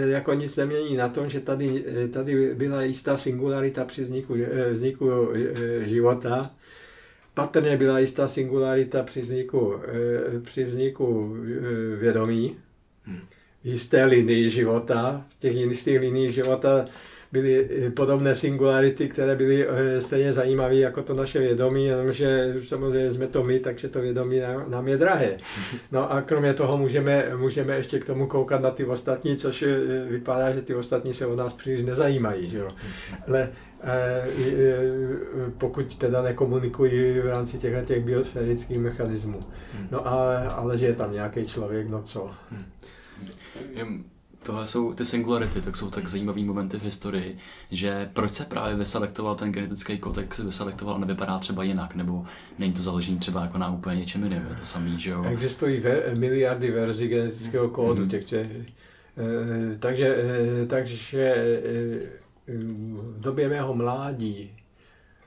jako 0.06 0.34
nic 0.34 0.57
nemění 0.57 0.95
na 0.95 1.10
tom, 1.10 1.30
že 1.30 1.39
tady, 1.39 1.85
tady 2.14 2.56
byla 2.56 2.81
jistá 2.81 3.18
singularita 3.18 3.85
při 3.85 4.02
vzniku, 4.02 4.35
vzniku 4.72 5.30
života, 5.81 6.52
Patrně 7.34 7.77
byla 7.77 7.99
jistá 7.99 8.27
singularita 8.27 9.03
při 9.03 9.22
vzniku, 9.22 9.76
při 10.43 10.64
vzniku 10.64 11.35
vědomí, 11.99 12.57
v 13.06 13.40
jisté 13.63 14.05
linii 14.05 14.49
života, 14.49 15.25
v 15.29 15.39
těch 15.39 15.55
jistých 15.55 15.99
liniích 15.99 16.33
života 16.33 16.85
byly 17.31 17.69
eh, 17.85 17.91
podobné 17.91 18.35
singularity, 18.35 19.09
které 19.09 19.35
byly 19.35 19.67
eh, 19.67 20.01
stejně 20.01 20.33
zajímavé 20.33 20.75
jako 20.75 21.03
to 21.03 21.13
naše 21.13 21.39
vědomí, 21.39 21.85
jenomže 21.85 22.55
samozřejmě 22.67 23.11
jsme 23.11 23.27
to 23.27 23.43
my, 23.43 23.59
takže 23.59 23.88
to 23.88 24.01
vědomí 24.01 24.39
nám, 24.39 24.71
nám 24.71 24.88
je 24.88 24.97
drahé. 24.97 25.38
No 25.91 26.11
a 26.11 26.21
kromě 26.21 26.53
toho 26.53 26.77
můžeme, 26.77 27.31
můžeme 27.38 27.75
ještě 27.75 27.99
k 27.99 28.05
tomu 28.05 28.27
koukat 28.27 28.61
na 28.61 28.71
ty 28.71 28.85
ostatní, 28.85 29.38
což 29.38 29.61
eh, 29.61 29.77
vypadá, 30.09 30.51
že 30.51 30.61
ty 30.61 30.75
ostatní 30.75 31.13
se 31.13 31.25
o 31.25 31.35
nás 31.35 31.53
příliš 31.53 31.83
nezajímají. 31.83 32.49
Že 32.49 32.57
jo? 32.57 32.67
Ale 33.27 33.49
pokud 35.57 35.95
teda 35.95 36.21
nekomunikují 36.21 37.19
v 37.19 37.25
rámci 37.25 37.57
těchto 37.57 37.81
těch 37.81 38.03
biosférických 38.03 38.77
mechanismů. 38.77 39.39
No 39.91 40.07
ale, 40.07 40.47
ale 40.47 40.77
že 40.77 40.85
je 40.85 40.93
tam 40.93 41.13
nějaký 41.13 41.45
člověk, 41.45 41.89
no 41.89 42.01
co? 42.01 42.31
Tohle 44.43 44.68
jsou 44.68 44.93
ty 44.93 45.06
singularity, 45.06 45.61
tak 45.61 45.76
jsou 45.77 45.89
tak 45.89 46.07
zajímavý 46.07 46.43
momenty 46.43 46.77
v 46.77 46.84
historii, 46.84 47.38
že 47.72 48.10
proč 48.14 48.34
se 48.34 48.45
právě 48.45 48.76
vyselektoval 48.76 49.35
ten 49.35 49.52
genetický 49.52 49.98
kód, 49.98 50.18
jak 50.18 50.35
se 50.35 50.43
vyselektoval, 50.43 50.99
nevypadá 50.99 51.39
třeba 51.39 51.64
jinak, 51.64 51.95
nebo 51.95 52.26
není 52.60 52.73
to 52.73 52.81
založený 52.81 53.19
třeba 53.19 53.41
jako 53.43 53.57
na 53.57 53.72
úplně 53.73 53.95
něčem 53.99 54.23
jiném, 54.23 54.48
je 54.49 54.56
to 54.56 54.65
samý, 54.65 54.99
že 54.99 55.10
jo? 55.11 55.23
Existují 55.23 55.80
ve, 55.80 56.15
miliardy 56.15 56.72
verzí 56.72 57.07
genetického 57.07 57.69
kódu 57.69 58.02
Mhm. 58.02 58.10
těch, 58.10 58.26
těch 58.26 58.48
eh, 58.52 59.77
takže, 59.80 60.15
eh, 60.64 60.65
takže 60.65 61.34
eh, 61.35 62.22
v 62.48 63.19
době 63.22 63.49
mého 63.49 63.73
mládí 63.73 64.52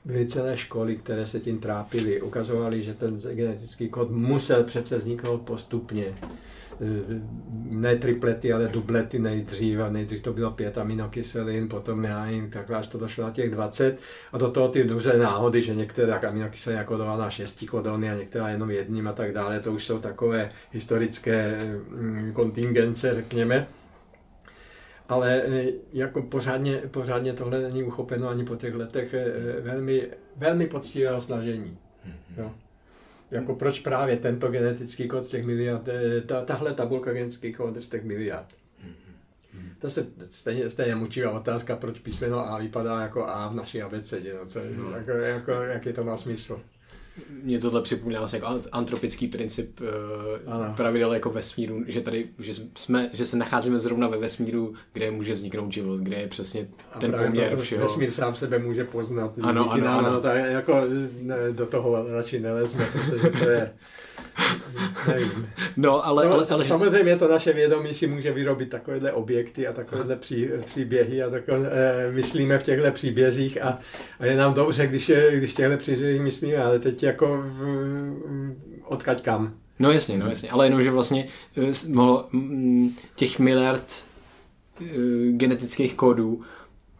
byly 0.05 0.25
celé 0.25 0.57
školy, 0.57 0.95
které 0.97 1.25
se 1.25 1.39
tím 1.39 1.57
trápily. 1.59 2.21
Ukazovali, 2.21 2.81
že 2.81 2.93
ten 2.93 3.17
genetický 3.17 3.89
kód 3.89 4.11
musel 4.11 4.63
přece 4.63 4.97
vzniknout 4.97 5.41
postupně. 5.41 6.05
Eh, 6.81 7.21
Ne 7.69 7.95
triplety, 7.95 8.53
ale 8.53 8.67
dublety 8.67 9.19
nejdřív. 9.19 9.79
A 9.79 9.89
nejdřív 9.89 10.21
to 10.21 10.33
bylo 10.33 10.51
pět 10.51 10.77
aminokyselin, 10.77 11.69
potom 11.69 12.03
já 12.03 12.25
nevím, 12.25 12.49
takhle 12.49 12.77
až 12.77 12.87
to 12.87 12.97
došlo 12.97 13.23
na 13.23 13.31
těch 13.31 13.51
20. 13.51 13.97
A 14.33 14.37
do 14.37 14.51
toho 14.51 14.67
ty 14.67 14.83
duře 14.83 15.17
náhody, 15.17 15.61
že 15.61 15.75
některá 15.75 16.17
aminokyselina 16.17 16.83
kodovaná 16.83 17.29
šesti 17.29 17.65
kodony 17.65 18.11
a 18.11 18.15
některá 18.15 18.49
jenom 18.49 18.71
jedním 18.71 19.07
a 19.07 19.13
tak 19.13 19.33
dále. 19.33 19.59
To 19.59 19.73
už 19.73 19.85
jsou 19.85 19.99
takové 19.99 20.49
historické 20.71 21.59
mm, 21.89 22.31
kontingence, 22.33 23.13
řekněme. 23.13 23.67
Ale 25.09 25.41
eh, 25.45 25.65
jako 25.93 26.21
pořádně, 26.21 26.77
pořádně 26.77 27.33
tohle 27.33 27.61
není 27.61 27.83
uchopeno 27.83 28.29
ani 28.29 28.45
po 28.45 28.55
těch 28.55 28.75
letech 28.75 29.13
eh, 29.13 29.61
velmi, 29.61 30.07
velmi 30.35 30.67
poctivého 30.67 31.21
snažení. 31.21 31.77
Jo. 32.37 32.51
Jako 33.31 33.55
proč 33.55 33.79
právě 33.79 34.17
tento 34.17 34.47
genetický 34.47 35.07
kód 35.07 35.25
z 35.25 35.29
těch 35.29 35.45
miliard, 35.45 35.87
eh, 35.87 36.21
ta, 36.21 36.45
tahle 36.45 36.73
tabulka 36.73 37.13
genetický 37.13 37.53
kód 37.53 37.77
z 37.77 37.89
těch 37.89 38.03
miliard. 38.03 38.47
To 39.79 39.89
se 39.89 40.07
stejně, 40.29 40.69
stejně 40.69 40.95
mučivá 40.95 41.31
otázka, 41.31 41.75
proč 41.75 41.99
písmeno 41.99 42.49
A 42.49 42.57
vypadá 42.57 43.01
jako 43.01 43.27
A 43.27 43.47
v 43.47 43.55
naší 43.55 43.81
abecedě. 43.81 44.33
No, 44.33 44.45
co, 44.45 44.59
no. 44.77 44.91
Jako, 44.91 45.11
jako, 45.11 45.51
jaký 45.51 45.93
to 45.93 46.03
má 46.03 46.17
smysl. 46.17 46.61
Mě 47.43 47.59
tohle 47.59 47.81
připomíná 47.81 48.19
vlastně 48.19 48.39
jako 48.43 48.61
antropický 48.71 49.27
princip 49.27 49.79
Ano. 50.47 50.69
uh, 50.69 50.75
pravidel 50.75 51.13
jako 51.13 51.29
vesmíru, 51.29 51.83
že 51.87 52.01
tady, 52.01 52.27
že 52.39 52.53
jsme, 52.75 53.09
že 53.13 53.25
se 53.25 53.37
nacházíme 53.37 53.79
zrovna 53.79 54.07
ve 54.07 54.17
vesmíru, 54.17 54.73
kde 54.93 55.11
může 55.11 55.33
vzniknout 55.33 55.71
život, 55.73 55.99
kde 55.99 56.17
je 56.17 56.27
přesně 56.27 56.67
A 56.93 56.99
ten 56.99 57.13
poměr 57.13 57.57
všeho. 57.57 57.87
Vesmír 57.87 58.11
sám 58.11 58.35
sebe 58.35 58.59
může 58.59 58.83
poznat. 58.83 59.33
Ano, 59.41 59.71
ano, 59.71 59.83
nám, 59.85 59.99
ano. 59.99 60.11
No, 60.11 60.21
tak 60.21 60.37
jako 60.45 60.81
ne, 61.21 61.35
do 61.51 61.65
toho 61.65 62.05
radši 62.09 62.39
nelezme, 62.39 62.85
protože 62.91 63.29
to 63.29 63.49
je, 63.49 63.73
Nevím. 65.07 65.49
No, 65.77 66.05
ale, 66.05 66.25
ale, 66.25 66.45
ale, 66.51 66.65
Samozřejmě 66.65 67.15
to 67.15 67.27
naše 67.27 67.53
vědomí 67.53 67.93
si 67.93 68.07
může 68.07 68.31
vyrobit 68.31 68.69
takovéhle 68.69 69.11
objekty 69.11 69.67
a 69.67 69.73
takovéhle 69.73 70.15
pří, 70.15 70.49
příběhy 70.65 71.23
a 71.23 71.29
takové, 71.29 71.69
e, 71.71 72.11
myslíme 72.11 72.59
v 72.59 72.63
těchto 72.63 72.91
příbězích 72.91 73.61
a, 73.61 73.79
a 74.19 74.25
je 74.25 74.35
nám 74.35 74.53
dobře, 74.53 74.87
když, 74.87 75.09
je, 75.09 75.37
když 75.37 75.53
těchto 75.53 75.77
příběhy 75.77 76.19
myslíme, 76.19 76.57
ale 76.57 76.79
teď 76.79 77.03
jako 77.03 77.43
v, 77.45 78.55
odkaď 78.83 79.21
kam. 79.21 79.53
No 79.79 79.91
jasně, 79.91 80.17
no 80.17 80.27
jasně, 80.27 80.49
ale 80.49 80.65
jenom, 80.65 80.83
že 80.83 80.91
vlastně 80.91 81.27
eh, 81.57 81.71
těch 83.15 83.39
miliard 83.39 84.05
eh, 84.81 84.85
genetických 85.31 85.93
kódů, 85.93 86.41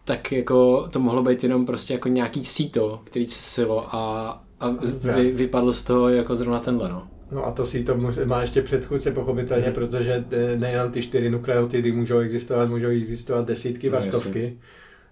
tak 0.04 0.32
jako 0.32 0.88
to 0.88 1.00
mohlo 1.00 1.24
být 1.24 1.44
jenom 1.44 1.66
prostě 1.66 1.94
jako 1.94 2.08
nějaký 2.08 2.46
síto, 2.46 3.02
který 3.04 3.28
se 3.28 3.44
silo 3.44 3.96
a, 3.96 4.30
a 4.60 4.70
vy, 5.16 5.32
vypadlo 5.32 5.74
z 5.74 5.84
toho 5.84 6.10
jako 6.10 6.36
zrovna 6.36 6.60
tenhle, 6.60 6.90
no. 6.90 7.08
No 7.32 7.46
a 7.46 7.52
to 7.52 7.66
si 7.66 7.84
to 7.84 7.98
má 8.26 8.42
ještě 8.42 8.62
předchůdce 8.62 9.12
pochopitelně, 9.12 9.68
mm. 9.68 9.74
protože 9.74 10.26
eh, 10.32 10.58
nejen 10.58 10.92
ty 10.92 11.02
čtyři 11.02 11.30
nukleotidy 11.30 11.92
můžou 11.92 12.20
existovat, 12.20 12.70
můžou 12.70 12.88
existovat 12.88 13.48
desítky 13.48 13.90
no, 13.90 13.98
a 13.98 14.02
stovky. 14.02 14.58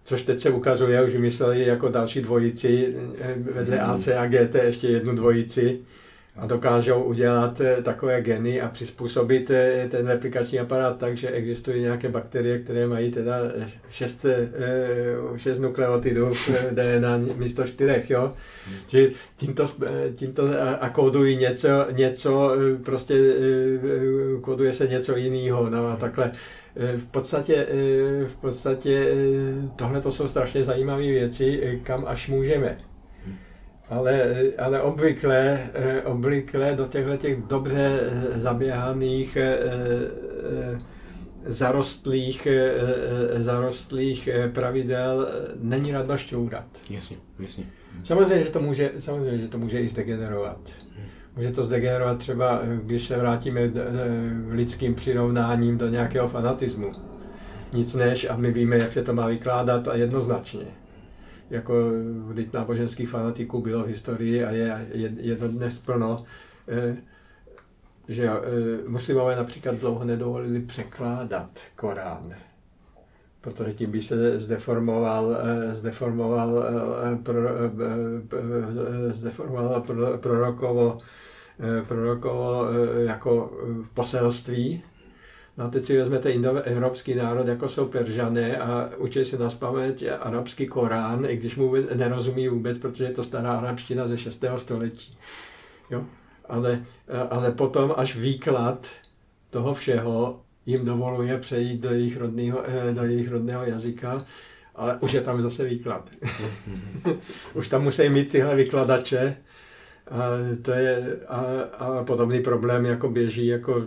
Což 0.05 0.21
teď 0.21 0.39
se 0.39 0.49
ukazuje, 0.49 1.03
už 1.03 1.13
vymysleli 1.13 1.67
jako 1.67 1.89
další 1.89 2.21
dvojici, 2.21 2.95
vedle 3.37 3.77
mm. 3.77 3.83
AC 3.83 4.07
a 4.07 4.27
GT 4.27 4.55
ještě 4.55 4.87
jednu 4.87 5.15
dvojici, 5.15 5.79
a 6.35 6.45
dokážou 6.45 7.03
udělat 7.03 7.61
eh, 7.61 7.81
takové 7.81 8.21
geny 8.21 8.61
a 8.61 8.67
přizpůsobit 8.67 9.51
eh, 9.51 9.87
ten 9.91 10.07
replikační 10.07 10.59
aparát 10.59 10.97
tak, 10.97 11.17
že 11.17 11.29
existují 11.29 11.81
nějaké 11.81 12.09
bakterie, 12.09 12.59
které 12.59 12.85
mají 12.85 13.11
teda 13.11 13.35
6, 13.89 14.25
6 15.35 15.57
eh, 15.57 15.61
nukleotidů 15.61 16.33
v 16.33 16.49
DNA 16.71 17.17
místo 17.35 17.63
4, 17.63 18.03
jo. 18.09 18.33
Že 18.87 19.09
tímto, 19.35 19.65
tímto 20.15 20.43
a 20.79 20.89
kódují 20.89 21.37
něco, 21.37 21.67
něco, 21.91 22.51
prostě 22.83 23.15
kóduje 24.41 24.73
se 24.73 24.87
něco 24.87 25.15
jiného, 25.15 25.69
no 25.69 25.87
a 25.87 25.95
takhle. 25.95 26.31
V 26.97 27.05
podstatě, 27.05 27.67
v 28.27 28.35
podstatě 28.35 29.07
tohle 29.75 30.01
to 30.01 30.11
jsou 30.11 30.27
strašně 30.27 30.63
zajímavé 30.63 31.01
věci, 31.01 31.79
kam 31.83 32.05
až 32.07 32.27
můžeme 32.27 32.77
ale, 33.89 34.35
ale 34.57 34.81
obvykle, 34.81 35.59
eh, 35.73 36.01
obvykle 36.01 36.75
do 36.75 36.85
těchto 36.85 37.17
těch 37.17 37.41
dobře 37.41 37.99
eh, 38.01 38.39
zaběhaných 38.39 39.37
eh, 39.37 39.57
zarostlých, 41.45 42.47
zarostlých 43.37 44.29
pravidel 44.53 45.27
není 45.59 45.91
radno 45.91 46.17
šťourat. 46.17 46.65
Jasně, 46.89 47.17
jasně. 47.39 47.65
Samozřejmě, 48.03 48.43
že 48.43 48.49
to 48.49 48.59
může, 48.59 48.91
samozřejmě, 48.99 49.37
že 49.37 49.47
to 49.47 49.57
může 49.57 49.79
i 49.79 49.87
zdegenerovat. 49.87 50.69
Může 51.35 51.51
to 51.51 51.63
zdegenerovat 51.63 52.17
třeba, 52.17 52.61
když 52.83 53.07
se 53.07 53.17
vrátíme 53.17 53.61
lidským 54.49 54.95
přirovnáním 54.95 55.77
do 55.77 55.89
nějakého 55.89 56.27
fanatismu. 56.27 56.91
Nic 57.73 57.93
než, 57.93 58.29
a 58.29 58.35
my 58.35 58.51
víme, 58.51 58.77
jak 58.77 58.93
se 58.93 59.03
to 59.03 59.13
má 59.13 59.27
vykládat 59.27 59.87
a 59.87 59.95
jednoznačně 59.95 60.65
jako 61.49 61.73
vždyť 62.27 62.53
náboženských 62.53 63.09
fanatiků 63.09 63.61
bylo 63.61 63.83
v 63.83 63.87
historii 63.87 64.43
a 64.43 64.51
je 64.51 64.87
jedno 65.17 65.47
dnes 65.47 65.79
plno, 65.79 66.25
eh, 66.67 66.97
že 68.07 68.29
eh, 68.29 68.39
muslimové 68.87 69.35
například 69.35 69.75
dlouho 69.75 70.03
nedovolili 70.05 70.59
překládat 70.61 71.59
Korán, 71.75 72.33
protože 73.41 73.73
tím 73.73 73.91
by 73.91 74.01
se 74.01 74.39
zdeformoval, 74.39 75.37
eh, 75.39 75.75
zdeformoval, 75.75 76.63
pro, 77.23 77.49
zdeformoval 79.07 79.83
prorokovo, 80.17 80.97
prorokovo 81.87 82.65
jako 83.05 83.53
poselství 83.93 84.83
No 85.57 85.69
teď 85.69 85.83
si 85.83 85.97
vezmete 85.97 86.33
evropský 86.63 87.15
národ, 87.15 87.47
jako 87.47 87.69
jsou 87.69 87.85
Peržané 87.85 88.57
a 88.57 88.89
učí 88.97 89.25
se 89.25 89.37
na 89.37 89.49
paměť 89.49 90.05
arabský 90.19 90.67
Korán, 90.67 91.25
i 91.29 91.37
když 91.37 91.55
mu 91.55 91.65
vůbec, 91.65 91.85
nerozumí 91.95 92.47
vůbec, 92.47 92.77
protože 92.77 93.03
je 93.03 93.11
to 93.11 93.23
stará 93.23 93.53
arabština 93.53 94.07
ze 94.07 94.17
6. 94.17 94.45
století. 94.57 95.17
Jo? 95.89 96.05
Ale, 96.49 96.85
ale 97.29 97.51
potom 97.51 97.93
až 97.97 98.15
výklad 98.15 98.87
toho 99.49 99.73
všeho 99.73 100.43
jim 100.65 100.85
dovoluje 100.85 101.37
přejít 101.37 101.81
do 101.81 101.89
jejich 101.89 102.17
rodného, 102.17 102.63
eh, 102.65 102.93
do 102.93 103.03
jejich 103.03 103.29
rodného 103.29 103.63
jazyka, 103.63 104.25
ale 104.75 104.97
už 104.97 105.13
je 105.13 105.21
tam 105.21 105.41
zase 105.41 105.63
výklad. 105.63 106.09
už 107.53 107.67
tam 107.67 107.83
musí 107.83 108.09
mít 108.09 108.31
tyhle 108.31 108.55
vykladače, 108.55 109.37
to 110.61 110.71
je 110.71 111.19
a, 111.27 111.41
a 111.79 112.03
podobný 112.03 112.41
problém 112.41 112.85
jako 112.85 113.09
běží 113.09 113.47
jako 113.47 113.85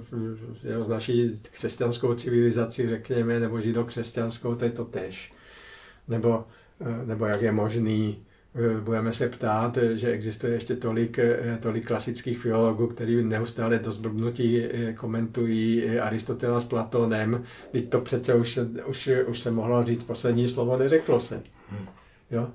jo, 0.65 0.85
z 0.85 0.89
naší 0.89 1.31
křesťanskou 1.51 2.15
civilizací, 2.15 2.89
řekněme, 2.89 3.41
nebo 3.41 3.61
židokřesťanskou, 3.61 4.55
to 4.55 4.65
je 4.65 4.71
to 4.71 4.85
tež. 4.85 5.33
Nebo, 6.09 6.45
e, 6.81 7.07
nebo 7.07 7.27
jak 7.27 7.43
je 7.43 7.53
možný, 7.53 8.25
e, 8.55 8.81
budeme 8.81 9.13
se 9.13 9.29
ptát, 9.29 9.79
že 9.95 10.11
existuje 10.11 10.53
ještě 10.53 10.77
tolik, 10.77 11.19
e, 11.19 11.59
tolik 11.63 11.87
klasických 11.87 12.39
filologů, 12.39 12.87
kteří 12.87 13.23
neustále 13.23 13.79
do 13.79 13.93
zblbnutí 13.93 14.63
komentují 14.97 15.99
Aristotela 15.99 16.61
s 16.61 16.65
Platónem, 16.65 17.43
teď 17.73 17.89
to 17.89 18.01
přece 18.01 18.35
už 18.35 18.55
se, 18.55 18.69
už, 18.87 19.11
už 19.27 19.41
se 19.41 19.51
mohlo 19.51 19.85
říct 19.85 20.03
poslední 20.03 20.49
slovo, 20.49 20.77
neřeklo 20.77 21.21
se. 21.21 21.43
Hmm. 21.71 21.87
Jo? 22.31 22.49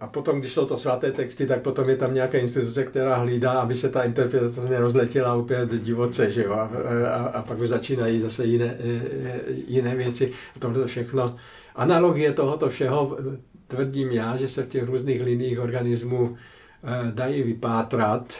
A 0.00 0.06
potom, 0.06 0.40
když 0.40 0.52
jsou 0.52 0.66
to 0.66 0.78
svaté 0.78 1.12
texty, 1.12 1.46
tak 1.46 1.62
potom 1.62 1.88
je 1.88 1.96
tam 1.96 2.14
nějaká 2.14 2.38
instituce, 2.38 2.84
která 2.84 3.16
hlídá, 3.16 3.52
aby 3.52 3.74
se 3.74 3.88
ta 3.88 4.02
interpretace 4.02 4.60
nerozletěla 4.68 5.34
úplně 5.34 5.78
divoce, 5.78 6.30
že 6.30 6.44
jo? 6.44 6.52
A, 6.52 6.70
a, 7.08 7.26
a 7.26 7.42
pak 7.42 7.58
už 7.58 7.68
začínají 7.68 8.20
zase 8.20 8.44
jiné, 8.44 8.64
e, 8.64 9.00
e, 9.28 9.40
jiné 9.68 9.94
věci. 9.94 10.32
A 10.56 10.58
tohle 10.58 10.86
všechno. 10.86 11.36
Analogie 11.74 12.32
tohoto 12.32 12.68
všeho 12.68 13.18
tvrdím 13.66 14.12
já, 14.12 14.36
že 14.36 14.48
se 14.48 14.62
v 14.62 14.68
těch 14.68 14.84
různých 14.84 15.22
liních 15.22 15.60
organismů 15.60 16.36
e, 16.36 17.12
dají 17.12 17.42
vypátrat, 17.42 18.34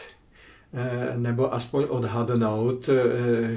nebo 1.15 1.53
aspoň 1.53 1.85
odhadnout, 1.89 2.89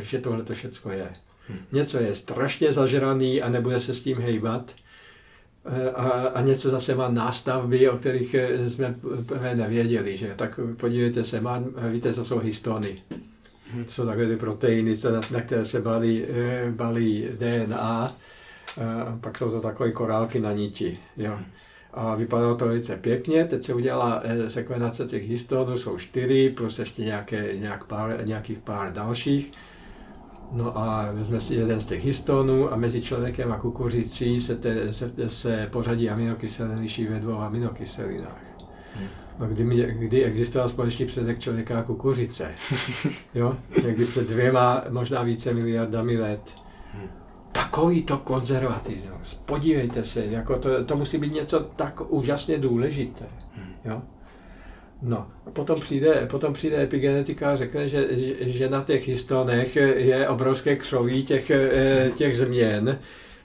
že 0.01 0.19
tohle 0.19 0.45
to 0.45 0.55
všechno 0.55 0.93
je. 0.93 1.09
Hm. 1.49 1.59
Něco 1.73 1.99
je 1.99 2.15
strašně 2.15 2.73
zažraný 2.73 3.43
a 3.43 3.49
nebude 3.49 3.81
se 3.81 3.95
s 3.95 4.03
tím 4.03 4.17
hejbat, 4.17 4.75
a, 5.95 6.03
a 6.11 6.41
něco 6.41 6.71
zase 6.71 6.95
má 6.95 7.09
nástavby, 7.09 7.89
o 7.89 7.97
kterých 7.97 8.35
eh, 8.35 8.71
jsme 8.71 8.95
nevěděli, 9.55 10.17
že? 10.17 10.35
Tak 10.37 10.61
podívejte 10.77 11.25
se, 11.25 11.41
má, 11.41 11.63
víte, 11.89 12.15
co 12.15 12.25
jsou 12.25 12.39
histony. 12.39 12.97
To 13.87 13.93
jsou 13.93 14.07
takové 14.07 14.27
ty 14.27 14.37
proteiny, 14.37 14.97
na 15.31 15.41
které 15.41 15.65
se 15.65 15.81
balí, 15.81 16.25
eh, 16.25 16.71
balí 16.71 17.29
DNA, 17.39 17.79
a 17.87 18.15
pak 19.21 19.39
jsou 19.39 19.51
to 19.51 19.61
takové 19.61 19.93
korálky 19.93 20.41
na 20.41 20.53
niti. 20.53 20.99
Jo. 21.17 21.39
A 21.93 22.15
vypadalo 22.15 22.55
to 22.55 22.67
velice 22.67 22.97
pěkně, 22.97 23.45
teď 23.45 23.65
se 23.65 23.75
udělala 23.75 24.21
eh, 24.25 24.51
sekvenace 24.51 25.05
těch 25.05 25.29
histonů, 25.29 25.79
jsou 25.79 25.99
čtyři, 25.99 26.55
plus 26.57 26.79
ještě 26.79 27.03
nějaké, 27.03 27.57
nějak 27.57 27.85
pár, 27.85 28.21
nějakých 28.25 28.59
pár 28.59 28.93
dalších. 28.93 29.53
No 30.53 30.79
a 30.79 31.13
vezme 31.13 31.41
si 31.41 31.55
jeden 31.55 31.81
z 31.81 31.87
těch 31.87 32.05
histonů 32.05 32.73
a 32.73 32.77
mezi 32.77 33.03
člověkem 33.03 33.53
a 33.53 33.59
kukuřicí 33.59 34.41
se, 34.41 34.57
te, 34.57 34.93
se, 34.93 35.13
se 35.27 35.69
pořadí 35.73 36.11
aminokyselin 36.11 36.79
liší 36.79 37.07
ve 37.07 37.21
dvou 37.21 37.39
aminokyselinách. 37.39 38.49
No, 39.39 39.47
kdy, 39.47 39.95
kdy 39.99 40.25
existoval 40.25 40.69
společný 40.69 41.07
předek 41.07 41.39
člověka 41.39 41.79
a 41.79 41.83
kukuřice. 41.83 42.55
Jo? 43.35 43.57
Někdy 43.85 44.05
před 44.05 44.29
dvěma, 44.29 44.85
možná 44.91 45.23
více 45.23 45.55
miliardami 45.55 46.19
let. 46.19 46.55
Takový 47.53 48.03
to 48.03 48.19
konzervatismus. 48.19 49.35
Podívejte 49.35 50.05
se, 50.05 50.27
jako 50.27 50.59
to, 50.59 50.85
to 50.85 50.97
musí 50.97 51.19
být 51.19 51.35
něco 51.35 51.61
tak 51.61 52.11
úžasně 52.11 52.59
důležité. 52.59 53.25
Jo? 53.85 54.03
No, 55.03 55.31
potom 55.53 55.81
přijde, 55.81 56.27
potom 56.31 56.53
přijde 56.53 56.83
epigenetika 56.83 57.51
a 57.51 57.57
řekne, 57.57 57.89
že, 57.89 58.07
že 58.41 58.69
na 58.69 58.85
těch 58.85 59.09
histonech 59.09 59.77
je 59.77 60.29
obrovské 60.29 60.77
křoví 60.77 61.25
těch, 61.25 61.51
eh, 61.51 62.11
těch 62.15 62.37
změn, 62.37 62.99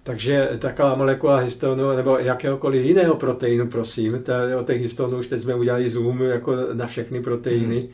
takže 0.04 0.50
taková 0.60 0.96
molekula 0.96 1.38
histonu 1.38 1.92
nebo 1.96 2.18
jakéhokoliv 2.18 2.86
jiného 2.86 3.16
proteinu, 3.16 3.68
prosím, 3.68 4.24
ta, 4.24 4.34
o 4.60 4.64
těch 4.64 4.82
histonů 4.82 5.18
už 5.18 5.28
teď 5.28 5.42
jsme 5.42 5.56
udělali 5.56 5.90
zoom 5.90 6.22
jako 6.22 6.56
na 6.74 6.88
všechny 6.88 7.22
proteiny. 7.22 7.80
Hmm. 7.80 7.90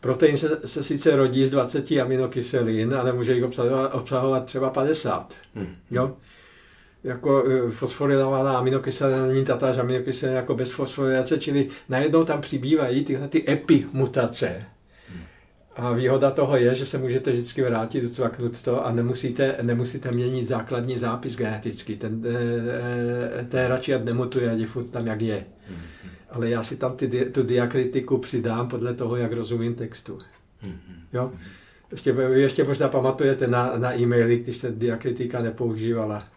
Protein 0.00 0.36
se, 0.36 0.58
se 0.64 0.82
sice 0.82 1.16
rodí 1.16 1.46
z 1.46 1.50
20 1.50 1.90
aminokyselin, 1.90 2.94
ale 2.94 3.12
může 3.12 3.34
jich 3.34 3.44
obsahovat, 3.44 3.94
obsahovat 3.94 4.44
třeba 4.44 4.70
50. 4.70 5.34
Hmm. 5.54 5.74
Jo? 5.90 6.16
Jako 7.04 7.44
e, 7.48 7.70
fosforilovaná 7.70 8.58
aminokyselina 8.58 9.26
není 9.26 9.44
tatáž 9.44 9.78
aminokyselina 9.78 10.36
jako 10.36 10.54
bez 10.54 10.70
fosforilace, 10.70 11.38
čili 11.38 11.68
najednou 11.88 12.24
tam 12.24 12.40
přibývají 12.40 13.04
tyhle 13.04 13.28
ty 13.28 13.50
epimutace. 13.50 14.64
A 15.76 15.92
výhoda 15.92 16.30
toho 16.30 16.56
je, 16.56 16.74
že 16.74 16.86
se 16.86 16.98
můžete 16.98 17.32
vždycky 17.32 17.62
vrátit, 17.62 18.00
docvaknout 18.00 18.62
to 18.62 18.86
a 18.86 18.92
nemusíte, 18.92 19.56
nemusíte 19.62 20.12
měnit 20.12 20.46
základní 20.46 20.98
zápis 20.98 21.36
genetický. 21.36 21.96
Ten, 21.96 22.22
e, 23.40 23.44
ten 23.44 23.66
radši 23.66 23.98
nemutuje, 24.04 24.50
ať 24.50 24.58
je 24.58 24.66
furt 24.66 24.90
tam, 24.90 25.06
jak 25.06 25.20
je. 25.20 25.44
Ale 26.30 26.50
já 26.50 26.62
si 26.62 26.76
tam 26.76 26.96
ty, 26.96 27.08
tu 27.08 27.42
diakritiku 27.42 28.18
přidám 28.18 28.68
podle 28.68 28.94
toho, 28.94 29.16
jak 29.16 29.32
rozumím 29.32 29.74
textu. 29.74 30.18
Jo? 31.12 31.32
Ještě, 31.90 32.10
ještě 32.32 32.64
možná 32.64 32.88
pamatujete 32.88 33.46
na, 33.46 33.78
na 33.78 33.98
e-maily, 33.98 34.38
když 34.38 34.56
se 34.56 34.70
diakritika 34.72 35.42
nepoužívala. 35.42 36.28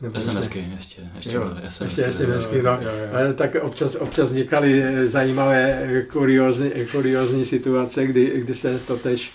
Nebo 0.00 0.20
SMSky 0.20 0.66
ještě, 0.74 1.02
ještě, 1.16 1.36
jo, 1.36 1.50
SMSky, 1.68 2.00
ještě 2.00 2.24
SMSky, 2.24 2.62
no. 2.62 2.70
Jo, 2.70 2.78
jo. 2.82 3.30
Eh, 3.30 3.34
tak 3.34 3.56
občas, 3.62 3.94
občas 3.94 4.28
vznikaly 4.28 4.82
eh, 4.82 5.08
zajímavé 5.08 5.88
kuriozní, 6.12 6.70
kuriozní 6.92 7.44
situace, 7.44 8.06
kdy, 8.06 8.32
kdy 8.36 8.54
se 8.54 8.78
to 8.78 8.96
tež 8.96 9.32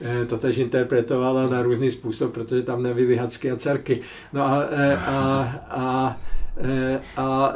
eh, 0.00 0.26
to 0.26 0.38
tež 0.38 0.56
interpretovala 0.56 1.48
na 1.48 1.62
různý 1.62 1.90
způsob, 1.90 2.32
protože 2.32 2.62
tam 2.62 2.82
nebyly 2.82 3.16
hacky 3.16 3.50
a 3.50 3.56
dcerky. 3.56 4.00
No 4.32 4.42
a, 4.42 4.68
a, 5.06 5.56
a 5.70 6.20
a 7.16 7.52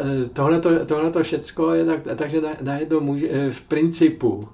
tohle 0.87 1.11
to 1.11 1.23
všecko 1.23 1.73
je 1.73 1.85
tak, 1.85 2.01
takže 2.17 2.41
najednou 2.61 3.01
může, 3.01 3.53
v 3.53 3.63
principu 3.63 4.49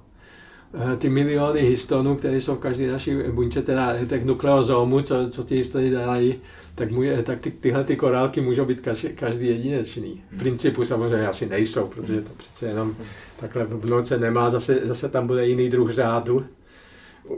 ty 0.97 1.09
miliony 1.09 1.61
histonů, 1.61 2.15
které 2.15 2.41
jsou 2.41 2.55
v 2.55 2.59
každé 2.59 2.91
naší 2.91 3.15
buňce, 3.31 3.61
teda 3.61 4.05
těch 4.09 4.25
nukleozomů, 4.25 5.01
co, 5.01 5.29
co 5.29 5.43
ty 5.43 5.55
histony 5.55 5.89
dělají, 5.89 6.35
tak, 6.75 6.91
může, 6.91 7.23
tak 7.23 7.39
ty, 7.39 7.51
tyhle 7.51 7.83
ty 7.83 7.95
korálky 7.95 8.41
můžou 8.41 8.65
být 8.65 8.81
každý, 8.81 9.09
každý 9.09 9.47
jedinečný. 9.47 10.23
V 10.31 10.37
principu 10.37 10.85
samozřejmě 10.85 11.27
asi 11.27 11.45
nejsou, 11.45 11.87
protože 11.87 12.21
to 12.21 12.31
přece 12.37 12.65
jenom 12.65 12.95
takhle 13.39 13.65
v 13.65 13.85
noce 13.85 14.17
nemá, 14.19 14.49
zase, 14.49 14.79
zase 14.83 15.09
tam 15.09 15.27
bude 15.27 15.47
jiný 15.47 15.69
druh 15.69 15.91
řádu. 15.91 16.45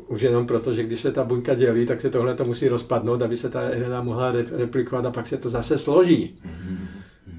Už 0.08 0.22
jenom 0.22 0.48
proto, 0.48 0.74
že 0.74 0.84
když 0.84 1.02
se 1.02 1.12
ta 1.12 1.24
buňka 1.24 1.54
dělí, 1.54 1.86
tak 1.86 2.02
se 2.02 2.10
tohle 2.10 2.36
to 2.36 2.46
musí 2.46 2.68
rozpadnout, 2.68 3.22
aby 3.22 3.38
se 3.38 3.50
ta 3.50 3.70
RNA 3.70 4.02
mohla 4.02 4.32
replikovat 4.32 5.06
a 5.06 5.12
pak 5.12 5.28
se 5.28 5.38
to 5.38 5.50
zase 5.50 5.78
složí. 5.78 6.36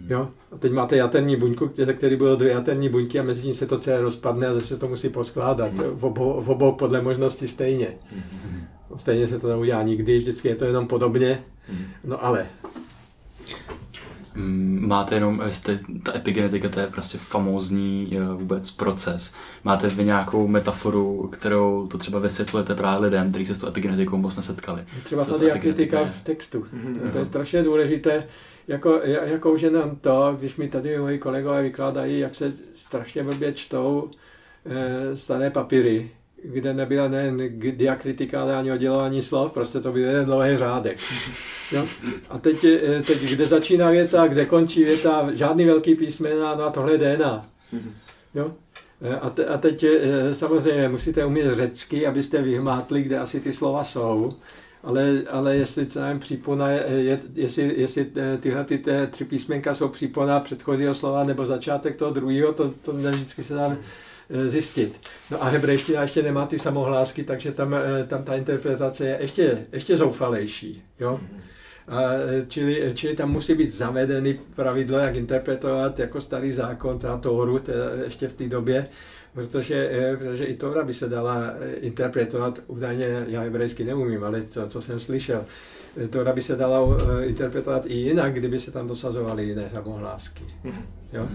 Jo? 0.09 0.29
A 0.53 0.59
teď 0.59 0.73
máte 0.73 0.97
jaterní 0.97 1.37
buňku, 1.37 1.71
který 1.93 2.17
budou 2.17 2.37
dvě 2.37 2.53
jaterní 2.53 2.89
buňky 2.89 3.21
a 3.21 3.23
mezi 3.23 3.43
tím 3.43 3.55
se 3.55 3.67
to 3.67 3.79
celé 3.79 4.01
rozpadne 4.01 4.47
a 4.47 4.55
zase 4.55 4.77
to 4.77 4.89
musí 4.89 5.09
poskládat. 5.09 5.73
V 5.95 6.05
obou, 6.05 6.41
v 6.43 6.51
obou 6.51 6.73
podle 6.73 7.03
možnosti 7.03 7.49
stejně. 7.49 7.89
Stejně 8.97 9.29
se 9.29 9.39
to 9.39 9.49
neudělá 9.49 9.83
nikdy, 9.83 10.19
vždycky 10.19 10.49
je 10.49 10.55
to 10.55 10.65
jenom 10.65 10.87
podobně. 10.87 11.45
No 12.09 12.25
ale 12.25 12.47
mm, 14.35 14.89
máte 14.89 15.15
jenom, 15.15 15.43
jste, 15.51 15.79
ta 16.03 16.17
epigenetika, 16.17 16.69
to 16.69 16.81
je 16.81 16.87
prostě 16.87 17.19
famózní 17.19 18.11
eh, 18.17 18.35
vůbec 18.35 18.71
proces. 18.71 19.35
Máte 19.65 19.89
vy 19.89 20.05
nějakou 20.05 20.49
metaforu, 20.49 21.29
kterou 21.33 21.87
to 21.87 21.99
třeba 21.99 22.19
vysvětlujete 22.19 22.75
právě 22.75 23.05
lidem, 23.05 23.31
kteří 23.31 23.47
se 23.47 23.55
s 23.55 23.59
tou 23.59 23.69
epigenetikou 23.69 24.17
moc 24.17 24.37
nesetkali? 24.37 24.85
Třeba 25.05 25.25
tady 25.25 25.47
je 25.47 25.59
kritika 25.59 26.05
v 26.05 26.23
textu. 26.23 26.61
Mm-hmm. 26.61 27.11
To 27.13 27.19
je 27.19 27.25
strašně 27.25 27.63
důležité, 27.63 28.25
jako, 28.69 29.01
jako 29.05 29.53
už 29.53 29.63
jenom 29.63 29.97
to, 29.97 30.37
když 30.39 30.57
mi 30.57 30.69
tady 30.69 30.99
moji 30.99 31.19
kolegové 31.19 31.63
vykládají, 31.63 32.19
jak 32.19 32.35
se 32.35 32.53
strašně 32.75 33.23
blbě 33.23 33.53
čtou 33.53 34.11
e, 34.67 35.17
staré 35.17 35.51
papíry, 35.51 36.11
kde 36.43 36.75
nebyla 36.75 37.09
nejen 37.09 37.59
diakritika, 37.59 38.43
ale 38.43 38.57
ani 38.57 38.73
oddělování 38.73 39.23
slov, 39.23 39.53
prostě 39.53 39.81
to 39.81 39.93
byl 39.93 40.05
jeden 40.05 40.25
dlouhý 40.25 40.57
řádek. 40.57 40.99
Jo? 41.73 41.87
A 42.31 42.39
teď, 42.39 42.65
eh, 42.65 43.03
teď, 43.07 43.21
kde 43.23 43.47
začíná 43.47 43.91
věta, 43.91 44.29
kde 44.29 44.47
končí 44.47 44.85
věta, 44.85 45.29
žádný 45.33 45.65
velký 45.65 45.95
písmena, 45.95 46.55
no 46.55 46.65
a 46.65 46.71
tohle 46.71 46.93
je 46.93 46.99
DNA. 46.99 47.47
Jo? 48.35 48.53
Eh, 49.03 49.17
a, 49.17 49.31
te, 49.31 49.47
a 49.47 49.59
teď 49.59 49.85
samozřejmě 50.33 50.89
musíte 50.89 51.25
umět 51.25 51.55
řecky, 51.55 52.07
abyste 52.07 52.43
vyhmátli, 52.43 53.03
kde 53.03 53.19
asi 53.19 53.41
ty 53.41 53.53
slova 53.53 53.85
jsou 53.85 54.33
ale, 54.83 55.23
ale 55.31 55.57
jestli 55.57 55.87
nevím, 55.97 56.21
přípona, 56.21 56.71
je, 56.71 57.19
jestli, 57.35 57.75
jestli 57.77 58.07
eh, 58.17 58.39
tyhle 58.39 58.65
ty 58.65 58.79
té 58.79 59.07
tři 59.07 59.25
písmenka 59.25 59.75
jsou 59.75 59.89
přípona 59.89 60.41
předchozího 60.41 60.95
slova 60.95 61.25
nebo 61.25 61.47
začátek 61.47 61.97
toho 61.97 62.11
druhého, 62.11 62.53
to, 62.53 62.71
to 62.71 62.93
vždycky 62.93 63.45
se 63.45 63.55
dá 63.55 63.73
eh, 63.73 63.77
zjistit. 64.31 65.01
No 65.31 65.45
a 65.45 65.49
hebrejština 65.49 66.03
ještě 66.03 66.23
nemá 66.23 66.47
ty 66.47 66.59
samohlásky, 66.59 67.25
takže 67.25 67.53
tam, 67.53 67.75
eh, 67.75 68.05
tam 68.07 68.23
ta 68.23 68.35
interpretace 68.35 69.07
je 69.07 69.19
ještě, 69.21 69.67
ještě 69.73 69.97
zoufalejší. 69.97 70.83
Jo? 71.01 71.21
A, 71.89 72.03
čili, 72.49 72.93
čili 72.95 73.17
tam 73.17 73.33
musí 73.33 73.55
být 73.55 73.73
zavedeny 73.73 74.39
pravidlo, 74.57 74.99
jak 74.99 75.17
interpretovat 75.17 75.99
jako 75.99 76.21
starý 76.21 76.53
zákon, 76.53 76.99
teda 76.99 77.19
Tóru, 77.19 77.59
teda 77.59 77.85
ještě 78.05 78.29
v 78.29 78.33
té 78.33 78.49
době, 78.49 78.89
protože, 79.33 79.91
eh, 79.93 80.17
protože 80.17 80.45
i 80.45 80.57
Tora 80.57 80.85
by 80.85 80.95
se 80.95 81.09
dala 81.09 81.55
eh, 81.61 81.75
interpretovat, 81.75 82.59
údajně 82.67 83.25
já 83.29 83.41
hebrejsky 83.41 83.85
neumím, 83.85 84.25
ale 84.25 84.41
to, 84.41 84.69
co 84.69 84.83
jsem 84.83 84.99
slyšel, 84.99 85.45
eh, 86.05 86.09
Tora 86.09 86.33
by 86.33 86.43
se 86.43 86.57
dala 86.57 86.81
interpretovat 87.23 87.87
i 87.87 87.95
jinak, 87.95 88.35
kdyby 88.35 88.61
se 88.61 88.71
tam 88.71 88.89
dosazovaly 88.89 89.45
jiné 89.45 89.71
samohlásky. 89.75 90.45
Mhm. 90.65 90.83
Jo? 91.13 91.29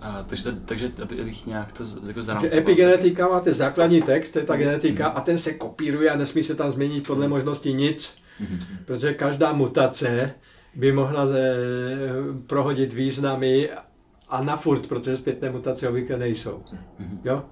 A, 0.00 0.22
takže, 0.22 0.52
takže 0.64 0.92
abych 1.02 1.46
nějak 1.46 1.72
to 1.72 1.84
jako 2.06 2.22
zarámcoval. 2.22 2.58
Epigenetika 2.58 3.28
máte 3.28 3.54
základní 3.54 4.02
text, 4.02 4.32
to 4.32 4.38
je 4.38 4.44
ta 4.44 4.54
mhm. 4.54 4.62
genetika, 4.62 5.06
a 5.06 5.20
ten 5.20 5.38
se 5.38 5.52
kopíruje 5.52 6.10
a 6.10 6.16
nesmí 6.16 6.42
se 6.42 6.54
tam 6.54 6.70
změnit 6.70 7.06
podle 7.06 7.28
možnosti 7.28 7.72
nic, 7.72 8.14
mhm. 8.40 8.58
protože 8.84 9.14
každá 9.14 9.52
mutace 9.52 10.34
by 10.74 10.92
mohla 10.92 11.26
ze, 11.26 11.54
prohodit 12.46 12.92
významy 12.92 13.70
a 14.28 14.42
na 14.42 14.56
furt, 14.56 14.86
protože 14.86 15.16
zpětné 15.16 15.50
mutace 15.50 15.88
obvykle 15.88 16.18
nejsou. 16.18 16.62
Jo? 17.24 17.42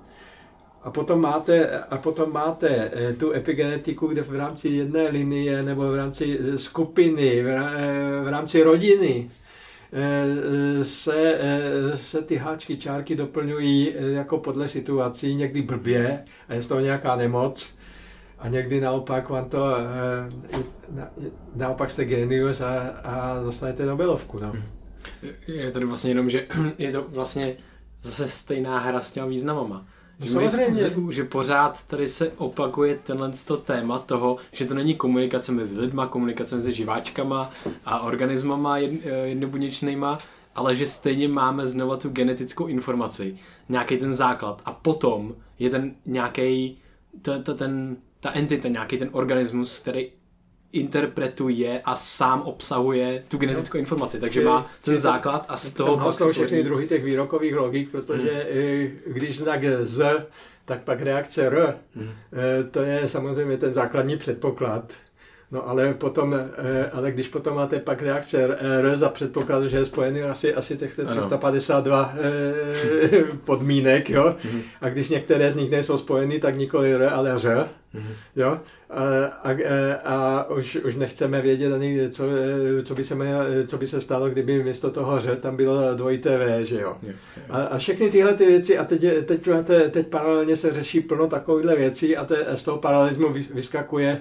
A 0.82 0.90
potom 0.90 1.20
máte, 1.20 1.68
a 1.90 1.96
potom 1.96 2.32
máte 2.32 2.68
eh, 2.68 3.12
tu 3.12 3.32
epigenetiku, 3.32 4.06
kde 4.06 4.22
v 4.22 4.36
rámci 4.36 4.68
jedné 4.68 5.08
linie 5.08 5.62
nebo 5.62 5.90
v 5.90 5.96
rámci 5.96 6.38
eh, 6.40 6.58
skupiny, 6.58 7.42
v 7.42 7.48
eh, 7.48 8.30
rámci 8.30 8.62
rodiny 8.62 9.30
se, 10.82 11.38
se 11.94 12.22
ty 12.22 12.36
háčky, 12.36 12.76
čárky 12.76 13.16
doplňují 13.16 13.94
jako 13.98 14.38
podle 14.38 14.68
situací, 14.68 15.34
někdy 15.34 15.62
blbě 15.62 16.24
a 16.48 16.54
je 16.54 16.62
z 16.62 16.66
toho 16.66 16.80
nějaká 16.80 17.16
nemoc. 17.16 17.74
A 18.38 18.48
někdy 18.48 18.80
naopak 18.80 19.28
vám 19.28 19.48
to, 19.48 19.76
naopak 21.54 21.90
jste 21.90 22.04
genius 22.04 22.60
a, 22.60 22.80
a 22.88 23.42
dostanete 23.42 23.86
Nobelovku. 23.86 24.38
No. 24.38 24.52
Je 25.46 25.70
tady 25.70 25.84
vlastně 25.84 26.10
jenom, 26.10 26.30
že 26.30 26.46
je 26.78 26.92
to 26.92 27.02
vlastně 27.08 27.56
zase 28.02 28.28
stejná 28.28 28.78
hra 28.78 29.00
s 29.00 29.12
těma 29.12 29.26
významama. 29.26 29.86
No, 30.20 30.27
že, 30.27 30.32
samozřejmě. 30.32 30.91
My, 30.97 31.12
že 31.15 31.24
pořád 31.24 31.86
tady 31.86 32.09
se 32.09 32.32
opakuje 32.36 32.99
tenhle 33.05 33.32
to 33.47 33.57
téma 33.57 33.99
toho, 33.99 34.36
že 34.53 34.65
to 34.65 34.74
není 34.74 34.95
komunikace 34.95 35.53
mezi 35.53 35.81
lidma, 35.81 36.07
komunikace 36.07 36.55
mezi 36.55 36.74
živáčkama 36.74 37.51
a 37.85 38.01
organismama 38.01 38.78
jed, 38.78 38.93
jednobuněčnýma, 39.24 40.19
ale 40.55 40.77
že 40.77 40.86
stejně 40.86 41.28
máme 41.28 41.66
znova 41.66 41.97
tu 41.97 42.09
genetickou 42.09 42.66
informaci, 42.66 43.39
nějaký 43.69 43.97
ten 43.97 44.12
základ 44.12 44.62
a 44.65 44.73
potom 44.73 45.35
je 45.59 45.70
ten 45.70 45.95
nějaký 46.07 46.78
ten, 47.57 47.97
ta 48.20 48.32
entita, 48.32 48.69
nějaký 48.69 48.99
ten 48.99 49.09
organismus, 49.12 49.78
který 49.78 50.11
interpretuje 50.74 51.80
a 51.84 51.96
sám 51.96 52.42
obsahuje 52.42 53.24
tu 53.28 53.38
genetickou 53.38 53.78
informaci, 53.78 54.20
takže 54.20 54.44
má 54.44 54.70
ten 54.84 54.96
základ 54.96 55.46
a 55.48 55.56
z 55.56 55.74
toho 55.74 55.96
pak 55.96 56.30
všechny 56.30 56.62
druhy 56.62 56.86
těch 56.86 57.05
výrokových 57.05 57.55
logik, 57.55 57.90
protože 57.90 58.46
hmm. 58.52 59.12
když 59.12 59.38
tak 59.38 59.64
z, 59.82 60.26
tak 60.64 60.82
pak 60.82 61.02
reakce 61.02 61.46
r, 61.46 61.76
hmm. 61.96 62.10
to 62.70 62.82
je 62.82 63.09
samozřejmě 63.09 63.56
ten 63.56 63.72
základní 63.72 64.16
předpoklad. 64.16 64.92
No 65.55 65.68
ale 65.68 65.94
potom, 65.94 66.35
eh, 66.35 66.90
ale 66.93 67.12
když 67.12 67.28
potom 67.28 67.55
máte 67.55 67.78
pak 67.78 68.02
reakce 68.02 68.56
R 68.60 68.97
za 68.97 69.09
předpoklad, 69.09 69.64
že 69.64 69.76
je 69.76 69.85
spojený 69.85 70.22
asi, 70.22 70.55
asi 70.55 70.76
těch 70.76 70.94
352 70.94 72.02
ano. 72.02 72.12
Eh, 72.20 73.24
podmínek, 73.44 74.10
jo, 74.10 74.36
mm-hmm. 74.44 74.60
a 74.81 74.89
když 74.89 75.09
některé 75.09 75.52
z 75.52 75.56
nich 75.56 75.70
nejsou 75.70 75.98
spojeny, 75.98 76.39
tak 76.39 76.56
nikoli 76.56 76.94
R, 76.94 77.10
ale 77.12 77.39
Ř, 77.39 77.47
mm-hmm. 77.47 78.14
jo, 78.36 78.59
a, 78.90 79.02
a, 79.43 79.56
a 80.05 80.44
už, 80.51 80.76
už 80.76 80.94
nechceme 80.94 81.43
vědět 81.43 81.72
ani, 81.72 82.10
co, 82.10 82.24
co, 82.82 82.94
by 82.94 83.05
se 83.05 83.14
mělo, 83.14 83.40
co 83.66 83.78
by 83.78 83.86
se 83.86 84.01
stalo, 84.01 84.28
kdyby 84.28 84.62
místo 84.62 84.90
toho 84.90 85.20
Ř 85.20 85.40
tam 85.40 85.56
bylo 85.56 85.94
dvojité 85.94 86.39
V, 86.39 86.64
že 86.64 86.81
jo. 86.81 86.97
A, 87.51 87.62
a 87.62 87.78
všechny 87.78 88.10
tyhle 88.10 88.35
ty 88.35 88.47
věci, 88.47 88.78
a 88.78 88.85
teď, 88.85 89.01
teď, 89.01 89.48
teď, 89.64 89.90
teď 89.90 90.06
paralelně 90.06 90.56
se 90.56 90.72
řeší 90.72 91.01
plno 91.01 91.26
takovýchhle 91.26 91.76
věcí 91.76 92.16
a 92.16 92.24
te, 92.24 92.47
z 92.55 92.62
toho 92.62 92.78
paralelismu 92.78 93.32
vyskakuje 93.55 94.20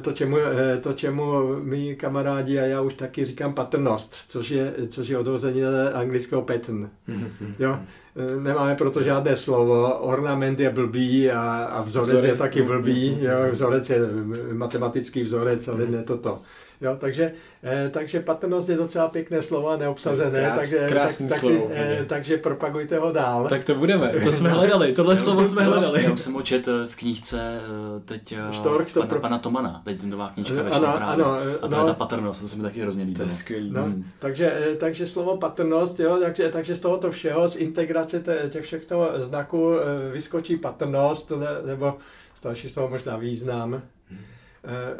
to 0.00 0.12
čemu, 0.12 0.38
eh, 0.38 0.78
to, 0.80 0.92
čemu 0.92 1.56
my 1.62 1.96
kamarádi 1.96 2.58
a 2.60 2.64
já 2.64 2.80
už 2.80 2.94
taky 2.94 3.24
říkám 3.24 3.54
patrnost, 3.54 4.14
což 4.28 4.50
je, 4.50 4.74
což 4.88 5.08
je 5.08 5.18
odvození 5.18 5.64
anglického 5.94 6.42
pattern. 6.42 6.90
Mhm. 7.06 7.54
Jo? 7.58 7.78
Eh, 8.16 8.40
nemáme 8.40 8.74
proto 8.74 9.02
žádné 9.02 9.36
slovo, 9.36 9.98
ornament 9.98 10.60
je 10.60 10.70
blbý 10.70 11.30
a, 11.30 11.64
a 11.64 11.82
vzorec, 11.82 12.08
vzorec 12.08 12.24
je 12.24 12.36
taky 12.36 12.62
blbý, 12.62 13.18
jo? 13.20 13.52
vzorec 13.52 13.90
je 13.90 13.98
matematický 14.52 15.22
vzorec, 15.22 15.68
ale 15.68 15.86
ne 15.86 16.02
toto. 16.02 16.40
Jo, 16.80 16.96
takže, 17.00 17.32
eh, 17.62 17.90
takže 17.92 18.20
patrnost 18.20 18.68
je 18.68 18.76
docela 18.76 19.08
pěkné 19.08 19.42
slovo 19.42 19.70
a 19.70 19.76
neobsazené, 19.76 20.40
Krás, 20.40 21.18
takže, 21.18 21.28
tak, 21.28 21.40
takže, 21.40 21.62
eh, 21.70 22.04
takže 22.06 22.36
propagujte 22.36 22.98
ho 22.98 23.12
dál. 23.12 23.48
Tak 23.48 23.64
to 23.64 23.74
budeme, 23.74 24.12
to 24.24 24.32
jsme 24.32 24.48
hledali, 24.50 24.92
tohle 24.92 25.16
slovo 25.16 25.46
jsme 25.46 25.62
hledali. 25.64 26.04
Já 26.04 26.16
jsem 26.16 26.36
očet 26.36 26.68
eh, 26.68 26.86
v 26.86 26.96
knížce 26.96 27.60
teď 28.04 28.34
Štorch, 28.50 28.92
to 28.92 29.00
pana, 29.00 29.08
pro... 29.08 29.20
pana 29.20 29.38
Tomana, 29.38 29.82
teď 29.84 30.00
ten 30.00 30.10
nová 30.10 30.30
knížka 30.30 30.62
ve 30.62 30.70
ano, 30.70 30.86
ano, 30.86 31.26
A 31.62 31.68
to 31.68 31.76
no, 31.76 31.80
je 31.80 31.86
ta 31.86 31.94
patrnost, 31.94 32.40
to 32.40 32.48
se 32.48 32.56
mi 32.56 32.62
taky 32.62 32.80
hrozně 32.80 33.04
líbí. 33.04 33.16
To 33.16 33.22
je 33.22 33.30
skvělý. 33.30 33.70
No, 33.70 33.82
hmm. 33.82 34.04
takže, 34.18 34.76
takže 34.78 35.06
slovo 35.06 35.36
patrnost, 35.36 36.00
jo, 36.00 36.18
takže, 36.22 36.48
takže 36.48 36.76
z 36.76 36.80
tohoto 36.80 37.10
všeho, 37.10 37.48
z 37.48 37.56
integrace 37.56 38.22
těch 38.50 38.64
všech 38.64 38.82
znaků 39.18 39.70
vyskočí 40.12 40.56
patrnost, 40.56 41.32
nebo 41.66 41.96
starší 42.34 42.68
slovo 42.68 42.88
možná 42.88 43.16
význam. 43.16 43.82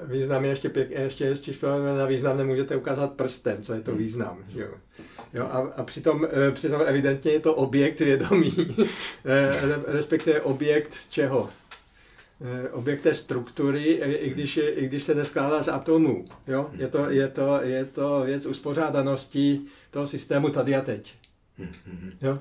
Význam 0.03 0.45
je 0.45 0.51
ještě, 0.51 0.69
pěk, 0.69 0.91
ještě, 0.91 1.25
ještě 1.25 1.53
na 1.97 2.07
význam 2.07 2.39
nemůžete 2.39 2.77
ukázat 2.77 3.13
prstem, 3.13 3.63
co 3.63 3.75
je 3.75 3.81
to 3.81 3.95
význam. 3.95 4.45
Jo. 4.55 4.69
Jo, 5.35 5.45
a, 5.45 5.59
a 5.77 5.83
přitom, 5.83 6.29
přitom 6.53 6.81
evidentně 6.87 7.33
je 7.33 7.41
to 7.41 7.55
objekt 7.55 8.01
vědomí, 8.01 8.53
respektive 9.87 10.41
objekt 10.41 10.97
čeho? 11.11 11.51
Eh, 12.41 12.69
objekt 12.69 13.03
té 13.03 13.15
struktury, 13.15 13.83
i 13.83 14.31
když, 14.31 14.57
i 14.57 14.87
když 14.87 15.03
se 15.03 15.15
neskládá 15.15 15.63
z 15.63 15.69
atomů. 15.69 16.25
Jo? 16.47 16.71
Je, 16.73 16.89
to, 16.89 17.11
je, 17.11 17.29
to, 17.29 17.61
je 17.63 17.85
to 17.85 18.21
věc 18.21 18.47
uspořádanosti 18.47 19.61
toho 19.91 20.07
systému 20.07 20.51
tady 20.51 20.77
a 20.77 20.81
teď. 20.81 21.15
Jo? 22.23 22.39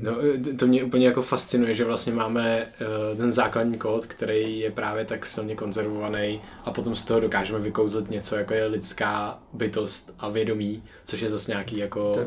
No, 0.00 0.12
to 0.58 0.66
mě 0.66 0.84
úplně 0.84 1.06
jako 1.06 1.22
fascinuje, 1.22 1.74
že 1.74 1.84
vlastně 1.84 2.12
máme 2.12 2.66
uh, 3.12 3.18
ten 3.18 3.32
základní 3.32 3.78
kód, 3.78 4.06
který 4.06 4.58
je 4.58 4.70
právě 4.70 5.04
tak 5.04 5.26
silně 5.26 5.54
konzervovaný 5.54 6.40
a 6.64 6.70
potom 6.70 6.96
z 6.96 7.04
toho 7.04 7.20
dokážeme 7.20 7.58
vykouzlit 7.58 8.10
něco, 8.10 8.36
jako 8.36 8.54
je 8.54 8.66
lidská 8.66 9.42
bytost 9.52 10.14
a 10.18 10.28
vědomí, 10.28 10.82
což 11.04 11.20
je 11.20 11.28
zase 11.28 11.52
nějaký 11.52 11.78
jako... 11.78 12.12
To, 12.12 12.20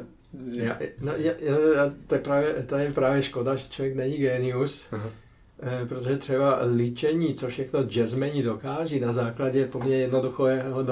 já, 0.53 0.79
no, 1.01 1.11
já, 1.17 1.33
já, 1.39 1.91
je 2.11 2.19
právě, 2.19 2.53
to 2.53 2.75
je 2.75 2.91
právě 2.91 3.23
škoda, 3.23 3.55
že 3.55 3.65
člověk 3.69 3.95
není 3.95 4.17
genius, 4.17 4.87
uh-huh 4.91 5.11
Eh, 5.59 5.85
protože 5.85 6.17
třeba 6.17 6.59
líčení, 6.75 7.33
co 7.33 7.47
všechno 7.47 7.83
jazzmeni 7.83 8.43
dokáží 8.43 8.99
na 8.99 9.11
základě 9.11 9.65
poměrně 9.65 9.97
jednoduchého 9.97 10.83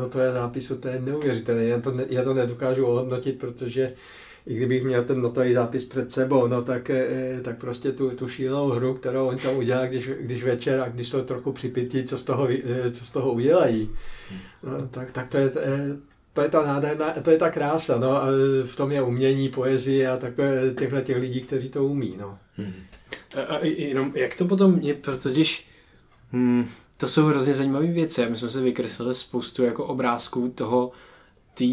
notové 0.00 0.32
zápisu, 0.32 0.76
to 0.76 0.88
je 0.88 1.00
neuvěřitelné. 1.00 1.64
Já 1.64 1.80
to, 1.80 1.90
ne, 1.90 2.04
já 2.08 2.24
to 2.24 2.34
nedokážu 2.34 2.86
ohodnotit, 2.86 3.38
protože 3.38 3.92
i 4.46 4.54
kdybych 4.54 4.84
měl 4.84 5.04
ten 5.04 5.20
notový 5.22 5.52
zápis 5.52 5.84
před 5.84 6.10
sebou, 6.10 6.46
no 6.46 6.62
tak, 6.62 6.90
eh, 6.90 7.40
tak 7.42 7.58
prostě 7.58 7.92
tu, 7.92 8.10
tu 8.10 8.28
šílenou 8.28 8.68
hru, 8.68 8.94
kterou 8.94 9.26
on 9.26 9.36
tam 9.36 9.56
udělá, 9.56 9.86
když, 9.86 10.10
když 10.20 10.44
večer 10.44 10.80
a 10.80 10.88
když 10.88 11.08
jsou 11.08 11.22
trochu 11.22 11.52
připití, 11.52 12.04
co 12.04 12.18
z 12.18 12.24
toho, 12.24 12.48
eh, 12.50 12.90
co 12.90 13.06
z 13.06 13.10
toho 13.10 13.32
udělají, 13.32 13.90
no, 14.62 14.88
tak, 14.88 15.12
tak 15.12 15.28
to 15.28 15.38
je, 15.38 15.50
to 16.32 16.42
je 16.42 16.48
ta 16.48 16.66
nádherná, 16.66 17.12
to 17.22 17.30
je 17.30 17.38
ta 17.38 17.50
krása, 17.50 17.98
no, 17.98 18.22
a 18.22 18.26
v 18.64 18.76
tom 18.76 18.92
je 18.92 19.02
umění, 19.02 19.48
poezie 19.48 20.08
a 20.08 20.16
takové 20.16 20.70
těchto 20.78 21.00
těch 21.00 21.16
lidí, 21.16 21.40
kteří 21.40 21.68
to 21.68 21.84
umí, 21.84 22.16
no. 22.20 22.38
Hmm. 22.56 22.72
A, 23.36 23.40
a 23.40 23.64
jenom, 23.64 24.12
jak 24.14 24.36
to 24.36 24.44
potom 24.44 24.78
je, 24.78 24.94
protože 24.94 25.42
hmm, 26.32 26.68
to 26.96 27.08
jsou 27.08 27.26
hrozně 27.26 27.54
zajímavé 27.54 27.86
věci. 27.86 28.26
My 28.30 28.36
jsme 28.36 28.50
se 28.50 28.60
vykreslili 28.60 29.14
spoustu 29.14 29.64
jako 29.64 29.84
obrázků 29.84 30.48
toho, 30.48 30.92
té 31.54 31.64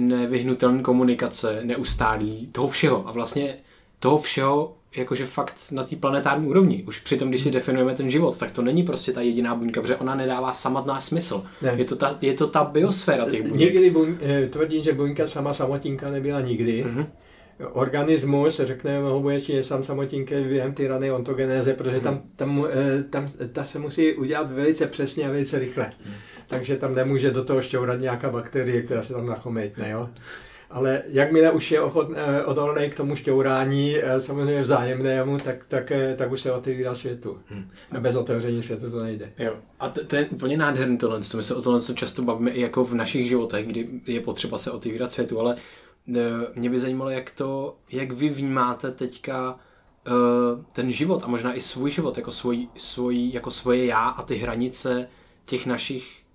nevyhnutelné 0.00 0.82
komunikace, 0.82 1.60
neustálí, 1.64 2.48
toho 2.52 2.68
všeho. 2.68 3.08
A 3.08 3.12
vlastně 3.12 3.56
toho 3.98 4.18
všeho, 4.18 4.76
jakože 4.96 5.26
fakt 5.26 5.54
na 5.72 5.84
té 5.84 5.96
planetární 5.96 6.48
úrovni. 6.48 6.84
Už 6.86 7.00
přitom, 7.00 7.28
když 7.28 7.40
si 7.40 7.50
definujeme 7.50 7.94
ten 7.94 8.10
život, 8.10 8.38
tak 8.38 8.50
to 8.50 8.62
není 8.62 8.82
prostě 8.82 9.12
ta 9.12 9.20
jediná 9.20 9.54
buňka, 9.54 9.80
protože 9.80 9.96
ona 9.96 10.14
nedává 10.14 10.52
samotná 10.52 11.00
smysl. 11.00 11.44
Ne. 11.62 11.74
Je, 11.76 11.84
to 11.84 11.96
ta, 11.96 12.18
je 12.22 12.34
to 12.34 12.46
ta 12.46 12.64
biosféra 12.64 13.30
těch 13.30 13.42
buněk. 13.42 13.74
Někdy 13.74 13.90
buň, 13.90 14.14
eh, 14.20 14.46
tvrdím, 14.46 14.82
že 14.82 14.92
buňka 14.92 15.26
sama 15.26 15.54
samotinka 15.54 16.10
nebyla 16.10 16.40
nikdy. 16.40 16.84
Mm-hmm 16.84 17.06
organismus, 17.72 18.60
řekneme 18.64 19.00
mohoboječně 19.00 19.64
sám 19.64 19.84
samotinké 19.84 20.42
během 20.42 20.72
ty 20.72 20.86
rany 20.86 21.12
ontogenéze, 21.12 21.74
protože 21.74 22.00
tam, 22.00 22.22
tam, 22.36 22.66
eh, 22.70 23.02
tam, 23.02 23.28
ta 23.52 23.64
se 23.64 23.78
musí 23.78 24.12
udělat 24.12 24.50
velice 24.50 24.86
přesně 24.86 25.26
a 25.26 25.30
velice 25.30 25.58
rychle. 25.58 25.90
Takže 26.48 26.76
tam 26.76 26.94
nemůže 26.94 27.30
do 27.30 27.44
toho 27.44 27.62
šťourat 27.62 28.00
nějaká 28.00 28.30
bakterie, 28.30 28.82
která 28.82 29.02
se 29.02 29.12
tam 29.12 29.26
nachomejtne. 29.26 29.90
Jo? 29.90 30.08
Ale 30.70 31.02
jakmile 31.06 31.50
už 31.50 31.70
je 31.70 31.80
eh, 32.14 32.44
odolný 32.44 32.90
k 32.90 32.94
tomu 32.94 33.16
šťourání, 33.16 33.96
eh, 33.96 34.20
samozřejmě 34.20 34.62
vzájemnému, 34.62 35.38
tak, 35.38 35.64
tak, 35.68 35.92
tak 36.16 36.32
už 36.32 36.40
se 36.40 36.52
otevírá 36.52 36.94
světu. 36.94 37.38
Hmm. 37.48 37.70
A 37.90 38.00
bez 38.00 38.16
otevření 38.16 38.62
světu 38.62 38.90
to 38.90 39.02
nejde. 39.02 39.32
Jo. 39.38 39.54
A 39.80 39.88
to, 39.88 40.04
to 40.04 40.16
je 40.16 40.26
úplně 40.26 40.56
nádherný 40.56 40.98
tohle. 40.98 41.18
My 41.18 41.42
se 41.42 41.54
o 41.54 41.62
tohle 41.62 41.80
často 41.94 42.22
bavíme 42.22 42.50
i 42.50 42.60
jako 42.60 42.84
v 42.84 42.94
našich 42.94 43.28
životech, 43.28 43.66
kdy 43.66 43.88
je 44.06 44.20
potřeba 44.20 44.58
se 44.58 44.70
otevírat 44.70 45.12
světu, 45.12 45.40
ale 45.40 45.56
mě 46.54 46.70
by 46.70 46.78
zajímalo, 46.78 47.10
jak 47.10 47.30
to, 47.30 47.76
jak 47.92 48.12
vy 48.12 48.28
vnímáte 48.28 48.92
teďka 48.92 49.58
ten 50.72 50.92
život 50.92 51.22
a 51.24 51.26
možná 51.26 51.54
i 51.54 51.60
svůj 51.60 51.90
život 51.90 52.16
jako, 52.16 52.32
svoj, 52.32 52.68
svoj, 52.76 53.30
jako 53.32 53.50
svoje 53.50 53.86
já 53.86 54.08
a 54.08 54.22
ty 54.22 54.36
hranice 54.36 55.08
těch 55.44 55.66
našich 55.66 56.25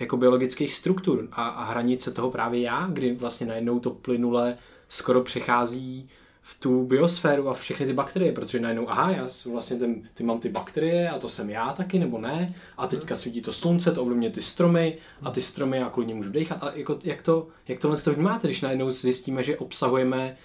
jako 0.00 0.16
biologických 0.16 0.74
struktur 0.74 1.28
a, 1.32 1.48
a 1.48 1.64
hranice 1.64 2.10
toho 2.10 2.30
právě 2.30 2.60
já, 2.60 2.88
kdy 2.92 3.14
vlastně 3.14 3.46
najednou 3.46 3.80
to 3.80 3.90
plynule 3.90 4.58
skoro 4.88 5.22
přechází 5.22 6.08
v 6.42 6.60
tu 6.60 6.84
biosféru 6.86 7.48
a 7.48 7.54
všechny 7.54 7.86
ty 7.86 7.92
bakterie, 7.92 8.32
protože 8.32 8.60
najednou, 8.60 8.90
aha, 8.90 9.10
já 9.10 9.28
vlastně 9.50 9.76
ten, 9.76 10.08
ty 10.14 10.24
mám 10.24 10.40
ty 10.40 10.48
bakterie 10.48 11.10
a 11.10 11.18
to 11.18 11.28
jsem 11.28 11.50
já 11.50 11.72
taky, 11.72 11.98
nebo 11.98 12.18
ne, 12.18 12.54
a 12.78 12.86
teďka 12.86 13.16
svítí 13.16 13.42
to 13.42 13.52
slunce, 13.52 13.92
to 13.92 14.02
ovlivňuje 14.02 14.30
ty 14.30 14.42
stromy 14.42 14.98
a 15.22 15.30
ty 15.30 15.42
stromy 15.42 15.76
já 15.76 15.90
kvůli 15.90 16.14
můžu 16.14 16.30
dechat 16.30 16.64
a 16.64 16.72
jako, 16.74 16.98
jak 17.04 17.22
to, 17.22 17.48
jak 17.68 17.78
tohle 17.78 17.96
to 17.96 18.12
vnímáte, 18.12 18.48
když 18.48 18.60
najednou 18.60 18.90
zjistíme, 18.90 19.42
že 19.42 19.56
obsahujeme 19.56 20.36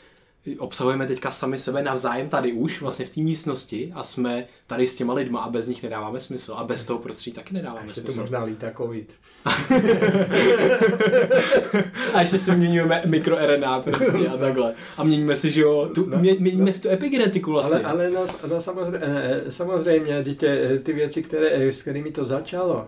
obsahujeme 0.57 1.07
teďka 1.07 1.31
sami 1.31 1.57
sebe 1.57 1.83
navzájem 1.83 2.29
tady 2.29 2.53
už, 2.53 2.81
vlastně 2.81 3.05
v 3.05 3.09
té 3.09 3.21
místnosti 3.21 3.91
a 3.95 4.03
jsme 4.03 4.45
tady 4.67 4.87
s 4.87 4.95
těma 4.95 5.13
lidma 5.13 5.39
a 5.39 5.49
bez 5.49 5.67
nich 5.67 5.83
nedáváme 5.83 6.19
smysl 6.19 6.53
a 6.53 6.63
bez 6.63 6.85
toho 6.85 6.99
prostředí 6.99 7.35
taky 7.35 7.53
nedáváme 7.53 7.87
ještě 7.87 8.01
smysl. 8.01 8.15
to 8.15 8.21
možná 8.21 8.43
lítá 8.43 8.71
covid. 8.77 9.13
a 12.13 12.21
ještě 12.21 12.39
si 12.39 12.55
měníme 12.55 13.01
mikroRNA 13.05 13.81
prostě 13.81 14.27
a 14.27 14.37
takhle. 14.37 14.73
A 14.97 15.03
měníme 15.03 15.35
si, 15.35 15.51
že 15.51 15.61
jo, 15.61 15.89
tu, 15.95 16.05
no, 16.05 16.17
měníme 16.17 16.65
no. 16.65 16.71
si 16.71 16.81
tu 16.81 16.89
epigenetiku 16.89 17.51
vlastně. 17.51 17.79
Ale, 17.79 18.07
ale 18.07 18.09
no, 18.09 18.25
no 18.49 18.61
samozřejmě, 18.61 18.99
eh, 19.01 19.41
samozřejmě 19.49 20.23
ty, 20.23 20.35
ty 20.83 20.93
věci, 20.93 21.23
které, 21.23 21.73
s 21.73 21.81
kterými 21.81 22.11
to 22.11 22.25
začalo, 22.25 22.85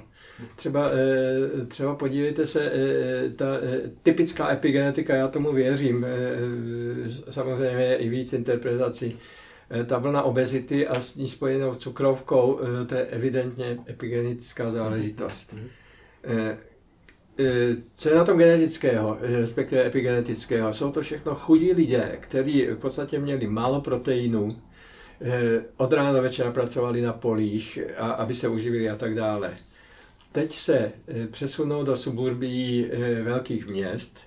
Třeba, 0.56 0.90
eh, 0.92 1.66
třeba 1.66 1.96
podívejte 1.96 2.48
se, 2.48 2.72
eh, 2.74 3.30
ta 3.30 3.46
eh, 3.64 3.82
typická 4.04 4.52
epigenetika, 4.52 5.16
já 5.16 5.28
tomu 5.28 5.54
věřím, 5.54 6.06
samozřejmě 7.30 7.84
je 7.86 7.96
i 7.96 8.10
víc 8.10 8.34
interpretací. 8.34 9.18
Ta 9.86 9.98
vlna 9.98 10.24
obezity 10.24 10.88
a 10.88 11.02
s 11.02 11.16
ní 11.16 11.28
spojenou 11.28 11.76
cukrovkou, 11.76 12.60
to 12.88 12.96
je 12.96 13.06
evidentně 13.06 13.78
epigenetická 13.90 14.72
záležitost. 14.72 15.56
Co 17.96 18.10
je 18.10 18.16
na 18.16 18.24
tom 18.24 18.38
genetického, 18.38 19.18
respektive 19.22 19.86
epigenetického? 19.86 20.74
Jsou 20.74 20.92
to 20.92 21.02
všechno 21.02 21.36
chudí 21.36 21.74
lidé, 21.74 22.18
kteří 22.20 22.66
v 22.66 22.76
podstatě 22.76 23.20
měli 23.20 23.48
málo 23.48 23.82
proteinů, 23.82 24.50
od 25.78 25.94
rána 25.94 26.14
do 26.14 26.22
večera 26.22 26.52
pracovali 26.52 27.02
na 27.02 27.14
polích, 27.14 27.80
a, 27.98 28.12
aby 28.12 28.34
se 28.34 28.48
uživili 28.48 28.90
a 28.90 28.96
tak 28.96 29.16
dále 29.16 29.52
teď 30.32 30.56
se 30.56 30.92
eh, 31.08 31.28
přesunou 31.28 31.84
do 31.84 31.98
suburbií 31.98 32.86
eh, 32.92 33.22
velkých 33.24 33.68
měst, 33.68 34.20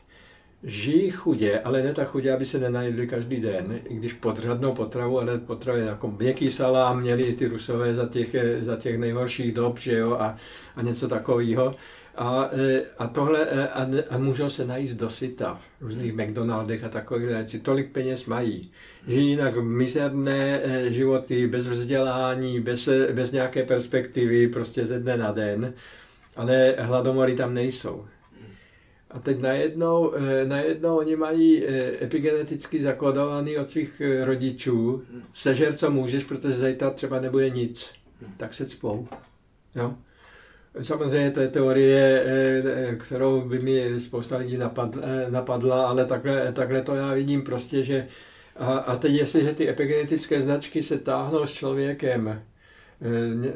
žijí 0.65 1.11
chudě, 1.11 1.61
ale 1.61 1.83
ne 1.83 1.95
tak 1.95 2.09
chudě, 2.09 2.33
aby 2.33 2.45
se 2.45 2.59
nenajedli 2.59 3.07
každý 3.07 3.41
den, 3.41 3.81
i 3.89 3.95
když 3.95 4.13
podřadnou 4.13 4.73
potravu, 4.73 5.21
ale 5.21 5.39
potravu 5.39 5.79
jako 5.79 6.11
měkký 6.11 6.51
salám 6.51 7.01
měli 7.01 7.33
ty 7.33 7.47
rusové 7.47 7.95
za 7.95 8.07
těch, 8.07 8.35
eh, 8.35 8.65
za 8.65 8.77
těch 8.77 8.99
nejhorších 8.99 9.53
dob, 9.53 9.79
že 9.79 9.99
jo, 9.99 10.13
a, 10.13 10.37
a 10.77 10.83
něco 10.83 11.09
takového. 11.09 11.75
A, 12.17 12.51
a 12.99 13.07
tohle, 13.07 13.47
a, 13.69 13.87
a 14.11 14.19
můžou 14.19 14.51
se 14.51 14.67
najíst 14.67 15.01
dosyta 15.01 15.61
v 15.81 15.83
různých 15.83 16.13
McDonaldech 16.13 16.85
a 16.85 16.89
takových 16.89 17.27
věcí. 17.27 17.61
Tolik 17.61 17.93
peněz 17.93 18.27
mají. 18.27 18.71
Žijí 19.07 19.29
jinak 19.29 19.55
mizerné 19.57 20.61
životy, 20.89 21.47
bez 21.47 21.67
vzdělání, 21.67 22.61
bez, 22.61 22.89
bez 23.13 23.33
nějaké 23.33 23.63
perspektivy, 23.63 24.49
prostě 24.49 24.87
ze 24.87 25.01
dne 25.01 25.17
na 25.17 25.33
den 25.33 25.75
ale 26.37 26.77
hladomory 26.79 27.37
tam 27.37 27.55
nejsou. 27.55 28.07
A 29.11 29.19
teď 29.19 29.41
najednou, 29.41 30.13
najednou 30.47 30.97
oni 30.97 31.17
mají 31.17 31.65
epigeneticky 32.03 32.83
zakódovaný 32.83 33.59
od 33.59 33.71
svých 33.71 34.03
rodičů, 34.25 35.03
sežer 35.33 35.75
co 35.75 35.91
můžeš, 35.91 36.25
protože 36.25 36.55
zajtra 36.55 36.91
třeba 36.91 37.21
nebude 37.21 37.51
nic, 37.51 37.91
tak 38.37 38.55
se 38.55 38.67
cpou. 38.67 39.09
Jo? 39.75 39.95
Samozřejmě 40.83 41.31
to 41.31 41.41
je 41.41 41.49
teorie, 41.49 42.25
kterou 42.99 43.41
by 43.41 43.59
mi 43.59 44.01
spousta 44.01 44.37
lidí 44.37 44.59
napadla, 45.29 45.87
ale 45.87 46.07
takhle, 46.07 46.53
takhle 46.53 46.83
to 46.83 46.95
já 46.95 47.13
vidím 47.13 47.43
prostě, 47.43 47.83
že 47.83 48.07
a, 48.57 48.77
a 48.79 48.97
teď 48.97 49.13
jestliže 49.13 49.55
ty 49.55 49.69
epigenetické 49.69 50.43
značky 50.43 50.83
se 50.83 50.99
táhnou 50.99 51.47
s 51.47 51.53
člověkem, 51.53 52.43
Eh, 53.05 53.49
eh, 53.49 53.53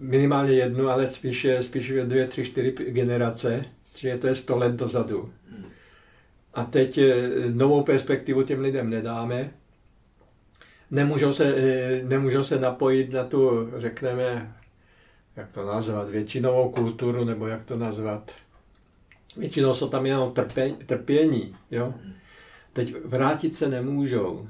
minimálně 0.00 0.52
jednu, 0.52 0.88
ale 0.88 1.08
spíš, 1.08 1.46
spíš 1.60 1.92
dvě, 2.04 2.26
tři, 2.26 2.44
čtyři 2.44 2.74
generace, 2.88 3.64
čiže 3.94 4.18
to 4.18 4.26
je 4.26 4.34
sto 4.34 4.56
let 4.56 4.72
dozadu. 4.72 5.32
A 6.54 6.64
teď 6.64 6.98
eh, 6.98 7.14
novou 7.50 7.82
perspektivu 7.82 8.42
těm 8.42 8.60
lidem 8.60 8.90
nedáme. 8.90 9.50
Nemůžou 10.90 11.32
se, 11.32 11.54
nemůžou 12.04 12.44
se 12.44 12.58
napojit 12.58 13.12
na 13.12 13.24
tu, 13.24 13.70
řekneme, 13.76 14.52
jak 15.36 15.52
to 15.52 15.66
nazvat, 15.66 16.08
většinovou 16.08 16.70
kulturu, 16.70 17.24
nebo 17.24 17.46
jak 17.46 17.64
to 17.64 17.76
nazvat. 17.76 18.32
Většinou 19.36 19.74
jsou 19.74 19.88
tam 19.88 20.06
jenom 20.06 20.32
trpě, 20.32 20.74
trpění. 20.86 21.56
Jo? 21.70 21.94
Teď 22.72 22.94
vrátit 23.04 23.54
se 23.54 23.68
nemůžou. 23.68 24.48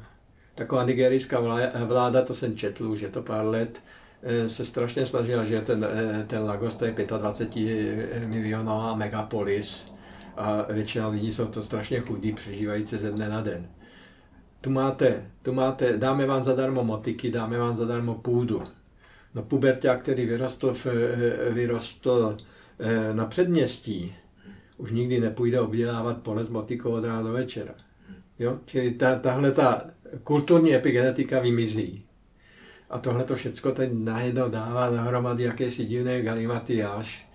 Taková 0.55 0.85
nigerijská 0.85 1.41
vláda, 1.85 2.23
to 2.23 2.35
jsem 2.35 2.57
četl 2.57 2.87
už 2.91 3.01
je 3.01 3.09
to 3.09 3.23
pár 3.23 3.45
let, 3.45 3.81
eh, 4.23 4.49
se 4.49 4.65
strašně 4.65 5.07
snažila, 5.07 5.45
že 5.45 5.61
ten, 5.61 5.87
eh, 5.91 6.25
ten 6.27 6.45
Lagos 6.45 6.75
to 6.75 6.85
je 6.85 6.95
25 7.19 8.27
milionová 8.27 8.95
megapolis 8.95 9.93
a 10.37 10.73
většina 10.73 11.09
lidí 11.09 11.33
jsou 11.33 11.47
to 11.47 11.63
strašně 11.63 12.01
chudí, 12.01 12.33
přežívající 12.33 12.97
ze 12.97 13.11
dne 13.11 13.29
na 13.29 13.41
den. 13.41 13.67
Tu 14.61 14.71
máte, 14.71 15.27
tu 15.43 15.53
máte, 15.53 15.97
dáme 15.97 16.27
vám 16.27 16.45
zadarmo 16.45 16.85
motiky, 16.85 17.31
dáme 17.31 17.59
vám 17.59 17.77
zadarmo 17.77 18.15
půdu. 18.15 18.63
No 19.35 19.43
puberták, 19.43 20.03
který 20.03 20.27
vyrostl, 20.27 20.75
v, 20.75 20.87
vyrostl 21.51 22.37
na 23.13 23.27
předměstí, 23.27 24.15
už 24.77 24.93
nikdy 24.93 25.21
nepůjde 25.21 25.61
obdělávat 25.61 26.23
pole 26.23 26.45
s 26.45 26.49
motikou 26.49 26.91
od 26.91 27.05
rána 27.05 27.23
do 27.23 27.33
večera. 27.33 27.75
Jo? 28.39 28.59
Čili 28.67 28.91
ta, 28.91 29.17
tahle 29.19 29.53
ta 29.53 29.85
kulturní 30.25 30.75
epigenetika 30.75 31.41
vymizí. 31.41 32.05
A 32.91 32.99
tohle 32.99 33.25
to 33.25 33.37
všecko 33.37 33.73
teď 33.73 33.91
najednou 33.93 34.49
dává 34.49 34.91
nahromady 34.91 35.45
jakési 35.45 35.85
divné 35.85 36.23
galimatiáž, 36.23 37.29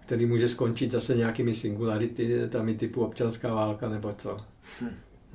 který 0.00 0.26
může 0.26 0.48
skončit 0.48 0.90
zase 0.90 1.16
nějakými 1.16 1.54
singularitami 1.54 2.74
typu 2.74 3.04
občanská 3.04 3.54
válka 3.54 3.88
nebo 3.88 4.12
co. 4.12 4.36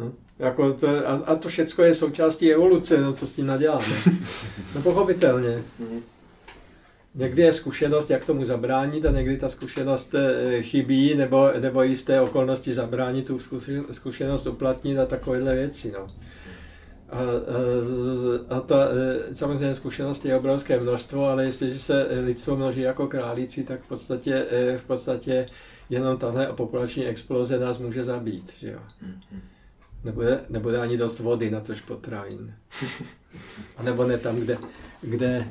No, 0.02 0.12
jako 0.40 0.74
to, 0.74 1.08
a, 1.08 1.14
a 1.14 1.36
to 1.36 1.50
všecko 1.50 1.84
je 1.84 1.96
součástí 1.96 2.54
evoluce, 2.54 3.02
no 3.02 3.14
co 3.14 3.28
s 3.28 3.34
tím 3.34 3.48
naděláme. 3.48 3.86
No 4.76 4.82
pochopitelně. 4.82 5.64
Někdy 7.16 7.42
je 7.42 7.54
zkušenost, 7.54 8.10
jak 8.10 8.26
tomu 8.26 8.46
zabránit 8.46 9.06
a 9.06 9.12
někdy 9.12 9.38
ta 9.38 9.50
zkušenost 9.50 10.16
eh, 10.16 10.62
chybí 10.62 11.16
nebo, 11.16 11.52
nebo 11.60 11.84
jisté 11.84 12.22
okolnosti 12.22 12.74
zabránit 12.74 13.28
tu 13.28 13.40
zkušenost 13.92 14.48
uplatnit 14.48 15.00
a 15.00 15.06
takovéhle 15.06 15.56
věci. 15.56 15.92
No. 15.92 16.08
A, 17.10 17.20
a, 17.20 18.58
a 18.58 18.60
ta, 18.60 18.88
eh, 19.30 19.36
samozřejmě 19.36 19.74
zkušenosti 19.74 20.28
je 20.28 20.38
obrovské 20.38 20.80
množstvo, 20.80 21.28
ale 21.28 21.46
jestliže 21.46 21.80
se 21.80 22.08
lidstvo 22.26 22.56
množí 22.56 22.82
jako 22.82 23.08
králíci, 23.08 23.64
tak 23.64 23.82
v 23.82 23.88
podstatě, 23.88 24.46
eh, 24.52 24.78
v 24.78 24.84
podstatě 24.84 25.46
jenom 25.90 26.18
tahle 26.18 26.48
populační 26.48 27.06
exploze 27.06 27.60
nás 27.60 27.78
může 27.78 28.04
zabít. 28.04 28.54
Že 28.60 28.72
jo? 28.72 28.80
Nebude, 30.04 30.46
nebude 30.50 30.80
ani 30.80 30.98
dost 30.98 31.20
vody 31.20 31.52
na 31.52 31.60
tož 31.60 31.82
potravin. 31.82 32.54
A 33.78 33.84
nebo 33.84 34.08
ne 34.08 34.18
tam, 34.18 34.36
kde, 34.36 34.58
kde 35.02 35.48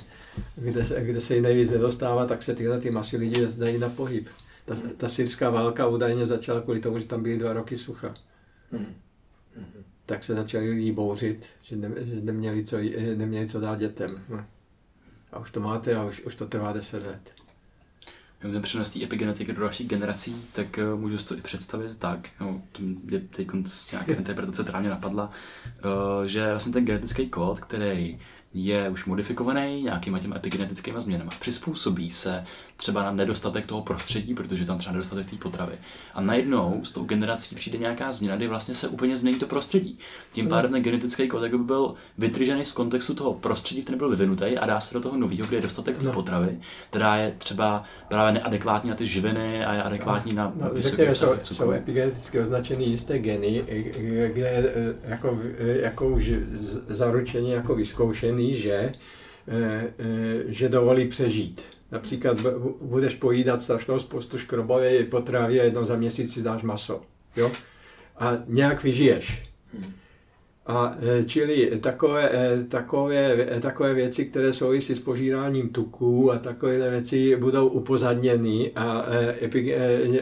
kde 0.57 0.85
se, 0.85 1.05
kde 1.05 1.21
se 1.21 1.35
jí 1.35 1.41
nejvíc 1.41 1.71
nedostává, 1.71 2.27
tak 2.27 2.43
se 2.43 2.55
tyhle 2.55 2.81
ty 2.81 2.91
masy 2.91 3.17
lidí 3.17 3.47
dají 3.59 3.79
na 3.79 3.89
pohyb. 3.89 4.29
Ta, 4.65 4.75
ta 4.97 5.09
syrská 5.09 5.51
válka 5.51 5.87
údajně 5.87 6.27
začala 6.27 6.61
kvůli 6.61 6.81
tomu, 6.81 6.99
že 6.99 7.05
tam 7.05 7.23
byly 7.23 7.39
dva 7.39 7.53
roky 7.53 7.79
sucha. 7.79 8.15
Hmm. 8.73 8.95
Tak 10.07 10.25
se 10.25 10.35
začali 10.35 10.71
lidi 10.71 10.93
bouřit, 10.93 11.51
že, 11.63 11.77
ne, 11.77 11.91
že 12.03 12.21
neměli, 12.21 12.65
co, 12.65 12.77
neměli 13.17 13.49
co 13.49 13.61
dát 13.61 13.79
dětem. 13.79 14.25
No. 14.29 14.45
A 15.33 15.39
už 15.39 15.51
to 15.51 15.61
máte 15.61 15.97
a 15.97 16.05
už, 16.05 16.21
už 16.21 16.35
to 16.35 16.47
trvá 16.47 16.73
deset 16.73 17.07
let. 17.07 17.33
Jenom 18.41 18.53
ten 18.53 18.63
přenos 18.63 18.91
té 18.91 19.05
epigenetiky 19.05 19.53
do 19.53 19.61
dalších 19.61 19.89
generací, 19.89 20.37
tak 20.53 20.79
uh, 20.93 21.01
můžu 21.01 21.19
si 21.19 21.29
to 21.29 21.37
i 21.37 21.41
představit 21.41 21.99
tak, 21.99 22.29
no, 22.41 22.63
to 22.73 22.83
mě 22.83 23.21
teď 23.21 23.49
nějaká 23.93 24.13
interpretace, 24.19 24.63
která 24.63 24.81
mě 24.81 24.91
napadla, 24.91 25.31
uh, 25.85 26.25
že 26.25 26.51
vlastně 26.51 26.73
ten 26.73 26.85
genetický 26.85 27.29
kód, 27.29 27.61
který 27.61 28.19
je 28.55 28.89
už 28.89 29.05
modifikovaný 29.05 29.83
nějakýma 29.83 30.19
těma 30.19 30.37
epigenetickými 30.37 31.01
změnami. 31.01 31.31
Přizpůsobí 31.41 32.11
se 32.11 32.45
třeba 32.81 33.03
na 33.03 33.11
nedostatek 33.11 33.67
toho 33.67 33.83
prostředí, 33.83 34.35
protože 34.35 34.65
tam 34.65 34.79
třeba 34.79 34.93
nedostatek 34.93 35.31
té 35.31 35.37
potravy. 35.37 35.73
A 36.15 36.21
najednou 36.21 36.81
s 36.85 36.93
tou 36.93 37.05
generací 37.05 37.55
přijde 37.55 37.79
nějaká 37.79 38.13
změna, 38.13 38.37
kdy 38.37 38.49
vlastně 38.49 38.75
se 38.75 38.89
úplně 38.89 39.17
změní 39.17 39.39
to 39.39 39.47
prostředí. 39.47 39.99
Tím 40.33 40.45
hmm. 40.45 40.51
pádem 40.51 40.73
ten 40.73 40.83
genetický 40.83 41.29
kód 41.29 41.43
by 41.51 41.59
byl 41.59 41.95
vytržený 42.19 42.65
z 42.65 42.73
kontextu 42.73 43.15
toho 43.15 43.35
prostředí, 43.35 43.83
který 43.83 43.99
byl 43.99 44.09
vyvinutý 44.09 44.59
a 44.59 44.67
dá 44.67 44.81
se 44.81 44.95
do 44.95 45.01
toho 45.01 45.17
nového, 45.17 45.47
kde 45.47 45.57
je 45.57 45.63
dostatek 45.63 45.99
té 45.99 46.05
no. 46.05 46.13
potravy, 46.13 46.59
která 46.91 47.17
je 47.17 47.35
třeba 47.39 47.85
právě 48.09 48.33
neadekvátní 48.33 48.91
na 48.91 48.97
ty 48.97 49.07
živiny 49.07 49.65
a 49.65 49.75
je 49.75 49.83
adekvátní 49.83 50.35
no. 50.35 50.43
na 50.43 50.53
no, 50.65 50.71
vysoké 50.75 51.15
jsou, 51.15 51.35
jsou 51.43 51.71
epigeneticky 51.71 52.41
označené 52.41 52.85
jisté 52.85 53.19
geny, 53.19 53.65
kde 54.33 54.49
eh, 54.49 54.95
jako, 55.05 55.39
eh, 55.59 55.81
jako 55.81 56.19
zaručeně 56.89 57.55
jako 57.55 57.75
vyzkoušený, 57.75 58.55
že, 58.55 58.93
eh, 59.49 59.93
že 60.47 60.69
dovolí 60.69 61.09
přežít. 61.09 61.80
Například 61.93 62.41
budeš 62.81 63.15
pojídat 63.15 63.63
strašnou 63.63 63.99
spoustu 63.99 64.39
škrobové 64.39 65.05
potravy 65.05 65.61
a 65.61 65.65
jednou 65.65 65.85
za 65.85 65.97
měsíc 65.97 66.35
si 66.35 66.43
dáš 66.43 66.63
maso. 66.63 67.03
Jo? 67.37 67.53
A 68.19 68.33
nějak 68.47 68.83
vyžiješ. 68.83 69.51
A 70.67 70.97
e, 71.03 71.25
čili 71.25 71.81
takové, 71.81 72.31
e, 72.33 72.65
takové, 72.65 73.57
e, 73.57 73.61
takové 73.61 73.95
věci, 73.95 74.25
které 74.25 74.53
souvisí 74.53 74.95
s 74.95 75.01
požíráním 75.01 75.69
tuků 75.69 76.33
a 76.33 76.39
takové 76.39 76.91
věci 76.91 77.37
budou 77.37 77.69
upozadněny 77.69 78.71
a 78.75 79.07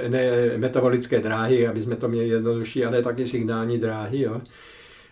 ne, 0.08 0.30
metabolické 0.56 1.20
dráhy, 1.20 1.66
aby 1.66 1.80
jsme 1.80 1.96
to 1.96 2.08
měli 2.08 2.28
jednodušší, 2.28 2.84
ale 2.84 3.02
taky 3.02 3.26
signální 3.26 3.78
dráhy. 3.78 4.20
Jo? 4.20 4.40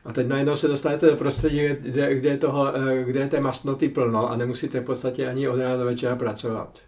A 0.06 0.12
teď 0.12 0.26
najednou 0.26 0.56
se 0.56 0.68
dostanete 0.68 1.06
do 1.06 1.16
prostředí, 1.16 1.68
kde, 1.80 2.14
kde, 2.14 2.28
je 2.28 2.38
toho, 2.38 2.76
eh, 2.76 3.04
kde 3.04 3.20
je 3.20 3.28
té 3.28 3.40
masnoty 3.40 3.88
plno 3.88 4.30
a 4.30 4.36
nemusíte 4.36 4.80
v 4.80 4.84
podstatě 4.84 5.28
ani 5.28 5.48
od 5.48 5.60
rána 5.60 5.76
do 5.76 5.84
večera 5.84 6.16
pracovat. 6.16 6.78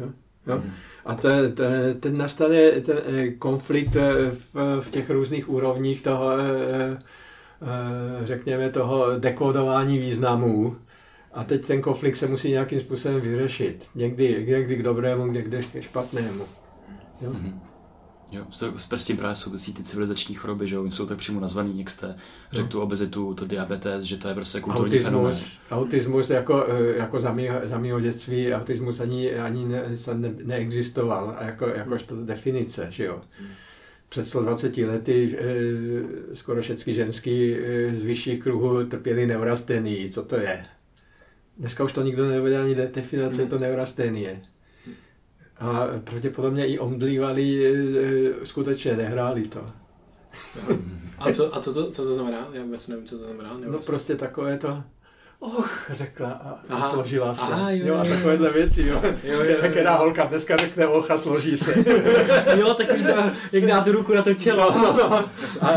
Jo? 0.00 0.08
Jo? 0.46 0.62
A 1.04 1.14
to, 1.14 1.28
to, 1.54 1.62
ten 2.00 2.18
nastane 2.18 2.70
ten 2.70 2.98
eh, 3.06 3.30
konflikt 3.30 3.96
eh, 3.96 4.30
v, 4.30 4.80
v 4.80 4.90
těch 4.90 5.10
různých 5.10 5.48
úrovních 5.48 6.02
toho, 6.02 6.30
řekněme, 8.20 8.70
toho 8.70 9.18
dekodování 9.18 9.98
významů. 9.98 10.76
A 11.32 11.44
teď 11.44 11.66
ten 11.66 11.82
konflikt 11.82 12.16
se 12.16 12.26
musí 12.26 12.50
nějakým 12.50 12.80
způsobem 12.80 13.20
vyřešit. 13.20 13.90
Někdy, 13.94 14.44
někdy 14.48 14.76
k 14.76 14.82
dobrému, 14.82 15.26
někdy 15.26 15.60
k 15.72 15.80
špatnému. 15.80 16.44
Jo? 17.20 17.30
Mm-hmm. 17.30 17.73
Jo, 18.34 18.44
s 18.96 19.04
tím 19.04 19.16
právě 19.16 19.36
souvisí 19.36 19.74
ty 19.74 19.82
civilizační 19.82 20.34
choroby, 20.34 20.68
že 20.68 20.74
jo, 20.74 20.84
jsou 20.84 21.06
tak 21.06 21.18
přímo 21.18 21.40
nazvaný, 21.40 21.78
jak 21.78 21.90
jste 21.90 22.16
řekl 22.52 22.66
no. 22.66 22.70
tu 22.70 22.80
obezitu, 22.80 23.34
to 23.34 23.44
diabetes, 23.44 24.04
že 24.04 24.16
to 24.16 24.28
je 24.28 24.34
prostě 24.34 24.60
kulturní 24.60 24.84
autismus, 24.84 25.10
fenomén. 25.10 25.38
Autismus 25.70 26.30
jako, 26.30 26.66
eh, 26.68 26.96
jako 26.96 27.20
za, 27.20 27.32
mýho, 27.32 27.60
za 27.64 27.78
mýho 27.78 28.00
dětství, 28.00 28.54
autismus 28.54 29.00
ani, 29.00 29.34
ani 29.34 29.64
ne, 29.64 29.82
ne, 30.14 30.34
neexistoval 30.44 31.36
jako, 31.40 31.66
jakožto 31.66 32.24
definice, 32.24 32.86
že 32.90 33.04
jo. 33.04 33.20
Před 34.08 34.26
120 34.26 34.76
lety 34.76 35.38
e, 35.38 36.36
skoro 36.36 36.62
všechny 36.62 36.94
ženský 36.94 37.54
e, 37.54 37.58
z 37.98 38.02
vyšších 38.02 38.42
kruhů 38.42 38.84
trpěli 38.84 39.26
neurastenie, 39.26 40.08
co 40.08 40.22
to 40.22 40.36
je? 40.36 40.64
Dneska 41.58 41.84
už 41.84 41.92
to 41.92 42.02
nikdo 42.02 42.28
nevěděl 42.28 42.62
ani 42.62 42.74
definace, 42.74 43.42
je 43.42 43.46
to 43.46 43.58
neurastenie 43.58 44.40
a 45.64 45.88
pravděpodobně 46.04 46.66
i 46.66 46.78
omdlívali, 46.78 47.66
e, 47.66 47.70
e, 48.42 48.46
skutečně 48.46 48.96
nehráli 48.96 49.48
to. 49.48 49.70
A 51.18 51.32
co, 51.32 51.56
a 51.56 51.60
co, 51.60 51.74
to, 51.74 51.90
co 51.90 52.02
to 52.04 52.14
znamená? 52.14 52.48
Já 52.52 52.62
vůbec 52.62 52.88
nevím, 52.88 53.06
co 53.06 53.18
to 53.18 53.24
znamená. 53.24 53.56
No 53.66 53.78
prostě 53.78 54.16
takové 54.16 54.58
to, 54.58 54.82
och, 55.38 55.90
řekla 55.90 56.28
a 56.30 56.58
aha, 56.68 56.90
složila 56.90 57.34
se. 57.34 57.42
Aha, 57.42 57.70
jo, 57.70 57.86
jo, 57.86 57.94
a 57.94 58.04
takovéhle 58.04 58.50
věci, 58.50 58.82
jo. 58.82 59.00
jo, 59.04 59.12
jo, 59.24 59.42
jo, 59.44 59.82
jo. 59.84 59.90
holka 59.96 60.24
dneska 60.24 60.56
řekne 60.56 60.86
och 60.86 61.10
a 61.10 61.18
složí 61.18 61.56
se. 61.56 61.74
jo, 62.56 62.74
takový 62.74 63.04
to, 63.04 63.10
jak 63.52 63.66
dá 63.66 63.80
tu 63.80 63.92
ruku 63.92 64.14
na 64.14 64.22
to 64.22 64.34
čelo. 64.34 64.72
No, 64.72 64.92
no, 64.92 65.08
no. 65.08 65.24
A, 65.60 65.68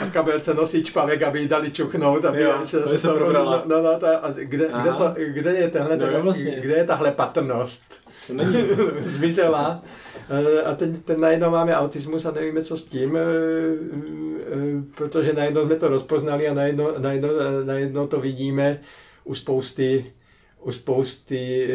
a 0.00 0.04
v 0.04 0.12
kabelce 0.12 0.54
nosí 0.54 0.84
čpavek, 0.84 1.22
aby 1.22 1.40
jí 1.40 1.48
dali 1.48 1.70
čuchnout, 1.70 2.24
aby 2.24 2.42
jo, 2.42 2.58
se, 2.62 2.88
se, 2.88 2.98
se 2.98 3.08
to, 3.08 3.32
no, 3.32 3.62
no, 3.66 3.82
no, 3.82 3.98
ta, 3.98 4.16
a 4.16 4.30
kde, 4.30 4.70
kde, 4.82 4.92
to, 4.98 5.14
kde, 5.28 5.50
je 5.50 5.68
tenhle, 5.68 5.96
no, 5.96 6.22
vlastně. 6.22 6.56
kde 6.60 6.74
je 6.74 6.84
tahle 6.84 7.12
patrnost? 7.12 8.11
To 8.26 8.34
není. 8.34 8.56
Zmizela. 9.00 9.82
Eh, 10.30 10.62
a 10.62 10.74
teď, 10.74 10.90
teď 11.04 11.18
najednou 11.18 11.50
máme 11.50 11.76
autismus 11.76 12.26
a 12.26 12.30
nevíme, 12.30 12.62
co 12.62 12.76
s 12.76 12.84
tím, 12.84 13.16
eh, 13.16 13.20
eh, 13.20 14.82
protože 14.96 15.32
najednou 15.32 15.66
jsme 15.66 15.76
to 15.76 15.88
rozpoznali 15.88 16.48
a 16.48 16.54
najednou, 16.54 16.88
najednou, 16.98 17.28
najednou 17.64 18.06
to 18.06 18.20
vidíme 18.20 18.80
u 19.24 19.34
spousty, 19.34 20.12
u 20.60 20.72
spousty, 20.72 21.68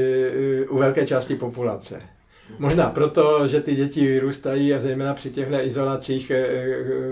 u 0.70 0.78
velké 0.78 1.08
části 1.08 1.36
populace. 1.36 2.02
Možná 2.60 2.90
proto, 2.90 3.48
že 3.48 3.62
ty 3.62 3.76
děti 3.76 4.08
vyrůstají 4.08 4.74
a 4.74 4.80
zejména 4.80 5.14
při 5.14 5.30
těchto 5.30 5.56
izolacích 5.56 6.32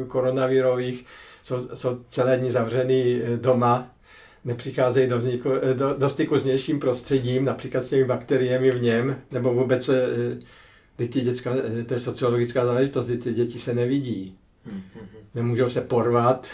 koronavirových 0.07 1.05
jsou, 1.43 1.59
jsou 1.73 1.99
celé 2.07 2.37
dny 2.37 2.51
zavřený 2.51 3.21
doma, 3.35 3.94
nepřicházejí 4.45 5.09
do, 5.09 5.17
vzniku, 5.17 5.49
do, 5.73 5.93
do 5.93 6.09
styku 6.09 6.37
s 6.37 6.43
vnějším 6.43 6.79
prostředím, 6.79 7.45
například 7.45 7.81
s 7.81 7.89
těmi 7.89 8.03
bakteriemi 8.03 8.71
v 8.71 8.81
něm, 8.81 9.15
nebo 9.31 9.53
vůbec 9.53 9.89
ty 10.95 11.21
děcka, 11.21 11.51
to 11.85 11.93
je 11.93 11.99
sociologická 11.99 12.65
záležitost, 12.65 13.05
ty 13.05 13.33
děti 13.33 13.59
se 13.59 13.73
nevidí. 13.73 14.37
nemůžou 15.35 15.69
se 15.69 15.81
porvat, 15.81 16.51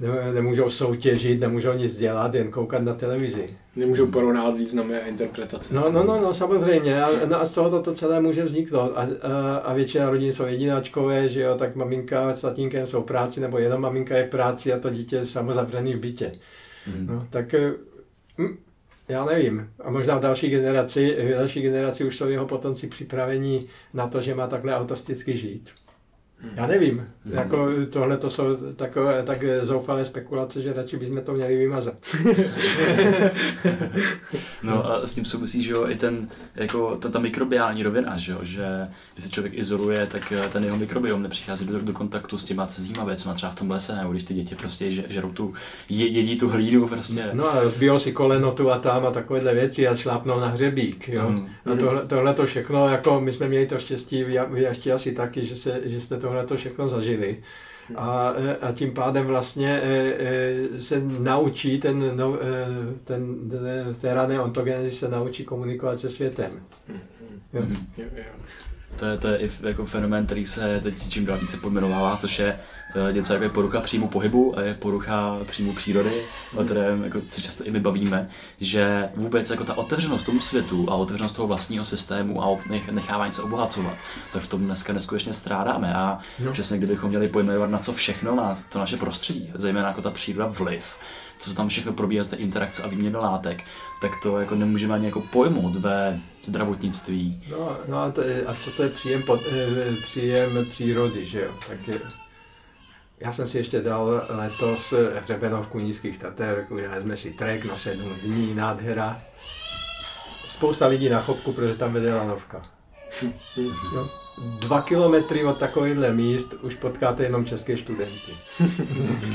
ne, 0.00 0.32
nemůžou 0.32 0.70
soutěžit, 0.70 1.40
nemůžou 1.40 1.72
nic 1.72 1.96
dělat, 1.96 2.34
jen 2.34 2.50
koukat 2.50 2.82
na 2.82 2.94
televizi. 2.94 3.56
Nemůžou 3.76 4.06
porovnávat 4.06 4.56
významy 4.56 4.96
a 4.96 5.06
interpretace. 5.06 5.74
No, 5.74 5.92
no, 5.92 6.04
no, 6.04 6.20
no 6.20 6.34
samozřejmě. 6.34 7.02
A, 7.02 7.26
no, 7.26 7.40
a 7.40 7.44
z 7.44 7.54
toho 7.54 7.82
to 7.82 7.94
celé 7.94 8.20
může 8.20 8.42
vzniknout. 8.42 8.92
A, 8.94 9.00
a, 9.22 9.56
a 9.56 9.74
většina 9.74 10.10
rodin 10.10 10.32
jsou 10.32 10.46
jedináčkové, 10.46 11.28
že 11.28 11.40
jo, 11.42 11.54
tak 11.54 11.76
maminka 11.76 12.32
s 12.32 12.40
tatínkem 12.40 12.86
jsou 12.86 13.02
v 13.02 13.06
práci, 13.06 13.40
nebo 13.40 13.58
jenom 13.58 13.80
maminka 13.80 14.16
je 14.16 14.24
v 14.24 14.30
práci 14.30 14.72
a 14.72 14.78
to 14.78 14.90
dítě 14.90 15.16
je 15.16 15.26
samozavřený 15.26 15.94
v 15.94 15.98
bytě. 15.98 16.32
Mm. 16.96 17.06
No, 17.06 17.26
tak 17.30 17.54
hm, 18.38 18.58
já 19.08 19.24
nevím. 19.24 19.70
A 19.84 19.90
možná 19.90 20.16
v 20.16 20.20
další 20.20 20.48
generaci, 20.48 21.16
v 21.26 21.30
další 21.30 21.62
generaci 21.62 22.04
už 22.04 22.16
jsou 22.16 22.28
jeho 22.28 22.46
potomci 22.46 22.86
připraveni 22.86 23.66
na 23.94 24.06
to, 24.06 24.20
že 24.20 24.34
má 24.34 24.46
takhle 24.46 24.76
autisticky 24.76 25.36
žít. 25.36 25.70
Já 26.56 26.66
nevím. 26.66 27.06
Hmm. 27.24 27.34
Jako 27.34 27.68
tohle 27.90 28.16
to 28.16 28.30
jsou 28.30 28.56
takové 28.56 29.22
tak 29.22 29.44
zoufalé 29.62 30.04
spekulace, 30.04 30.62
že 30.62 30.72
radši 30.72 30.96
bychom 30.96 31.20
to 31.20 31.32
měli 31.32 31.56
vymazat. 31.56 31.94
no 34.62 34.86
a 34.86 35.06
s 35.06 35.14
tím 35.14 35.24
souvisí, 35.24 35.62
že 35.62 35.72
jo, 35.72 35.88
i 35.88 35.96
ten, 35.96 36.28
jako 36.54 36.96
ta, 36.96 37.08
ta 37.08 37.18
mikrobiální 37.18 37.82
rovina, 37.82 38.16
že 38.16 38.32
jo, 38.32 38.38
že 38.42 38.88
když 39.14 39.24
se 39.24 39.30
člověk 39.30 39.54
izoluje, 39.54 40.06
tak 40.06 40.32
eh, 40.32 40.48
ten 40.48 40.64
jeho 40.64 40.76
mikrobiom 40.76 41.22
nepřichází 41.22 41.66
do, 41.66 41.80
do 41.80 41.92
kontaktu 41.92 42.38
s 42.38 42.44
těma 42.44 42.66
cizíma 42.66 43.04
věcma, 43.04 43.34
třeba 43.34 43.52
v 43.52 43.54
tom 43.54 43.70
lese, 43.70 43.96
nebo 43.96 44.10
když 44.10 44.24
ty 44.24 44.34
děti 44.34 44.54
prostě 44.54 44.90
žerou 44.92 45.32
tu, 45.32 45.54
je, 45.88 46.06
jedí 46.06 46.38
tu 46.38 46.48
hlínu 46.48 46.88
prostě. 46.88 47.30
No 47.32 47.54
a 47.54 47.60
rozbijou 47.60 47.98
si 47.98 48.12
koleno 48.12 48.52
tu 48.52 48.70
a 48.70 48.78
tam 48.78 49.06
a 49.06 49.10
takovéhle 49.10 49.54
věci 49.54 49.88
a 49.88 49.94
šlápnou 49.94 50.40
na 50.40 50.46
hřebík, 50.46 51.08
jo. 51.08 51.26
Hmm. 51.26 51.48
A 51.72 51.76
tohle, 51.76 52.06
tohle 52.06 52.34
to 52.34 52.46
všechno, 52.46 52.88
jako 52.88 53.20
my 53.20 53.32
jsme 53.32 53.48
měli 53.48 53.66
to 53.66 53.78
štěstí, 53.78 54.24
vy 54.24 54.40
ještě 54.54 54.92
asi 54.92 55.12
taky, 55.12 55.44
že, 55.44 55.56
se, 55.56 55.80
že 55.84 56.00
jste 56.00 56.16
to 56.16 56.29
tohle 56.30 56.46
to 56.46 56.56
všechno 56.56 56.88
zažili. 56.88 57.38
A, 57.96 58.32
a 58.62 58.72
tím 58.72 58.94
pádem 58.94 59.26
vlastně 59.26 59.80
e, 59.82 60.14
e, 60.18 60.80
se 60.80 61.02
naučí 61.18 61.78
ten, 61.80 62.16
no, 62.16 62.38
e, 62.42 62.66
ten, 63.04 63.50
ten, 63.50 63.94
té 64.00 64.14
rané 64.14 64.40
ontogenezi 64.40 64.92
se 64.92 65.08
naučí 65.08 65.44
komunikovat 65.44 65.98
se 65.98 66.10
světem. 66.10 66.50
Jo. 67.52 67.62
Mm-hmm. 67.62 68.06
To 68.96 69.06
je, 69.06 69.18
to 69.18 69.28
je 69.28 69.38
i 69.38 69.50
jako 69.62 69.86
fenomén, 69.86 70.26
který 70.26 70.46
se 70.46 70.80
teď 70.82 71.08
čím 71.08 71.26
dál 71.26 71.38
více 71.38 71.56
pojmenovává, 71.56 72.16
což 72.16 72.38
je 72.38 72.58
něco 73.12 73.32
jako 73.32 73.44
je 73.44 73.50
porucha 73.50 73.80
příjmu 73.80 74.08
pohybu 74.08 74.58
a 74.58 74.62
je 74.62 74.74
porucha 74.74 75.38
příjmu 75.44 75.72
přírody, 75.72 76.22
o 76.56 76.64
kterém 76.64 77.04
jako 77.04 77.20
se 77.28 77.42
často 77.42 77.64
i 77.64 77.70
my 77.70 77.80
bavíme, 77.80 78.28
že 78.60 79.08
vůbec 79.16 79.50
jako 79.50 79.64
ta 79.64 79.78
otevřenost 79.78 80.26
tomu 80.26 80.40
světu 80.40 80.86
a 80.90 80.94
otevřenost 80.94 81.32
toho 81.32 81.48
vlastního 81.48 81.84
systému 81.84 82.44
a 82.44 82.58
nechávání 82.90 83.32
se 83.32 83.42
obohacovat, 83.42 83.94
tak 84.32 84.42
v 84.42 84.46
tom 84.46 84.64
dneska 84.64 84.92
neskutečně 84.92 85.34
strádáme 85.34 85.94
a 85.94 86.18
no. 86.38 86.52
přesně 86.52 86.78
kdybychom 86.78 87.10
měli 87.10 87.28
pojmenovat 87.28 87.70
na 87.70 87.78
co 87.78 87.92
všechno 87.92 88.34
má 88.34 88.56
to 88.68 88.78
naše 88.78 88.96
prostředí, 88.96 89.52
zejména 89.54 89.88
jako 89.88 90.02
ta 90.02 90.10
příroda 90.10 90.46
vliv, 90.46 90.96
co 91.38 91.54
tam 91.54 91.68
všechno 91.68 91.92
probíhá 91.92 92.24
z 92.24 92.28
té 92.28 92.36
interakce 92.36 92.82
a 92.82 92.88
výměny 92.88 93.16
látek, 93.16 93.64
tak 94.00 94.12
to 94.22 94.40
jako 94.40 94.54
nemůžeme 94.54 94.94
ani 94.94 95.06
jako 95.06 95.20
pojmout 95.20 95.76
ve 95.76 96.20
zdravotnictví. 96.44 97.42
No, 97.50 97.76
no 97.88 97.98
a, 98.02 98.10
to 98.10 98.20
je, 98.20 98.44
a 98.46 98.54
co 98.54 98.70
to 98.70 98.82
je 98.82 98.88
příjem, 98.88 99.22
pod, 99.22 99.40
eh, 99.52 99.92
příjem 100.02 100.66
přírody, 100.70 101.26
že 101.26 101.40
jo? 101.40 101.50
Tak 101.68 101.88
je, 101.88 102.00
já 103.20 103.32
jsem 103.32 103.48
si 103.48 103.58
ještě 103.58 103.80
dal 103.80 104.22
letos 104.28 104.94
hřebenovku 105.22 105.78
nízkých 105.78 106.18
Tater, 106.18 106.66
udělali 106.70 107.02
jsme 107.02 107.16
si 107.16 107.30
trek 107.30 107.64
na 107.64 107.76
sedm 107.76 108.14
dní, 108.22 108.54
nádhera. 108.54 109.22
Spousta 110.48 110.86
lidí 110.86 111.08
na 111.08 111.20
chopku, 111.20 111.52
protože 111.52 111.74
tam 111.74 111.92
vede 111.92 112.14
lanovka. 112.14 112.62
No, 113.94 114.08
dva 114.60 114.82
kilometry 114.82 115.44
od 115.44 115.58
takovýchhle 115.58 116.12
míst 116.12 116.54
už 116.62 116.74
potkáte 116.74 117.22
jenom 117.22 117.44
české 117.44 117.76
studenty. 117.76 118.32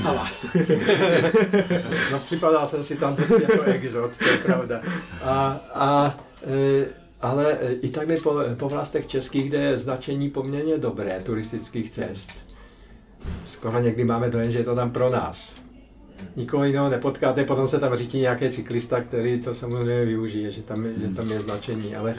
A 0.03 0.13
vás. 0.13 0.45
no 2.11 2.19
připadal 2.19 2.67
jsem 2.67 2.83
si 2.83 2.95
tam 2.95 3.15
prostě 3.15 3.41
jako 3.41 3.63
exot, 3.63 4.17
to 4.17 4.29
je 4.29 4.37
pravda. 4.37 4.81
A, 5.21 5.59
a 5.73 6.17
e, 6.47 6.85
ale 7.21 7.57
i 7.81 7.89
takhle 7.89 8.17
po, 8.17 8.35
po 8.57 8.69
vlastech 8.69 9.07
českých, 9.07 9.49
kde 9.49 9.57
je 9.57 9.77
značení 9.77 10.29
poměrně 10.29 10.77
dobré 10.77 11.21
turistických 11.23 11.89
cest, 11.89 12.31
skoro 13.43 13.79
někdy 13.79 14.03
máme 14.03 14.29
dojem, 14.29 14.51
že 14.51 14.57
je 14.57 14.63
to 14.63 14.75
tam 14.75 14.91
pro 14.91 15.09
nás. 15.09 15.55
Nikoho 16.35 16.63
jiného 16.63 16.89
nepotkáte, 16.89 17.43
potom 17.43 17.67
se 17.67 17.79
tam 17.79 17.95
řítí 17.95 18.19
nějaký 18.19 18.49
cyklista, 18.49 19.01
který 19.01 19.39
to 19.39 19.53
samozřejmě 19.53 20.05
využije, 20.05 20.51
že 20.51 20.61
tam, 20.61 20.85
že 21.01 21.07
tam 21.07 21.31
je 21.31 21.41
značení, 21.41 21.95
ale, 21.95 22.15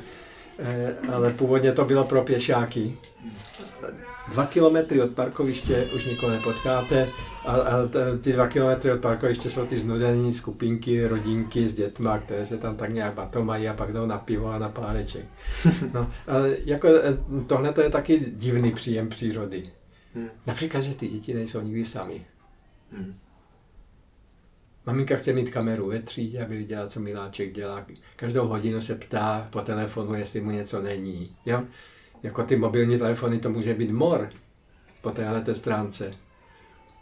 eh, 0.59 0.95
ale 1.13 1.33
původně 1.33 1.73
to 1.73 1.85
bylo 1.85 2.05
pro 2.05 2.23
pěšáky. 2.23 2.97
Dva 4.33 4.47
kilometry 4.47 5.03
od 5.03 5.11
parkoviště 5.11 5.87
už 5.95 6.05
nikoho 6.07 6.33
nepotkáte 6.33 7.09
a, 7.47 7.53
a 7.53 7.73
ty 8.21 8.33
dva 8.33 8.47
kilometry 8.49 8.93
od 8.93 9.01
parkoviště 9.01 9.51
jsou 9.51 9.67
ty 9.67 9.79
znudené 9.79 10.33
skupinky, 10.33 11.07
rodinky 11.07 11.69
s 11.69 11.75
dětma, 11.75 12.19
které 12.19 12.47
se 12.47 12.59
tam 12.59 12.77
tak 12.77 12.93
nějak 12.93 13.15
batomají 13.15 13.69
a 13.69 13.75
pak 13.75 13.93
jdou 13.93 14.07
na 14.07 14.19
pivo 14.19 14.49
a 14.49 14.59
na 14.59 14.69
páreček. 14.69 15.25
No, 15.95 16.11
ale 16.27 16.57
jako 16.65 16.89
eh, 16.89 17.19
tohle 17.47 17.73
to 17.73 17.81
je 17.81 17.91
taky 17.91 18.33
divný 18.37 18.73
příjem 18.73 19.09
přírody. 19.09 19.63
Hmm. 20.17 20.29
Například, 20.47 20.81
že 20.81 20.95
ty 20.95 21.09
děti 21.09 21.35
nejsou 21.35 21.61
nikdy 21.61 21.85
sami. 21.85 22.27
Hmm. 22.93 23.15
Maminka 24.87 25.17
chce 25.17 25.33
mít 25.33 25.51
kameru 25.51 25.89
ve 25.89 26.03
třídě, 26.03 26.45
aby 26.45 26.59
viděla, 26.59 26.87
co 26.87 27.01
Miláček 27.01 27.53
dělá. 27.53 27.87
Každou 28.17 28.49
hodinu 28.49 28.81
se 28.81 28.95
ptá 28.95 29.49
po 29.51 29.61
telefonu, 29.61 30.15
jestli 30.15 30.41
mu 30.41 30.51
něco 30.51 30.83
není. 30.83 31.37
Jo? 31.47 31.65
Jako 32.23 32.43
ty 32.43 32.57
mobilní 32.57 32.99
telefony, 32.99 33.39
to 33.39 33.51
může 33.51 33.75
být 33.75 33.91
mor 33.91 34.29
po 35.01 35.11
téhle 35.11 35.55
stránce. 35.55 36.15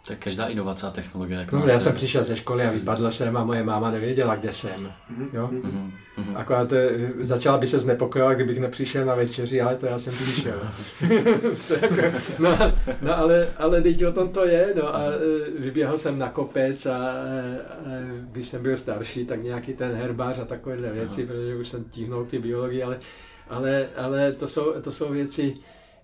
Tak 0.07 0.19
každá 0.19 0.47
inovace 0.47 0.87
a 0.87 0.91
technologie. 0.91 1.41
Jak 1.41 1.53
no, 1.53 1.67
já 1.67 1.81
jsem 1.81 1.93
přišel 1.93 2.25
ze 2.25 2.37
školy 2.37 2.65
a 2.65 2.71
vypadl 2.71 3.11
jsem 3.11 3.37
a 3.37 3.45
moje 3.45 3.63
máma 3.63 3.91
nevěděla, 3.91 4.37
kde 4.37 4.53
jsem. 4.53 4.93
Jo? 5.33 5.51
Mm-hmm. 5.53 5.91
Akorát 6.35 6.69
to, 6.69 6.77
eh, 6.77 7.11
začala 7.21 7.59
by 7.59 7.67
se 7.67 7.79
znepokojovat, 7.79 8.37
kdybych 8.37 8.61
nepřišel 8.61 9.05
na 9.05 9.15
večeři, 9.15 9.61
ale 9.61 9.77
to 9.77 9.87
já 9.87 9.99
jsem 9.99 10.13
přišel. 10.13 10.61
jako, 11.83 12.19
no, 12.39 12.59
no, 13.03 13.19
ale, 13.19 13.49
ale 13.57 13.83
teď 13.83 14.05
o 14.05 14.13
tom 14.13 14.29
to 14.29 14.47
je. 14.47 14.73
No, 14.77 14.95
a 14.95 15.03
eh, 15.09 15.51
vyběhl 15.59 15.99
jsem 15.99 16.19
na 16.19 16.29
kopec 16.29 16.87
a, 16.87 16.97
a 16.97 17.13
když 18.33 18.49
jsem 18.49 18.63
byl 18.63 18.77
starší, 18.77 19.27
tak 19.27 19.43
nějaký 19.43 19.73
ten 19.73 19.95
herbář 19.95 20.39
a 20.39 20.45
takovéhle 20.45 20.93
věci, 20.93 21.23
Aha. 21.23 21.33
protože 21.33 21.57
už 21.57 21.69
jsem 21.69 21.85
tíhnul 21.85 22.25
ty 22.25 22.39
biologii, 22.39 22.83
ale, 22.83 22.99
ale, 23.49 23.89
ale 23.97 24.33
to, 24.33 24.49
jsou, 24.49 24.73
to 24.81 24.93
jsou 24.93 25.13
věci, 25.13 25.55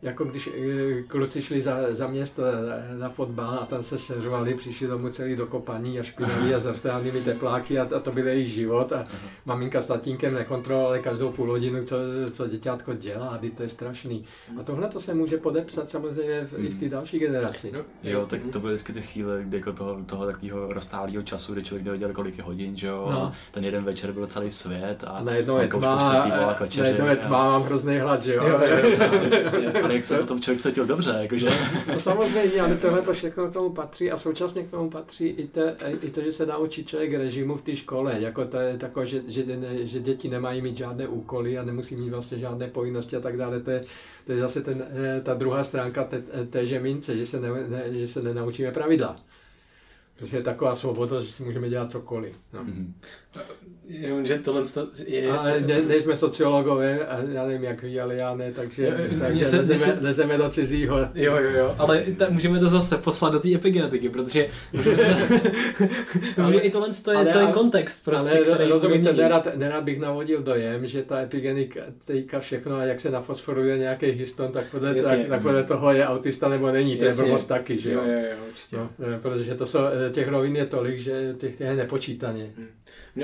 jako 0.03 0.25
když 0.25 0.51
eh, 0.59 1.03
kluci 1.03 1.43
šli 1.43 1.63
za, 1.63 1.77
za 1.89 2.07
město 2.07 2.43
eh, 2.45 2.99
na 2.99 3.09
fotbal 3.09 3.59
a 3.63 3.67
tam 3.67 3.83
se 3.83 3.99
seřovali, 3.99 4.55
přišli 4.55 4.87
domů 4.87 5.09
celý 5.09 5.37
dokopaní 5.37 6.01
a 6.01 6.03
špinaví 6.03 6.55
a 6.55 6.59
zastránými 6.59 7.21
tepláky 7.21 7.79
a, 7.79 7.89
a 7.97 8.01
to 8.01 8.13
byl 8.13 8.29
jejich 8.29 8.53
život 8.53 8.93
a 8.93 9.05
maminka 9.45 9.81
s 9.81 9.87
tatínkem 9.87 10.35
nekontrolovali 10.35 11.01
každou 11.01 11.33
půl 11.33 11.51
hodinu, 11.51 11.83
co, 11.83 11.97
co 12.33 12.49
děťátko 12.49 12.95
dělá 12.95 13.29
a 13.29 13.39
to 13.57 13.63
je 13.63 13.69
strašný. 13.69 14.25
A 14.61 14.63
tohle 14.63 14.89
to 14.89 15.01
se 15.01 15.15
může 15.15 15.37
podepsat 15.37 15.91
samozřejmě 15.91 16.45
v, 16.45 16.55
i 16.59 16.69
v 16.69 16.75
té 16.75 16.85
hmm. 16.85 16.91
další 16.91 17.19
generaci. 17.19 17.73
No, 17.73 17.81
jo, 18.03 18.27
tak 18.27 18.41
to 18.53 18.61
byly 18.61 18.73
vždycky 18.73 18.93
ty 18.93 19.03
chvíle, 19.03 19.43
kdy 19.43 19.57
jako 19.57 19.73
toho, 19.73 19.99
toho 20.07 20.27
takového 20.27 20.73
rozstálého 20.73 21.23
času, 21.23 21.53
kdy 21.53 21.63
člověk 21.63 21.85
nevěděl, 21.85 22.13
kolik 22.13 22.39
je 22.39 22.45
hodin, 22.45 22.77
že 22.77 22.87
jo, 22.87 23.09
no. 23.13 23.33
ten 23.51 23.65
jeden 23.65 23.85
večer 23.85 24.13
byl 24.13 24.27
celý 24.27 24.51
svět 24.51 25.05
a 25.07 25.23
najednou 25.23 25.59
je 25.59 25.69
tma, 25.69 26.29
najednou 26.79 27.07
je 27.07 27.17
tma, 27.17 27.45
mám 27.45 27.63
hrozný 27.63 27.99
hlad, 27.99 28.23
že 28.23 28.35
jo. 28.35 28.45
jo, 28.47 28.61
jo 29.63 29.89
ale 29.91 29.97
jak 29.97 30.05
se 30.05 30.19
potom 30.19 30.41
člověk 30.41 30.63
cítil 30.63 30.87
dobře, 30.87 31.17
jakože. 31.21 31.51
No 31.93 32.01
samozřejmě, 32.01 32.61
ale 32.61 32.77
tohle 32.77 33.03
to 33.03 33.13
všechno 33.13 33.51
k 33.51 33.53
tomu 33.53 33.71
patří 33.71 34.11
a 34.11 34.17
současně 34.17 34.63
k 34.63 34.71
tomu 34.71 34.91
patří 34.91 35.27
i, 35.27 35.47
te, 35.47 35.77
i 36.03 36.11
to, 36.11 36.21
že 36.21 36.33
se 36.33 36.47
naučí 36.47 36.85
člověk 36.85 37.13
režimu 37.13 37.57
v 37.57 37.63
té 37.63 37.77
škole, 37.77 38.17
jako 38.19 38.45
to 38.45 38.59
je 38.59 38.79
takové, 38.79 39.07
že, 39.07 39.23
že, 39.27 39.45
že, 39.83 40.01
děti 40.01 40.29
nemají 40.29 40.63
mít 40.63 40.77
žádné 40.77 41.09
úkoly 41.09 41.59
a 41.59 41.65
nemusí 41.65 41.97
mít 41.97 42.11
vlastně 42.11 42.39
žádné 42.39 42.69
povinnosti 42.69 43.17
a 43.17 43.21
tak 43.21 43.37
dále, 43.37 43.61
to 43.61 43.71
je, 43.71 43.81
to 44.27 44.33
je 44.33 44.39
zase 44.39 44.63
ten, 44.63 44.85
eh, 44.91 45.21
ta 45.21 45.35
druhá 45.35 45.65
stránka 45.65 46.05
té, 46.05 46.23
té 46.51 46.81
mince, 46.81 47.17
že 47.17 47.27
se, 47.27 47.41
ne, 47.41 47.49
ne, 47.69 47.85
že 47.91 48.09
se 48.09 48.23
nenaučíme 48.23 48.73
pravidla. 48.73 49.17
Protože 50.21 50.37
je 50.37 50.43
taková 50.43 50.77
svoboda, 50.77 51.21
že 51.21 51.33
si 51.33 51.43
můžeme 51.43 51.69
dělat 51.69 51.91
cokoliv. 51.91 52.39
No. 52.53 52.65
Mm-hmm. 52.65 52.93
Jenom, 53.89 54.27
že 54.27 54.39
tohle 54.39 54.63
je... 55.07 55.33
Ale 55.33 55.61
ne, 55.61 55.83
nejsme 55.83 56.17
sociologové, 56.17 57.07
a 57.07 57.19
já 57.29 57.47
nevím 57.47 57.65
jak 57.65 57.83
vy, 57.83 58.01
ale 58.01 58.15
já 58.15 58.35
ne, 58.35 58.53
takže, 58.53 59.09
takže 59.21 59.47
se, 59.47 59.57
lezeme, 59.57 59.79
se... 59.79 59.99
lezeme 60.01 60.39
do 60.39 60.51
cizího. 60.51 60.99
Jo, 60.99 61.37
jo, 61.37 61.51
jo, 61.51 61.75
ale 61.79 62.03
ta, 62.19 62.27
můžeme 62.31 62.61
to 62.61 62.69
zase 62.69 62.97
poslat 62.97 63.33
do 63.33 63.41
té 63.41 63.55
epigenetiky, 63.55 64.09
protože 64.09 64.49
ale, 66.37 66.57
i 66.57 66.71
tohle 66.71 66.89
je 67.11 67.17
ale, 67.17 67.33
ten 67.33 67.53
kontext, 67.53 68.05
prostě, 68.05 68.31
ale, 68.31 68.41
který 68.41 68.69
rozumíte, 68.69 69.13
nerad, 69.13 69.49
nerad 69.57 69.85
bych 69.85 70.01
navodil 70.01 70.43
dojem, 70.43 70.87
že 70.87 71.03
ta 71.03 71.21
epigenika 71.21 72.41
všechno, 72.41 72.77
a 72.77 72.85
jak 72.85 73.01
se 73.01 73.11
nafosforuje 73.11 73.79
nějaký 73.79 74.07
histon, 74.07 74.53
tak 74.53 74.71
podle, 74.71 74.97
Jasně, 74.97 75.17
tak, 75.17 75.29
tak 75.29 75.43
podle 75.43 75.65
toho 75.65 75.93
je 75.93 76.07
autista 76.07 76.49
nebo 76.49 76.73
není, 76.73 76.97
to 76.97 77.05
je 77.05 77.13
blbost 77.15 77.45
taky, 77.45 77.79
že 77.79 77.93
jo? 77.93 78.03
Jo, 78.07 78.19
jo, 78.19 78.37
určitě. 78.49 78.77
No, 78.77 78.89
protože 79.23 79.55
to 79.55 79.67
jsou, 79.67 79.79
těch 80.11 80.29
rovin 80.29 80.57
je 80.57 80.67
tolik, 80.67 80.99
že 80.99 81.35
těch, 81.39 81.57
těch 81.57 81.67
je 81.67 81.77
nepočítaně. 81.77 82.53
Hmm 82.57 82.69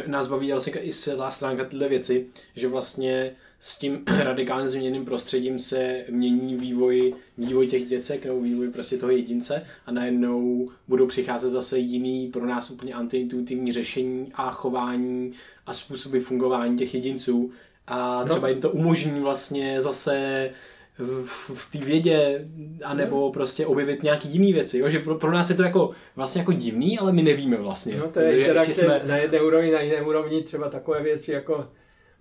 nás 0.06 0.28
baví 0.28 0.52
vlastně 0.52 0.72
i 0.72 0.92
světlá 0.92 1.30
stránka 1.30 1.64
tyhle 1.64 1.88
věci, 1.88 2.26
že 2.56 2.68
vlastně 2.68 3.32
s 3.60 3.78
tím 3.78 4.04
radikálně 4.18 4.68
změněným 4.68 5.04
prostředím 5.04 5.58
se 5.58 6.04
mění 6.10 6.56
vývoj, 6.56 7.14
vývoj 7.38 7.66
těch 7.66 7.86
děcek 7.86 8.24
nebo 8.24 8.40
vývoj 8.40 8.68
prostě 8.68 8.96
toho 8.96 9.12
jedince 9.12 9.62
a 9.86 9.92
najednou 9.92 10.70
budou 10.88 11.06
přicházet 11.06 11.50
zase 11.50 11.78
jiný 11.78 12.28
pro 12.28 12.46
nás 12.46 12.70
úplně 12.70 12.94
antiintuitivní 12.94 13.72
řešení 13.72 14.26
a 14.34 14.50
chování 14.50 15.32
a 15.66 15.74
způsoby 15.74 16.18
fungování 16.18 16.78
těch 16.78 16.94
jedinců 16.94 17.50
a 17.86 18.24
No. 18.24 18.30
třeba 18.30 18.48
jim 18.48 18.60
to 18.60 18.70
umožní 18.70 19.20
vlastně 19.20 19.82
zase 19.82 20.50
v, 20.98 21.50
v 21.54 21.70
té 21.72 21.78
vědě, 21.78 22.48
anebo 22.84 23.32
prostě 23.32 23.66
objevit 23.66 24.02
nějaký 24.02 24.28
jiný 24.28 24.52
věci, 24.52 24.78
jo? 24.78 24.88
že 24.88 24.98
pro, 24.98 25.14
pro 25.14 25.32
nás 25.32 25.50
je 25.50 25.56
to 25.56 25.62
jako 25.62 25.90
vlastně 26.16 26.38
jako 26.38 26.52
divný, 26.52 26.98
ale 26.98 27.12
my 27.12 27.22
nevíme 27.22 27.56
vlastně. 27.56 27.96
No 27.96 28.08
to 28.08 28.20
je 28.20 28.38
interakce 28.38 28.70
ještě 28.70 28.82
jsme, 28.84 29.00
na 29.04 29.16
jedné 29.16 29.40
úrovni, 29.40 29.70
na 29.70 29.80
jiné 29.80 30.02
úrovni 30.02 30.42
třeba 30.42 30.68
takové 30.68 31.02
věci 31.02 31.32
jako 31.32 31.66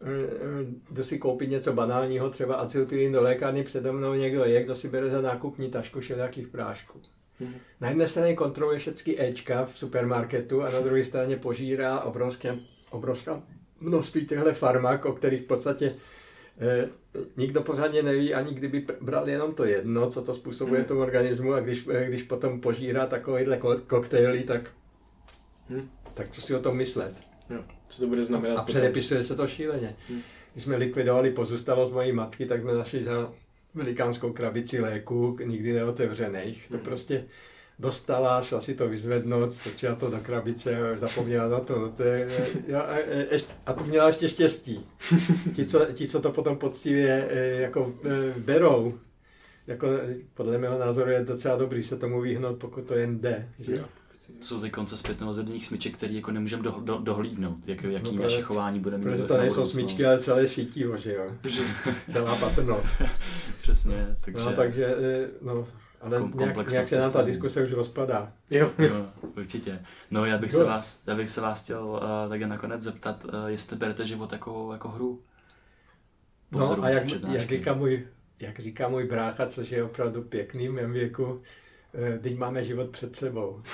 eh, 0.01 0.05
kdo 0.89 1.03
si 1.03 1.17
koupí 1.17 1.47
něco 1.47 1.73
banálního, 1.73 2.29
třeba 2.29 2.55
acylpilin 2.55 3.11
do 3.11 3.21
lékárny, 3.21 3.63
přede 3.63 3.91
mnou 3.91 4.13
někdo 4.13 4.45
je, 4.45 4.63
kdo 4.63 4.75
si 4.75 4.87
bere 4.87 5.09
za 5.09 5.21
nákupní 5.21 5.69
tašku 5.69 5.99
všelijakých 5.99 6.47
prášků. 6.47 6.99
Mhm. 7.39 7.53
Na 7.81 7.89
jedné 7.89 8.07
straně 8.07 8.33
kontroluje 8.33 8.79
všechny 8.79 9.21
Ečka 9.21 9.65
v 9.65 9.77
supermarketu 9.77 10.63
a 10.63 10.69
na 10.69 10.79
druhé 10.79 11.03
straně 11.03 11.37
požírá 11.37 11.99
obrovské, 11.99 12.55
obrovská 12.89 13.43
množství 13.79 14.25
těchto 14.25 14.53
farmak, 14.53 15.05
o 15.05 15.13
kterých 15.13 15.41
v 15.41 15.45
podstatě 15.45 15.85
eh, 15.85 16.14
nikdo 17.37 17.61
pořádně 17.61 18.03
neví, 18.03 18.33
ani 18.33 18.53
kdyby 18.53 18.85
bral 19.01 19.29
jenom 19.29 19.53
to 19.53 19.65
jedno, 19.65 20.09
co 20.11 20.21
to 20.21 20.33
způsobuje 20.33 20.83
v 20.83 20.87
tom 20.87 20.97
organismu 20.97 21.53
a 21.53 21.59
když, 21.59 21.87
eh, 21.93 22.05
když 22.07 22.23
potom 22.23 22.61
požírá 22.61 23.05
takovýhle 23.07 23.57
ko- 23.57 23.79
koktejly, 23.87 24.43
tak, 24.43 24.69
Hm. 25.69 25.81
tak 26.13 26.29
co 26.29 26.41
si 26.41 26.55
o 26.55 26.59
tom 26.59 26.77
myslet. 26.77 27.13
jo, 27.49 27.63
co 27.87 28.01
to 28.01 28.07
bude 28.07 28.23
znamenat 28.23 28.53
A 28.57 28.61
potom. 28.61 28.73
předepisuje 28.75 29.23
se 29.23 29.35
to 29.35 29.47
šíleně. 29.47 29.95
Hm. 30.09 30.21
Když 30.53 30.63
jsme 30.63 30.75
likvidovali 30.75 31.31
pozůstalost 31.31 31.93
mojí 31.93 32.11
matky, 32.11 32.45
tak 32.45 32.61
jsme 32.61 32.73
našli 32.73 33.03
za 33.03 33.33
velikánskou 33.73 34.33
krabici 34.33 34.79
léků, 34.81 35.37
nikdy 35.45 35.73
neotevřených. 35.73 36.67
To 36.71 36.77
Hm. 36.77 36.79
prostě 36.79 37.25
dostala, 37.79 38.41
šla 38.43 38.61
si 38.61 38.75
to 38.75 38.87
vyzvednout, 38.89 39.53
strčila 39.53 39.95
to 39.95 40.09
do 40.09 40.17
krabice, 40.17 40.77
zapomněla 40.97 41.47
na 41.49 41.59
to. 41.59 41.89
to 41.89 42.03
je, 42.03 42.29
jo, 42.67 42.77
a, 42.79 42.95
e, 42.95 43.25
ještě- 43.31 43.53
a 43.65 43.73
to 43.73 43.83
měla 43.83 44.07
ještě 44.07 44.29
štěstí. 44.29 44.85
Ti, 45.55 45.65
co, 45.65 45.85
ti, 45.93 46.07
co 46.07 46.21
to 46.21 46.31
potom 46.31 46.57
poctivě 46.57 47.27
e, 47.31 47.45
jako 47.61 47.93
e, 48.05 48.39
berou, 48.39 48.99
jako 49.67 49.87
podle 50.33 50.57
mého 50.57 50.79
názoru 50.79 51.09
je 51.11 51.23
docela 51.23 51.55
dobrý 51.55 51.83
se 51.83 51.97
tomu 51.97 52.21
vyhnout, 52.21 52.57
pokud 52.57 52.83
to 52.85 52.93
jen 52.93 53.19
jde. 53.19 53.49
Že? 53.59 53.75
jo. 53.75 53.85
To 54.39 54.45
jsou 54.45 54.61
ty 54.61 54.69
konce 54.69 54.97
zpětnovazebních 54.97 55.65
smyček, 55.65 55.93
které 55.93 56.13
jako 56.13 56.31
nemůžeme 56.31 56.63
do, 56.63 56.71
do, 56.83 56.97
dohlídnout, 56.97 57.67
jak, 57.67 57.83
jaký 57.83 57.91
No, 57.93 57.99
no, 58.11 58.17
protože- 58.17 58.23
naše 58.23 58.41
chování 58.41 58.79
bude 58.79 58.97
mít 58.97 59.03
Protože 59.03 59.23
to 59.23 59.37
nejsou 59.37 59.55
budoucnost. 59.55 59.71
smyčky, 59.71 60.05
ale 60.05 60.19
celé 60.19 60.47
sítivo, 60.47 60.97
že 60.97 61.13
jo. 61.13 61.27
Celá 62.11 62.35
patrnost. 62.35 63.01
Přesně, 63.61 64.15
takže... 64.21 64.45
No, 64.45 64.53
takže, 64.53 64.95
no, 65.41 65.67
ale 66.05 66.19
Kom- 66.19 66.33
nějak, 66.35 66.71
nějak 66.71 66.87
se 66.87 66.99
nám 66.99 67.11
ta 67.11 67.21
diskuse 67.21 67.63
už 67.63 67.71
rozpadá. 67.71 68.31
Jo. 68.49 68.71
No, 68.77 69.09
určitě. 69.37 69.79
No, 70.11 70.25
já 70.25 70.37
bych, 70.37 70.53
Jo. 70.53 70.57
se 70.59 70.63
vás, 70.63 71.01
já 71.07 71.15
bych 71.15 71.29
se 71.29 71.41
vás 71.41 71.63
chtěl 71.63 71.85
uh, 71.87 72.29
také 72.29 72.47
nakonec 72.47 72.81
zeptat, 72.81 73.25
uh, 73.25 73.31
jestli 73.47 73.75
berete 73.77 74.05
život 74.05 74.31
jako, 74.31 74.69
jako 74.73 74.89
hru. 74.89 75.21
Po 76.51 76.59
No 76.59 76.83
a 76.83 76.89
jak, 76.89 77.03
přednášky. 77.05 77.37
jak, 77.37 77.49
říká 77.49 77.73
můj, 77.73 78.07
jak 78.39 78.59
říká 78.59 78.87
můj 78.87 79.03
brácha, 79.05 79.45
což 79.47 79.69
je 79.71 79.83
opravdu 79.83 80.21
pěkný 80.21 80.67
v 80.67 80.71
mém 80.73 80.91
věku, 80.93 81.41
eh, 81.93 82.19
teď 82.19 82.37
máme 82.37 82.63
život 82.65 82.89
před 82.89 83.15
sebou. 83.15 83.61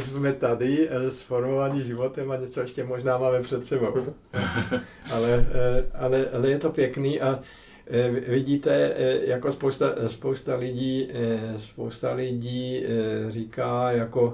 Jsme 0.00 0.32
tady 0.32 0.88
eh, 0.90 1.10
sformovaní 1.10 1.82
životem 1.82 2.30
a 2.30 2.36
něco 2.36 2.60
ještě 2.60 2.84
možná 2.84 3.18
máme 3.18 3.40
před 3.42 3.66
sebou. 3.66 4.14
Ale, 5.12 5.46
eh, 5.52 5.84
ale, 5.94 6.26
ale 6.30 6.50
je 6.50 6.58
to 6.58 6.70
pěkný 6.70 7.20
a 7.20 7.38
eh, 7.38 7.42
vidíte, 8.28 8.94
eh, 8.96 9.18
jako 9.24 9.52
spousta, 9.52 9.94
spousta 10.06 10.56
lidí, 10.56 11.08
eh, 11.14 11.54
spousta 11.58 12.12
lidí 12.14 12.84
eh, 12.84 13.32
říká 13.32 13.90
jako 13.90 14.32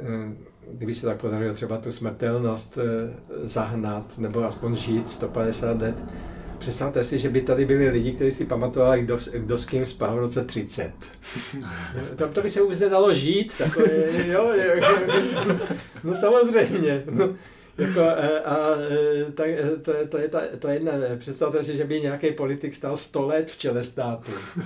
eh, 0.00 0.50
kdyby 0.72 0.94
se 0.94 1.06
tak 1.06 1.20
podařilo 1.20 1.54
třeba 1.54 1.78
tu 1.78 1.90
smrtelnost 1.90 2.78
eh, 2.78 3.14
zahnat, 3.42 4.18
nebo 4.18 4.44
aspoň 4.44 4.76
žít 4.76 5.08
150 5.08 5.80
let. 5.82 6.14
Představte 6.58 7.04
si, 7.04 7.18
že 7.18 7.28
by 7.28 7.40
tady 7.40 7.64
byli 7.64 7.88
lidi, 7.88 8.12
kteří 8.12 8.30
si 8.30 8.44
pamatovali, 8.44 9.02
kdo, 9.02 9.18
kdo 9.32 9.58
s 9.58 9.66
kým 9.66 9.86
spal 9.86 10.16
v 10.16 10.18
roce 10.18 10.44
30. 10.44 10.92
To, 12.16 12.28
to 12.28 12.42
by 12.42 12.50
se 12.50 12.62
vůbec 12.62 12.80
nedalo 12.80 13.14
žít. 13.14 13.58
Takové, 13.58 13.88
jo, 14.26 14.52
jo, 14.52 14.98
no 16.04 16.14
samozřejmě. 16.14 17.02
No, 17.10 17.34
jako, 17.80 18.00
eh, 18.00 18.40
a, 18.40 18.56
eh, 18.90 19.32
tak, 19.32 19.48
eh, 19.48 19.76
to, 19.82 19.92
je- 19.96 20.06
to, 20.06 20.18
je 20.18 20.28
ta, 20.28 20.40
to 20.58 20.68
je 20.68 20.74
jedna. 20.74 20.92
Představte 21.18 21.64
si, 21.64 21.76
že 21.76 21.84
by 21.84 22.00
nějaký 22.00 22.32
politik 22.32 22.74
stal 22.74 22.96
100 22.96 23.26
let 23.26 23.50
v 23.50 23.58
čele 23.58 23.84
státu. 23.84 24.32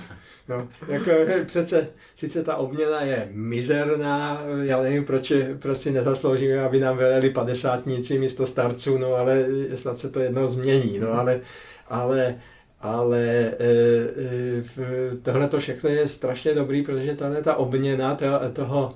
No, 0.49 0.67
jako 0.87 1.11
přece, 1.45 1.87
sice 2.15 2.43
ta 2.43 2.55
obměna 2.55 3.01
je 3.01 3.27
mizerná, 3.31 4.41
já 4.61 4.81
nevím, 4.81 5.05
proč, 5.05 5.33
proč 5.59 5.77
si 5.77 5.91
nezasloužíme, 5.91 6.59
aby 6.59 6.79
nám 6.79 6.97
veleli 6.97 7.29
padesátníci 7.29 8.19
místo 8.19 8.45
starců, 8.45 8.97
no 8.97 9.13
ale 9.13 9.45
snad 9.75 9.97
se 9.97 10.09
to 10.09 10.19
jednou 10.19 10.47
změní, 10.47 10.99
no 10.99 11.11
ale, 11.13 11.41
ale, 11.87 12.35
ale 12.81 13.21
e, 13.27 13.53
e, 14.77 15.15
tohle 15.21 15.47
to 15.47 15.59
všechno 15.59 15.89
je 15.89 16.07
strašně 16.07 16.53
dobrý, 16.53 16.81
protože 16.83 17.15
tahle 17.15 17.41
ta 17.41 17.55
obměna 17.55 18.15
toho, 18.15 18.39
toho, 18.53 18.89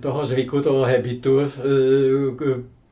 toho 0.00 0.26
zvyku, 0.26 0.60
toho 0.60 0.84
habitu 0.84 1.40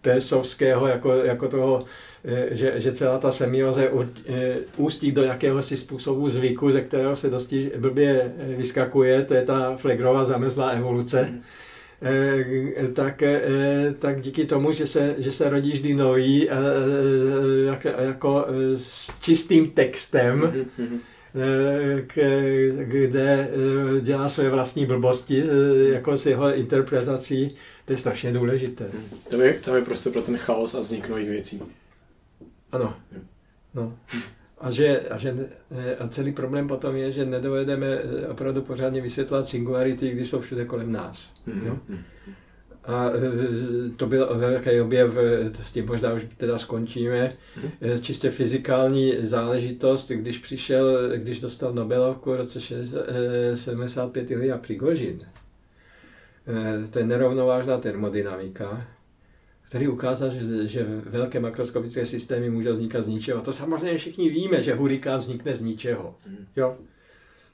persovského, 0.02 0.86
jako, 0.86 1.12
jako 1.12 1.48
toho, 1.48 1.85
eh, 2.24 2.47
že, 2.51 2.81
že 2.81 2.93
celá 2.93 3.18
ta 3.18 3.32
semioze 3.32 3.90
eh, 4.28 4.56
ústí 4.77 5.12
do 5.12 5.22
jakéhosi 5.22 5.77
způsobu 5.77 6.28
zvyku, 6.28 6.70
ze 6.70 6.81
kterého 6.81 7.16
se 7.16 7.31
dosti 7.31 7.72
blbě 7.78 8.32
eh, 8.39 8.55
vyskakuje, 8.56 9.24
to 9.24 9.35
je 9.35 9.43
ta 9.43 9.77
Flegrova 9.77 10.24
zamrzlá 10.24 10.70
evoluce, 10.70 11.35
eh, 12.02 12.89
tak, 12.93 13.22
tak 13.98 14.20
díky 14.20 14.44
tomu, 14.44 14.72
že 14.72 14.86
se, 14.86 15.14
že 15.18 15.32
se 15.32 15.51
rodí 15.51 15.72
vždy 15.72 15.94
nový, 15.94 16.48
jak, 17.66 17.85
jako 17.85 18.47
s 18.77 19.20
čistým 19.20 19.70
textem, 19.70 20.52
eh, 20.55 20.85
k, 20.85 21.19
kde 22.85 23.51
eh, 23.51 24.01
dělá 24.01 24.28
své 24.28 24.51
vlastní 24.51 24.86
blbosti, 24.86 25.44
eh, 25.44 25.93
jako 25.93 26.16
s 26.16 26.27
jeho 26.27 26.55
interpretací, 26.55 27.57
to 27.85 27.93
je 27.93 27.97
strašně 27.97 28.32
důležité. 28.32 28.85
Tam 29.31 29.40
je, 29.40 29.55
tam 29.55 29.77
je 29.77 29.82
prostě 29.82 30.11
pro 30.11 30.23
ten 30.23 30.36
chaos 30.36 30.74
a 30.74 30.81
vznik 30.81 31.09
nových 31.09 31.28
věcí. 31.28 31.62
Ano. 32.73 32.94
No. 33.74 33.98
A, 34.59 34.70
že, 34.70 35.01
a, 35.01 35.19
že, 35.19 35.48
eh, 35.70 35.97
a 35.97 36.09
celý 36.09 36.32
problém 36.32 36.69
potom 36.69 36.97
je, 36.97 37.12
že 37.12 37.24
nedovedeme 37.24 37.98
opravdu 38.28 38.62
pořádně 38.62 39.01
vysvětlovat 39.01 39.47
singularity, 39.47 40.11
když 40.11 40.31
jsou 40.31 40.40
všude 40.40 40.65
kolem 40.65 40.93
nás. 40.93 41.32
Jo? 41.66 41.78
A 42.91 43.11
eh, 43.11 43.91
to 43.97 44.07
byl 44.07 44.29
velký 44.35 44.81
objev, 44.81 45.15
to 45.57 45.62
s 45.62 45.73
tím 45.73 45.87
možná 45.87 46.12
už 46.12 46.27
teda 46.37 46.59
skončíme, 46.59 47.33
eh, 47.81 47.99
čistě 47.99 48.31
fyzikální 48.31 49.15
záležitost, 49.23 50.11
když 50.11 50.39
přišel, 50.39 51.11
když 51.17 51.41
dostal 51.41 51.73
Nobelovku 51.73 52.31
v 52.31 52.37
roce 52.37 52.61
60, 52.61 53.05
eh, 53.09 53.57
75 53.57 54.31
Ilya 54.31 54.59
Prigožin, 54.59 55.19
to 56.91 56.99
je 56.99 57.07
nerovnovážná 57.07 57.79
termodynamika, 57.79 58.87
který 59.69 59.89
ukázal, 59.89 60.31
že, 60.31 60.69
že 60.69 60.87
velké 61.05 61.41
makroskopické 61.41 62.07
systémy 62.07 62.51
můžou 62.51 62.73
vznikat 62.73 63.03
z 63.03 63.09
ničeho. 63.09 63.41
To 63.41 63.53
samozřejmě 63.53 63.99
všichni 63.99 64.29
víme, 64.29 64.62
že 64.62 64.75
hurikán 64.75 65.19
vznikne 65.19 65.55
z 65.55 65.61
ničeho. 65.61 66.15
Jo? 66.57 66.77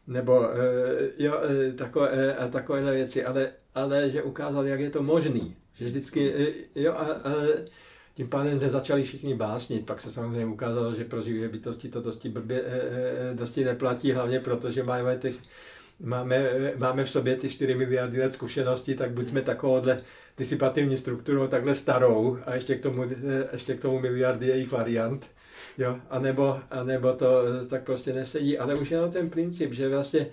Nebo 0.07 0.51
eh, 0.51 1.11
jo, 1.19 1.41
eh, 1.43 1.73
takové, 1.73 2.11
eh, 2.13 2.35
a 2.35 2.49
takovéhle 2.49 2.93
věci, 2.93 3.25
ale, 3.25 3.51
ale 3.75 4.11
že 4.11 4.23
ukázal, 4.23 4.67
jak 4.67 4.81
je 4.81 4.91
to 4.91 5.03
možný. 5.03 5.57
Že 5.75 5.85
vždycky, 5.85 6.33
jo, 6.75 6.93
a, 6.93 7.05
a 7.05 7.35
tím 8.15 8.29
pádem 8.29 8.59
nezačali 8.59 9.03
všichni 9.05 9.35
básnit. 9.35 9.87
Pak 9.87 10.01
se 10.01 10.11
samozřejmě 10.11 10.47
ukázalo, 10.47 10.95
že 10.95 11.05
pro 11.05 11.23
živé 11.23 11.49
bytosti 11.49 11.89
to 11.89 12.01
dosti, 12.01 12.29
blbě, 12.29 12.65
dosti 13.35 13.65
neplatí, 13.65 14.13
hlavně 14.13 14.41
proto, 14.41 14.71
že 14.71 14.83
máme 14.83 15.17
těch 15.17 15.37
máme, 16.01 16.51
máme 16.77 17.05
v 17.05 17.11
sobě 17.11 17.37
ty 17.37 17.49
4 17.49 17.75
miliardy 17.75 18.21
let 18.21 18.33
zkušeností, 18.33 18.95
tak 18.95 19.11
buďme 19.11 19.43
takovouhle 19.43 20.01
disipativní 20.39 20.99
strukturou 20.99 21.47
takhle 21.47 21.75
starou 21.75 22.39
a 22.47 22.55
ještě 22.55 22.75
k 22.75 22.83
tomu, 22.83 23.05
ještě 23.53 23.75
k 23.75 23.81
tomu 23.81 24.01
miliardy 24.01 24.47
jejich 24.47 24.73
variant. 24.73 25.27
Jo, 25.79 26.01
anebo, 26.11 26.61
anebo 26.71 27.13
to 27.13 27.43
eh, 27.47 27.67
tak 27.67 27.83
prostě 27.83 28.13
nesedí, 28.13 28.59
ale 28.59 28.75
už 28.75 28.91
jenom 28.91 29.11
ten 29.11 29.31
princip, 29.31 29.73
že 29.73 29.89
vlastně, 29.89 30.27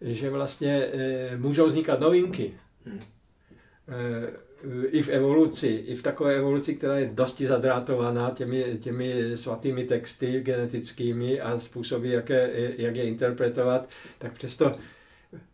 že 0.00 0.30
vlastně 0.30 0.86
e, 0.92 1.36
můžou 1.36 1.66
vznikat 1.66 2.00
novinky. 2.00 2.54
E, 2.86 4.46
I 4.90 5.02
v 5.02 5.08
evoluci, 5.08 5.66
i 5.66 5.94
v 5.94 6.02
takové 6.02 6.36
evoluci, 6.36 6.74
která 6.74 6.98
je 6.98 7.10
dosti 7.12 7.46
zadrátovaná 7.46 8.30
těmi, 8.30 8.78
těmi 8.80 9.36
svatými 9.36 9.84
texty 9.84 10.40
genetickými 10.40 11.40
a 11.40 11.60
způsoby, 11.60 12.12
jak 12.12 12.28
je, 12.28 12.74
jak 12.78 12.96
je 12.96 13.04
interpretovat, 13.04 13.88
tak 14.18 14.32
přesto, 14.32 14.72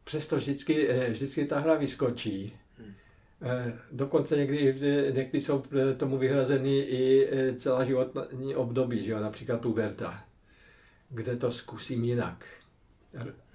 přesto 0.05 0.37
vždycky, 0.37 0.89
eh, 0.89 1.11
vždycky 1.11 1.45
ta 1.45 1.59
hra 1.59 1.75
vyskočí. 1.75 2.57
Eh, 3.45 3.73
Dokonce 3.93 4.37
někdy, 4.37 4.75
někdy 5.17 5.41
jsou 5.41 5.63
eh, 5.91 5.95
tomu 5.95 6.19
vyhrazeny 6.19 6.79
i 6.79 7.29
eh, 7.33 7.55
celá 7.55 7.85
životní 7.85 8.55
období, 8.55 9.05
že 9.05 9.13
jo? 9.13 9.21
například 9.21 9.61
puberta, 9.61 10.21
kde 11.11 11.37
to 11.37 11.51
zkusím 11.51 12.05
jinak. 12.05 12.45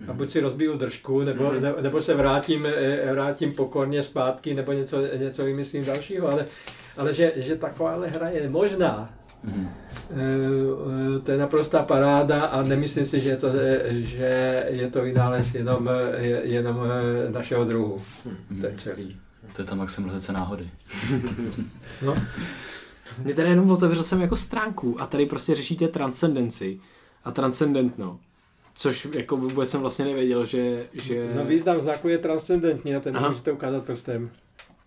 A 0.08 0.14
buď 0.14 0.30
si 0.30 0.40
rozbiju 0.40 0.78
držku, 0.78 1.22
nebo, 1.24 1.52
ne, 1.52 1.74
nebo 1.82 2.02
se 2.02 2.14
vrátím, 2.14 2.68
vrátím 3.12 3.54
pokorně 3.54 4.04
zpátky, 4.04 4.54
nebo 4.54 4.72
něco, 4.72 5.02
něco 5.18 5.46
vymyslím 5.46 5.86
dalšího, 5.86 6.28
ale, 6.28 6.46
ale 6.98 7.14
že, 7.14 7.32
že 7.36 7.56
takováhle 7.56 8.08
hra 8.08 8.30
je 8.30 8.50
možná, 8.50 9.14
Mhm. 9.44 9.70
Eh, 10.12 11.20
To 11.24 11.32
je 11.32 11.38
naprostá 11.38 11.84
paráda 11.84 12.42
a 12.46 12.64
nemyslím 12.64 13.06
si, 13.06 13.20
že 13.22 13.30
je 13.30 13.38
to, 13.38 13.50
že 13.92 14.66
je 14.68 14.88
to 14.92 15.02
vynález 15.02 15.56
jenom, 15.56 15.90
je- 16.18 16.42
jenom 16.44 16.84
eh, 17.28 17.32
našeho 17.32 17.66
druhu. 17.66 18.02
To 18.62 18.66
je 18.68 18.74
celý. 18.78 19.18
To 19.56 19.62
je 19.62 19.66
ta 19.66 19.76
maximalizace 19.76 20.34
náhody. 20.34 20.70
No. 22.02 22.16
Mě 23.24 23.34
tady 23.34 23.50
jenom 23.50 23.72
otevřel 23.72 24.04
jsem 24.04 24.22
jako 24.22 24.36
stránku 24.36 25.02
a 25.02 25.06
tady 25.06 25.26
prostě 25.26 25.56
řešíte 25.56 25.88
transcendenci 25.88 26.80
a 27.24 27.32
transcendentno. 27.32 28.20
Což 28.74 29.08
jako 29.14 29.38
vůbec 29.38 29.70
jsem 29.70 29.82
vlastně 29.82 30.06
nevěděl, 30.06 30.46
že... 30.46 30.88
že... 30.94 31.32
no 31.36 31.46
význam 31.46 31.80
znaku 31.80 32.08
je 32.08 32.18
transcendentní 32.18 32.96
a 32.96 33.00
ten 33.00 33.18
Aha. 33.18 33.30
můžete 33.30 33.52
ukázat 33.52 33.86
prstem. 33.86 34.30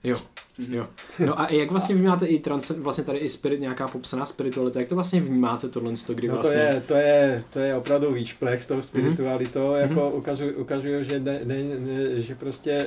Jo, 0.04 0.20
jo. 0.68 0.86
No 1.26 1.40
a 1.40 1.52
jak 1.52 1.70
vlastně 1.70 1.94
vnímáte 1.94 2.26
i 2.26 2.38
transcend, 2.38 2.80
vlastně 2.82 3.04
tady 3.04 3.18
i 3.18 3.28
spirit, 3.28 3.60
nějaká 3.60 3.88
popsaná 3.88 4.26
spiritualita, 4.26 4.80
jak 4.80 4.88
to 4.88 4.94
vlastně 4.94 5.20
vnímáte 5.20 5.68
tohle, 5.68 5.92
kdy 6.14 6.28
No 6.28 6.34
to 6.34 6.42
vlastně... 6.42 6.60
je, 6.62 6.82
to 6.86 6.94
je, 6.94 7.44
to 7.52 7.58
je 7.58 7.74
opravdu 7.74 8.12
výčplek 8.12 8.62
s 8.62 8.66
tou 8.66 8.82
spiritualitou, 8.82 9.74
jako 9.74 10.10
ukazuju, 10.10 10.52
ukazuju 10.52 11.02
že, 11.02 11.20
ne, 11.20 11.40
ne, 11.44 11.54
ne, 11.62 12.22
že 12.22 12.34
prostě 12.34 12.70
e, 12.70 12.86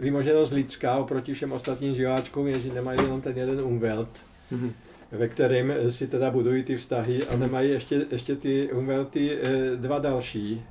vymoženost 0.00 0.52
lidská 0.52 0.96
oproti 0.96 1.34
všem 1.34 1.52
ostatním 1.52 1.94
živáčkům 1.94 2.46
je, 2.46 2.60
že 2.60 2.72
nemají 2.74 3.00
jenom 3.02 3.20
ten 3.20 3.36
jeden 3.38 3.60
umwelt, 3.60 4.08
Mhm. 4.50 4.72
ve 5.12 5.28
kterém 5.28 5.72
si 5.90 6.06
teda 6.06 6.30
budují 6.30 6.62
ty 6.62 6.76
vztahy 6.76 7.24
a 7.24 7.36
nemají 7.36 7.70
ještě, 7.70 8.06
ještě 8.10 8.36
ty 8.36 8.68
umwelty 8.72 9.38
e, 9.42 9.76
dva 9.76 9.98
další. 9.98 10.62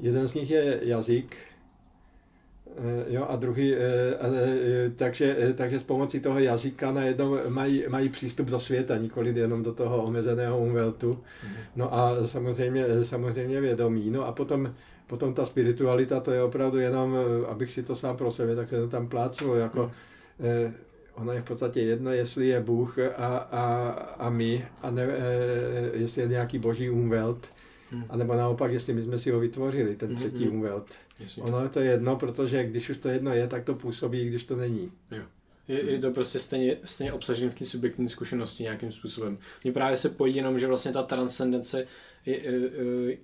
Jeden 0.00 0.28
z 0.28 0.34
nich 0.34 0.50
je 0.50 0.78
jazyk, 0.82 1.36
jo, 3.08 3.26
a 3.28 3.36
druhý, 3.36 3.74
e, 3.74 3.78
a, 4.16 4.26
e, 4.26 4.90
takže, 4.96 5.36
takže 5.54 5.80
s 5.80 5.82
pomocí 5.82 6.20
toho 6.20 6.38
jazyka 6.38 6.92
najednou 6.92 7.38
mají, 7.48 7.84
mají 7.88 8.08
přístup 8.08 8.46
do 8.46 8.60
světa, 8.60 8.96
nikoli 8.96 9.38
jenom 9.38 9.62
do 9.62 9.72
toho 9.72 10.02
omezeného 10.02 10.58
umweltu. 10.58 11.18
No 11.76 11.94
a 11.94 12.26
samozřejmě, 12.26 12.86
samozřejmě 13.02 13.60
vědomí. 13.60 14.10
No 14.10 14.26
a 14.26 14.32
potom, 14.32 14.74
potom 15.06 15.34
ta 15.34 15.44
spiritualita, 15.44 16.20
to 16.20 16.30
je 16.30 16.42
opravdu 16.42 16.78
jenom, 16.78 17.16
abych 17.48 17.72
si 17.72 17.82
to 17.82 17.94
sám 17.94 18.16
pro 18.16 18.30
sebe, 18.30 18.56
tak 18.56 18.68
se 18.68 18.76
to 18.76 18.88
tam 18.88 19.08
pláclo, 19.08 19.56
jako 19.56 19.90
eh, 20.40 20.72
ono 21.14 21.32
je 21.32 21.40
v 21.40 21.44
podstatě 21.44 21.80
jedno, 21.80 22.12
jestli 22.12 22.46
je 22.46 22.60
Bůh 22.60 22.98
a, 22.98 23.26
a, 23.36 23.90
a 24.18 24.30
my, 24.30 24.66
a 24.82 24.90
ne, 24.90 25.02
eh, 25.02 25.90
jestli 25.92 26.22
je 26.22 26.28
nějaký 26.28 26.58
boží 26.58 26.90
umwelt, 26.90 27.48
Hmm. 27.94 28.04
anebo 28.08 28.34
naopak, 28.34 28.72
jestli 28.72 28.94
my 28.94 29.02
jsme 29.02 29.18
si 29.18 29.30
ho 29.30 29.40
vytvořili, 29.40 29.96
ten 29.96 30.14
třetí 30.16 30.44
Mhm. 30.44 30.54
umwelt. 30.56 30.86
Jasně. 31.20 31.42
Ono 31.42 31.62
je 31.62 31.68
to 31.68 31.80
jedno, 31.80 32.16
protože 32.16 32.64
když 32.64 32.90
už 32.90 32.96
to 32.96 33.08
jedno 33.08 33.32
je, 33.34 33.46
tak 33.48 33.64
to 33.64 33.74
působí, 33.74 34.20
i 34.20 34.28
když 34.28 34.44
to 34.44 34.56
není. 34.56 34.90
Jo. 35.10 35.22
Je, 35.68 35.90
je 35.90 35.98
to 35.98 36.10
prostě 36.10 36.38
stejně, 36.38 36.76
stejně 36.84 37.12
obsažen 37.12 37.50
v 37.50 37.54
té 37.54 37.64
subjektivní 37.64 38.08
zkušenosti 38.08 38.62
nějakým 38.62 38.92
způsobem. 38.92 39.38
Mně 39.64 39.72
právě 39.72 39.96
se 39.96 40.08
pojí 40.08 40.36
jenom, 40.36 40.58
že 40.58 40.66
vlastně 40.66 40.92
ta 40.92 41.02
transcendence 41.02 41.86
je, 42.26 42.42
je, 42.44 42.52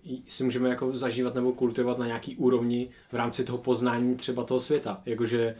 je, 0.05 0.19
si 0.29 0.45
můžeme 0.45 0.69
jako 0.69 0.97
zažívat 0.97 1.35
nebo 1.35 1.53
kultivovat 1.53 1.99
na 1.99 2.07
nějaký 2.07 2.37
úrovni 2.37 2.89
v 3.13 3.17
rámci 3.17 3.45
toho 3.45 3.59
poznání 3.59 4.17
třeba 4.17 4.45
toho 4.45 4.61
světa. 4.61 5.03
Jakože 5.07 5.55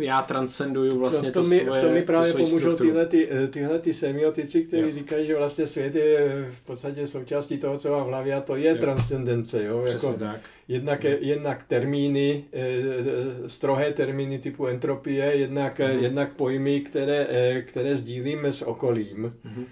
já 0.00 0.22
transcenduju 0.22 0.98
vlastně 0.98 1.30
v 1.30 1.32
tom, 1.32 1.42
to 1.42 1.48
mi, 1.48 1.60
svoje, 1.60 1.80
v 1.80 1.84
tom 1.84 1.92
mi 1.94 2.02
právě 2.02 2.30
svoji 2.30 2.44
pomůžou 2.44 2.76
tyhle, 2.76 3.06
ty, 3.06 3.28
eh, 3.30 3.46
tyhle 3.46 3.78
ty 3.78 3.94
semiotici, 3.94 4.62
kteří 4.64 4.82
Jo. 4.88 4.94
říkají, 4.94 5.26
že 5.26 5.36
vlastně 5.36 5.66
svět 5.66 5.94
je 5.94 6.46
v 6.62 6.66
podstatě 6.66 7.06
součástí 7.06 7.58
toho, 7.58 7.78
co 7.78 7.90
mám 7.90 8.04
v 8.04 8.08
hlavě 8.08 8.34
a 8.34 8.40
to 8.40 8.56
je 8.56 8.70
Jo. 8.70 8.76
transcendence. 8.80 9.64
Jo? 9.64 9.82
Přesně 9.84 10.08
Jako, 10.08 10.18
tak. 10.20 10.40
jednak, 10.68 11.04
jednak 11.04 11.62
termíny, 11.62 12.44
eh, 12.52 12.58
eh, 12.60 13.48
strohé 13.48 13.92
termíny 13.92 14.38
typu 14.38 14.66
entropie, 14.66 15.24
jednak, 15.36 15.78
Mhm. 15.80 15.98
jednak 15.98 16.32
pojmy, 16.34 16.80
které, 16.80 17.26
které 17.66 17.96
sdílíme 17.96 18.52
s 18.52 18.62
okolím. 18.62 19.34
Mhm. 19.44 19.64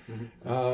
A 0.45 0.73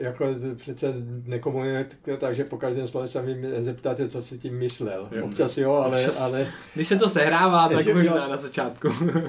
jako 0.00 0.26
přece 0.56 0.94
nekomunikujete 1.26 2.16
tak, 2.18 2.34
že 2.34 2.44
po 2.44 2.56
každém 2.56 2.88
slove 2.88 3.08
se 3.08 3.22
mi 3.22 3.36
zeptáte, 3.58 4.08
co 4.08 4.22
si 4.22 4.38
tím 4.38 4.58
myslel. 4.58 5.08
Jo. 5.12 5.24
Občas 5.24 5.58
jo, 5.58 5.72
ale, 5.72 5.96
Občas. 5.96 6.20
ale 6.32 6.46
Když 6.74 6.88
se 6.88 6.96
to 6.96 7.08
sehrává, 7.08 7.68
tak 7.68 7.86
Jo. 7.86 7.94
možná 7.94 8.28
na 8.28 8.36
začátku. 8.48 8.88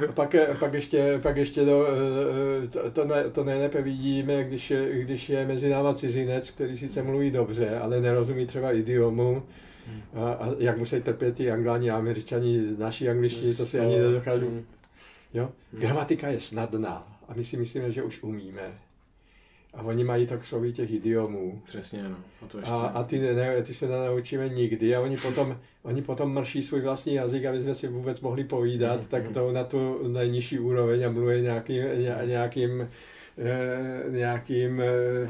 a 0.09 0.11
pak, 0.13 0.35
pak 0.59 0.73
ještě, 0.73 1.19
pak 1.21 1.37
ještě 1.37 1.65
to, 1.65 1.85
eh, 1.87 2.67
to, 2.67 2.91
to, 2.91 3.05
ne, 3.05 3.23
to 3.29 3.43
nejlépe 3.43 3.81
vidíme, 3.81 4.43
když, 4.43 4.71
je- 4.71 5.01
když 5.03 5.29
je 5.29 5.47
mezi 5.47 5.69
náma 5.69 5.93
cizinec, 5.93 6.51
který 6.51 6.77
sice 6.77 7.03
mluví 7.03 7.31
dobře, 7.31 7.79
ale 7.79 8.01
nerozumí 8.01 8.45
třeba 8.45 8.71
idiomu. 8.71 9.43
A, 10.13 10.31
a 10.31 10.49
jak 10.59 10.77
musí 10.77 11.01
trpět 11.01 11.35
ti 11.35 11.51
angláni 11.51 11.91
a 11.91 11.97
američani, 11.97 12.61
naší 12.77 13.09
angličtiny, 13.09 13.53
to 13.55 13.65
si 13.65 13.79
ani 13.79 13.97
nedokážu. 13.99 14.45
Mhm. 14.49 14.65
Jo? 15.33 15.49
Gramatika 15.71 16.27
je 16.27 16.39
snadná 16.39 17.17
a 17.27 17.33
my 17.35 17.43
si 17.43 17.57
myslíme, 17.57 17.91
že 17.91 18.03
už 18.03 18.23
umíme. 18.23 18.61
A 19.73 19.81
oni 19.83 20.03
mají 20.03 20.27
tak 20.27 20.39
křoví 20.41 20.73
těch 20.73 20.91
idiomů. 20.91 21.61
Přesně, 21.65 22.03
no. 22.09 22.15
A 22.41 22.45
to 22.47 22.57
ještě... 22.57 22.71
A, 22.73 22.75
a 22.75 23.03
ty, 23.03 23.19
ne, 23.19 23.63
ty 23.63 23.73
se 23.73 23.87
nenaučíme 23.87 24.49
nikdy 24.49 24.95
a 24.95 24.99
oni 25.01 25.17
potom, 25.17 25.57
oni 25.83 26.01
potom 26.01 26.33
mrší 26.33 26.63
svůj 26.63 26.81
vlastní 26.81 27.13
jazyk, 27.13 27.45
aby 27.45 27.61
jsme 27.61 27.75
si 27.75 27.87
vůbec 27.87 28.19
mohli 28.21 28.43
povídat, 28.43 28.99
Mhm, 28.99 29.07
tak 29.07 29.23
mhm. 29.25 29.33
to 29.33 29.51
na 29.51 29.63
tu 29.63 30.07
nejnižší 30.07 30.59
úroveň 30.59 31.05
a 31.05 31.09
mluví 31.09 31.41
nějakým, 31.41 31.83
ně- 31.83 32.17
nějakým 32.25 32.89
eh, 33.37 34.09
nějakým 34.09 34.81
eh, 34.81 35.29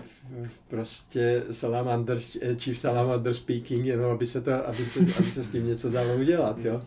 prostě 0.68 1.44
salamander, 1.52 2.20
eh, 2.42 2.56
chief 2.56 2.78
salamander 2.78 3.34
speaking, 3.34 3.86
jenom 3.86 4.12
aby 4.12 4.28
se, 4.28 4.42
to, 4.42 4.68
aby 4.68 4.78
se, 4.86 5.00
aby 5.18 5.24
se 5.30 5.44
s 5.44 5.48
tím 5.50 5.68
něco 5.68 5.90
dalo 5.90 6.16
udělat, 6.16 6.66
jo. 6.66 6.82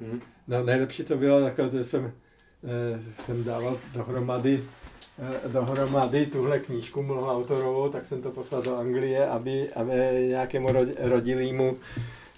Mhm. 0.00 0.20
No 0.48 0.64
nejlepší 0.64 1.04
to 1.04 1.16
bylo, 1.16 1.40
takové, 1.42 1.68
to 1.70 1.84
jsem, 1.84 2.12
eh, 2.64 3.00
jsem 3.22 3.44
dával 3.44 3.78
dohromady, 3.94 4.60
eh, 4.64 4.87
dohromady 5.46 6.26
tuhle 6.26 6.58
knížku 6.58 7.02
mnoho 7.02 7.36
autorovou, 7.36 7.88
tak 7.88 8.06
jsem 8.06 8.22
to 8.22 8.30
poslal 8.30 8.62
do 8.62 8.76
Anglie, 8.76 9.26
aby, 9.26 9.68
aby 9.72 9.92
nějakému 10.28 10.72
rodi, 10.72 10.94
rodilýmu 10.98 11.76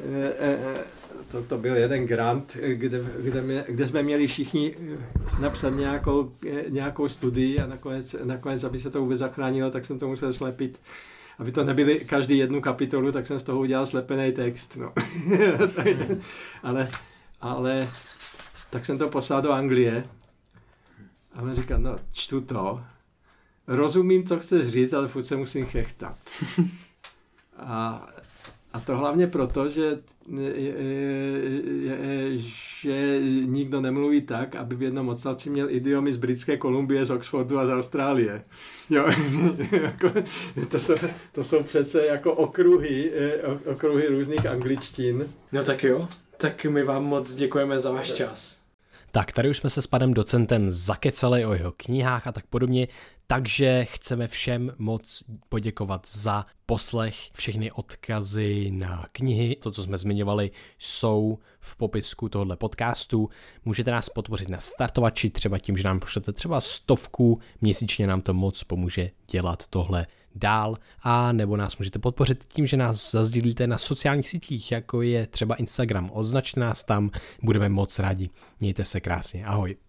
eh, 0.01 0.33
eh, 0.39 0.85
to, 1.31 1.43
to 1.43 1.59
byl 1.59 1.77
jeden 1.77 2.07
grant, 2.07 2.57
eh, 2.63 2.75
kde, 2.75 3.05
kde, 3.19 3.43
mě, 3.43 3.65
kde 3.69 3.87
jsme 3.87 4.03
měli 4.03 4.27
všichni 4.27 4.77
eh, 4.77 4.99
napsat 5.41 5.71
nějakou, 5.71 6.33
eh, 6.49 6.65
nějakou 6.69 7.09
studii 7.09 7.61
a 7.61 7.67
nakonec, 7.67 8.17
nakonec, 8.25 8.65
aby 8.65 8.79
se 8.79 8.91
to 8.91 9.01
vůbec 9.01 9.19
zachránilo, 9.19 9.71
tak 9.71 9.85
jsem 9.85 9.99
to 9.99 10.09
musel 10.09 10.33
slepit 10.33 10.81
aby 11.39 11.53
to 11.53 11.65
nebyly 11.65 12.01
každý 12.01 12.39
jednu 12.39 12.61
kapitolu, 12.61 13.13
tak 13.13 13.27
jsem 13.27 13.39
z 13.39 13.43
toho 13.43 13.61
udělal 13.61 13.87
slepený 13.87 14.33
text. 14.33 14.77
No. 14.77 14.93
ale, 16.63 16.89
ale 17.41 17.89
tak 18.71 18.87
jsem 18.87 18.99
to 18.99 19.09
poslal 19.09 19.43
do 19.43 19.53
Anglie 19.53 20.05
a 21.35 21.43
on 21.43 21.55
říká, 21.55 21.79
no 21.79 21.99
čtu 22.13 22.41
to, 22.41 22.81
rozumím, 23.67 24.27
co 24.27 24.39
chceš 24.39 24.69
říct, 24.69 24.93
ale 24.93 25.09
furt 25.09 25.23
se 25.23 25.37
musím 25.37 25.67
chechtat. 25.67 26.17
A, 27.63 28.09
a 28.73 28.81
to 28.81 28.97
hlavně 28.97 29.27
proto, 29.27 29.69
že, 29.69 29.99
je- 30.55 30.75
že 32.39 33.21
nikdo 33.45 33.81
nemluví 33.81 34.21
tak, 34.21 34.57
aby 34.57 34.77
v 34.77 34.83
jednom 34.83 35.09
odstavci 35.09 35.51
měl 35.51 35.71
idiomy 35.71 36.13
z 36.13 36.17
Britské 36.17 36.57
Kolumbie, 36.57 37.07
z 37.07 37.11
Oxfordu 37.11 37.59
a 37.59 37.67
z 37.67 37.71
Austrálie. 37.71 38.43
Jo, 38.91 39.07
jako, 39.83 40.13
to, 40.69 40.81
jsou, 40.81 40.95
to 41.33 41.45
jsou 41.45 41.63
přece 41.63 42.07
jako 42.07 42.33
okruhy, 42.35 43.13
okruhy 43.73 44.07
různých 44.09 44.47
angličtin. 44.47 45.27
No 45.53 45.63
tak 45.63 45.85
jo, 45.85 46.09
tak 46.37 46.65
my 46.65 46.83
vám 46.83 47.05
moc 47.05 47.35
děkujeme 47.35 47.79
za 47.79 47.93
váš 47.93 48.13
čas. 48.13 48.60
Tak, 49.13 49.33
tady 49.33 49.51
už 49.51 49.57
jsme 49.57 49.71
se 49.71 49.83
s 49.83 49.87
panem 49.87 50.15
docentem 50.15 50.71
zakecali 50.71 51.47
o 51.47 51.53
jeho 51.53 51.73
knihách 51.77 52.27
a 52.27 52.33
tak 52.33 52.47
podobně, 52.47 52.89
takže 53.27 53.85
chceme 53.85 54.29
všem 54.29 54.73
moc 54.79 55.25
poděkovat 55.49 56.07
za 56.11 56.47
poslech. 56.67 57.31
Všechny 57.33 57.73
odkazy 57.73 58.71
na 58.71 59.07
knihy, 59.13 59.57
to, 59.57 59.71
co 59.71 59.83
jsme 59.83 59.99
zmiňovali, 59.99 60.51
jsou 60.79 61.39
v 61.61 61.77
popisku 61.77 62.29
tohoto 62.29 62.57
podcastu. 62.57 63.29
Můžete 63.65 63.91
nás 63.91 64.09
podpořit 64.09 64.49
na 64.49 64.61
startovači, 64.61 65.31
třeba 65.31 65.59
tím, 65.59 65.77
že 65.77 65.85
nám 65.85 66.01
pošlete 66.01 66.33
třeba 66.33 66.61
stovku, 66.61 67.41
měsíčně 67.61 68.07
nám 68.07 68.21
to 68.21 68.35
moc 68.35 68.65
pomůže 68.65 69.11
dělat 69.31 69.67
tohle 69.67 70.07
dál 70.35 70.79
a 71.03 71.33
nebo 71.33 71.57
nás 71.57 71.77
můžete 71.79 71.99
podpořit 71.99 72.45
tím, 72.49 72.67
že 72.67 72.77
nás 72.77 73.11
zazdílíte 73.11 73.67
na 73.67 73.79
sociálních 73.79 74.29
sítích, 74.29 74.73
jako 74.73 75.03
je 75.03 75.27
třeba 75.27 75.55
Instagram. 75.55 76.11
Označte 76.13 76.61
nás 76.61 76.85
tam, 76.85 77.11
budeme 77.43 77.69
moc 77.69 77.99
rádi. 77.99 78.31
Mějte 78.61 78.85
se 78.85 79.01
krásně. 79.01 79.47
Ahoj. 79.47 79.77